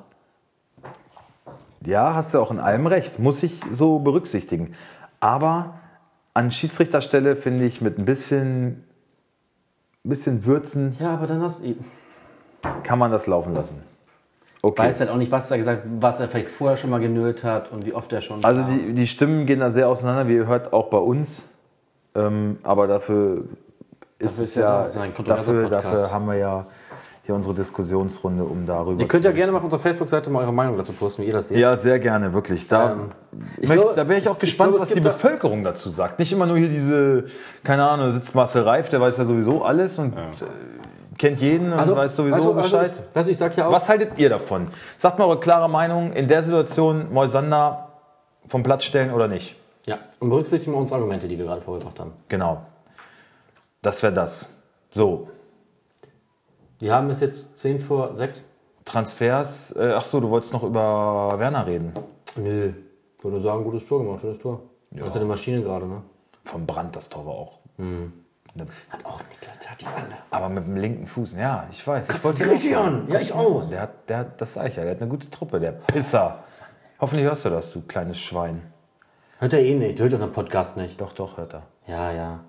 Ja, 1.85 2.15
hast 2.15 2.33
du 2.33 2.39
auch 2.39 2.49
in 2.51 2.59
allem 2.59 2.87
recht. 2.87 3.19
Muss 3.19 3.43
ich 3.43 3.59
so 3.69 3.99
berücksichtigen. 3.99 4.73
Aber 5.19 5.75
an 6.33 6.51
Schiedsrichterstelle 6.51 7.35
finde 7.35 7.65
ich 7.65 7.81
mit 7.81 7.97
ein 7.97 8.05
bisschen, 8.05 8.83
bisschen 10.03 10.45
Würzen 10.45 10.95
Ja, 10.99 11.13
aber 11.13 11.27
dann 11.27 11.41
hast 11.41 11.63
du. 11.63 11.75
kann 12.83 12.99
man 12.99 13.11
das 13.11 13.27
laufen 13.27 13.53
lassen. 13.53 13.83
Okay. 14.61 14.83
weiß 14.83 15.01
halt 15.01 15.09
auch 15.09 15.17
nicht, 15.17 15.31
was 15.31 15.51
er 15.51 15.57
gesagt 15.57 15.83
was 15.99 16.21
er 16.21 16.29
vielleicht 16.29 16.47
vorher 16.47 16.77
schon 16.77 16.89
mal 16.89 17.01
genölt 17.01 17.43
hat 17.43 17.69
und 17.73 17.85
wie 17.85 17.93
oft 17.93 18.13
er 18.13 18.21
schon. 18.21 18.43
Also 18.45 18.63
die, 18.63 18.93
die 18.93 19.07
Stimmen 19.07 19.45
gehen 19.45 19.59
da 19.59 19.71
sehr 19.71 19.89
auseinander, 19.89 20.29
wie 20.29 20.35
ihr 20.35 20.47
hört, 20.47 20.71
auch 20.71 20.87
bei 20.87 20.97
uns. 20.97 21.43
Ähm, 22.15 22.59
aber 22.63 22.87
dafür 22.87 23.43
ist 24.25 24.39
Dafür 24.39 24.43
es 24.43 24.49
ist 24.49 24.55
ja 24.55 25.03
ja, 25.05 25.11
dafür, 25.35 25.69
dafür 25.69 26.11
haben 26.11 26.27
wir 26.27 26.35
ja 26.35 26.65
hier 27.25 27.35
unsere 27.35 27.53
Diskussionsrunde, 27.55 28.43
um 28.43 28.65
darüber 28.65 28.99
Ihr 28.99 29.07
könnt 29.07 29.23
ja 29.23 29.31
gerne 29.31 29.51
mal 29.53 29.59
auf 29.59 29.63
unserer 29.63 29.79
Facebook-Seite 29.79 30.29
mal 30.29 30.41
eure 30.43 30.51
Meinung 30.51 30.75
dazu 30.77 30.91
posten, 30.91 31.21
wie 31.21 31.27
ihr 31.27 31.31
das 31.33 31.47
seht. 31.47 31.57
Ja, 31.57 31.77
sehr 31.77 31.97
gerne, 31.99 32.33
wirklich. 32.33 32.67
Da, 32.67 32.91
Ähm, 32.91 32.99
ich 33.31 33.63
ich 33.63 33.69
möchte, 33.69 33.83
glaube- 33.83 33.95
da 33.95 34.07
wäre 34.09 34.19
ich 34.19 34.27
auch 34.27 34.33
ich- 34.33 34.39
gespannt, 34.39 34.71
ich 34.71 34.77
glaube, 34.77 34.89
was 34.91 34.93
die 34.93 35.01
da- 35.01 35.09
Bevölkerung 35.11 35.63
dazu 35.63 35.89
sagt. 35.89 36.19
Nicht 36.19 36.33
immer 36.33 36.45
nur 36.45 36.57
hier 36.57 36.67
diese, 36.67 37.25
keine 37.63 37.87
Ahnung, 37.87 38.11
sitzt 38.11 38.35
Marcel 38.35 38.63
Reif, 38.63 38.89
der 38.89 38.99
weiß 38.99 39.17
ja 39.17 39.23
sowieso 39.25 39.63
alles 39.63 39.97
und 39.99 40.11
äh, 40.17 40.19
kennt 41.17 41.39
jeden 41.39 41.71
und 41.71 41.95
weiß 41.95 42.15
sowieso 42.17 42.35
also, 42.35 42.53
Bescheid. 42.55 42.79
Also, 42.79 42.95
weißt 43.13 43.27
du, 43.29 43.31
ich 43.31 43.37
sag 43.37 43.55
ja 43.55 43.67
auch, 43.67 43.71
was 43.71 43.87
haltet 43.87 44.17
ihr 44.17 44.27
davon? 44.29 44.67
Sagt 44.97 45.17
mal 45.17 45.25
eure 45.25 45.39
klare 45.39 45.69
Meinung 45.69 46.11
in 46.11 46.27
der 46.27 46.43
Situation, 46.43 47.13
Moisander 47.13 47.87
vom 48.49 48.63
Platz 48.63 48.83
stellen 48.83 49.13
oder 49.13 49.29
nicht? 49.29 49.55
ja, 49.85 49.97
und 50.19 50.29
berücksichtigen 50.29 50.73
wir 50.73 50.79
unsere 50.79 50.97
Argumente, 50.99 51.27
die 51.29 51.37
wir 51.37 51.45
gerade 51.45 51.61
vorgebracht 51.61 51.99
haben. 52.01 52.11
Genau. 52.29 52.61
Das 53.83 54.01
wäre 54.01 54.13
das. 54.13 54.47
So, 54.89 55.27
Wir 56.79 56.93
haben 56.95 57.09
es 57.11 57.19
jetzt 57.19 57.57
10 57.59 57.79
vor 57.79 58.15
6. 58.15 58.41
Transfers. 58.85 59.71
Äh, 59.75 59.93
ach 59.95 60.03
so, 60.03 60.19
du 60.19 60.29
wolltest 60.29 60.51
noch 60.53 60.63
über 60.63 61.33
Werner 61.37 61.65
reden. 61.67 61.93
Nö, 62.35 62.73
ich 63.17 63.23
würde 63.23 63.39
sagen, 63.39 63.63
gutes 63.63 63.85
Tor 63.85 64.03
gemacht, 64.03 64.21
schönes 64.21 64.39
Tor. 64.39 64.61
Ja. 64.91 64.99
Das 64.99 65.07
ist 65.09 65.13
ja 65.15 65.21
eine 65.21 65.29
Maschine 65.29 65.61
gerade, 65.61 65.85
ne? 65.87 66.01
Vom 66.45 66.65
Brand 66.65 66.95
das 66.95 67.07
Tor 67.09 67.25
war 67.25 67.33
auch. 67.33 67.59
Ne- 67.77 68.11
Hat 68.89 69.05
auch 69.05 69.21
Niklas, 69.29 69.59
der 69.61 69.71
hat 69.71 69.81
die 69.81 69.85
alle. 69.85 70.17
Aber 70.29 70.49
mit 70.49 70.65
dem 70.65 70.75
linken 70.75 71.07
Fuß. 71.07 71.33
Ja, 71.33 71.65
ich 71.71 71.85
weiß. 71.87 72.07
Ich 72.09 72.23
wollte 72.23 72.49
richtig 72.49 72.75
an. 72.75 73.07
Ja, 73.07 73.19
ich 73.19 73.31
auch. 73.33 73.67
Der 73.69 73.81
hat, 73.81 74.09
der 74.09 74.17
hat, 74.19 74.41
das 74.41 74.53
sag 74.55 74.67
ich 74.67 74.75
ja, 74.75 74.83
der 74.83 74.91
hat 74.95 75.01
eine 75.01 75.09
gute 75.09 75.29
Truppe, 75.29 75.59
der 75.59 75.71
Pisser. 75.71 76.43
Hoffentlich 76.99 77.25
hörst 77.25 77.45
du 77.45 77.49
das, 77.49 77.71
du 77.73 77.81
kleines 77.81 78.19
Schwein. 78.19 78.61
Hört 79.39 79.53
er 79.53 79.59
eh 79.61 79.73
nicht, 79.75 79.97
der 79.97 80.03
hört 80.05 80.13
unseren 80.13 80.31
Podcast 80.33 80.77
nicht. 80.77 80.99
Doch, 81.01 81.13
doch, 81.13 81.37
hört 81.37 81.53
er. 81.53 81.63
Ja, 81.87 82.11
ja. 82.11 82.39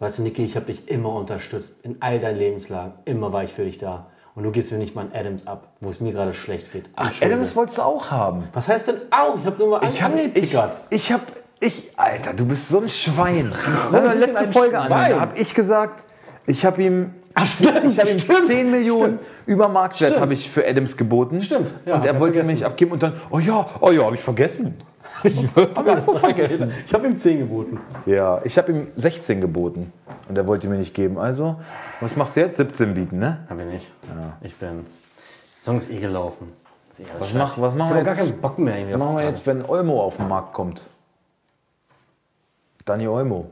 Weißt 0.00 0.18
du, 0.18 0.22
Niki, 0.22 0.44
ich 0.44 0.56
habe 0.56 0.66
dich 0.66 0.88
immer 0.88 1.14
unterstützt. 1.14 1.74
In 1.82 1.96
all 2.00 2.18
deinen 2.18 2.38
Lebenslagen. 2.38 2.92
Immer 3.04 3.32
war 3.32 3.44
ich 3.44 3.52
für 3.52 3.64
dich 3.64 3.78
da. 3.78 4.06
Und 4.34 4.42
du 4.42 4.50
gibst 4.50 4.72
mir 4.72 4.78
nicht 4.78 4.94
mal 4.96 5.02
einen 5.02 5.12
Adams 5.14 5.46
ab, 5.46 5.68
wo 5.80 5.88
es 5.88 6.00
mir 6.00 6.12
gerade 6.12 6.32
schlecht 6.32 6.72
geht. 6.72 6.86
Entschuldige. 6.96 7.34
Adams 7.36 7.54
wolltest 7.56 7.78
du 7.78 7.82
auch 7.82 8.10
haben. 8.10 8.44
Was 8.52 8.68
heißt 8.68 8.88
denn 8.88 8.96
auch? 9.10 9.38
Ich 9.38 9.46
habe 9.46 9.56
nur 9.58 9.78
mal 9.78 9.88
Ich 9.88 10.02
hab, 10.02 10.12
ich, 10.14 10.20
angetickert. 10.20 10.80
ich 10.90 11.12
hab, 11.12 11.20
ich, 11.60 11.92
Alter, 11.96 12.34
du 12.34 12.44
bist 12.44 12.68
so 12.68 12.80
ein 12.80 12.88
Schwein. 12.88 13.52
Hör 13.92 14.02
mal 14.02 14.08
bin 14.10 14.18
letzte 14.20 14.52
Folge 14.52 14.78
an, 14.78 14.88
Schwein? 14.88 15.10
da 15.12 15.20
hab 15.20 15.38
ich 15.38 15.54
gesagt, 15.54 16.04
ich 16.46 16.64
habe 16.66 16.82
ihm, 16.82 17.14
stimmt, 17.44 17.84
ich 17.88 18.00
hab 18.00 18.08
ihm 18.10 18.18
stimmt, 18.18 18.46
10 18.46 18.70
Millionen 18.72 19.18
über 19.46 19.68
Marktwert 19.68 20.10
Stimmt. 20.10 20.20
habe 20.22 20.34
ich 20.34 20.50
für 20.50 20.66
Adams 20.66 20.96
geboten. 20.96 21.40
Stimmt, 21.40 21.72
ja, 21.86 21.94
und 21.94 22.04
er 22.04 22.14
ich 22.14 22.20
wollte 22.20 22.30
mir 22.30 22.40
vergessen. 22.40 22.54
nicht 22.54 22.64
abgeben 22.64 22.90
und 22.92 23.02
dann, 23.04 23.12
oh 23.30 23.38
ja, 23.38 23.66
oh 23.80 23.90
ja, 23.92 24.04
habe 24.04 24.16
ich 24.16 24.22
vergessen. 24.22 24.74
Ich 25.24 25.46
habe 25.56 25.92
einfach 25.92 26.18
vergessen. 26.18 26.72
Ich 26.86 26.92
habe 26.94 27.06
ihm 27.06 27.16
10 27.16 27.38
geboten. 27.40 27.80
Ja, 28.06 28.40
ich 28.44 28.56
habe 28.58 28.72
ihm 28.72 28.88
16 28.96 29.40
geboten 29.40 29.92
und 30.28 30.36
er 30.36 30.46
wollte 30.46 30.68
mir 30.68 30.78
nicht 30.78 30.94
geben. 30.94 31.18
Also, 31.18 31.56
was 32.00 32.14
machst 32.16 32.36
du 32.36 32.40
jetzt? 32.40 32.56
17 32.56 32.94
bieten, 32.94 33.18
ne? 33.18 33.46
Hab 33.48 33.58
ich 33.58 33.66
nicht. 33.66 33.90
Ich 34.42 34.56
bin. 34.56 34.68
Der 34.76 35.60
Song 35.60 35.76
ist 35.78 35.90
eh 35.90 35.98
gelaufen. 35.98 36.52
Ist 36.90 37.00
eh 37.00 37.04
Was 37.18 37.32
mach- 37.34 37.58
was 37.60 37.74
machen 37.74 37.88
ich 37.88 37.94
wir 37.94 37.96
hab 37.98 38.04
gar 38.04 38.14
jetzt? 38.16 38.30
keinen 38.32 38.40
Bock 38.40 38.58
mehr. 38.58 38.92
Was 38.92 38.98
machen 39.00 39.16
wir 39.16 39.24
jetzt, 39.24 39.46
wenn 39.46 39.64
Olmo 39.64 40.02
auf 40.02 40.16
den 40.16 40.28
Markt 40.28 40.52
kommt? 40.52 40.82
Dani 42.84 43.06
Olmo. 43.08 43.50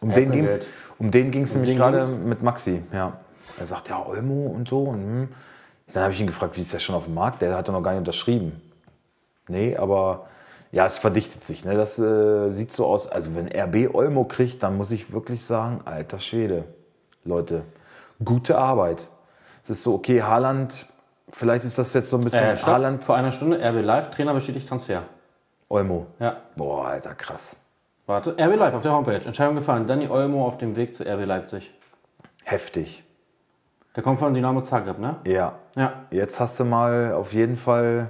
Um 0.00 0.12
den 0.12 0.30
ging 0.32 0.44
es 0.44 0.66
um 0.98 1.10
den 1.10 1.30
ging's 1.30 1.52
nämlich 1.54 1.70
den 1.70 1.78
gerade 1.78 2.04
mit 2.04 2.42
Maxi. 2.42 2.82
Ja. 2.92 3.18
Er 3.58 3.66
sagt, 3.66 3.88
ja, 3.88 4.04
Olmo 4.04 4.46
und 4.48 4.68
so. 4.68 4.82
Und, 4.84 5.00
hm. 5.00 5.28
Dann 5.92 6.02
habe 6.04 6.12
ich 6.12 6.20
ihn 6.20 6.26
gefragt, 6.26 6.56
wie 6.56 6.60
ist 6.60 6.72
der 6.72 6.78
schon 6.78 6.94
auf 6.94 7.04
dem 7.04 7.14
Markt? 7.14 7.42
Der 7.42 7.54
hat 7.56 7.68
doch 7.68 7.72
noch 7.72 7.82
gar 7.82 7.90
nicht 7.92 7.98
unterschrieben. 8.00 8.60
Nee, 9.50 9.76
aber 9.76 10.26
ja, 10.72 10.86
es 10.86 10.98
verdichtet 10.98 11.44
sich. 11.44 11.64
Ne? 11.64 11.74
Das 11.74 11.98
äh, 11.98 12.50
sieht 12.50 12.72
so 12.72 12.86
aus. 12.86 13.08
Also, 13.08 13.34
wenn 13.34 13.48
RB 13.48 13.92
Olmo 13.94 14.24
kriegt, 14.24 14.62
dann 14.62 14.76
muss 14.76 14.90
ich 14.92 15.12
wirklich 15.12 15.44
sagen, 15.44 15.80
alter 15.84 16.18
Schwede. 16.20 16.64
Leute, 17.24 17.62
gute 18.24 18.56
Arbeit. 18.56 19.06
Es 19.64 19.70
ist 19.70 19.82
so, 19.82 19.94
okay, 19.94 20.22
Haaland, 20.22 20.86
vielleicht 21.28 21.64
ist 21.64 21.76
das 21.78 21.92
jetzt 21.92 22.08
so 22.10 22.16
ein 22.18 22.24
bisschen 22.24 22.44
Äh, 22.44 22.56
stopp. 22.56 22.70
Haaland, 22.74 23.02
Vor 23.04 23.16
einer 23.16 23.32
Stunde, 23.32 23.58
RB 23.58 23.84
Live, 23.84 24.10
Trainer 24.10 24.32
bestätigt 24.32 24.68
Transfer. 24.68 25.02
Olmo. 25.68 26.06
Ja. 26.18 26.36
Boah, 26.56 26.86
alter, 26.88 27.14
krass. 27.14 27.56
Warte, 28.06 28.32
RB 28.38 28.56
Live 28.56 28.74
auf 28.74 28.82
der 28.82 28.92
Homepage. 28.92 29.24
Entscheidung 29.24 29.56
gefallen. 29.56 29.86
Danny 29.86 30.08
Olmo 30.08 30.46
auf 30.46 30.56
dem 30.58 30.74
Weg 30.76 30.94
zu 30.94 31.04
RB 31.04 31.24
Leipzig. 31.26 31.72
Heftig. 32.44 33.04
Der 33.94 34.02
kommt 34.02 34.18
von 34.20 34.32
Dynamo 34.34 34.60
Zagreb, 34.62 34.98
ne? 34.98 35.16
Ja. 35.26 35.54
Ja. 35.76 35.92
Jetzt 36.10 36.40
hast 36.40 36.58
du 36.60 36.64
mal 36.64 37.12
auf 37.12 37.32
jeden 37.32 37.56
Fall 37.56 38.08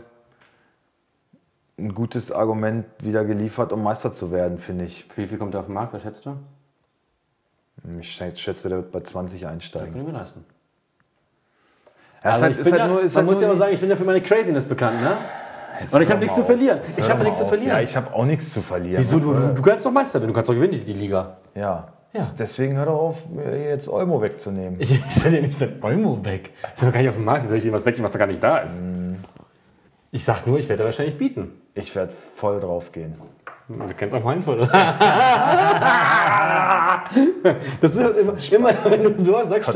ein 1.80 1.94
gutes 1.94 2.30
Argument 2.32 2.84
wieder 3.00 3.24
geliefert, 3.24 3.72
um 3.72 3.82
Meister 3.82 4.12
zu 4.12 4.30
werden, 4.32 4.58
finde 4.58 4.84
ich. 4.84 5.06
Für 5.08 5.22
wie 5.22 5.28
viel 5.28 5.38
kommt 5.38 5.54
der 5.54 5.60
auf 5.60 5.66
den 5.66 5.74
Markt? 5.74 5.92
Was 5.94 6.02
schätzt 6.02 6.26
du? 6.26 6.36
Ich 8.00 8.08
schä- 8.10 8.36
schätze, 8.36 8.68
der 8.68 8.78
wird 8.78 8.92
bei 8.92 9.00
20 9.00 9.46
einsteigen. 9.46 9.92
Können 9.92 10.06
wir 10.06 10.12
leisten. 10.12 10.44
Ja, 12.22 12.32
Also 12.32 12.46
ich 12.46 12.56
halt, 12.58 12.66
ja, 12.66 12.72
halt 12.72 12.90
nur, 12.92 13.02
man 13.02 13.14
halt 13.14 13.26
muss 13.26 13.40
ja 13.40 13.48
mal 13.48 13.56
sagen, 13.56 13.72
ich 13.74 13.80
bin 13.80 13.88
ja 13.88 13.96
für 13.96 14.04
meine 14.04 14.20
Craziness 14.20 14.66
bekannt, 14.66 15.00
ne? 15.00 15.16
Und 15.90 16.02
ich 16.02 16.10
habe 16.10 16.20
nichts 16.20 16.36
mal 16.36 16.42
zu 16.42 16.46
verlieren. 16.46 16.80
auf. 16.80 16.98
Ich 16.98 17.08
habe 17.08 17.22
nichts 17.22 17.38
zu 17.38 17.44
auf. 17.44 17.48
verlieren. 17.48 17.70
Ja, 17.76 17.80
ich 17.80 17.96
habe 17.96 18.12
auch 18.12 18.26
nichts 18.26 18.52
zu 18.52 18.60
verlieren. 18.60 18.98
Wieso? 18.98 19.18
Du, 19.18 19.32
du, 19.32 19.54
du 19.54 19.62
kannst 19.62 19.86
doch 19.86 19.90
Meister 19.92 20.20
werden. 20.20 20.28
Du 20.28 20.34
kannst 20.34 20.50
doch 20.50 20.54
gewinnen, 20.54 20.72
die, 20.72 20.84
die 20.84 20.92
Liga. 20.92 21.38
Ja. 21.54 21.88
Ja. 22.12 22.26
Deswegen 22.38 22.76
hör 22.76 22.84
doch 22.86 22.98
auf, 22.98 23.28
mir 23.30 23.58
jetzt 23.66 23.88
Olmo 23.88 24.20
wegzunehmen. 24.20 24.76
Ich, 24.80 24.92
ich 24.92 25.14
soll 25.14 25.30
dir 25.30 25.40
nicht 25.40 25.56
sagen, 25.56 25.78
Olmo 25.80 26.22
weg. 26.22 26.50
Ist 26.74 26.82
doch 26.82 26.92
gar 26.92 27.00
nicht 27.00 27.08
auf 27.08 27.14
dem 27.14 27.24
Markt. 27.24 27.48
Soll 27.48 27.56
ich 27.58 27.64
dir 27.64 27.72
was 27.72 27.86
wegnehmen, 27.86 28.04
was 28.04 28.12
doch 28.12 28.18
gar 28.18 28.26
nicht 28.26 28.42
da 28.42 28.58
ist? 28.58 28.74
Ich 30.10 30.24
sag 30.24 30.46
nur, 30.46 30.58
ich 30.58 30.68
werde 30.68 30.84
wahrscheinlich 30.84 31.16
bieten. 31.16 31.52
Ich 31.80 31.94
werde 31.96 32.12
voll 32.36 32.60
drauf 32.60 32.92
gehen. 32.92 33.14
Du 33.68 33.78
kennst 33.96 34.14
auch 34.14 34.24
meinen 34.24 34.42
Fall. 34.42 34.68
Das 37.80 37.96
ist 37.96 38.52
immer, 38.52 38.70
immer, 38.70 38.90
wenn 38.90 39.02
du 39.02 39.20
sowas 39.22 39.48
sagst, 39.48 39.74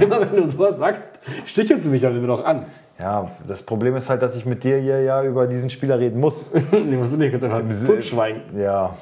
immer 0.00 0.20
wenn 0.20 0.36
du 0.42 0.48
sowas 0.48 0.78
sagst, 0.78 1.00
stichelst 1.46 1.86
du 1.86 1.90
mich 1.90 2.02
dann 2.02 2.16
immer 2.16 2.26
noch 2.26 2.44
an. 2.44 2.64
Ja, 2.98 3.30
das 3.46 3.62
Problem 3.62 3.94
ist 3.96 4.08
halt, 4.10 4.22
dass 4.22 4.34
ich 4.36 4.44
mit 4.46 4.64
dir 4.64 4.78
hier 4.78 5.02
ja 5.02 5.22
über 5.22 5.46
diesen 5.46 5.70
Spieler 5.70 5.98
reden 5.98 6.18
muss. 6.20 6.50
Nee, 6.72 6.96
musst 6.96 7.12
du 7.12 7.16
nicht, 7.18 7.30
kannst 7.30 7.44
einfach 7.44 7.60
Sinne- 7.70 7.86
totschweigen. 7.86 8.42
Ja, 8.60 8.96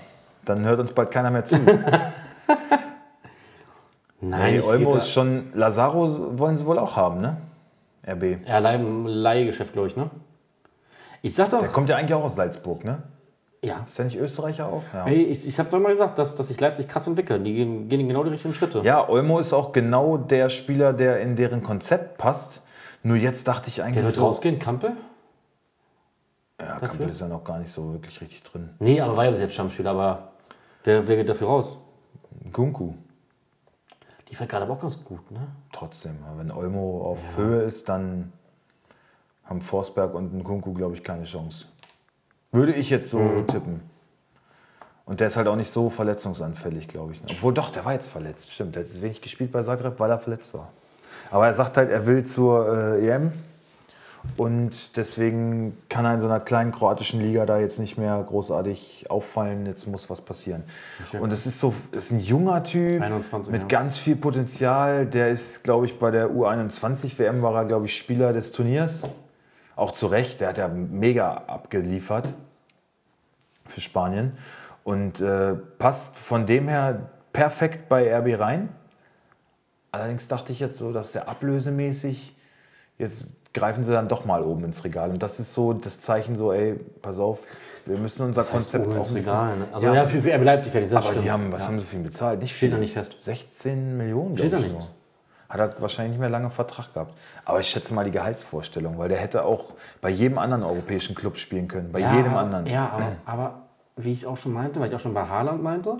dann 0.44 0.64
hört 0.64 0.80
uns 0.80 0.92
bald 0.92 1.10
keiner 1.10 1.30
mehr 1.30 1.44
zu. 1.46 1.56
Nein, 4.20 4.52
Nee, 4.54 4.58
ich 4.58 4.66
Olmo 4.66 4.96
ist 4.96 5.10
schon. 5.10 5.50
Lazaro 5.54 6.38
wollen 6.38 6.56
sie 6.56 6.66
wohl 6.66 6.78
auch 6.78 6.96
haben, 6.96 7.20
ne? 7.22 7.36
RB. 8.06 8.46
Ja, 8.46 8.58
Leih- 8.58 9.06
Leihgeschäft, 9.06 9.72
glaube 9.72 9.88
ich, 9.88 9.96
ne? 9.96 10.10
Ich 11.22 11.34
sag 11.34 11.50
doch, 11.50 11.60
Der 11.60 11.68
kommt 11.68 11.88
ja 11.88 11.96
eigentlich 11.96 12.14
auch 12.14 12.24
aus 12.24 12.36
Salzburg, 12.36 12.84
ne? 12.84 13.02
ja. 13.62 13.84
Ist 13.86 13.98
der 13.98 14.06
nicht 14.06 14.16
Österreicher 14.16 14.66
auch? 14.68 14.82
Ja. 14.94 15.04
Hey, 15.04 15.22
ich, 15.24 15.46
ich 15.46 15.58
habe 15.58 15.68
doch 15.68 15.78
mal 15.78 15.90
gesagt, 15.90 16.18
dass, 16.18 16.34
dass 16.34 16.48
sich 16.48 16.58
Leipzig 16.60 16.88
krass 16.88 17.06
entwickelt. 17.06 17.44
Die 17.46 17.54
gehen, 17.54 17.88
gehen 17.88 18.08
genau 18.08 18.24
die 18.24 18.30
richtigen 18.30 18.54
Schritte. 18.54 18.80
Ja, 18.84 19.06
Olmo 19.08 19.38
ist 19.38 19.52
auch 19.52 19.72
genau 19.72 20.16
der 20.16 20.48
Spieler, 20.48 20.92
der 20.94 21.20
in 21.20 21.36
deren 21.36 21.62
Konzept 21.62 22.16
passt. 22.16 22.62
Nur 23.02 23.16
jetzt 23.16 23.46
dachte 23.48 23.68
ich 23.68 23.82
eigentlich 23.82 23.96
Der 23.96 24.04
wird 24.04 24.14
so. 24.14 24.24
rausgehen, 24.24 24.58
Kampel? 24.58 24.92
Ja, 26.58 26.78
Kampel 26.78 27.08
ist 27.08 27.20
ja 27.20 27.28
noch 27.28 27.44
gar 27.44 27.58
nicht 27.58 27.70
so 27.72 27.92
wirklich 27.92 28.20
richtig 28.20 28.42
drin. 28.42 28.70
Nee, 28.78 29.00
aber 29.00 29.16
war 29.16 29.24
ja 29.24 29.30
bis 29.30 29.40
jetzt 29.40 29.54
Stammspieler, 29.54 29.90
aber 29.90 30.32
wer, 30.84 31.06
wer 31.08 31.16
geht 31.16 31.28
dafür 31.28 31.48
raus? 31.48 31.78
Gunku. 32.52 32.94
Die 34.28 34.34
fällt 34.34 34.50
gerade 34.50 34.64
aber 34.64 34.74
auch 34.74 34.80
ganz 34.80 35.02
gut, 35.02 35.30
ne? 35.30 35.40
Trotzdem, 35.72 36.18
wenn 36.36 36.50
Olmo 36.50 37.02
auf 37.10 37.18
Höhe 37.36 37.62
ist, 37.62 37.88
dann 37.88 38.32
haben 39.50 39.60
Forsberg 39.60 40.14
und 40.14 40.32
ein 40.32 40.44
Kunku, 40.44 40.72
glaube 40.72 40.94
ich, 40.94 41.04
keine 41.04 41.24
Chance. 41.24 41.66
Würde 42.52 42.72
ich 42.72 42.88
jetzt 42.88 43.10
so 43.10 43.18
Mhm. 43.18 43.46
tippen. 43.48 43.80
Und 45.04 45.18
der 45.18 45.26
ist 45.26 45.36
halt 45.36 45.48
auch 45.48 45.56
nicht 45.56 45.70
so 45.72 45.90
verletzungsanfällig, 45.90 46.86
glaube 46.86 47.12
ich. 47.14 47.20
Obwohl 47.28 47.52
doch, 47.52 47.70
der 47.70 47.84
war 47.84 47.92
jetzt 47.92 48.08
verletzt. 48.08 48.52
Stimmt, 48.52 48.76
der 48.76 48.84
hat 48.84 48.90
jetzt 48.90 49.02
wenig 49.02 49.20
gespielt 49.20 49.50
bei 49.50 49.62
Zagreb, 49.64 49.98
weil 49.98 50.08
er 50.10 50.20
verletzt 50.20 50.54
war. 50.54 50.68
Aber 51.32 51.46
er 51.46 51.54
sagt 51.54 51.76
halt, 51.76 51.90
er 51.90 52.06
will 52.06 52.24
zur 52.24 52.96
äh, 52.96 53.08
EM. 53.08 53.32
Und 54.36 54.96
deswegen 54.96 55.76
kann 55.88 56.04
er 56.04 56.14
in 56.14 56.20
so 56.20 56.26
einer 56.26 56.40
kleinen 56.40 56.72
kroatischen 56.72 57.20
Liga 57.20 57.46
da 57.46 57.58
jetzt 57.58 57.78
nicht 57.78 57.96
mehr 57.96 58.22
großartig 58.28 59.06
auffallen. 59.08 59.64
Jetzt 59.66 59.86
muss 59.86 60.10
was 60.10 60.20
passieren. 60.20 60.62
Und 61.18 61.32
es 61.32 61.46
ist 61.46 61.58
so, 61.58 61.74
es 61.92 62.04
ist 62.06 62.10
ein 62.12 62.20
junger 62.20 62.62
Typ 62.62 63.00
21, 63.00 63.50
mit 63.50 63.62
ja. 63.62 63.68
ganz 63.68 63.96
viel 63.98 64.16
Potenzial. 64.16 65.06
Der 65.06 65.30
ist, 65.30 65.64
glaube 65.64 65.86
ich, 65.86 65.98
bei 65.98 66.10
der 66.10 66.30
U21 66.30 67.18
WM 67.18 67.42
war 67.42 67.54
er, 67.56 67.64
glaube 67.64 67.86
ich, 67.86 67.96
Spieler 67.96 68.32
des 68.32 68.52
Turniers. 68.52 69.02
Auch 69.80 69.92
zu 69.92 70.08
Recht, 70.08 70.40
der 70.42 70.48
hat 70.50 70.58
ja 70.58 70.68
mega 70.68 71.32
abgeliefert 71.46 72.28
für 73.66 73.80
Spanien. 73.80 74.36
Und 74.84 75.20
äh, 75.20 75.54
passt 75.78 76.16
von 76.18 76.44
dem 76.46 76.68
her 76.68 77.10
perfekt 77.32 77.88
bei 77.88 78.14
RB 78.14 78.38
rein. 78.38 78.68
Allerdings 79.90 80.28
dachte 80.28 80.52
ich 80.52 80.60
jetzt 80.60 80.76
so, 80.78 80.92
dass 80.92 81.12
der 81.12 81.28
ablösemäßig, 81.28 82.36
jetzt 82.98 83.28
greifen 83.54 83.82
sie 83.82 83.92
dann 83.92 84.06
doch 84.08 84.26
mal 84.26 84.42
oben 84.42 84.64
ins 84.64 84.84
Regal. 84.84 85.10
Und 85.10 85.22
das 85.22 85.40
ist 85.40 85.54
so 85.54 85.72
das 85.72 86.00
Zeichen 86.02 86.36
so, 86.36 86.52
ey, 86.52 86.74
pass 87.00 87.18
auf, 87.18 87.38
wir 87.86 87.96
müssen 87.96 88.22
unser 88.26 88.42
Das 88.42 88.52
heißt, 88.52 88.72
Konzept 88.72 88.86
oben 88.86 88.96
ins 88.98 89.14
Regal, 89.14 89.56
ne? 89.56 89.64
Also 89.72 89.86
Ja. 89.86 89.94
ja, 89.94 90.06
für, 90.06 90.20
für 90.20 90.32
RB 90.34 90.44
Leipzig 90.44 90.72
fertig, 90.72 90.90
das 90.90 90.98
aber 91.04 91.12
stimmt. 91.12 91.24
die 91.26 91.30
haben, 91.30 91.50
was 91.52 91.62
ja. 91.62 91.68
haben 91.68 91.78
sie 91.80 91.86
für 91.86 91.96
ihn 91.96 92.02
bezahlt? 92.02 92.40
Nicht 92.42 92.50
Steht 92.54 92.68
viel. 92.68 92.70
da 92.70 92.76
nicht 92.78 92.92
fest. 92.92 93.16
16 93.20 93.96
Millionen, 93.96 94.36
Steht 94.36 94.52
da 94.52 94.58
ich 94.58 94.64
nicht. 94.64 94.74
nur. 94.74 94.88
Hat 95.50 95.58
er 95.60 95.80
wahrscheinlich 95.82 96.12
nicht 96.12 96.20
mehr 96.20 96.30
lange 96.30 96.48
Vertrag 96.48 96.94
gehabt. 96.94 97.12
Aber 97.44 97.60
ich 97.60 97.68
schätze 97.68 97.92
mal 97.92 98.04
die 98.04 98.12
Gehaltsvorstellung, 98.12 98.96
weil 98.98 99.08
der 99.08 99.18
hätte 99.18 99.44
auch 99.44 99.74
bei 100.00 100.08
jedem 100.08 100.38
anderen 100.38 100.62
europäischen 100.62 101.14
Club 101.14 101.36
spielen 101.36 101.66
können. 101.68 101.90
Bei 101.92 101.98
Ja, 101.98 102.14
jedem 102.16 102.30
aber, 102.32 102.40
anderen. 102.40 102.66
Ja, 102.66 102.88
aber, 102.90 103.12
aber 103.26 103.54
wie 103.96 104.12
ich 104.12 104.26
auch 104.26 104.36
schon 104.36 104.52
meinte, 104.52 104.80
weil 104.80 104.88
ich 104.88 104.94
auch 104.94 105.00
schon 105.00 105.12
bei 105.12 105.26
Haaland 105.26 105.62
meinte, 105.62 105.96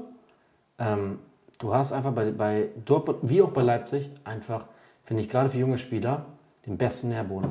ähm, 0.79 1.19
du 1.59 1.75
hast 1.75 1.93
einfach 1.93 2.13
bei, 2.13 2.31
bei 2.31 2.69
Dortmund, 2.85 3.19
wie 3.23 3.43
auch 3.43 3.51
bei 3.51 3.63
Leipzig, 3.63 4.11
einfach, 4.25 4.67
finde 5.05 5.23
ich, 5.23 5.29
gerade 5.29 5.51
für 5.51 5.59
junge 5.59 5.79
Spieler, 5.79 6.25
den 6.67 6.79
besten 6.79 7.09
Nährboden. 7.09 7.51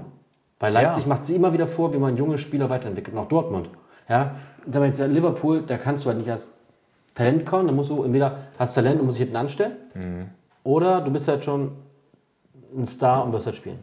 Bei 0.58 0.70
Leipzig 0.70 1.04
Ja. 1.04 1.10
macht 1.10 1.26
sie 1.26 1.36
immer 1.36 1.54
wieder 1.54 1.68
vor, 1.68 1.94
wie 1.94 1.98
man 1.98 2.16
junge 2.18 2.38
Spieler 2.38 2.70
weiterentwickelt. 2.70 3.16
Und 3.16 3.22
auch 3.24 3.28
Dortmund. 3.28 3.70
Ja, 4.08 4.36
da 4.66 4.84
jetzt 4.86 5.00
Liverpool, 5.00 5.62
da 5.64 5.78
kannst 5.78 6.06
du 6.06 6.10
halt 6.10 6.18
nicht 6.18 6.32
als 6.32 6.48
Talent 7.14 7.46
kommen, 7.46 7.68
da 7.68 7.74
musst 7.74 7.90
du 7.90 8.04
entweder 8.04 8.38
hast 8.58 8.74
Talent 8.76 9.00
und 9.00 9.06
musst 9.06 9.18
dich 9.18 9.24
hinten 9.26 9.36
anstellen, 9.36 10.32
oder 10.64 11.02
du 11.02 11.12
bist 11.12 11.28
halt 11.28 11.44
schon 11.44 11.72
ein 12.76 12.86
Star 12.86 13.24
und 13.24 13.34
wirst 13.34 13.46
halt 13.46 13.56
spielen. 13.56 13.80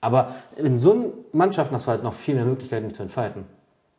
Aber 0.00 0.34
in 0.56 0.78
so 0.78 0.92
einer 0.92 1.04
Mannschaft 1.32 1.72
hast 1.72 1.86
du 1.86 1.90
halt 1.90 2.02
noch 2.02 2.14
viel 2.14 2.34
mehr 2.36 2.44
Möglichkeiten, 2.44 2.86
dich 2.88 2.96
zu 2.96 3.02
entfalten 3.02 3.44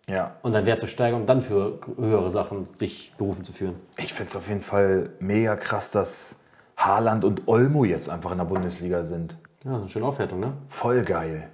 Ja. 0.07 0.35
und 0.43 0.53
deinen 0.53 0.65
Wert 0.65 0.79
zu 0.79 0.87
steigern 0.87 1.21
und 1.21 1.27
dann 1.27 1.41
für 1.41 1.79
höhere 1.97 2.31
Sachen 2.31 2.67
dich 2.79 3.13
berufen 3.17 3.43
zu 3.43 3.51
führen. 3.53 3.75
Ich 3.97 4.13
finde 4.13 4.29
es 4.29 4.35
auf 4.35 4.47
jeden 4.47 4.61
Fall 4.61 5.09
mega 5.19 5.55
krass, 5.57 5.91
dass 5.91 6.35
Haaland 6.77 7.25
und 7.25 7.47
Olmo 7.47 7.83
jetzt 7.83 8.09
einfach 8.09 8.31
in 8.31 8.37
der 8.37 8.45
Bundesliga 8.45 9.03
sind. 9.03 9.35
Ja, 9.65 9.71
das 9.71 9.77
ist 9.77 9.81
eine 9.81 9.89
schöne 9.89 10.05
Aufwertung, 10.05 10.39
ne? 10.39 10.53
Voll 10.69 11.03
geil. 11.03 11.49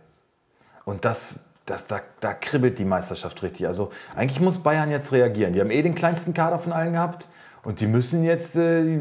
Und 0.85 1.05
das, 1.05 1.39
das, 1.65 1.87
da, 1.87 2.01
da 2.19 2.33
kribbelt 2.33 2.77
die 2.77 2.85
Meisterschaft 2.85 3.41
richtig. 3.41 3.65
Also 3.65 3.89
eigentlich 4.15 4.39
muss 4.39 4.59
Bayern 4.59 4.91
jetzt 4.91 5.11
reagieren. 5.11 5.53
Die 5.53 5.59
haben 5.61 5.71
eh 5.71 5.81
den 5.81 5.95
kleinsten 5.95 6.35
Kader 6.35 6.59
von 6.59 6.71
allen 6.71 6.93
gehabt. 6.93 7.27
Und 7.63 7.79
die 7.79 7.87
müssen 7.87 8.23
jetzt, 8.23 8.55
äh, 8.55 8.99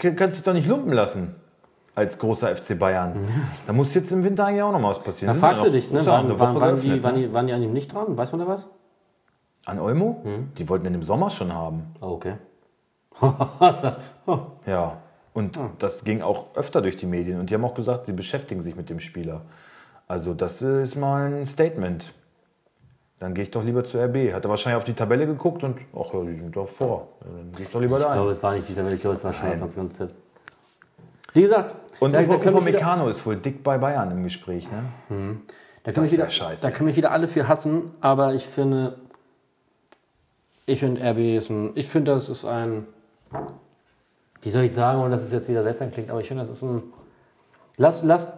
kannst 0.00 0.38
dich 0.38 0.42
doch 0.42 0.52
nicht 0.54 0.66
lumpen 0.66 0.92
lassen. 0.92 1.36
Als 1.96 2.18
großer 2.18 2.54
FC 2.54 2.78
Bayern. 2.78 3.26
Da 3.66 3.72
muss 3.72 3.92
jetzt 3.94 4.12
im 4.12 4.22
Winter 4.22 4.44
eigentlich 4.46 4.62
auch 4.62 4.70
noch 4.70 4.78
mal 4.78 4.90
was 4.90 5.02
passieren. 5.02 5.34
Da 5.34 5.40
fragst 5.40 5.64
du 5.64 5.70
dich, 5.70 5.90
ne? 5.90 6.02
auch 6.02 6.06
Waren, 6.06 6.38
waren, 6.38 6.80
die, 6.80 7.02
waren, 7.02 7.14
die, 7.16 7.32
waren 7.34 7.46
die 7.48 7.52
an 7.54 7.62
ihm 7.62 7.72
nicht 7.72 7.92
dran? 7.92 8.16
Weiß 8.18 8.30
man 8.32 8.40
da 8.42 8.46
was? 8.46 8.68
An 9.64 9.80
Olmo? 9.80 10.20
Hm? 10.22 10.50
Die 10.58 10.68
wollten 10.68 10.86
ihn 10.86 10.94
im 10.94 11.02
Sommer 11.02 11.30
schon 11.30 11.52
haben. 11.52 11.94
Oh, 12.00 12.08
okay. 12.10 12.34
oh. 13.20 13.32
Ja. 14.66 14.98
Und 15.32 15.58
Ah. 15.58 15.70
das 15.78 16.04
ging 16.04 16.22
auch 16.22 16.54
öfter 16.54 16.80
durch 16.82 16.96
die 16.96 17.06
Medien. 17.06 17.40
Und 17.40 17.50
die 17.50 17.54
haben 17.54 17.64
auch 17.64 17.74
gesagt, 17.74 18.06
sie 18.06 18.12
beschäftigen 18.12 18.62
sich 18.62 18.76
mit 18.76 18.88
dem 18.90 19.00
Spieler. 19.00 19.42
Also 20.08 20.34
das 20.34 20.62
ist 20.62 20.96
mal 20.96 21.32
ein 21.32 21.46
Statement. 21.46 22.12
Dann 23.18 23.32
gehe 23.34 23.44
ich 23.44 23.50
doch 23.50 23.64
lieber 23.64 23.84
zur 23.84 24.02
RB. 24.04 24.32
Hat 24.34 24.44
er 24.44 24.50
wahrscheinlich 24.50 24.76
auf 24.76 24.84
die 24.84 24.92
Tabelle 24.94 25.26
geguckt 25.26 25.64
und, 25.64 25.78
ach 25.98 26.12
ja, 26.12 26.22
die 26.24 26.34
sind 26.36 26.54
doch 26.54 26.68
vor. 26.68 27.08
Dann 27.20 27.52
gehe 27.52 27.64
ich 27.64 27.70
doch 27.72 27.80
lieber 27.80 27.96
Ich 27.96 28.04
da. 28.04 28.12
glaube, 28.12 28.30
es 28.30 28.42
war 28.42 28.52
nicht 28.54 28.68
die 28.68 28.74
Tabelle, 28.74 28.94
ich 28.96 29.00
glaube, 29.00 29.16
es 29.16 29.24
war 29.24 29.32
schon 29.32 29.48
das 29.58 29.74
Konzept. 29.74 30.18
Wie 31.36 31.42
gesagt, 31.42 31.76
Und 32.00 32.12
da, 32.12 32.22
da 32.22 32.34
Upamecano 32.34 33.08
ist 33.08 33.24
wohl 33.26 33.36
dick 33.36 33.62
bei 33.62 33.78
Bayern 33.78 34.10
im 34.10 34.24
Gespräch. 34.24 34.66
Ne? 34.70 35.36
da 35.84 35.92
können 35.92 36.10
wieder, 36.10 36.28
scheiße. 36.28 36.62
da 36.62 36.70
können 36.70 36.88
wir 36.88 36.96
wieder 36.96 37.12
alle 37.12 37.28
für 37.28 37.46
hassen, 37.46 37.92
aber 38.00 38.34
ich 38.34 38.46
finde, 38.46 38.96
ich 40.64 40.80
finde 40.80 41.00
RB 41.00 41.36
ist 41.36 41.50
ein, 41.50 41.72
ich 41.74 41.86
finde, 41.86 42.12
das 42.12 42.28
ist 42.28 42.44
ein, 42.44 42.86
wie 44.42 44.50
soll 44.50 44.64
ich 44.64 44.72
sagen, 44.72 45.00
und 45.00 45.10
das 45.10 45.22
ist 45.22 45.32
jetzt 45.32 45.48
wieder 45.48 45.62
seltsam 45.62 45.90
klingt, 45.92 46.10
aber 46.10 46.20
ich 46.20 46.28
finde, 46.28 46.42
das 46.42 46.50
ist 46.50 46.62
ein, 46.62 46.82
lass, 47.76 48.02
lass 48.02 48.32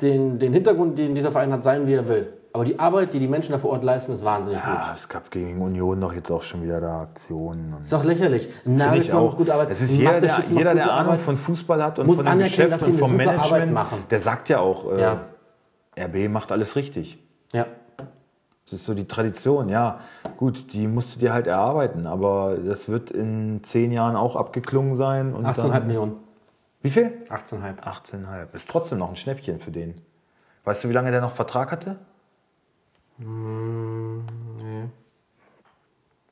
den, 0.00 0.38
den 0.38 0.52
Hintergrund, 0.52 0.98
den 0.98 1.14
dieser 1.14 1.30
Verein 1.30 1.52
hat, 1.52 1.62
sein, 1.62 1.86
wie 1.86 1.94
er 1.94 2.08
will. 2.08 2.32
Aber 2.56 2.64
die 2.64 2.78
Arbeit, 2.78 3.12
die 3.12 3.18
die 3.18 3.28
Menschen 3.28 3.52
da 3.52 3.58
vor 3.58 3.70
Ort 3.72 3.84
leisten, 3.84 4.12
ist 4.12 4.24
wahnsinnig 4.24 4.60
gut. 4.64 4.72
Ja, 4.72 4.92
es 4.94 5.06
gab 5.10 5.30
gegen 5.30 5.60
Union 5.60 6.00
doch 6.00 6.14
jetzt 6.14 6.30
auch 6.30 6.40
schon 6.40 6.62
wieder 6.62 6.80
da 6.80 7.02
Aktionen. 7.02 7.74
Ist 7.78 7.92
doch 7.92 8.02
lächerlich. 8.02 8.48
Nagelsmann 8.64 9.18
auch. 9.18 9.26
macht 9.28 9.36
gute 9.36 9.52
Arbeit. 9.52 9.68
Das 9.68 9.82
ist 9.82 9.90
jeder, 9.92 10.20
der, 10.22 10.42
jeder, 10.48 10.74
der 10.74 10.90
Ahnung 10.90 11.08
Arbeit. 11.12 11.20
von 11.20 11.36
Fußball 11.36 11.82
hat 11.84 11.98
und 11.98 12.06
Muss 12.06 12.16
von 12.16 12.24
dem 12.24 12.32
anerkennen, 12.32 12.70
Geschäft 12.70 12.72
dass 12.72 12.84
sie 12.86 12.92
und 12.92 12.98
vom 12.98 13.14
Management, 13.14 13.72
machen. 13.74 14.04
der 14.08 14.20
sagt 14.20 14.48
ja 14.48 14.58
auch, 14.60 14.90
äh, 14.90 15.00
Ja. 15.02 15.20
RB 15.98 16.30
macht 16.30 16.50
alles 16.50 16.76
richtig. 16.76 17.18
Ja. 17.52 17.66
Das 18.64 18.72
ist 18.72 18.86
so 18.86 18.94
die 18.94 19.06
Tradition, 19.06 19.68
ja. 19.68 20.00
Gut, 20.38 20.72
die 20.72 20.88
musst 20.88 21.14
du 21.14 21.20
dir 21.20 21.34
halt 21.34 21.46
erarbeiten, 21.46 22.06
aber 22.06 22.56
das 22.56 22.88
wird 22.88 23.10
in 23.10 23.60
zehn 23.64 23.92
Jahren 23.92 24.16
auch 24.16 24.34
abgeklungen 24.34 24.94
sein. 24.96 25.34
Und 25.34 25.44
18,5 25.44 25.68
dann, 25.72 25.86
Millionen. 25.86 26.16
Wie 26.80 26.90
viel? 26.90 27.12
18,5. 27.28 27.82
18,5. 27.82 28.54
Ist 28.54 28.70
trotzdem 28.70 28.98
noch 28.98 29.10
ein 29.10 29.16
Schnäppchen 29.16 29.58
für 29.60 29.70
den. 29.70 30.00
Weißt 30.64 30.82
du, 30.84 30.88
wie 30.88 30.94
lange 30.94 31.10
der 31.10 31.20
noch 31.20 31.32
Vertrag 31.32 31.70
hatte? 31.70 31.96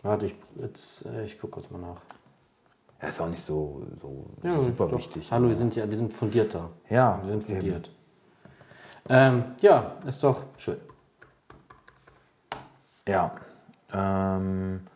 Warte, 0.03 0.27
ich, 0.27 0.35
jetzt, 0.57 1.07
äh, 1.07 1.25
ich 1.25 1.41
gucke 1.41 1.53
kurz 1.55 1.71
mal 1.71 1.79
nach. 1.81 2.01
Er 2.99 3.09
ist 3.09 3.21
auch 3.21 3.29
nicht 3.29 3.43
so, 3.43 3.83
so 4.01 4.27
Ja, 4.43 4.55
super 4.61 4.89
doch- 4.89 4.99
wichtig. 4.99 5.31
Hallo, 5.31 5.49
wir 5.49 5.55
sind 5.55 5.75
ja, 5.77 5.89
wir 5.89 5.97
sind 5.97 6.13
fundiert 6.13 6.55
da. 6.55 6.69
Ja, 6.91 7.21
Wir 7.25 7.33
sind 7.33 7.45
fundiert. 7.45 7.91
Ähm, 9.09 9.45
ja, 9.61 9.93
ist 10.07 10.23
doch 10.25 10.43
schön. 10.57 10.77
Ja. 13.07 13.33
Ähm, 13.93 14.87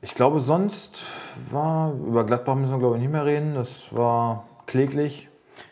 ich 0.00 0.14
glaube, 0.14 0.40
sonst 0.40 1.02
war, 1.50 1.92
über 1.92 2.24
Gladbach 2.24 2.54
müssen 2.54 2.72
wir 2.72 2.78
glaube 2.78 2.96
ich 2.96 3.02
nicht 3.02 3.12
mehr 3.12 3.24
reden. 3.26 3.54
Das 3.54 3.94
war 3.94 4.46
kläglich. 4.66 5.28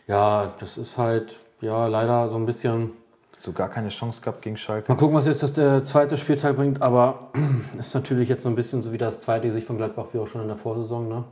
Ja, 0.07 0.51
das 0.59 0.77
ist 0.77 0.97
halt, 0.97 1.39
ja, 1.61 1.87
leider 1.87 2.29
so 2.29 2.37
ein 2.37 2.45
bisschen. 2.45 2.91
So 3.43 3.51
gar 3.51 3.67
keine 3.67 3.89
Chance 3.89 4.21
gehabt 4.21 4.41
gegen 4.41 4.55
Schalke. 4.55 4.89
Mal 4.89 4.97
gucken, 4.97 5.17
was 5.17 5.25
jetzt 5.25 5.43
das 5.43 5.51
der 5.51 5.83
zweite 5.83 6.15
Spieltag 6.15 6.55
bringt, 6.55 6.81
aber 6.81 7.27
ist 7.77 7.93
natürlich 7.93 8.29
jetzt 8.29 8.43
so 8.43 8.47
ein 8.47 8.55
bisschen 8.55 8.81
so 8.81 8.93
wie 8.93 8.97
das 8.97 9.19
zweite 9.19 9.47
Gesicht 9.47 9.67
von 9.67 9.75
Gladbach 9.75 10.05
wie 10.13 10.19
auch 10.19 10.27
schon 10.27 10.39
in 10.41 10.47
der 10.47 10.55
Vorsaison. 10.55 11.09
Ne? 11.09 11.25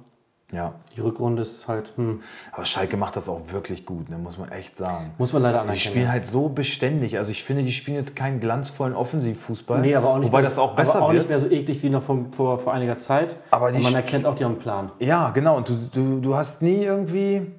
Ja. 0.51 0.74
Die 0.93 0.99
Rückrunde 0.99 1.41
ist 1.43 1.70
halt, 1.70 1.93
hm, 1.95 2.20
Aber 2.51 2.66
Schalke 2.66 2.97
macht 2.97 3.16
das 3.16 3.30
auch 3.30 3.39
wirklich 3.53 3.86
gut, 3.86 4.09
ne, 4.09 4.18
muss 4.18 4.38
man 4.38 4.51
echt 4.51 4.76
sagen. 4.76 5.12
muss 5.18 5.32
man 5.32 5.41
leider 5.41 5.59
Die 5.59 5.62
anerkennen. 5.62 5.80
spielen 5.89 6.12
halt 6.12 6.26
so 6.26 6.49
beständig. 6.49 7.18
Also 7.18 7.32
ich 7.32 7.45
finde, 7.45 7.64
die 7.64 7.72
spielen 7.72 7.95
jetzt 7.95 8.14
keinen 8.18 8.41
glanzvollen 8.41 8.93
Offensivfußball. 8.93 9.80
Nee, 9.80 9.95
aber 9.95 10.09
auch 10.09 10.18
nicht, 10.18 10.28
Wobei 10.34 10.41
mehr, 10.41 10.49
das 10.49 10.59
auch 10.59 10.76
besser 10.76 10.95
aber 10.95 11.05
auch 11.05 11.14
wird. 11.14 11.20
nicht 11.20 11.30
mehr 11.30 11.39
so 11.39 11.47
eklig 11.49 11.82
wie 11.82 11.89
noch 11.89 12.03
vor, 12.03 12.26
vor, 12.32 12.59
vor 12.59 12.74
einiger 12.74 12.97
Zeit. 12.97 13.38
Aber 13.51 13.72
die 13.72 13.78
Und 13.78 13.84
man 13.84 13.95
erkennt 13.95 14.26
auch, 14.26 14.36
die 14.36 14.43
haben 14.43 14.51
einen 14.55 14.59
Plan. 14.59 14.91
Ja, 14.99 15.30
genau. 15.30 15.55
Und 15.55 15.70
du, 15.70 15.76
du, 15.93 16.20
du 16.20 16.36
hast 16.36 16.62
nie 16.62 16.84
irgendwie. 16.84 17.49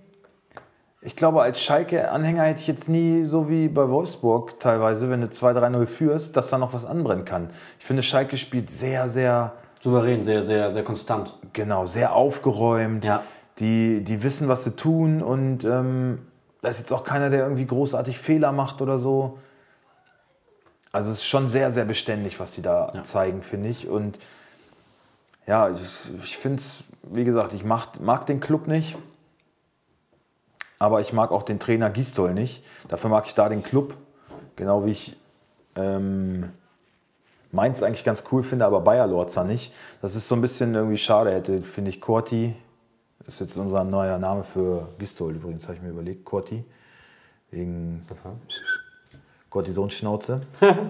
Ich 1.04 1.16
glaube, 1.16 1.42
als 1.42 1.60
Schalke-Anhänger 1.60 2.44
hätte 2.44 2.60
ich 2.60 2.68
jetzt 2.68 2.88
nie, 2.88 3.24
so 3.26 3.48
wie 3.48 3.66
bei 3.66 3.88
Wolfsburg 3.88 4.60
teilweise, 4.60 5.10
wenn 5.10 5.20
du 5.20 5.26
2-3-0 5.26 5.86
führst, 5.86 6.36
dass 6.36 6.48
da 6.48 6.58
noch 6.58 6.72
was 6.74 6.86
anbrennen 6.86 7.24
kann. 7.24 7.50
Ich 7.80 7.84
finde, 7.86 8.04
Schalke 8.04 8.36
spielt 8.36 8.70
sehr, 8.70 9.08
sehr, 9.08 9.52
Souverän, 9.80 10.22
sehr, 10.22 10.44
sehr, 10.44 10.70
sehr 10.70 10.84
konstant. 10.84 11.36
genau, 11.52 11.86
sehr 11.86 12.14
aufgeräumt. 12.14 13.04
Ja. 13.04 13.22
Die, 13.58 14.02
die 14.04 14.22
wissen, 14.22 14.46
was 14.48 14.62
sie 14.62 14.76
tun 14.76 15.22
und 15.22 15.64
ähm, 15.64 16.20
da 16.62 16.68
ist 16.68 16.78
jetzt 16.78 16.92
auch 16.92 17.02
keiner, 17.02 17.30
der 17.30 17.40
irgendwie 17.42 17.66
großartig 17.66 18.16
Fehler 18.18 18.52
macht 18.52 18.80
oder 18.80 18.98
so. 18.98 19.38
Also 20.92 21.10
es 21.10 21.16
ist 21.18 21.24
schon 21.24 21.48
sehr, 21.48 21.72
sehr 21.72 21.84
beständig, 21.84 22.38
was 22.38 22.54
sie 22.54 22.62
da 22.62 22.92
Ja. 22.94 23.02
zeigen, 23.02 23.42
finde 23.42 23.68
ich. 23.68 23.88
Und 23.88 24.18
ja, 25.48 25.68
ich, 25.70 25.80
ich 26.22 26.38
finde 26.38 26.58
es, 26.58 26.84
wie 27.02 27.24
gesagt, 27.24 27.52
ich 27.54 27.64
mag, 27.64 27.98
mag 28.00 28.26
den 28.26 28.38
Club 28.38 28.68
nicht. 28.68 28.96
Aber 30.82 31.00
ich 31.00 31.12
mag 31.12 31.30
auch 31.30 31.44
den 31.44 31.60
Trainer 31.60 31.90
Gistol 31.90 32.34
nicht. 32.34 32.64
Dafür 32.88 33.08
mag 33.08 33.24
ich 33.26 33.34
da 33.34 33.48
den 33.48 33.62
Club. 33.62 33.94
Genau 34.56 34.84
wie 34.84 34.90
ich 34.90 35.16
ähm, 35.76 36.50
Mainz 37.52 37.84
eigentlich 37.84 38.02
ganz 38.02 38.24
cool 38.32 38.42
finde, 38.42 38.66
aber 38.66 38.80
Bayer 38.80 39.06
Lorza 39.06 39.44
nicht. 39.44 39.72
Das 40.00 40.16
ist 40.16 40.26
so 40.26 40.34
ein 40.34 40.40
bisschen 40.40 40.74
irgendwie 40.74 40.96
schade. 40.96 41.30
Hätte, 41.30 41.62
finde 41.62 41.90
ich, 41.90 42.00
Corti, 42.00 42.56
das 43.20 43.34
ist 43.34 43.40
jetzt 43.42 43.56
unser 43.58 43.84
neuer 43.84 44.18
Name 44.18 44.42
für 44.42 44.88
Gistol 44.98 45.36
übrigens, 45.36 45.68
habe 45.68 45.76
ich 45.76 45.82
mir 45.82 45.90
überlegt. 45.90 46.24
Corti. 46.24 46.64
Wegen 47.52 48.04
Cortisonschnauze. 49.50 50.40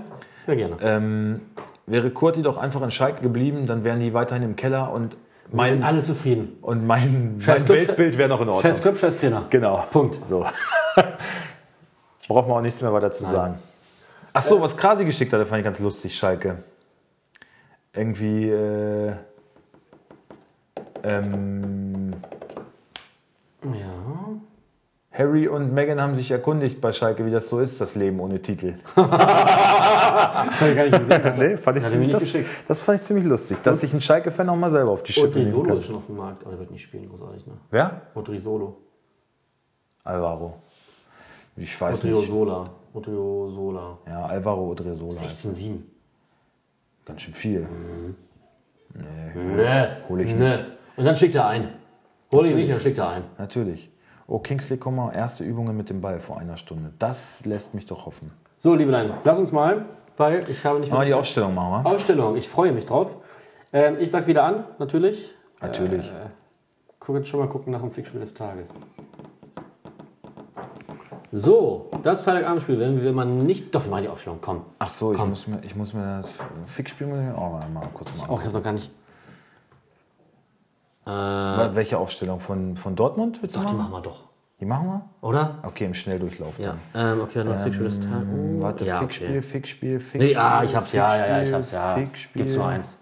Ja, 0.44 0.56
gerne. 0.56 0.76
Ähm, 0.80 1.40
wäre 1.86 2.10
Kurti 2.10 2.42
doch 2.42 2.56
einfach 2.56 2.82
in 2.82 2.90
Schalke 2.90 3.22
geblieben, 3.22 3.68
dann 3.68 3.84
wären 3.84 4.00
die 4.00 4.12
weiterhin 4.12 4.42
im 4.42 4.56
Keller 4.56 4.90
und 4.92 5.16
mein, 5.52 5.74
sind 5.74 5.82
alle 5.82 6.02
zufrieden. 6.02 6.58
und 6.62 6.86
mein, 6.86 7.36
Scheiß 7.40 7.60
mein 7.60 7.66
Club, 7.66 7.78
Weltbild 7.78 8.18
wäre 8.18 8.28
noch 8.28 8.40
in 8.40 8.48
Ordnung. 8.48 8.62
Scheiß 8.62 8.82
Club, 8.82 8.98
scheiß 8.98 9.16
Trainer. 9.16 9.46
Genau. 9.50 9.84
Punkt. 9.90 10.18
So. 10.28 10.46
Braucht 12.28 12.48
man 12.48 12.58
auch 12.58 12.62
nichts 12.62 12.80
mehr 12.80 12.92
weiter 12.92 13.12
zu 13.12 13.24
sagen. 13.24 13.58
Ach 14.32 14.42
so, 14.42 14.60
was 14.60 14.76
Krasi 14.76 15.04
geschickt 15.04 15.32
hat, 15.32 15.46
fand 15.46 15.58
ich 15.58 15.64
ganz 15.64 15.78
lustig, 15.78 16.16
Schalke. 16.16 16.62
Irgendwie, 17.92 18.48
äh, 18.48 19.12
ähm, 21.02 22.12
Ja. 23.64 24.28
Harry 25.12 25.46
und 25.46 25.74
Meghan 25.74 26.00
haben 26.00 26.14
sich 26.14 26.30
erkundigt 26.30 26.80
bei 26.80 26.92
Schalke, 26.92 27.26
wie 27.26 27.30
das 27.30 27.48
so 27.50 27.60
ist, 27.60 27.78
das 27.82 27.94
Leben 27.94 28.18
ohne 28.18 28.40
Titel. 28.40 28.76
Hab 28.96 30.62
ich 30.62 30.74
gar 30.74 30.84
nicht 30.84 30.98
gesehen. 30.98 31.34
nee, 31.38 31.56
fand 31.58 31.76
ich 31.76 31.84
Hat 31.84 31.90
mir 31.90 31.90
ziemlich, 31.90 31.98
nicht 31.98 32.14
das, 32.14 32.22
geschickt. 32.22 32.48
das 32.66 32.80
fand 32.80 33.00
ich 33.00 33.06
ziemlich 33.06 33.26
lustig, 33.26 33.58
dass 33.62 33.80
sich 33.82 33.92
ein 33.92 34.00
Schalke-Fan 34.00 34.48
auch 34.48 34.56
mal 34.56 34.70
selber 34.70 34.90
auf 34.90 35.02
die 35.02 35.12
Schippe 35.12 35.38
nehmen 35.38 35.50
Solo 35.50 35.62
kann. 35.64 35.78
ist 35.78 35.84
schon 35.84 35.96
auf 35.96 36.06
dem 36.06 36.16
Markt, 36.16 36.42
aber 36.42 36.52
der 36.52 36.60
wird 36.60 36.70
nicht 36.70 36.82
spielen, 36.82 37.10
großartig. 37.10 37.46
Ne? 37.46 37.52
Wer? 37.70 38.00
Odri 38.14 38.38
Solo. 38.38 38.78
Alvaro. 40.02 40.54
Ich 41.56 41.78
weiß 41.78 41.98
Odrio 41.98 42.18
nicht. 42.20 42.30
Sola. 42.30 42.70
Odrio 42.94 43.50
Sola. 43.50 43.98
Ja, 44.06 44.24
Alvaro 44.24 44.70
Odriozola. 44.70 45.12
16-7. 45.12 45.80
Ganz 47.04 47.20
schön 47.20 47.34
viel. 47.34 47.66
Ne. 48.94 49.98
hol 50.08 50.20
ich 50.22 50.34
ne. 50.34 50.76
Und 50.96 51.04
dann 51.04 51.16
schickt 51.16 51.34
er 51.34 51.48
ein. 51.48 51.68
Hol 52.30 52.46
ihn 52.46 52.56
nicht, 52.56 52.70
dann 52.70 52.80
schickt 52.80 52.96
er 52.98 53.10
ein. 53.10 53.24
Natürlich. 53.36 53.91
Oh, 54.32 54.38
Kingsley 54.38 54.78
Coman, 54.78 55.12
erste 55.12 55.44
Übungen 55.44 55.76
mit 55.76 55.90
dem 55.90 56.00
Ball 56.00 56.18
vor 56.18 56.38
einer 56.38 56.56
Stunde. 56.56 56.90
Das 56.98 57.44
lässt 57.44 57.74
mich 57.74 57.84
doch 57.84 58.06
hoffen. 58.06 58.32
So, 58.56 58.74
liebe 58.74 58.90
Leute, 58.90 59.12
lass 59.24 59.38
uns 59.38 59.52
mal, 59.52 59.84
weil 60.16 60.48
ich 60.48 60.64
habe 60.64 60.80
nicht 60.80 60.90
Mal 60.90 61.04
die 61.04 61.10
mehr. 61.10 61.18
Aufstellung 61.18 61.54
machen, 61.54 61.84
wa? 61.84 61.90
Ausstellung, 61.90 62.34
ich 62.36 62.48
freue 62.48 62.72
mich 62.72 62.86
drauf. 62.86 63.14
Ähm, 63.74 63.98
ich 64.00 64.10
sag 64.10 64.26
wieder 64.26 64.44
an, 64.44 64.64
natürlich. 64.78 65.34
Natürlich. 65.60 66.06
Äh, 66.06 66.30
gucke 66.98 67.18
jetzt 67.18 67.28
schon 67.28 67.40
mal 67.40 67.48
gucken 67.50 67.74
nach 67.74 67.82
dem 67.82 67.90
Fixspiel 67.90 68.20
des 68.20 68.32
Tages. 68.32 68.74
So, 71.30 71.90
das 72.02 72.22
Freitagabendspiel, 72.22 72.80
wenn 72.80 73.02
wir 73.02 73.12
mal 73.12 73.26
nicht. 73.26 73.74
Doch, 73.74 73.84
wir 73.84 73.90
machen 73.90 74.04
die 74.04 74.08
Aufstellung. 74.08 74.38
Komm. 74.40 74.62
Ach 74.78 74.88
so, 74.88 75.12
ich 75.12 75.18
Komm. 75.18 75.28
muss, 75.28 75.46
mir, 75.46 75.58
ich 75.62 75.76
muss 75.76 75.92
mir 75.92 76.22
das 76.22 76.30
Fixspiel 76.74 77.06
muss 77.06 77.18
ich 77.18 77.26
mir 77.26 77.36
auch 77.36 77.60
mal, 77.68 77.86
kurz 77.92 78.08
mal. 78.16 78.28
Oh, 78.30 78.38
ich 78.38 78.44
habe 78.46 78.54
doch 78.54 78.62
gar 78.62 78.72
nicht. 78.72 78.90
Äh, 81.06 81.10
Welche 81.10 81.98
Aufstellung? 81.98 82.40
Von, 82.40 82.76
von 82.76 82.94
Dortmund 82.94 83.42
willst 83.42 83.56
doch, 83.56 83.64
die 83.64 83.74
machen? 83.74 83.90
wir 83.92 84.00
doch. 84.00 84.24
Die 84.60 84.64
machen 84.64 84.86
wir? 84.86 85.28
Oder? 85.28 85.58
Okay, 85.64 85.86
im 85.86 85.94
Schnelldurchlauf. 85.94 86.56
Ja. 86.58 86.76
dann. 86.92 87.18
Ähm, 87.18 87.20
okay, 87.22 87.42
noch 87.42 87.58
Fixspiel 87.58 87.86
des 87.86 87.98
Tages. 87.98 88.22
Ähm, 88.22 88.60
warte, 88.62 88.84
ja, 88.84 89.00
Fixspiel, 89.00 89.28
okay. 89.28 89.42
Fixspiel, 89.42 90.00
Fixspiel. 90.00 90.20
Nee, 90.28 90.36
ah, 90.36 90.62
ich 90.62 90.76
hab's, 90.76 90.92
ja, 90.92 91.16
ja, 91.16 91.26
ja, 91.26 91.42
ich 91.42 91.52
hab's, 91.52 91.72
ja. 91.72 91.94
Fixspiel. 91.94 92.38
Gibt's 92.38 92.56
nur 92.56 92.66
eins. 92.66 92.98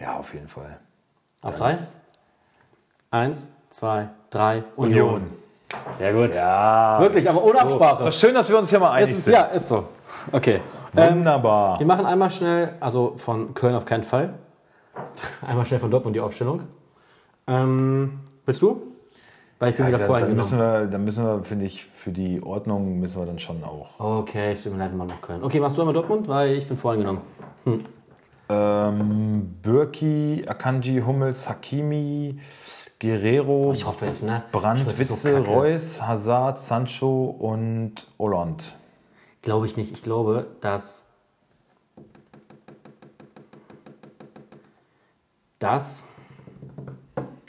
Ja, 0.00 0.18
auf 0.18 0.32
jeden 0.32 0.48
Fall. 0.48 0.78
Auf 1.42 1.56
drei? 1.56 1.78
Eins, 3.10 3.50
zwei, 3.70 4.08
drei. 4.30 4.62
Union. 4.76 5.22
Sehr 5.94 6.12
gut. 6.12 6.34
Ja. 6.34 6.98
Wirklich, 7.00 7.28
aber 7.28 7.42
ohne 7.42 7.54
Ist 7.58 7.62
Absprache. 7.64 8.04
doch 8.04 8.12
schön, 8.12 8.34
dass 8.34 8.48
wir 8.48 8.58
uns 8.58 8.70
hier 8.70 8.78
mal 8.78 8.92
einig 8.92 9.10
ist, 9.10 9.24
sind. 9.24 9.34
ja, 9.34 9.42
ist 9.46 9.68
so. 9.68 9.88
Okay. 10.30 10.60
Ähm, 10.96 11.18
Wunderbar. 11.18 11.78
wir 11.78 11.86
machen 11.86 12.06
einmal 12.06 12.30
schnell, 12.30 12.74
also 12.80 13.14
von 13.16 13.54
Köln 13.54 13.74
auf 13.74 13.84
keinen 13.84 14.02
Fall. 14.02 14.34
Einmal 15.46 15.66
schnell 15.66 15.80
von 15.80 15.90
Dortmund 15.90 16.14
die 16.14 16.20
Aufstellung. 16.20 16.62
Ähm, 17.46 18.20
willst 18.46 18.62
du? 18.62 18.80
Weil 19.58 19.70
ich 19.70 19.76
bin 19.76 19.86
wieder 19.86 19.98
dann, 19.98 20.06
vorher 20.06 20.26
dann 20.26 20.36
müssen 20.36 20.58
genommen. 20.58 20.80
wir, 20.82 20.86
dann 20.86 21.04
müssen 21.04 21.24
wir, 21.24 21.42
finde 21.44 21.64
ich, 21.64 21.84
für 21.86 22.10
die 22.12 22.42
Ordnung 22.42 23.00
müssen 23.00 23.20
wir 23.20 23.26
dann 23.26 23.38
schon 23.38 23.62
auch. 23.64 23.98
Okay, 23.98 24.52
es 24.52 24.62
tut 24.62 24.72
mir 24.72 24.78
leid, 24.78 24.90
wir 24.92 24.98
machen 24.98 25.08
noch 25.08 25.20
Köln. 25.20 25.42
Okay, 25.42 25.58
machst 25.60 25.76
du 25.76 25.82
einmal 25.82 25.94
Dortmund, 25.94 26.28
weil 26.28 26.52
ich 26.52 26.66
bin 26.66 26.76
vorhin 26.76 27.00
genommen. 27.02 27.22
Ähm, 28.48 29.56
Birki, 29.62 30.44
Akanji, 30.46 31.00
Hummels, 31.00 31.48
Hakimi, 31.48 32.38
Guerrero, 33.00 33.72
Ich 33.72 33.86
hoffe 33.86 34.06
es, 34.06 34.22
ne? 34.22 34.42
Brandt, 34.52 34.86
Ich 34.98 35.06
so 35.06 35.14
Witzel, 35.14 35.42
kacke. 35.42 35.50
Reus, 35.50 36.00
Hazard, 36.02 36.58
Sancho 36.60 37.24
und 37.26 38.06
Hollande. 38.18 38.64
Glaube 39.44 39.66
ich 39.66 39.76
nicht. 39.76 39.92
Ich 39.92 40.02
glaube, 40.02 40.46
dass 40.62 41.04
das. 45.58 46.06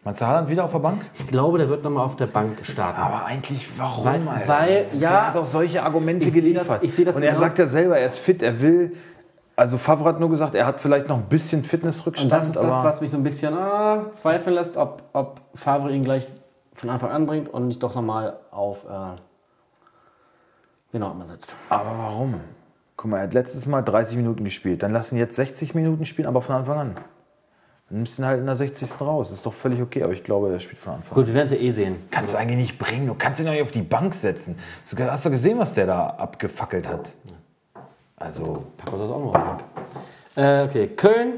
Meinst 0.04 0.20
du 0.22 0.26
Haaland 0.26 0.50
wieder 0.50 0.66
auf 0.66 0.72
der 0.72 0.80
Bank? 0.80 1.02
Ich 1.14 1.26
glaube, 1.26 1.58
der 1.58 1.70
wird 1.70 1.84
nochmal 1.86 2.04
auf 2.06 2.18
der 2.18 2.28
Bank 2.28 2.60
starten. 2.66 3.00
Aber 3.02 3.26
eigentlich, 3.26 3.68
warum, 3.80 4.06
Weil- 4.06 4.28
Alter? 4.28 4.48
weil, 4.48 4.86
ja, 5.00 5.10
er 5.10 5.28
hat 5.30 5.38
auch 5.38 5.46
solche 5.46 5.82
Argumente 5.84 6.28
ich 6.28 6.34
geliefert. 6.34 6.70
das- 6.70 6.84
ich 6.84 6.94
seh 6.94 7.06
das 7.06 7.16
Und 7.16 7.24
er 7.24 7.30
genau- 7.32 7.40
sagt 7.46 7.58
ja 7.60 7.66
selber, 7.66 7.98
er 7.98 8.06
ist 8.08 8.20
fit, 8.20 8.42
er 8.44 8.62
will. 8.62 8.96
Also 9.56 9.78
Favre 9.78 10.10
hat 10.10 10.20
nur 10.20 10.30
gesagt, 10.30 10.54
er 10.54 10.66
hat 10.66 10.82
vielleicht 10.82 11.08
noch 11.08 11.16
ein 11.18 11.30
bisschen 11.30 11.62
Und 11.62 11.68
Fitnessrückstand. 11.68 12.30
das 12.32 12.48
ist 12.48 12.58
das, 12.58 12.84
was 12.84 13.00
mich 13.00 13.10
so 13.10 13.16
ein 13.18 13.24
bisschen 13.24 13.54
ah, 13.58 14.12
zweifeln 14.12 14.54
lässt, 14.54 14.76
ob, 14.76 15.02
ob 15.14 15.40
Favre 15.56 15.92
ihn 15.94 16.04
gleich 16.04 16.28
von 16.74 16.90
Anfang 16.90 17.10
an 17.12 17.26
bringt 17.26 17.48
und 17.54 17.68
nicht 17.68 17.82
doch 17.82 17.96
nochmal 17.96 18.38
auf 18.52 18.84
äh, 18.84 19.16
auch 21.04 21.14
immer 21.14 21.26
setzt. 21.26 21.54
Aber 21.70 21.92
warum? 21.98 22.36
Guck 22.98 23.12
mal, 23.12 23.18
er 23.18 23.24
hat 23.24 23.34
letztes 23.34 23.66
Mal 23.66 23.82
30 23.82 24.18
Minuten 24.18 24.44
gespielt. 24.44 24.84
Dann 24.84 24.94
lassen 24.94 25.18
jetzt 25.18 25.36
60 25.36 25.76
Minuten 25.76 26.06
spielen, 26.06 26.28
aber 26.28 26.42
von 26.42 26.56
Anfang 26.56 26.78
an. 26.78 26.96
Dann 27.90 27.98
nimmst 28.00 28.18
du 28.18 28.22
ihn 28.24 28.26
halt 28.26 28.40
in 28.40 28.46
der 28.46 28.56
60. 28.56 29.02
raus. 29.02 29.28
Das 29.30 29.38
ist 29.40 29.46
doch 29.46 29.54
völlig 29.54 29.82
okay, 29.82 30.02
aber 30.04 30.14
ich 30.14 30.24
glaube, 30.24 30.52
er 30.52 30.60
spielt 30.60 30.80
von 30.80 30.94
Anfang 30.94 31.10
an. 31.12 31.16
Gut, 31.16 31.28
wir 31.28 31.34
werden 31.36 31.50
sie 31.50 31.58
eh 31.58 31.72
sehen. 31.72 31.98
Kannst 32.10 32.34
du 32.34 32.38
eigentlich 32.38 32.58
nicht 32.58 32.80
bringen. 32.80 33.08
Du 33.08 33.14
kannst 33.16 33.40
ihn 33.40 33.46
doch 33.46 33.52
nicht 33.54 33.62
auf 33.62 33.72
die 33.72 33.82
Bank 33.84 34.14
setzen. 34.16 34.58
Du 34.90 34.98
hast 35.04 35.26
doch 35.26 35.32
gesehen, 35.32 35.60
was 35.60 35.74
der 35.74 35.86
da 35.88 36.08
abgefackelt 36.08 36.88
hat. 36.88 37.10
Also, 38.18 38.64
Pack 38.78 38.94
uns 38.94 39.02
das 39.04 39.12
auch 39.12 39.20
noch 39.20 39.36
ab. 39.36 39.64
Äh, 40.36 40.64
okay, 40.64 40.88
Köln, 40.88 41.34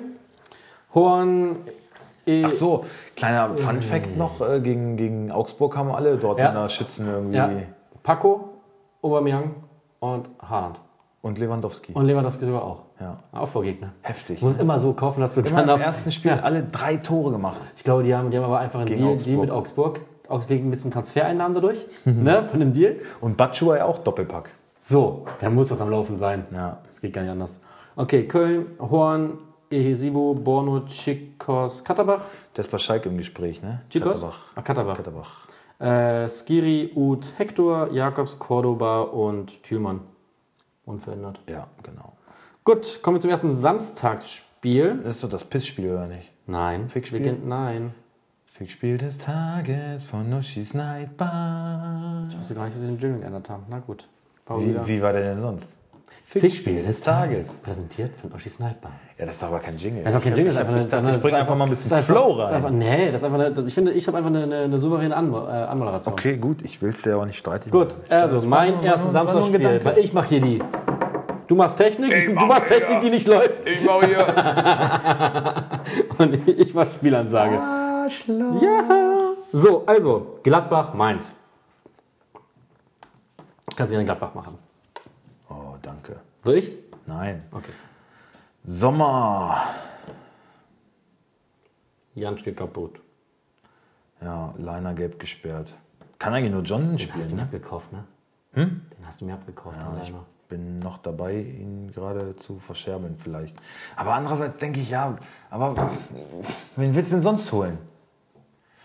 Horn, 0.93 1.57
E 2.25 2.43
ach 2.45 2.51
so, 2.51 2.85
kleiner 3.15 3.55
Fun 3.57 3.81
Fact 3.81 4.17
noch. 4.17 4.41
Äh, 4.41 4.59
gegen, 4.59 4.97
gegen 4.97 5.31
Augsburg 5.31 5.77
haben 5.77 5.91
alle 5.91 6.17
dort 6.17 6.39
Ja. 6.39 6.49
in 6.49 6.55
der 6.55 6.69
Schützen 6.69 7.07
irgendwie. 7.07 7.37
ja, 7.37 7.49
Paco, 8.03 8.56
Aubameyang 9.01 9.55
und 9.99 10.29
Haaland. 10.41 10.79
Und 11.21 11.39
Lewandowski. 11.39 11.93
Und 11.93 12.05
Lewandowski 12.05 12.45
sogar 12.45 12.63
auch. 12.63 12.83
ja. 13.01 13.17
Aufbaugegner. 13.33 13.91
Heftig. 14.01 14.37
Ich 14.37 14.41
muss 14.43 14.55
immer 14.55 14.79
so 14.79 14.93
kaufen, 14.93 15.19
dass 15.19 15.33
du 15.35 15.41
Immer 15.41 15.65
dann 15.65 15.77
im 15.79 15.83
ersten 15.85 16.11
Spiel 16.11 16.31
alle 16.31 16.63
drei 16.63 16.97
Tore 16.97 17.31
gemacht. 17.31 17.57
Ich 17.75 17.83
glaube, 17.83 18.03
die 18.03 18.15
haben, 18.15 18.29
die 18.31 18.37
haben 18.37 18.45
aber 18.45 18.59
einfach 18.59 18.79
einen 18.79 18.95
Deal. 18.95 19.17
Deal 19.17 19.37
mit 19.37 19.51
Augsburg. 19.51 19.99
Augsburg 20.29 20.47
kriegt 20.47 20.65
ein 20.65 20.69
bisschen 20.69 20.91
Transfereinnahmen 20.91 21.53
dadurch, 21.53 21.85
Mhm. 22.05 22.23
ne, 22.23 22.45
von 22.45 22.59
dem 22.59 22.71
Deal. 22.73 22.97
Und 23.19 23.35
Batschua 23.35 23.77
ja 23.77 23.85
auch 23.85 23.97
Doppelpack. 23.99 24.53
So, 24.77 25.25
da 25.39 25.49
muss 25.49 25.69
das 25.69 25.81
am 25.81 25.89
Laufen 25.89 26.15
sein. 26.15 26.45
Ja. 26.53 26.77
Das 26.89 27.01
geht 27.01 27.13
gar 27.13 27.23
nicht 27.23 27.31
anders. 27.31 27.59
Okay, 27.95 28.27
Köln, 28.27 28.67
Horn, 28.79 29.39
Ehesibo, 29.71 30.33
Borno, 30.35 30.81
Chikos, 30.85 31.83
Katterbach. 31.83 32.21
Der 32.55 32.63
ist 32.63 32.71
bei 32.71 32.77
Schalke 32.77 33.09
im 33.09 33.17
Gespräch, 33.17 33.61
ne? 33.61 33.81
Chikos? 33.89 34.21
Katterbach. 34.21 34.39
Ah, 34.55 34.61
Katterbach. 34.61 34.97
Katterbach. 34.97 35.29
Äh, 35.79 36.27
Skiri, 36.27 36.91
Uth, 36.95 37.33
Hector, 37.37 37.91
Jakobs, 37.91 38.39
Cordoba 38.39 39.01
und 39.01 39.61
Thülmann. 39.63 40.01
Unverändert. 40.85 41.39
Ja, 41.47 41.67
genau. 41.83 42.13
Gut, 42.63 43.01
kommen 43.03 43.17
wir 43.17 43.21
zum 43.21 43.29
ersten 43.31 43.51
Samstagsspiel. 43.51 45.01
Das 45.03 45.17
ist 45.17 45.23
doch 45.23 45.29
das 45.29 45.43
Pissspiel, 45.43 45.91
oder 45.91 46.07
nicht? 46.07 46.31
Nein. 46.47 46.89
Fickspiel? 46.89 47.19
Wir 47.23 47.31
gehen- 47.33 47.47
Nein. 47.47 47.93
Fickspiel 48.45 48.97
des 48.97 49.19
Tages 49.19 50.05
von 50.05 50.29
Nushis 50.29 50.73
Nightbar. 50.73 52.25
Ich 52.29 52.37
wusste 52.37 52.55
gar 52.55 52.63
nicht, 52.65 52.75
dass 52.75 52.81
sie 52.81 52.87
den 52.87 52.97
Jingle 52.97 53.19
geändert 53.19 53.49
haben. 53.49 53.63
Na 53.69 53.79
gut. 53.79 54.07
Wie, 54.49 54.75
wie 54.87 55.01
war 55.01 55.13
der 55.13 55.33
denn 55.33 55.41
sonst? 55.41 55.76
Fickspiel 56.29 56.83
des 56.83 57.01
Tages. 57.01 57.53
Präsentiert 57.61 58.13
von 58.19 58.33
Oschi 58.33 58.49
Sniper. 58.49 58.89
Ja, 59.17 59.25
das 59.25 59.35
ist 59.35 59.41
doch 59.43 59.47
aber 59.47 59.59
kein 59.59 59.77
Jingle. 59.77 60.03
Das 60.03 60.13
ist 60.13 60.19
auch 60.19 60.23
kein 60.23 60.35
Jingle, 60.35 60.53
das 60.53 60.55
ist 60.55 60.59
einfach 60.59 60.73
eine. 60.73 60.83
Ich 60.85 60.91
dachte, 60.91 61.11
ich 61.15 61.21
bringe 61.21 61.37
einfach 61.37 61.55
mal 61.55 61.63
ein 61.63 61.69
bisschen 61.69 61.93
einfach- 61.93 62.13
Flow 62.13 62.41
ist 62.41 62.51
einfach, 62.51 62.67
rein. 62.69 62.77
nee, 62.77 63.11
das 63.11 63.21
ist 63.21 63.23
einfach 63.25 63.39
eine, 63.39 63.63
ich 63.65 63.73
finde, 63.73 63.91
ich 63.93 64.07
habe 64.07 64.17
einfach 64.17 64.29
eine, 64.29 64.43
eine, 64.43 64.57
eine 64.63 64.77
souveräne 64.77 65.13
äh, 65.13 65.17
Anmoderation. 65.17 66.13
Okay, 66.13 66.35
gut, 66.37 66.57
ich 66.63 66.81
will 66.81 66.89
es 66.89 67.01
dir 67.01 67.13
aber 67.15 67.25
nicht 67.25 67.37
streiten. 67.39 67.71
Gut, 67.71 67.95
also 68.09 68.41
mein 68.41 68.83
erstes 68.83 69.13
Gedanke. 69.13 69.85
weil 69.85 69.97
ich 69.99 70.11
mache 70.13 70.27
hier 70.27 70.41
die. 70.41 70.59
Du 71.47 71.55
machst 71.55 71.77
Technik, 71.77 72.11
Ich 72.13 72.25
du 72.25 72.33
mach 72.33 72.45
machst 72.47 72.67
hier. 72.67 72.79
Technik, 72.79 72.99
die 72.99 73.09
nicht 73.09 73.25
läuft. 73.27 73.65
Ich 73.65 73.85
baue 73.85 74.05
hier. 74.05 74.27
Und 76.17 76.45
ich 76.49 76.73
mach 76.73 76.87
Spielansage. 76.93 77.57
Arschloch. 77.57 78.61
Ja. 78.61 79.33
So, 79.53 79.85
also, 79.85 80.35
Gladbach, 80.43 80.93
Mainz. 80.93 81.33
Kannst 83.77 83.91
gerne 83.91 84.03
Gladbach 84.03 84.33
machen. 84.33 84.57
Soll 86.47 86.55
ich? 86.59 86.71
Nein. 87.05 87.43
Okay. 87.51 87.73
Sommer. 88.63 89.65
Jan 92.15 92.37
steht 92.37 92.55
kaputt. 92.55 93.01
Ja, 94.21 94.53
Liner 94.57 94.93
gelb 94.93 95.19
gesperrt. 95.19 95.75
Kann 96.19 96.33
eigentlich 96.33 96.53
nur 96.53 96.61
Johnson 96.63 96.95
Den 96.95 97.05
hast 97.09 97.15
du 97.15 97.21
spielen, 97.21 97.29
mir 97.31 97.35
ne? 97.35 97.41
abgekauft, 97.43 97.91
ne? 97.91 98.05
Den 98.55 98.81
hast 99.03 99.19
du 99.19 99.25
mir 99.25 99.33
abgekauft, 99.33 99.75
Ja, 99.77 99.91
den 99.91 100.03
ich 100.03 100.13
bin 100.47 100.79
noch 100.79 100.99
dabei, 100.99 101.33
ihn 101.35 101.91
gerade 101.91 102.33
zu 102.37 102.59
verscherbeln 102.59 103.17
vielleicht. 103.21 103.53
Aber 103.97 104.13
andererseits 104.13 104.57
denke 104.57 104.79
ich, 104.79 104.89
ja, 104.89 105.17
aber 105.49 105.75
wen 106.77 106.95
willst 106.95 107.11
du 107.11 107.15
denn 107.15 107.23
sonst 107.23 107.51
holen? 107.51 107.77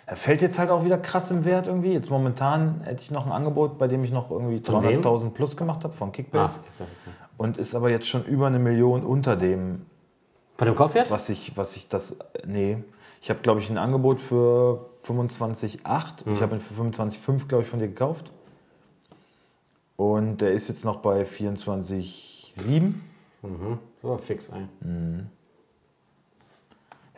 Er 0.05 0.17
fällt 0.17 0.43
jetzt 0.43 0.59
halt 0.59 0.71
auch 0.71 0.85
wieder 0.85 0.99
krass 0.99 1.31
im 1.31 1.45
Wert 1.45 1.69
irgendwie. 1.69 1.93
Jetzt 1.93 2.11
momentan 2.11 2.81
hätte 2.83 3.03
ich 3.03 3.13
noch 3.13 3.25
ein 3.25 3.31
Angebot, 3.31 3.79
bei 3.79 3.87
dem 3.87 4.03
ich 4.03 4.11
noch 4.11 4.33
irgendwie 4.33 4.59
Von 4.59 4.83
wem? 4.83 5.01
300.000 5.01 5.31
plus 5.31 5.57
gemacht 5.57 5.85
habe 5.85 5.95
von 5.95 6.09
Ah, 6.09 6.13
Kickbase. 6.13 6.61
perfekt. 6.77 6.99
Und 7.43 7.59
ist 7.59 7.75
aber 7.75 7.91
jetzt 7.91 8.07
schon 8.07 8.25
über 8.25 8.47
eine 8.47 8.61
Million 8.61 9.03
unter 9.05 9.35
dem, 9.35 9.85
Von 10.55 10.67
dem 10.67 10.77
Kaufwert? 10.77 11.11
was 11.11 11.29
ich, 11.29 11.57
was 11.57 11.75
ich 11.75 11.89
das, 11.89 12.17
nee. 12.47 12.79
Ich 13.21 13.31
habe, 13.31 13.41
glaube 13.41 13.59
ich, 13.59 13.69
ein 13.69 13.79
Angebot 13.79 14.21
für 14.21 14.87
25,8. 15.05 16.25
Mhm. 16.25 16.35
Ich 16.35 16.41
habe 16.41 16.55
ihn 16.55 16.61
für 16.61 16.81
25,5, 16.81 17.49
glaube 17.49 17.65
ich, 17.65 17.69
von 17.69 17.81
dir 17.81 17.89
gekauft. 17.89 18.31
Und 19.97 20.41
der 20.41 20.53
ist 20.53 20.69
jetzt 20.69 20.85
noch 20.85 20.99
bei 20.99 21.25
24,7. 21.25 22.93
So, 24.03 24.19
fix 24.19 24.53
ein. 24.53 25.29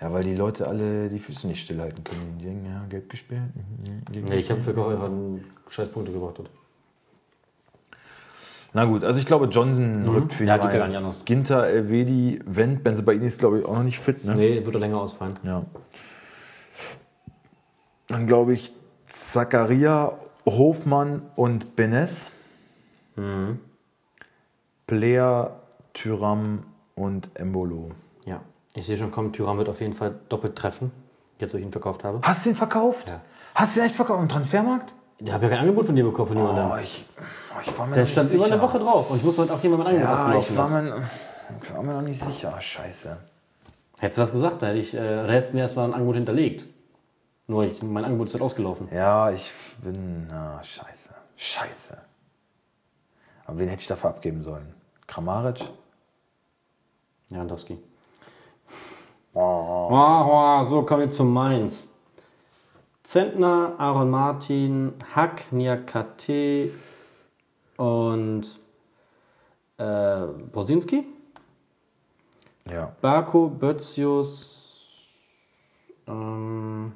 Ja, 0.00 0.10
weil 0.10 0.24
die 0.24 0.34
Leute 0.34 0.66
alle 0.66 1.10
die 1.10 1.18
Füße 1.18 1.46
nicht 1.46 1.60
stillhalten 1.60 2.02
können. 2.02 2.38
Die 2.38 2.46
denken, 2.46 2.64
ja, 2.64 2.82
gelb 2.88 3.10
gespielt. 3.10 3.42
mhm, 3.54 4.04
gelb 4.10 4.28
Nee, 4.30 4.36
ich 4.36 4.50
habe 4.50 4.62
für 4.62 4.72
Kauf 4.72 4.88
einfach 4.88 5.06
einen 5.06 5.44
scheiß 5.68 5.90
Punkte 5.90 6.12
gebracht. 6.12 6.40
Na 8.76 8.84
gut, 8.86 9.04
also 9.04 9.20
ich 9.20 9.26
glaube, 9.26 9.46
Johnson 9.46 10.04
rückt 10.08 10.34
für 10.34 10.42
Mhm. 10.42 10.48
Ja, 10.48 10.58
geht 10.58 10.72
ja 10.72 10.80
gar 10.80 10.88
nicht 10.88 10.96
anders. 10.96 11.24
Ginter, 11.24 11.68
Elvedi, 11.68 12.40
Wendt, 12.44 12.82
Benzebaini 12.82 13.24
ist, 13.24 13.38
glaube 13.38 13.60
ich, 13.60 13.64
auch 13.64 13.76
noch 13.76 13.84
nicht 13.84 14.00
fit. 14.00 14.24
Ne? 14.24 14.34
Nee, 14.34 14.64
wird 14.64 14.74
er 14.74 14.80
länger 14.80 15.00
ausfallen. 15.00 15.34
Ja. 15.44 15.64
Dann 18.08 18.26
glaube 18.26 18.52
ich 18.52 18.72
Zakaria, 19.06 20.12
Hofmann 20.44 21.22
und 21.36 21.76
Benes. 21.76 22.30
Mhm. 23.14 23.60
Player, 24.88 25.60
Tyram 25.94 26.64
und 26.96 27.30
Embolo. 27.34 27.92
Ja. 28.26 28.40
Ich 28.74 28.86
sehe 28.86 28.96
schon 28.96 29.12
kommen, 29.12 29.32
Tyram 29.32 29.56
wird 29.56 29.68
auf 29.68 29.80
jeden 29.80 29.94
Fall 29.94 30.16
doppelt 30.28 30.56
treffen. 30.56 30.90
Jetzt, 31.38 31.54
wo 31.54 31.58
ich 31.58 31.64
ihn 31.64 31.70
verkauft 31.72 32.02
habe. 32.02 32.20
Hast 32.22 32.44
du 32.44 32.50
den 32.50 32.56
verkauft? 32.56 33.08
Ja. 33.08 33.20
Hast 33.54 33.76
du 33.76 33.80
den 33.80 33.86
echt 33.86 33.94
verkauft 33.96 34.20
im 34.20 34.28
Transfermarkt? 34.28 34.94
Ich 35.18 35.32
habe 35.32 35.44
ja 35.44 35.50
kein 35.50 35.60
Angebot 35.60 35.86
von 35.86 35.96
dir 35.96 36.04
bekommen, 36.04 36.28
von 36.28 36.36
jemandem. 36.36 36.70
Oh, 36.70 36.76
ich, 36.76 37.04
oh, 37.54 37.60
ich 37.64 37.78
war 37.78 37.86
mir 37.86 37.94
Der 37.94 38.06
stand 38.06 38.28
nicht 38.28 38.34
über 38.36 38.44
sicher. 38.44 38.54
eine 38.56 38.62
Woche 38.62 38.78
drauf 38.78 39.10
und 39.10 39.16
ich 39.18 39.22
musste 39.24 39.42
heute 39.42 39.54
auch 39.54 39.62
jemand 39.62 39.84
mein 39.84 39.94
Angebot 39.94 40.18
Ja, 40.18 40.38
ich 40.38 40.56
war, 40.56 40.82
mir, 40.82 41.08
ich 41.62 41.74
war 41.74 41.82
mir 41.82 41.92
noch 41.94 42.02
nicht 42.02 42.22
sicher. 42.22 42.60
Scheiße. 42.60 43.16
Hättest 44.00 44.18
du 44.18 44.22
das 44.22 44.32
gesagt, 44.32 44.62
da 44.62 44.66
hätte 44.68 44.78
ich, 44.78 44.94
äh, 44.94 44.98
da 44.98 45.28
hättest 45.32 45.52
du 45.52 45.56
mir 45.56 45.62
erstmal 45.62 45.86
ein 45.86 45.94
Angebot 45.94 46.16
hinterlegt. 46.16 46.64
Nur 47.46 47.64
ich, 47.64 47.82
mein 47.82 48.04
Angebot 48.04 48.26
ist 48.26 48.34
halt 48.34 48.42
ausgelaufen. 48.42 48.88
Ja, 48.92 49.30
ich 49.30 49.50
bin. 49.82 50.26
Na, 50.28 50.62
scheiße. 50.62 51.10
Scheiße. 51.36 51.96
Aber 53.46 53.58
wen 53.58 53.68
hätte 53.68 53.82
ich 53.82 53.86
dafür 53.86 54.10
abgeben 54.10 54.42
sollen? 54.42 54.74
Kramaric? 55.06 55.60
Lewandowski. 57.30 57.78
Oh, 59.34 60.62
so, 60.62 60.82
kommen 60.82 61.02
wir 61.02 61.10
zu 61.10 61.24
Mainz. 61.24 61.90
Zentner, 63.04 63.74
Aaron 63.78 64.10
Martin, 64.10 64.94
Hack, 65.14 65.52
Niakate 65.52 66.72
und 67.76 68.42
äh, 69.76 70.26
Brosinski. 70.50 71.04
Ja. 72.70 72.96
Barco, 73.02 73.48
Bötzius, 73.48 74.96
ähm, 76.08 76.92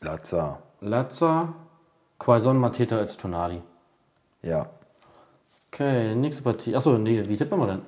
Lazar. 0.00 0.62
Lazza, 0.80 1.52
Quaison, 2.18 2.58
Mateta 2.58 2.96
als 2.96 3.18
Tonali. 3.18 3.62
Ja. 4.40 4.70
Okay, 5.70 6.14
nächste 6.14 6.42
Partie. 6.42 6.74
Achso, 6.74 6.96
nee, 6.96 7.22
wie 7.28 7.36
tippen 7.36 7.58
wir 7.58 7.66
denn? 7.66 7.82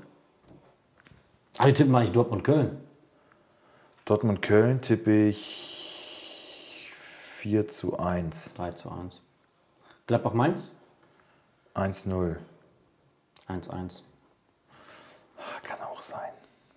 Ah, 1.56 1.64
wir 1.66 1.74
tippen 1.74 1.94
eigentlich 1.94 2.12
Dortmund-Köln. 2.12 2.76
Dortmund-Köln 4.04 4.82
tippe 4.82 5.28
ich 5.28 5.71
4 7.42 7.66
zu 7.66 7.98
1. 7.98 8.54
3 8.54 8.70
zu 8.70 8.88
1. 8.88 9.20
Gladbach-Mainz? 10.06 10.76
1-0. 11.74 12.36
1-1. 13.48 14.02
Ah, 15.36 15.42
Kann 15.64 15.80
auch 15.80 16.00
sein. 16.00 16.30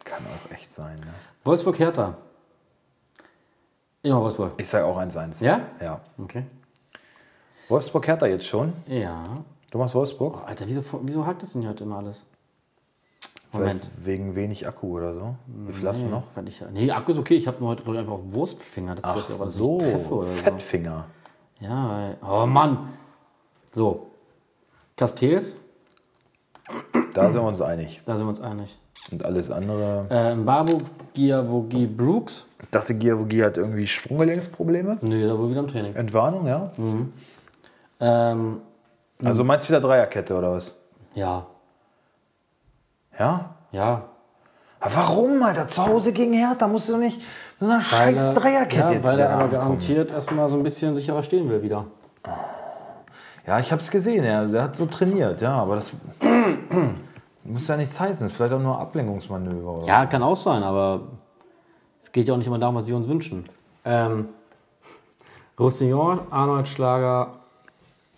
Kann 0.03 0.23
auch 0.25 0.51
echt 0.51 0.73
sein. 0.73 0.99
Ne? 1.01 1.13
Wolfsburg-Hertha? 1.43 2.17
Immer 4.01 4.21
Wolfsburg. 4.21 4.53
Ich 4.57 4.67
sage 4.67 4.85
auch 4.85 4.97
1-1. 4.97 5.43
Ja? 5.43 5.67
Ja. 5.79 6.01
Okay. 6.17 6.47
Wolfsburg 7.69 8.07
Hertha 8.07 8.25
jetzt 8.25 8.47
schon. 8.47 8.73
Ja. 8.87 9.43
Du 9.69 9.77
machst 9.77 9.93
Wolfsburg? 9.93 10.47
Alter, 10.47 10.65
wieso, 10.65 10.83
wieso 11.03 11.27
hakt 11.27 11.43
das 11.43 11.53
denn 11.53 11.61
hier 11.61 11.69
heute 11.69 11.83
immer 11.83 11.97
alles? 11.97 12.25
Moment. 13.59 13.85
Vielleicht 13.85 14.05
wegen 14.05 14.35
wenig 14.35 14.67
Akku 14.67 14.97
oder 14.97 15.13
so. 15.13 15.35
Wie 15.47 15.73
viel 15.73 15.87
hast 15.87 16.01
du 16.01 16.07
noch? 16.07 16.23
Fand 16.31 16.47
ich, 16.49 16.59
ja- 16.59 16.67
nee, 16.71 16.89
Akku 16.91 17.11
ist 17.11 17.17
okay. 17.19 17.35
Ich 17.35 17.47
habe 17.47 17.57
nur 17.59 17.69
heute 17.69 17.83
ich, 17.89 17.97
einfach 17.97 18.19
Wurstfinger, 18.23 18.95
das 18.95 19.03
aber 19.05 19.21
so. 19.21 19.77
nicht 19.77 19.91
treffe 19.91 20.13
oder 20.13 20.27
so. 20.27 20.33
Fettfinger. 20.43 21.05
Ja, 21.59 21.89
weil- 21.89 22.17
oh 22.27 22.45
Mann. 22.45 22.89
So. 23.71 24.07
Castells, 24.97 25.59
Da 27.13 27.23
sind 27.25 27.35
wir 27.35 27.43
uns 27.43 27.61
einig. 27.61 28.01
da 28.05 28.15
sind 28.17 28.25
wir 28.25 28.29
uns 28.29 28.41
einig. 28.41 28.77
Und 29.11 29.23
alles 29.23 29.51
andere. 29.51 30.07
Äh, 30.09 30.35
Mbabo, 30.35 30.81
Giavogi, 31.13 31.85
Brooks. 31.85 32.49
Ich 32.63 32.69
dachte, 32.69 32.95
Giavogi 32.95 33.39
hat 33.39 33.57
irgendwie 33.57 33.85
Sprunggelenksprobleme. 33.85 34.97
Nö, 35.01 35.27
da 35.27 35.37
wohl 35.37 35.49
wieder 35.51 35.59
im 35.59 35.67
Training. 35.67 35.93
Entwarnung, 35.95 36.47
ja? 36.47 36.71
Ähm, 37.99 38.61
Also 39.23 39.43
meinst 39.43 39.65
du 39.67 39.69
wieder 39.73 39.81
Dreierkette 39.81 40.35
oder 40.35 40.53
was? 40.53 40.73
ja, 41.13 41.45
Ja? 43.19 43.55
ja. 43.71 44.03
Aber 44.79 44.95
warum, 44.95 45.41
Alter? 45.41 45.67
Zu 45.67 45.85
Hause 45.85 46.11
gegen 46.11 46.33
Hertha 46.33 46.67
musst 46.67 46.89
du 46.89 46.93
doch 46.93 46.99
nicht 46.99 47.21
so 47.59 47.65
eine 47.65 47.81
scheiß 47.81 48.17
er- 48.17 48.33
Dreierkette 48.33 48.77
ja, 48.87 48.91
jetzt 48.91 49.03
weil 49.03 49.19
er 49.19 49.29
aber 49.31 49.47
garantiert 49.47 50.11
erstmal 50.11 50.47
so 50.49 50.57
ein 50.57 50.63
bisschen 50.63 50.93
sicherer 50.93 51.23
stehen 51.23 51.49
will 51.49 51.61
wieder. 51.61 51.85
Ja, 53.47 53.59
ich 53.59 53.71
hab's 53.71 53.89
gesehen. 53.89 54.23
Er, 54.23 54.45
der 54.47 54.63
hat 54.63 54.75
so 54.75 54.85
trainiert, 54.85 55.41
ja. 55.41 55.53
Aber 55.53 55.75
das 55.75 55.91
muss 57.43 57.67
ja 57.67 57.77
nichts 57.77 57.99
heißen. 57.99 58.25
Das 58.25 58.31
ist 58.31 58.35
vielleicht 58.37 58.53
auch 58.53 58.59
nur 58.59 58.79
Ablenkungsmanöver. 58.79 59.79
Oder? 59.79 59.87
Ja, 59.87 60.05
kann 60.05 60.21
auch 60.23 60.35
sein, 60.35 60.63
aber 60.63 61.01
es 62.01 62.11
geht 62.11 62.27
ja 62.27 62.33
auch 62.33 62.37
nicht 62.37 62.47
immer 62.47 62.59
darum, 62.59 62.75
was 62.75 62.87
wir 62.87 62.95
uns 62.95 63.07
wünschen. 63.07 63.47
Ähm, 63.85 64.29
Roussillon, 65.59 66.19
Arnold 66.31 66.67
Schlager, 66.67 67.33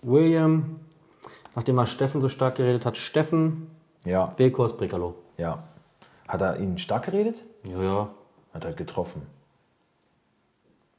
William. 0.02 0.80
Nachdem 1.56 1.78
er 1.78 1.86
Steffen 1.86 2.22
so 2.22 2.30
stark 2.30 2.56
geredet 2.56 2.86
hat, 2.86 2.98
Steffen, 2.98 3.70
Ja, 4.08 4.30
Wilkos, 4.38 4.78
Bricalo. 4.78 5.16
ja. 5.38 5.64
Hat 6.30 6.41
er 6.41 6.60
ihn 6.60 6.78
stark 6.78 7.03
geredet? 7.05 7.43
Ja, 7.70 7.82
ja. 7.82 8.10
Hat 8.53 8.66
halt 8.66 8.76
getroffen. 8.76 9.22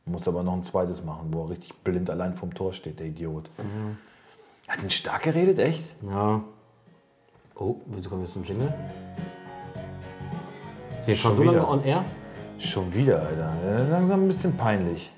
Muss 0.07 0.27
aber 0.27 0.43
noch 0.43 0.55
ein 0.55 0.63
zweites 0.63 1.05
machen, 1.05 1.29
wo 1.35 1.43
er 1.45 1.51
richtig 1.51 1.75
blind 1.85 2.09
allein 2.09 2.35
vom 2.35 2.55
Tor 2.55 2.73
steht, 2.73 2.99
der 2.99 3.07
Idiot. 3.09 3.51
Hat 4.69 4.83
ihn 4.83 4.89
stark 4.91 5.23
geredet, 5.25 5.59
echt? 5.59 5.85
Ja. 6.03 6.43
Oh, 7.57 7.77
wieso 7.87 8.09
kommt 8.09 8.23
jetzt 8.23 8.37
ein 8.37 8.45
Jingle? 8.45 8.73
Sind 11.03 11.17
schon 11.17 11.35
Schon 11.35 11.35
so 11.35 11.43
lange 11.43 11.59
wieder. 11.59 11.69
on 11.71 11.85
air? 11.85 12.05
Schon 12.59 12.93
wieder, 12.95 13.21
Alter. 13.21 13.53
Ja, 13.67 13.83
langsam 13.91 14.25
ein 14.25 14.29
bisschen 14.29 14.57
peinlich. 14.57 15.13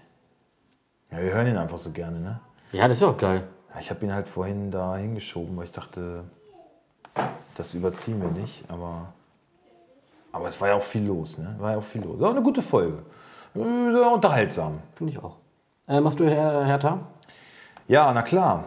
Ja, 1.12 1.18
wir 1.22 1.32
hören 1.32 1.46
ihn 1.46 1.56
einfach 1.56 1.78
so 1.78 1.90
gerne, 1.92 2.18
ne? 2.18 2.40
Ja, 2.72 2.88
das 2.88 2.96
ist 2.96 3.02
auch 3.04 3.16
geil. 3.16 3.46
Ich 3.78 3.90
habe 3.90 4.04
ihn 4.04 4.12
halt 4.12 4.26
vorhin 4.26 4.72
da 4.72 4.96
hingeschoben, 4.96 5.56
weil 5.56 5.64
ich 5.66 5.72
dachte, 5.72 6.24
das 7.60 7.74
überziehen 7.74 8.20
wir 8.20 8.30
nicht. 8.30 8.64
Aber, 8.68 9.12
aber 10.32 10.48
es 10.48 10.60
war 10.60 10.68
ja 10.68 10.74
auch 10.74 10.82
viel 10.82 11.06
los, 11.06 11.38
ne? 11.38 11.54
War 11.58 11.72
ja 11.72 11.78
auch 11.78 11.84
viel 11.84 12.02
los. 12.02 12.18
War 12.18 12.30
eine 12.30 12.42
gute 12.42 12.62
Folge. 12.62 12.98
Äh, 13.54 13.92
Sehr 13.92 14.10
unterhaltsam. 14.10 14.80
Finde 14.94 15.12
ich 15.12 15.18
auch. 15.22 15.36
Äh, 15.86 16.00
machst 16.00 16.18
du 16.18 16.24
Her 16.24 16.64
Hertha? 16.64 16.98
Ja, 17.86 18.12
na 18.12 18.22
klar. 18.22 18.64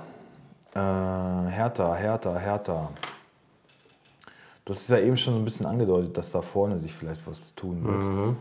Äh, 0.73 0.79
Hertha, 0.79 1.95
Hertha, 1.95 2.37
Hertha. 2.37 2.89
Du 4.65 4.71
hast 4.71 4.81
es 4.81 4.87
ja 4.87 4.99
eben 4.99 5.17
schon 5.17 5.33
so 5.33 5.39
ein 5.39 5.45
bisschen 5.45 5.65
angedeutet, 5.65 6.17
dass 6.17 6.31
da 6.31 6.41
vorne 6.41 6.79
sich 6.79 6.93
vielleicht 6.93 7.25
was 7.27 7.53
tun 7.55 7.83
wird. 7.83 8.35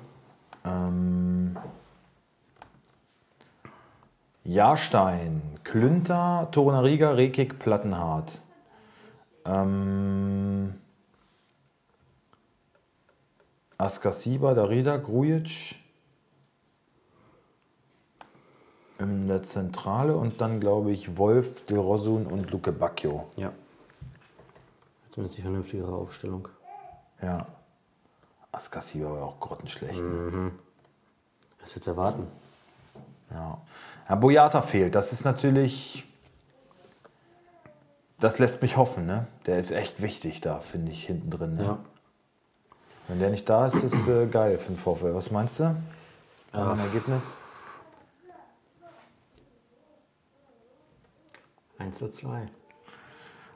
Ähm, 0.64 1.56
Jahrstein, 4.44 5.42
Klünter, 5.64 6.48
Torunariga, 6.52 7.12
Rekik, 7.12 7.58
Plattenhardt. 7.58 8.40
Ähm, 9.44 10.74
Askasiba, 13.78 14.54
Darida, 14.54 14.96
Grujic 14.96 15.76
in 18.98 19.26
der 19.26 19.42
Zentrale 19.42 20.16
und 20.16 20.40
dann 20.40 20.60
glaube 20.60 20.92
ich 20.92 21.16
Wolf, 21.16 21.64
Del 21.64 21.78
Rosun 21.78 22.26
und 22.26 22.50
Luke 22.50 22.70
Bacchio. 22.70 23.26
Ja. 23.36 23.52
Zumindest 25.10 25.38
die 25.38 25.42
vernünftigere 25.42 25.92
Aufstellung. 25.92 26.48
Ja. 27.20 27.46
Askasiba 28.52 29.10
war 29.10 29.24
auch 29.24 29.40
grottenschlecht. 29.40 29.98
ne? 29.98 30.52
Was 31.60 31.74
willst 31.74 31.86
du 31.86 31.90
erwarten? 31.90 32.28
Ja. 33.30 33.60
ja. 34.08 34.14
Boyata 34.14 34.62
fehlt. 34.62 34.94
Das 34.94 35.12
ist 35.12 35.24
natürlich. 35.24 36.04
Das 38.22 38.38
lässt 38.38 38.62
mich 38.62 38.76
hoffen, 38.76 39.04
ne? 39.04 39.26
Der 39.46 39.58
ist 39.58 39.72
echt 39.72 40.00
wichtig 40.00 40.40
da, 40.40 40.60
finde 40.60 40.92
ich, 40.92 41.04
hinten 41.04 41.28
drin. 41.28 41.54
Ne? 41.54 41.64
Ja. 41.64 41.78
Wenn 43.08 43.18
der 43.18 43.30
nicht 43.30 43.48
da 43.48 43.66
ist, 43.66 43.74
ist 43.82 43.94
es 43.94 44.06
äh, 44.06 44.26
geil 44.26 44.58
für 44.58 44.72
den 44.72 44.78
VfL. 44.78 45.12
Was 45.12 45.32
meinst 45.32 45.58
du? 45.58 45.74
Ein 46.52 46.78
Ergebnis? 46.78 47.34
1 51.78 51.98
zu 51.98 52.08
2. 52.08 52.46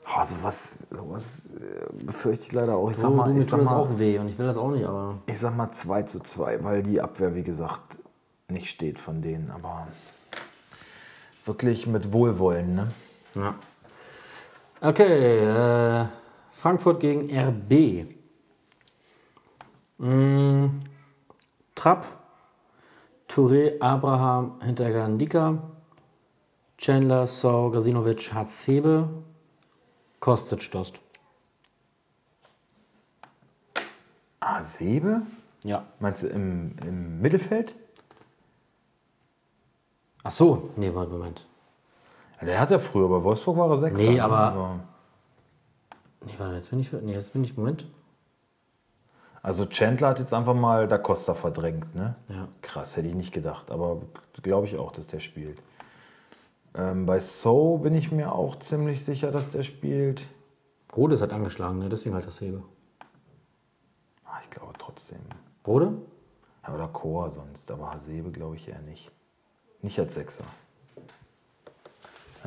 Oh, 0.09 0.25
sowas, 0.25 0.79
sowas 0.91 1.23
äh, 1.61 2.05
befürchte 2.05 2.47
ich 2.47 2.53
leider 2.53 2.77
auch. 2.77 2.91
Ich 2.91 2.97
sag 2.97 3.11
Oh, 3.11 3.15
mal, 3.15 3.25
du, 3.27 3.35
mir 3.35 3.43
ich 3.43 3.47
sag 3.49 3.61
das 3.61 3.67
mal, 3.71 3.77
auch 3.77 3.99
weh 4.01 4.19
und 4.19 4.27
ich 4.29 4.37
will 4.37 4.47
das 4.47 4.57
auch 4.57 4.71
nicht, 4.71 4.85
aber. 4.85 5.19
ich 5.27 5.39
sag 5.39 5.57
mal 5.57 5.71
2 5.71 6.03
zu 6.03 6.19
2, 6.19 6.65
weil 6.65 6.83
die 6.83 7.01
Abwehr, 7.01 7.37
wie 7.37 7.45
gesagt, 7.45 7.99
nicht 8.49 8.69
steht 8.69 8.99
von 8.99 9.23
denen. 9.23 9.53
Aber 9.53 9.87
wirklich 11.45 11.87
mit 11.87 12.13
Wohlwollen, 12.13 12.75
ne? 12.75 12.91
Ja. 13.37 13.55
Okay, 14.81 15.39
äh, 15.39 16.07
Frankfurt 16.51 17.01
gegen 17.01 17.31
RB. 17.31 18.07
Mm, 19.99 20.81
Trapp, 21.75 22.07
Touré, 23.27 23.81
Abraham, 23.81 24.61
Hinterger 24.63 25.09
Ndika, 25.09 25.63
Chandler, 26.77 27.27
So, 27.27 27.71
Gazinovic, 27.71 28.33
Hasebe, 28.35 29.09
Kostic, 30.21 30.71
Dost. 30.71 31.01
Ah, 34.41 34.63
Sebe? 34.63 35.23
Ja. 35.65 35.87
Meinst 35.99 36.23
du 36.23 36.27
im, 36.29 36.77
im 36.87 37.21
Mittelfeld? 37.21 37.75
Ach 40.23 40.31
so, 40.31 40.71
nee, 40.77 40.95
warte, 40.95 41.11
Moment. 41.13 41.47
Der 42.43 42.61
hat 42.61 42.71
ja 42.71 42.79
früher, 42.79 43.09
bei 43.09 43.23
Wolfsburg 43.25 43.57
war 43.57 43.71
er 43.71 43.77
Sechser. 43.79 43.99
Nee, 43.99 44.15
ne? 44.17 44.25
aber- 44.25 44.39
Also, 44.47 44.81
Nee, 46.27 46.33
warte, 46.39 46.55
jetzt 46.55 46.71
bin 46.71 46.81
ich, 46.81 46.93
nee, 46.93 47.13
jetzt 47.13 47.33
bin 47.33 47.45
ich, 47.45 47.57
Moment. 47.57 47.87
also 49.43 49.65
Chandler 49.67 50.09
hat 50.09 50.19
jetzt 50.19 50.35
einfach 50.35 50.55
mal 50.55 50.89
Da 50.89 50.99
Costa 50.99 51.35
verdrängt, 51.35 51.95
ne? 51.95 52.17
Ja. 52.29 52.49
Krass, 52.63 52.97
hätte 52.97 53.07
ich 53.09 53.15
nicht 53.15 53.33
gedacht, 53.33 53.71
aber 53.71 54.03
glaube 54.43 54.67
ich 54.67 54.77
auch, 54.77 54.91
dass 54.91 55.07
der 55.07 55.21
spielt. 55.21 55.63
Ähm, 56.75 57.07
bei 57.07 57.21
So 57.21 57.79
bin 57.79 57.95
ich 57.95 58.11
mir 58.11 58.33
auch 58.33 58.57
ziemlich 58.59 59.05
sicher, 59.05 59.31
dass 59.31 59.51
der 59.53 59.63
spielt. 59.63 60.27
Rode 60.97 61.15
ist 61.15 61.21
halt 61.21 61.33
angeschlagen, 61.33 61.79
ne? 61.79 61.89
deswegen 61.89 62.15
halt 62.17 62.27
das 62.27 62.41
Hebe. 62.41 62.63
Ah, 64.25 64.39
ich 64.43 64.51
glaube 64.51 64.73
trotzdem. 64.79 65.21
Rode? 65.67 65.93
Ja, 66.67 66.75
oder 66.75 66.89
Chor 66.89 67.31
sonst, 67.31 67.71
aber 67.71 67.93
Hasebe 67.93 68.33
glaube 68.33 68.57
ich 68.57 68.69
eher 68.69 68.81
nicht. 68.83 69.13
Nicht 69.81 69.99
als 70.01 70.15
Sechser. 70.15 70.45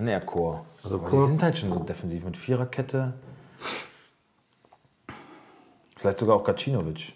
Eher 0.07 0.21
Chor. 0.21 0.65
Also 0.83 0.97
aber 0.99 1.09
Chor- 1.09 1.21
Die 1.21 1.27
sind 1.27 1.43
halt 1.43 1.57
schon 1.57 1.71
so 1.71 1.79
defensiv 1.79 2.23
mit 2.23 2.37
Viererkette. 2.37 3.13
Vielleicht 5.97 6.19
sogar 6.19 6.35
auch 6.37 6.43
Gacinovic. 6.43 7.13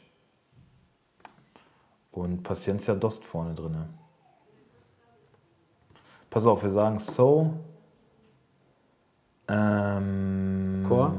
Und 2.11 2.43
Paciencia 2.43 2.93
Dost 2.95 3.25
vorne 3.25 3.55
drin. 3.55 3.85
Pass 6.29 6.45
auf, 6.45 6.61
wir 6.63 6.69
sagen 6.71 6.99
So. 6.99 7.53
Ähm, 9.47 10.83
Chor? 10.87 11.15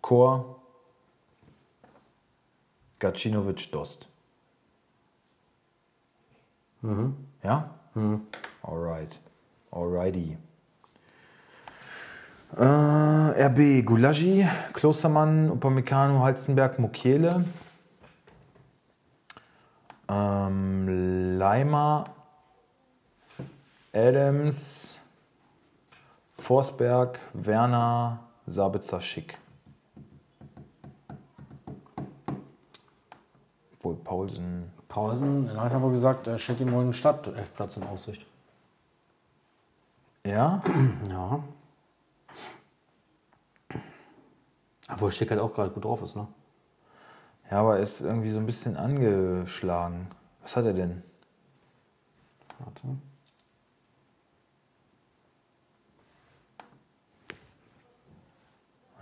Chor. 0.00 0.62
Gacinovic 2.98 3.70
Dost. 3.72 4.08
Ja? 7.42 7.70
Alright. 8.62 9.20
Alrighty. 9.70 10.36
Äh, 12.54 12.64
RB 13.46 13.82
Gulagi, 13.82 14.46
Klostermann, 14.74 15.50
Upamecano, 15.50 16.20
Halstenberg, 16.22 16.78
Mukiele. 16.78 17.44
Ähm, 20.06 21.38
Leimer, 21.38 22.04
Adams, 23.94 24.96
Forsberg, 26.38 27.18
Werner, 27.32 28.18
Sabitzer, 28.46 29.00
Schick. 29.00 29.38
Wohl 33.80 33.96
Paulsen. 33.96 34.70
Hat 35.56 35.72
er 35.72 35.80
wohl 35.80 35.92
gesagt, 35.92 36.26
er 36.26 36.36
stellt 36.36 36.60
ihm 36.60 36.72
wohl 36.72 36.82
einen 36.82 36.92
Startelfplatz 36.92 37.78
in 37.78 37.84
Aussicht. 37.84 38.26
Ja? 40.26 40.60
Ja. 41.08 41.42
Obwohl 44.92 45.10
Schick 45.10 45.30
halt 45.30 45.40
auch 45.40 45.52
gerade 45.52 45.70
gut 45.70 45.84
drauf 45.84 46.02
ist, 46.02 46.16
ne? 46.16 46.26
Ja, 47.50 47.60
aber 47.60 47.76
er 47.76 47.82
ist 47.82 48.00
irgendwie 48.00 48.30
so 48.30 48.38
ein 48.38 48.46
bisschen 48.46 48.76
angeschlagen. 48.76 50.08
Was 50.42 50.56
hat 50.56 50.64
er 50.64 50.72
denn? 50.72 51.02
Warte. 52.58 52.82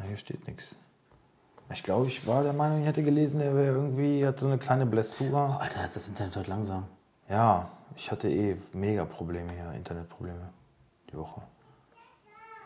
Hier 0.06 0.16
steht 0.16 0.46
nichts. 0.48 0.76
Ich 1.72 1.84
glaube, 1.84 2.06
ich 2.08 2.26
war 2.26 2.42
der 2.42 2.52
Meinung, 2.52 2.80
ich 2.80 2.86
hätte 2.86 3.04
gelesen, 3.04 3.40
er 3.40 3.54
wäre 3.54 3.76
irgendwie, 3.76 4.26
hat 4.26 4.40
so 4.40 4.46
eine 4.46 4.58
kleine 4.58 4.84
Oh, 4.84 4.88
Blessura. 4.88 5.58
Alter, 5.58 5.84
ist 5.84 5.94
das 5.94 6.08
Internet 6.08 6.36
heute 6.36 6.50
langsam. 6.50 6.86
Ja, 7.28 7.70
ich 7.94 8.10
hatte 8.10 8.28
eh 8.28 8.56
mega 8.72 9.04
Probleme 9.04 9.52
hier, 9.52 9.72
Internetprobleme 9.74 10.50
die 11.12 11.16
Woche. 11.16 11.42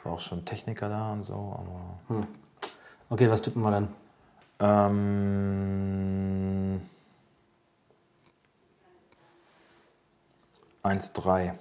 War 0.04 0.12
auch 0.12 0.20
schon 0.20 0.44
Techniker 0.46 0.88
da 0.88 1.12
und 1.12 1.24
so, 1.24 1.34
aber. 1.34 2.26
Okay, 3.14 3.30
was 3.30 3.42
tippen 3.42 3.62
wir 3.62 3.70
denn? 3.70 3.86
Ähm. 4.58 6.00
1-3. 10.82 11.52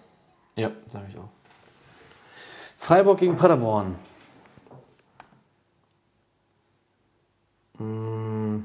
Ja, 0.55 0.71
sage 0.87 1.05
ich 1.09 1.17
auch. 1.19 1.29
Freiburg 2.79 3.19
gegen 3.19 3.37
Paderborn. 3.37 3.97
Mm, 7.77 8.61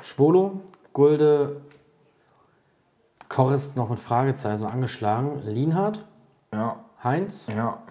Schwolo, 0.00 0.62
Gulde, 0.94 1.60
Korrest 3.28 3.76
noch 3.76 3.90
mit 3.90 3.98
Fragezeichen 3.98 4.56
so 4.56 4.66
angeschlagen. 4.66 5.42
Lienhardt, 5.44 6.06
Ja, 6.54 6.82
Heinz, 7.04 7.48
ja. 7.48 7.82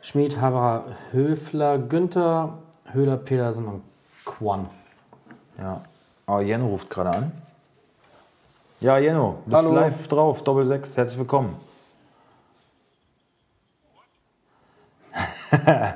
Schmid, 0.00 0.40
Haberer, 0.40 0.86
Höfler, 1.10 1.76
Günther, 1.78 2.62
Höhler, 2.92 3.16
Petersen 3.16 3.66
und 3.66 3.82
Quan. 4.24 4.68
Ja. 5.58 5.82
Aber 6.26 6.42
Jenno 6.42 6.66
ruft 6.66 6.90
gerade 6.90 7.10
an. 7.10 7.32
Ja, 8.80 8.98
Jenno, 8.98 9.42
bist 9.46 9.56
Hallo. 9.56 9.72
live 9.74 10.08
drauf, 10.08 10.44
Doppel 10.44 10.66
6, 10.66 10.96
herzlich 10.96 11.18
willkommen. 11.18 11.56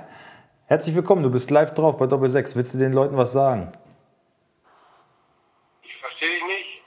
herzlich 0.67 0.95
willkommen, 0.95 1.23
du 1.23 1.31
bist 1.31 1.51
live 1.51 1.75
drauf 1.75 1.97
bei 1.99 2.07
Doppel 2.07 2.31
6. 2.31 2.57
Willst 2.57 2.75
du 2.75 2.79
den 2.79 2.93
Leuten 2.93 3.17
was 3.17 3.33
sagen? 3.33 3.73
Ich 5.83 5.97
verstehe 5.97 6.29
dich 6.31 6.43
nicht. 6.47 6.83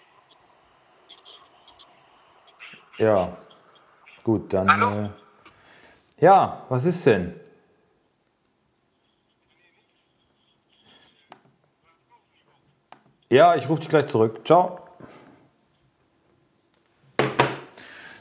Ja. 2.98 3.38
Gut, 4.24 4.54
dann. 4.54 5.06
Äh, 5.06 5.10
ja, 6.24 6.64
was 6.70 6.86
ist 6.86 7.06
denn? 7.06 7.40
Ja, 13.30 13.56
ich 13.56 13.70
rufe 13.70 13.82
dich 13.82 13.90
gleich 13.90 14.08
zurück. 14.08 14.42
Ciao. 14.46 14.80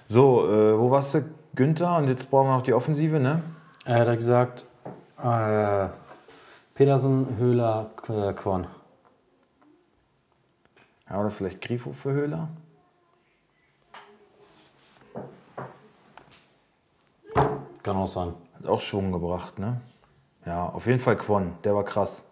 So, 0.07 0.47
äh, 0.47 0.79
wo 0.79 0.91
warst 0.91 1.15
du? 1.15 1.25
Günther 1.55 1.97
und 1.97 2.09
jetzt 2.09 2.31
brauchen 2.31 2.49
wir 2.49 2.57
noch 2.57 2.63
die 2.63 2.73
Offensive, 2.75 3.19
ne? 3.19 3.43
Er 3.85 4.07
hat 4.07 4.15
gesagt, 4.17 4.67
äh, 5.21 5.89
Petersen, 6.75 7.37
Höhler, 7.37 7.91
Qu- 7.97 8.33
Quan. 8.35 8.67
Ja, 11.11 11.21
oder 11.21 11.31
vielleicht 11.31 11.61
Grifo 11.63 11.93
für 11.93 12.13
Höhler? 12.13 12.49
Kann 17.83 17.97
auch 17.97 18.07
sein. 18.07 18.35
Hat 18.59 18.67
auch 18.67 18.81
Schwung 18.81 19.11
gebracht, 19.11 19.59
ne? 19.59 19.81
Ja, 20.47 20.67
auf 20.69 20.87
jeden 20.87 21.01
Fall 21.01 21.17
Quon, 21.17 21.55
der 21.65 21.75
war 21.75 21.85
krass. 21.85 22.23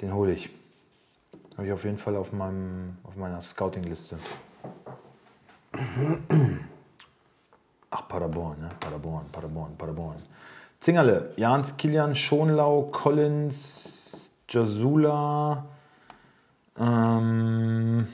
Den 0.00 0.12
hole 0.14 0.32
ich. 0.32 0.50
Habe 1.56 1.66
ich 1.66 1.72
auf 1.72 1.84
jeden 1.84 1.98
Fall 1.98 2.16
auf, 2.16 2.32
meinem, 2.32 2.98
auf 3.04 3.14
meiner 3.16 3.40
Scouting-Liste. 3.40 4.16
Ach, 7.90 8.08
Paderborn, 8.08 8.60
ne? 8.60 8.68
Paderborn, 8.80 9.26
Paderborn, 9.30 9.76
Paderborn. 9.76 10.16
Zingerle, 10.80 11.32
Jans, 11.36 11.76
Kilian, 11.76 12.14
Schonlau, 12.14 12.90
Collins, 12.90 14.32
Jasula, 14.48 15.64
ähm, 16.78 18.06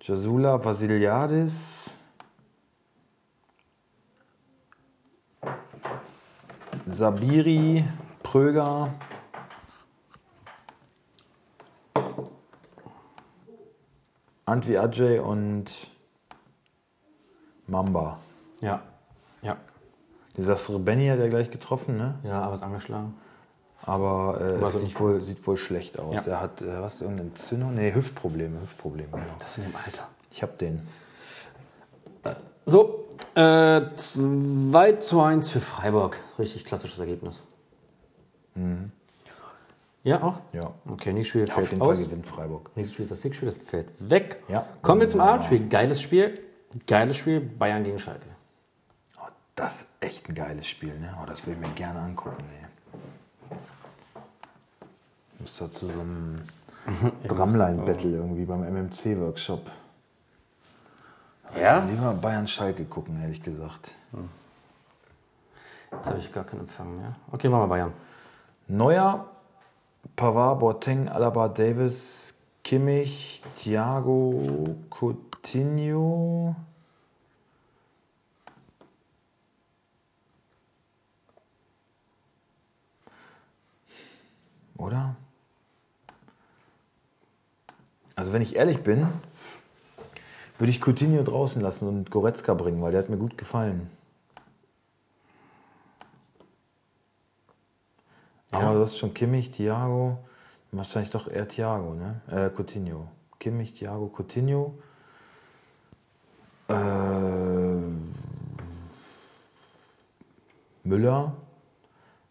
Jasula, 0.00 0.64
Vasiliadis, 0.64 1.77
Sabiri, 6.88 7.84
Pröger, 8.22 8.88
Antwi 14.46 14.78
Ajay 14.78 15.18
und 15.18 15.66
Mamba. 17.66 18.18
Ja. 18.62 18.82
Ja. 19.42 19.56
Dieser 20.36 20.56
Srebeni 20.56 21.08
hat 21.08 21.18
er 21.18 21.28
gleich 21.28 21.50
getroffen, 21.50 21.98
ne? 21.98 22.18
Ja, 22.22 22.40
aber 22.42 22.54
ist 22.54 22.62
angeschlagen. 22.62 23.14
Aber 23.82 24.40
äh, 24.40 24.64
es 24.64 24.80
sieht, 24.80 24.98
wohl, 24.98 25.22
sieht 25.22 25.46
wohl 25.46 25.58
schlecht 25.58 25.98
aus. 25.98 26.26
Ja. 26.26 26.32
Er 26.32 26.40
hat, 26.40 26.62
äh, 26.62 26.80
was, 26.80 27.02
irgendeine 27.02 27.30
Entzündung? 27.30 27.74
Nee, 27.74 27.94
Hüftprobleme, 27.94 28.60
Hüftprobleme, 28.62 29.10
genau. 29.10 29.24
Das 29.38 29.58
in 29.58 29.64
dem 29.64 29.76
Alter. 29.76 30.08
Ich 30.30 30.42
hab 30.42 30.56
den. 30.56 30.86
So, 32.64 33.07
äh, 33.38 33.94
2 33.94 34.92
zu 34.98 35.20
1 35.22 35.50
für 35.50 35.60
Freiburg. 35.60 36.18
Richtig 36.38 36.64
klassisches 36.64 36.98
Ergebnis. 36.98 37.44
Ja, 40.02 40.22
auch? 40.22 40.40
Ja. 40.52 40.72
Okay, 40.88 41.12
nächstes 41.12 41.28
Spiel 41.28 41.44
Auf 41.44 41.54
fällt 41.54 41.70
jeden 41.70 41.80
Fall 41.80 41.90
aus. 41.90 42.02
gewinnt 42.02 42.26
Freiburg. 42.26 42.70
Nächstes 42.74 42.94
Spiel 42.94 43.04
ist 43.04 43.10
das 43.10 43.18
Fixspiel, 43.20 43.50
das 43.50 43.62
fällt 43.68 44.10
weg. 44.10 44.42
Ja. 44.48 44.66
Kommen 44.82 45.00
wir 45.00 45.08
zum 45.08 45.20
Wunderbar. 45.20 45.34
Abendspiel. 45.34 45.68
Geiles 45.68 46.00
Spiel. 46.02 46.40
Geiles 46.86 47.16
Spiel, 47.16 47.40
Bayern 47.40 47.84
gegen 47.84 47.98
Schalke. 47.98 48.26
Oh, 49.18 49.28
das 49.54 49.82
ist 49.82 49.88
echt 50.00 50.28
ein 50.28 50.34
geiles 50.34 50.66
Spiel, 50.66 50.98
ne? 50.98 51.16
Oh, 51.22 51.26
das 51.26 51.46
will 51.46 51.54
ich 51.54 51.60
mir 51.60 51.68
gerne 51.74 52.00
angucken, 52.00 52.44
ey. 52.60 53.56
Muss 55.38 55.56
da 55.58 55.70
zu 55.70 55.86
so 55.86 55.92
einem 56.00 56.42
Drumline-Battle 57.28 58.16
irgendwie 58.16 58.44
beim 58.44 58.62
MMC-Workshop. 58.64 59.70
Ja? 61.56 61.76
Also 61.76 61.88
lieber 61.88 62.12
Bayern 62.14 62.48
Schalke 62.48 62.84
gucken, 62.84 63.20
ehrlich 63.22 63.42
gesagt. 63.42 63.94
Jetzt 65.92 66.08
habe 66.08 66.18
ich 66.18 66.32
gar 66.32 66.44
keinen 66.44 66.60
Empfang 66.60 66.96
mehr. 66.96 67.16
Okay, 67.30 67.48
machen 67.48 67.62
wir 67.62 67.68
Bayern. 67.68 67.92
Neuer, 68.66 69.26
Pavard, 70.16 70.60
Boateng, 70.60 71.08
Alaba, 71.08 71.48
Davis, 71.48 72.34
Kimmich, 72.62 73.42
Thiago, 73.56 74.76
Coutinho. 74.90 76.54
Oder? 84.76 85.16
Also 88.14 88.32
wenn 88.32 88.42
ich 88.42 88.56
ehrlich 88.56 88.82
bin, 88.82 89.08
würde 90.58 90.70
ich 90.70 90.80
Coutinho 90.80 91.22
draußen 91.22 91.62
lassen 91.62 91.88
und 91.88 92.10
Goretzka 92.10 92.54
bringen, 92.54 92.82
weil 92.82 92.92
der 92.92 93.02
hat 93.02 93.08
mir 93.08 93.16
gut 93.16 93.38
gefallen. 93.38 93.90
Aber 98.50 98.74
du 98.74 98.80
hast 98.80 98.98
schon 98.98 99.14
Kimmich, 99.14 99.50
Thiago, 99.52 100.18
wahrscheinlich 100.72 101.10
doch 101.10 101.28
eher 101.28 101.46
Thiago, 101.46 101.94
ne? 101.94 102.20
Äh, 102.28 102.50
Coutinho. 102.50 103.08
Kimmich, 103.38 103.74
Thiago, 103.74 104.08
Coutinho. 104.08 104.74
Äh, 106.68 106.74
Müller, 110.82 111.36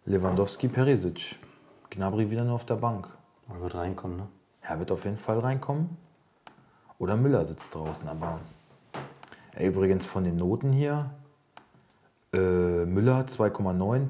Lewandowski, 0.05 0.67
Perisic. 0.67 1.37
Gnabry 1.91 2.29
wieder 2.29 2.43
nur 2.43 2.55
auf 2.55 2.65
der 2.65 2.75
Bank. 2.75 3.07
Er 3.49 3.61
wird 3.61 3.75
reinkommen, 3.75 4.17
ne? 4.17 4.27
Er 4.61 4.79
wird 4.79 4.91
auf 4.91 5.05
jeden 5.05 5.17
Fall 5.17 5.39
reinkommen. 5.39 5.97
Oder 6.99 7.15
Müller 7.15 7.45
sitzt 7.45 7.73
draußen. 7.73 8.07
Aber 8.07 8.39
äh, 9.55 9.67
übrigens 9.67 10.05
von 10.05 10.23
den 10.23 10.35
Noten 10.35 10.71
hier: 10.71 11.11
äh, 12.33 12.37
Müller 12.85 13.25
2,9, 13.25 14.07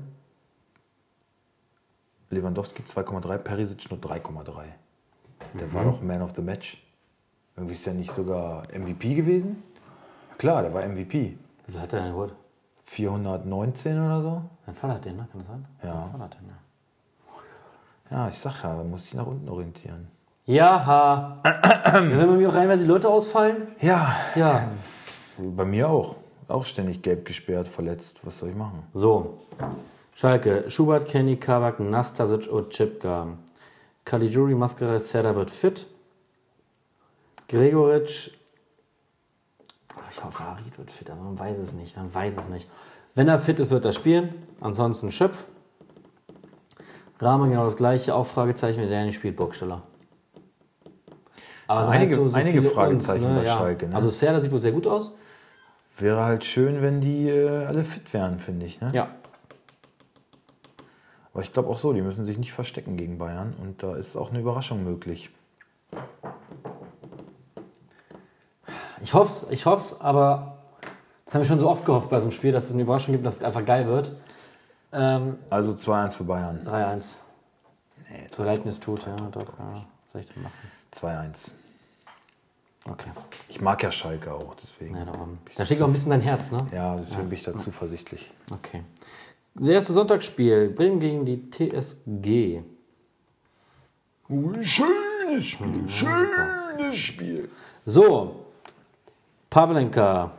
Lewandowski 2.29 2.83
2,3, 2.83 3.37
Perisic 3.37 3.89
nur 3.89 3.99
3,3. 3.99 4.63
Der 5.59 5.73
war 5.73 5.83
doch 5.83 6.01
Man 6.01 6.21
of 6.21 6.33
the 6.35 6.41
Match. 6.41 6.83
Irgendwie 7.55 7.73
ist 7.73 7.87
er 7.87 7.93
nicht 7.93 8.11
sogar 8.11 8.67
MVP 8.73 9.15
gewesen? 9.15 9.63
Klar, 10.37 10.61
der 10.61 10.73
war 10.73 10.87
MVP. 10.87 11.37
Wie 11.65 11.71
viel 11.71 11.81
hat 11.81 11.93
er 11.93 12.01
denn 12.01 12.11
geholt? 12.11 12.35
419 12.83 13.99
oder 13.99 14.21
so? 14.21 14.41
Ein 14.65 14.73
Fall 14.73 14.93
hat 14.93 15.05
den, 15.05 15.17
ne? 15.17 15.27
Kann 15.31 15.41
das 15.41 15.47
sein? 15.47 15.65
Ja. 15.83 16.03
Ein 16.03 16.11
Fall 16.11 16.19
hat 16.21 16.37
den, 16.39 16.47
ja. 16.47 16.57
Ja, 18.09 18.27
ich 18.29 18.39
sag 18.39 18.63
ja, 18.63 18.83
muss 18.83 19.07
ich 19.07 19.13
nach 19.15 19.25
unten 19.25 19.49
orientieren. 19.49 20.07
Ja, 20.47 21.41
Wenn 21.43 22.09
bei 22.17 22.25
mir 22.37 22.49
auch 22.49 22.53
reinweise 22.55 22.83
die 22.83 22.89
Leute 22.89 23.09
ausfallen? 23.09 23.67
Ja, 23.81 24.15
Ja. 24.35 24.69
bei 25.37 25.65
mir 25.65 25.89
auch. 25.89 26.15
Auch 26.47 26.63
ständig 26.63 27.01
gelb 27.01 27.25
gesperrt, 27.25 27.67
verletzt. 27.67 28.21
Was 28.23 28.39
soll 28.39 28.49
ich 28.49 28.55
machen? 28.55 28.83
So. 28.93 29.39
Schalke, 30.15 30.69
Schubert, 30.69 31.05
Kenny, 31.05 31.35
Kabak, 31.35 31.81
Nastasic 31.81 32.47
und 32.49 32.69
Chipka. 32.69 33.27
Caligiuri, 34.05 34.55
Mascara, 34.55 34.97
Serda 34.99 35.35
wird 35.35 35.51
fit. 35.51 35.85
Gregoritsch. 37.49 38.31
Ach, 39.99 40.09
Ich 40.09 40.23
hoffe, 40.23 40.39
Harid 40.39 40.77
wird 40.77 40.89
fit, 40.89 41.09
aber 41.09 41.21
man 41.21 41.37
weiß 41.37 41.57
es 41.57 41.73
nicht. 41.73 41.97
Man 41.97 42.13
weiß 42.15 42.37
es 42.37 42.47
nicht. 42.47 42.69
Wenn 43.15 43.27
er 43.27 43.37
fit 43.39 43.59
ist, 43.59 43.69
wird 43.69 43.83
er 43.83 43.91
spielen. 43.91 44.33
Ansonsten 44.61 45.11
Schöpf. 45.11 45.45
Rahman 47.19 47.49
genau 47.49 47.65
das 47.65 47.75
gleiche. 47.75 48.15
Auch 48.15 48.25
Fragezeichen, 48.25 48.79
wenn 48.81 48.89
der 48.89 49.03
nicht 49.03 49.15
spielt, 49.15 49.35
Burgsteller. 49.35 49.81
Aber 51.67 51.81
es 51.81 51.87
Einige- 51.87 52.15
halt 52.23 52.35
einige 52.35 52.61
viele 52.61 52.73
Fragezeichen 52.73 53.35
bei 53.35 53.45
Schalke, 53.45 53.87
ne? 53.87 53.95
Also 53.95 54.09
Serda 54.09 54.39
sieht 54.39 54.51
wohl 54.51 54.59
sehr 54.59 54.71
gut 54.71 54.87
aus. 54.87 55.11
Wäre 55.97 56.23
halt 56.23 56.43
schön, 56.45 56.81
wenn 56.81 57.01
die 57.01 57.27
äh, 57.29 57.65
alle 57.65 57.83
fit 57.83 58.13
wären, 58.13 58.39
finde 58.39 58.65
ich. 58.65 58.79
Ne? 58.79 58.87
Ja. 58.93 59.07
Aber 61.33 61.43
ich 61.43 61.51
glaube 61.53 61.69
auch 61.69 61.77
so, 61.77 61.91
die 61.93 62.01
müssen 62.01 62.23
sich 62.25 62.37
nicht 62.37 62.53
verstecken 62.53 62.97
gegen 62.97 63.17
Bayern. 63.17 63.53
Und 63.61 63.83
da 63.83 63.95
ist 63.95 64.15
auch 64.15 64.29
eine 64.29 64.39
Überraschung 64.39 64.83
möglich. 64.83 65.29
Ich 69.01 69.13
hoffe 69.13 69.27
es, 69.45 69.51
ich 69.51 69.65
hoff's, 69.65 69.99
aber 70.01 70.57
das 71.25 71.33
haben 71.35 71.41
wir 71.41 71.47
schon 71.47 71.59
so 71.59 71.69
oft 71.69 71.85
gehofft 71.85 72.09
bei 72.09 72.17
so 72.19 72.23
einem 72.23 72.31
Spiel, 72.31 72.51
dass 72.51 72.65
es 72.65 72.73
eine 72.73 72.81
Überraschung 72.83 73.13
gibt, 73.13 73.25
dass 73.25 73.35
es 73.37 73.43
einfach 73.43 73.63
geil 73.65 73.87
wird. 73.87 74.11
Ähm, 74.91 75.37
Also 75.49 75.73
2-1 75.73 76.11
für 76.15 76.23
Bayern. 76.23 76.61
3-1. 76.65 77.15
so 78.31 78.43
leid 78.43 78.63
mir 78.65 78.69
es 78.69 78.79
tut, 78.79 79.05
ja, 79.05 79.15
doch, 79.31 79.47
ja. 79.59 79.85
Was 80.05 80.11
soll 80.11 80.21
ich 80.21 80.27
denn 80.33 80.41
machen? 80.43 80.53
2-1. 80.93 81.51
Okay. 82.89 83.09
Ich 83.49 83.61
mag 83.61 83.81
ja 83.83 83.91
Schalke 83.91 84.33
auch, 84.33 84.55
deswegen. 84.55 84.95
Ja, 84.95 85.05
da, 85.05 85.13
da 85.55 85.65
schlägt 85.65 85.81
auch 85.81 85.87
ein 85.87 85.93
bisschen 85.93 86.11
dein 86.11 86.21
Herz, 86.21 86.51
ne? 86.51 86.67
Ja, 86.71 86.95
deswegen 86.95 87.29
bin 87.29 87.37
ich 87.37 87.43
da 87.43 87.53
zuversichtlich. 87.53 88.31
Okay. 88.51 88.83
Das 89.55 89.67
erste 89.67 89.93
Sonntagsspiel, 89.93 90.69
Bremen 90.69 90.99
gegen 90.99 91.25
die 91.25 91.49
TSG. 91.49 92.61
Schönes 94.61 95.45
Spiel, 95.45 95.89
schönes 95.89 96.95
Spiel. 96.95 97.49
So, 97.85 98.45
Pavlenka, 99.49 100.31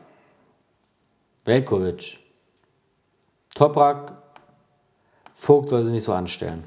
Velkovic, 1.44 2.18
Toprak, 3.54 4.12
Vogt 5.34 5.68
soll 5.70 5.84
sie 5.84 5.92
nicht 5.92 6.04
so 6.04 6.12
anstellen. 6.12 6.64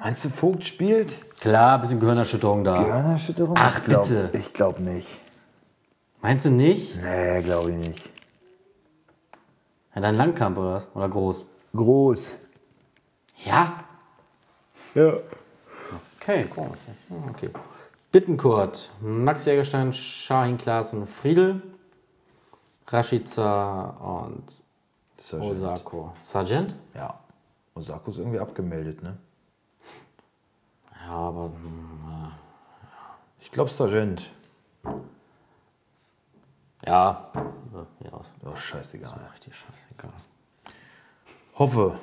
Meinst 0.00 0.24
du, 0.24 0.30
Vogt 0.30 0.64
spielt? 0.64 1.12
Klar, 1.40 1.74
ein 1.76 1.80
bisschen 1.80 2.00
Gehirnerschütterung 2.00 2.64
da. 2.64 2.82
Gehirnerschütterung? 2.82 3.56
Ach, 3.58 3.78
Ich 3.78 3.84
glaub- 3.84 4.02
bitte. 4.02 4.30
Ich 4.34 4.52
glaube 4.52 4.82
nicht. 4.82 5.08
Meinst 6.20 6.46
du 6.46 6.50
nicht? 6.50 6.96
Nee, 7.02 7.42
glaube 7.42 7.70
ich 7.72 7.76
nicht. 7.76 8.10
Ja, 9.94 10.00
dann 10.00 10.14
Langkamp 10.14 10.56
oder 10.58 10.74
was? 10.74 10.88
Oder 10.94 11.08
groß? 11.08 11.46
Groß. 11.74 12.38
Ja. 13.44 13.78
Ja. 14.94 15.14
Okay, 16.20 16.44
komisch. 16.46 16.78
Okay. 17.30 17.50
Bittenkurt, 18.10 18.90
Max 19.00 19.44
Jägerstein, 19.44 19.92
Shahin 19.92 20.56
Klaassen, 20.56 21.06
Friedel, 21.06 21.62
Rashica 22.86 23.90
und 24.00 24.44
Sargent. 25.16 25.52
Osako. 25.52 26.12
Sargent? 26.22 26.74
Ja. 26.94 27.18
Osako 27.74 28.10
ist 28.10 28.18
irgendwie 28.18 28.38
abgemeldet, 28.40 29.02
ne? 29.02 29.18
Ja, 31.06 31.12
aber 31.12 31.44
hm, 31.44 32.32
Ich 33.40 33.50
glaube 33.50 33.70
Sargent. 33.70 34.22
ja. 36.84 37.30
Ja, 38.02 38.20
ist 38.20 38.30
Oh, 38.44 38.54
scheißegal. 38.56 39.28
richtig 39.32 39.54
scheißegal. 39.54 40.12
Hoffe. 41.56 41.98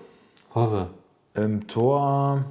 Hoffe. 0.53 0.89
Im 1.33 1.67
Tor. 1.67 2.43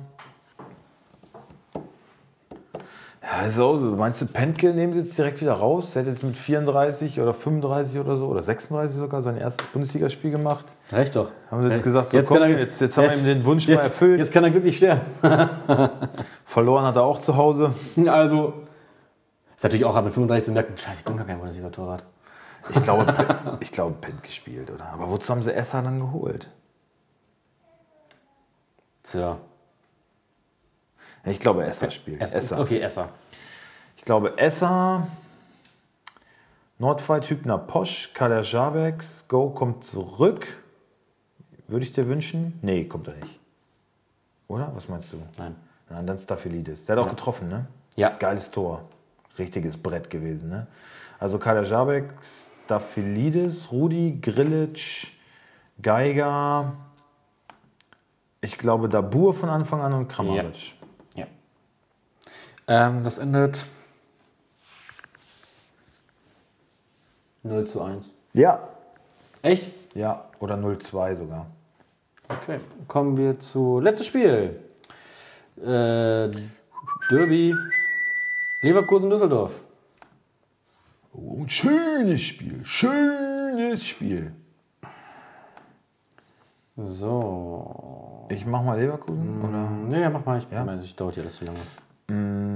Ja, 3.27 3.49
so, 3.51 3.73
meinst 3.97 4.21
du, 4.21 4.27
Pentke 4.27 4.75
nehmen 4.75 4.93
sie 4.93 5.01
jetzt 5.01 5.17
direkt 5.17 5.41
wieder 5.41 5.55
raus? 5.55 5.97
Er 5.97 6.03
hat 6.03 6.09
jetzt 6.09 6.23
mit 6.23 6.37
34 6.37 7.21
oder 7.21 7.33
35 7.33 7.99
oder 7.99 8.19
so 8.19 8.27
oder 8.27 8.43
36 8.43 8.99
sogar 8.99 9.23
sein 9.23 9.39
erstes 9.39 9.67
Bundesligaspiel 9.69 10.31
gemacht. 10.31 10.67
Reicht 10.93 11.17
doch. 11.17 11.31
Haben 11.51 11.63
sie 11.63 11.71
jetzt 11.71 11.83
gesagt, 11.83 12.11
so, 12.11 12.23
komm, 12.23 12.43
jetzt- 12.51 12.81
jetzt 12.83 12.99
haben 12.99 13.09
wir 13.11 13.17
ihm 13.17 13.25
den 13.25 13.45
Wunsch 13.47 13.67
mal 13.67 13.75
jetzt, 13.75 13.85
erfüllt. 13.85 14.21
Jetzt 14.21 14.31
kann 14.31 14.45
er 14.45 14.51
glücklich 14.51 14.77
sterben. 14.77 15.01
Verloren 16.45 16.85
hat 16.85 16.97
er 16.97 17.05
auch 17.05 17.19
zu 17.21 17.35
Hause. 17.37 17.73
Also. 18.07 18.53
Ist 19.57 19.63
natürlich 19.63 19.87
auch 19.87 19.97
ab 19.97 20.05
mit 20.05 20.13
35 20.13 20.45
zu 20.47 20.53
merken, 20.53 20.77
scheiße, 20.77 20.99
ich 20.99 21.05
bin 21.05 21.17
gar 21.17 21.25
kein 21.27 21.39
Bundesliga-Torwart. 21.39 22.05
Ich 22.75 22.83
glaube, 22.83 23.15
ich 23.61 23.73
glaube 23.73 23.95
Pentke 24.01 24.31
spielt, 24.31 24.71
oder? 24.71 24.87
Aber 24.93 25.09
wozu 25.11 25.33
haben 25.33 25.43
sie 25.43 25.53
Esser 25.55 25.81
dann 25.83 26.01
geholt? 26.01 26.51
Tja. 29.03 29.39
Ich 31.27 31.41
glaube, 31.41 31.65
Esser 31.65 31.91
spielt. 31.91 32.21
Esser. 32.21 32.37
Esser. 32.37 32.61
Okay, 32.61 32.81
Esser. 32.81 33.09
Ich 33.97 34.05
glaube, 34.05 34.37
Esser, 34.39 35.07
Nordfight, 36.79 37.31
Hübner, 37.31 37.59
Posch, 37.59 38.13
Kader 38.15 38.43
Jabex, 38.43 39.27
Go 39.29 39.51
kommt 39.51 39.85
zurück. 39.85 40.63
Würde 41.67 41.87
ich 41.87 41.93
dir 41.93 42.07
wünschen? 42.09 42.59
Nee, 42.63 42.85
kommt 42.85 43.09
er 43.09 43.15
nicht. 43.15 43.41
Oder? 44.49 44.71
Was 44.75 44.89
meinst 44.89 45.13
du? 45.13 45.23
Nein. 45.39 45.57
Nein, 45.89 46.07
dann 46.07 46.19
Staphylidis. 46.19 46.85
Der 46.85 46.97
hat 46.97 47.05
auch 47.05 47.09
getroffen, 47.09 47.49
ne? 47.49 47.67
Ja. 47.97 48.11
Geiles 48.11 48.51
Tor. 48.51 48.83
Richtiges 49.39 49.77
Brett 49.77 50.11
gewesen, 50.11 50.51
ne? 50.51 50.67
Also 51.19 51.39
Kader 51.39 51.63
Jabex, 51.63 52.51
Staphylidis, 52.67 53.71
Rudi, 53.73 54.19
Grillitsch, 54.21 55.13
Geiger, 55.81 56.75
ich 58.41 58.59
glaube 58.59 58.89
Dabur 58.89 59.35
von 59.35 59.49
Anfang 59.49 59.81
an 59.81 59.93
und 59.95 60.09
Kramaric. 60.09 60.55
Ja. 60.55 60.84
Ähm, 62.67 63.03
das 63.05 63.19
endet 63.19 63.67
0 67.43 67.65
zu 67.67 67.83
1. 67.83 68.13
Ja. 68.33 68.69
Echt? 69.43 69.71
Ja, 69.95 70.25
oder 70.41 70.57
0-2 70.57 71.15
sogar. 71.15 71.47
Okay. 72.29 72.59
Kommen 72.89 73.17
wir 73.17 73.39
zu 73.39 73.81
letztes 73.81 74.07
Spiel. 74.07 74.61
Äh, 75.59 76.31
Derby. 77.11 77.55
Leverkusen-Düsseldorf. 78.63 79.63
Oh, 81.13 81.43
ein 81.43 81.49
schönes 81.49 82.23
Spiel, 82.23 82.65
schönes 82.65 83.85
Spiel. 83.85 84.33
So. 86.77 88.27
Ich 88.31 88.45
mach 88.47 88.63
mal 88.63 88.81
Leverkusen, 88.81 89.43
oder? 89.43 89.69
Nee, 89.71 90.01
ja, 90.01 90.11
mach 90.11 90.25
mal. 90.25 90.39
Ich 90.39 90.51
meine, 90.51 90.79
das 90.79 90.97
dauert 90.97 91.17
ja 91.17 91.23
alles 91.23 91.37
zu 91.37 91.45
lange. 91.45 91.61
Mm, 92.09 92.54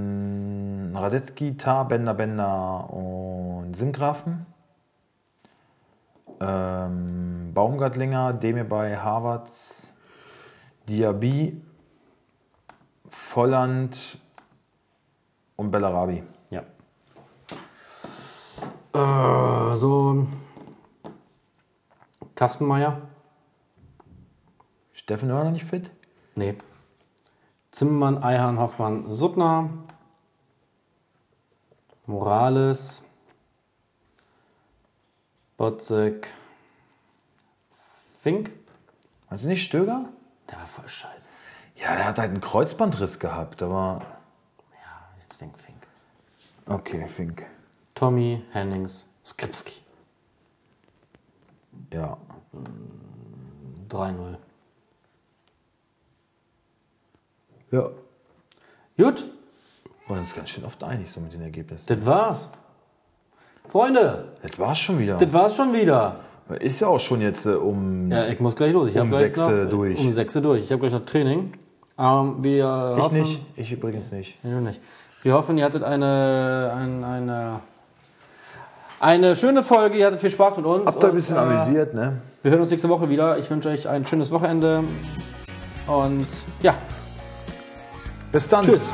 Radetzky, 1.01 1.57
Tar, 1.57 1.87
Bender, 1.87 2.15
Bender 2.15 2.93
und 2.93 3.75
Sinkgrafen. 3.75 4.47
Ähm, 6.41 7.53
Baumgartlinger, 7.55 8.33
Demirbay, 8.33 8.97
Havertz, 8.97 9.93
Diaby, 10.89 11.61
Volland 13.09 14.19
und 15.57 15.70
Bellarabi. 15.70 16.23
Ja. 16.51 16.62
Äh, 18.95 19.75
so. 19.75 20.27
Kastenmeier? 22.35 23.03
Steffen 24.93 25.33
war 25.33 25.45
noch 25.45 25.51
nicht 25.51 25.65
fit? 25.65 25.91
Nee. 26.37 26.57
Zimmermann, 27.70 28.23
Eihahn, 28.23 28.59
Hoffmann, 28.59 29.11
Suttner. 29.11 29.70
Morales. 32.09 33.05
Botzek. 35.59 36.33
Fink. 38.19 38.51
Weißt 39.29 39.45
du 39.45 39.49
nicht 39.49 39.63
Stöger? 39.63 40.09
Der 40.51 40.59
war 40.59 40.67
voll 40.67 40.89
scheiße. 40.89 41.29
Ja, 41.77 41.95
der 41.97 42.07
hat 42.07 42.19
halt 42.19 42.31
einen 42.31 42.41
Kreuzbandriss 42.41 43.19
gehabt, 43.19 43.63
aber. 43.63 44.01
Ja, 44.73 45.09
ich 45.21 45.37
denke 45.37 45.59
Fink. 45.59 45.87
Okay, 46.65 47.07
Fink. 47.09 47.45
Tommy, 47.95 48.43
Hennings, 48.53 49.13
Skripski. 49.23 49.83
Ja. 51.93 52.17
3-0. 53.91 54.39
Ja. 57.71 57.91
Gut, 58.97 59.27
Und 60.09 60.19
uns 60.19 60.35
ganz 60.35 60.49
schön 60.51 60.65
oft 60.65 60.83
einig 60.83 61.11
so 61.11 61.21
mit 61.21 61.33
den 61.33 61.43
Ergebnissen. 61.43 61.85
das 61.87 62.07
war's. 62.07 62.49
Freunde, 63.69 64.33
Das 64.43 64.59
war's 64.59 64.79
schon 64.79 64.99
wieder. 64.99 65.17
das 65.17 65.33
war's 65.33 65.57
schon 65.57 65.73
wieder. 65.75 66.17
Ist 66.61 66.81
ja 66.81 66.89
auch 66.89 66.99
schon 66.99 67.21
jetzt 67.21 67.45
äh, 67.45 67.51
um. 67.51 68.11
Ja, 68.11 68.27
ich 68.27 68.41
muss 68.41 68.57
gleich 68.57 68.73
los. 68.73 68.89
Ich 68.89 68.99
Um 68.99 69.13
sechs, 69.13 69.39
äh, 69.39 69.67
durch. 69.67 69.99
Um 69.99 70.11
6 70.11 70.37
Uhr 70.37 70.43
durch. 70.43 70.63
Ich 70.65 70.73
habe 70.73 70.81
gleich 70.81 70.93
noch 70.95 71.05
Training. 71.05 71.53
Ähm, 71.99 72.37
wir 72.43 72.95
ich 72.97 73.03
hoffen, 73.03 73.21
nicht. 73.21 73.43
Ich 73.57 73.71
übrigens 73.73 74.13
nicht. 74.13 74.39
Du 74.43 74.49
nicht. 74.49 74.81
Wir 75.23 75.35
hoffen, 75.35 75.59
ihr 75.59 75.65
hattet 75.65 75.83
eine, 75.83 76.73
ein, 76.75 77.05
eine, 77.05 77.61
eine 79.01 79.37
schöne 79.37 79.63
Folge. 79.63 79.99
Ihr 79.99 80.07
hattet 80.07 80.21
viel 80.21 80.31
Spaß 80.31 80.57
mit 80.57 80.65
uns. 80.65 80.87
Habt 80.87 81.03
ihr 81.03 81.09
ein 81.11 81.15
bisschen 81.17 81.37
äh, 81.37 81.41
amüsiert, 81.41 81.93
ne? 81.93 82.23
Wir 82.43 82.53
hören 82.53 82.61
uns 82.61 82.71
nächste 82.71 82.89
Woche 82.89 83.11
wieder. 83.11 83.37
Ich 83.37 83.51
wünsche 83.51 83.69
euch 83.69 83.87
ein 83.89 84.07
schönes 84.07 84.31
Wochenende. 84.31 84.85
Und 85.87 86.29
ja, 86.63 86.75
Bis 88.33 88.49
dann. 88.49 88.65
tschüss. 88.65 88.91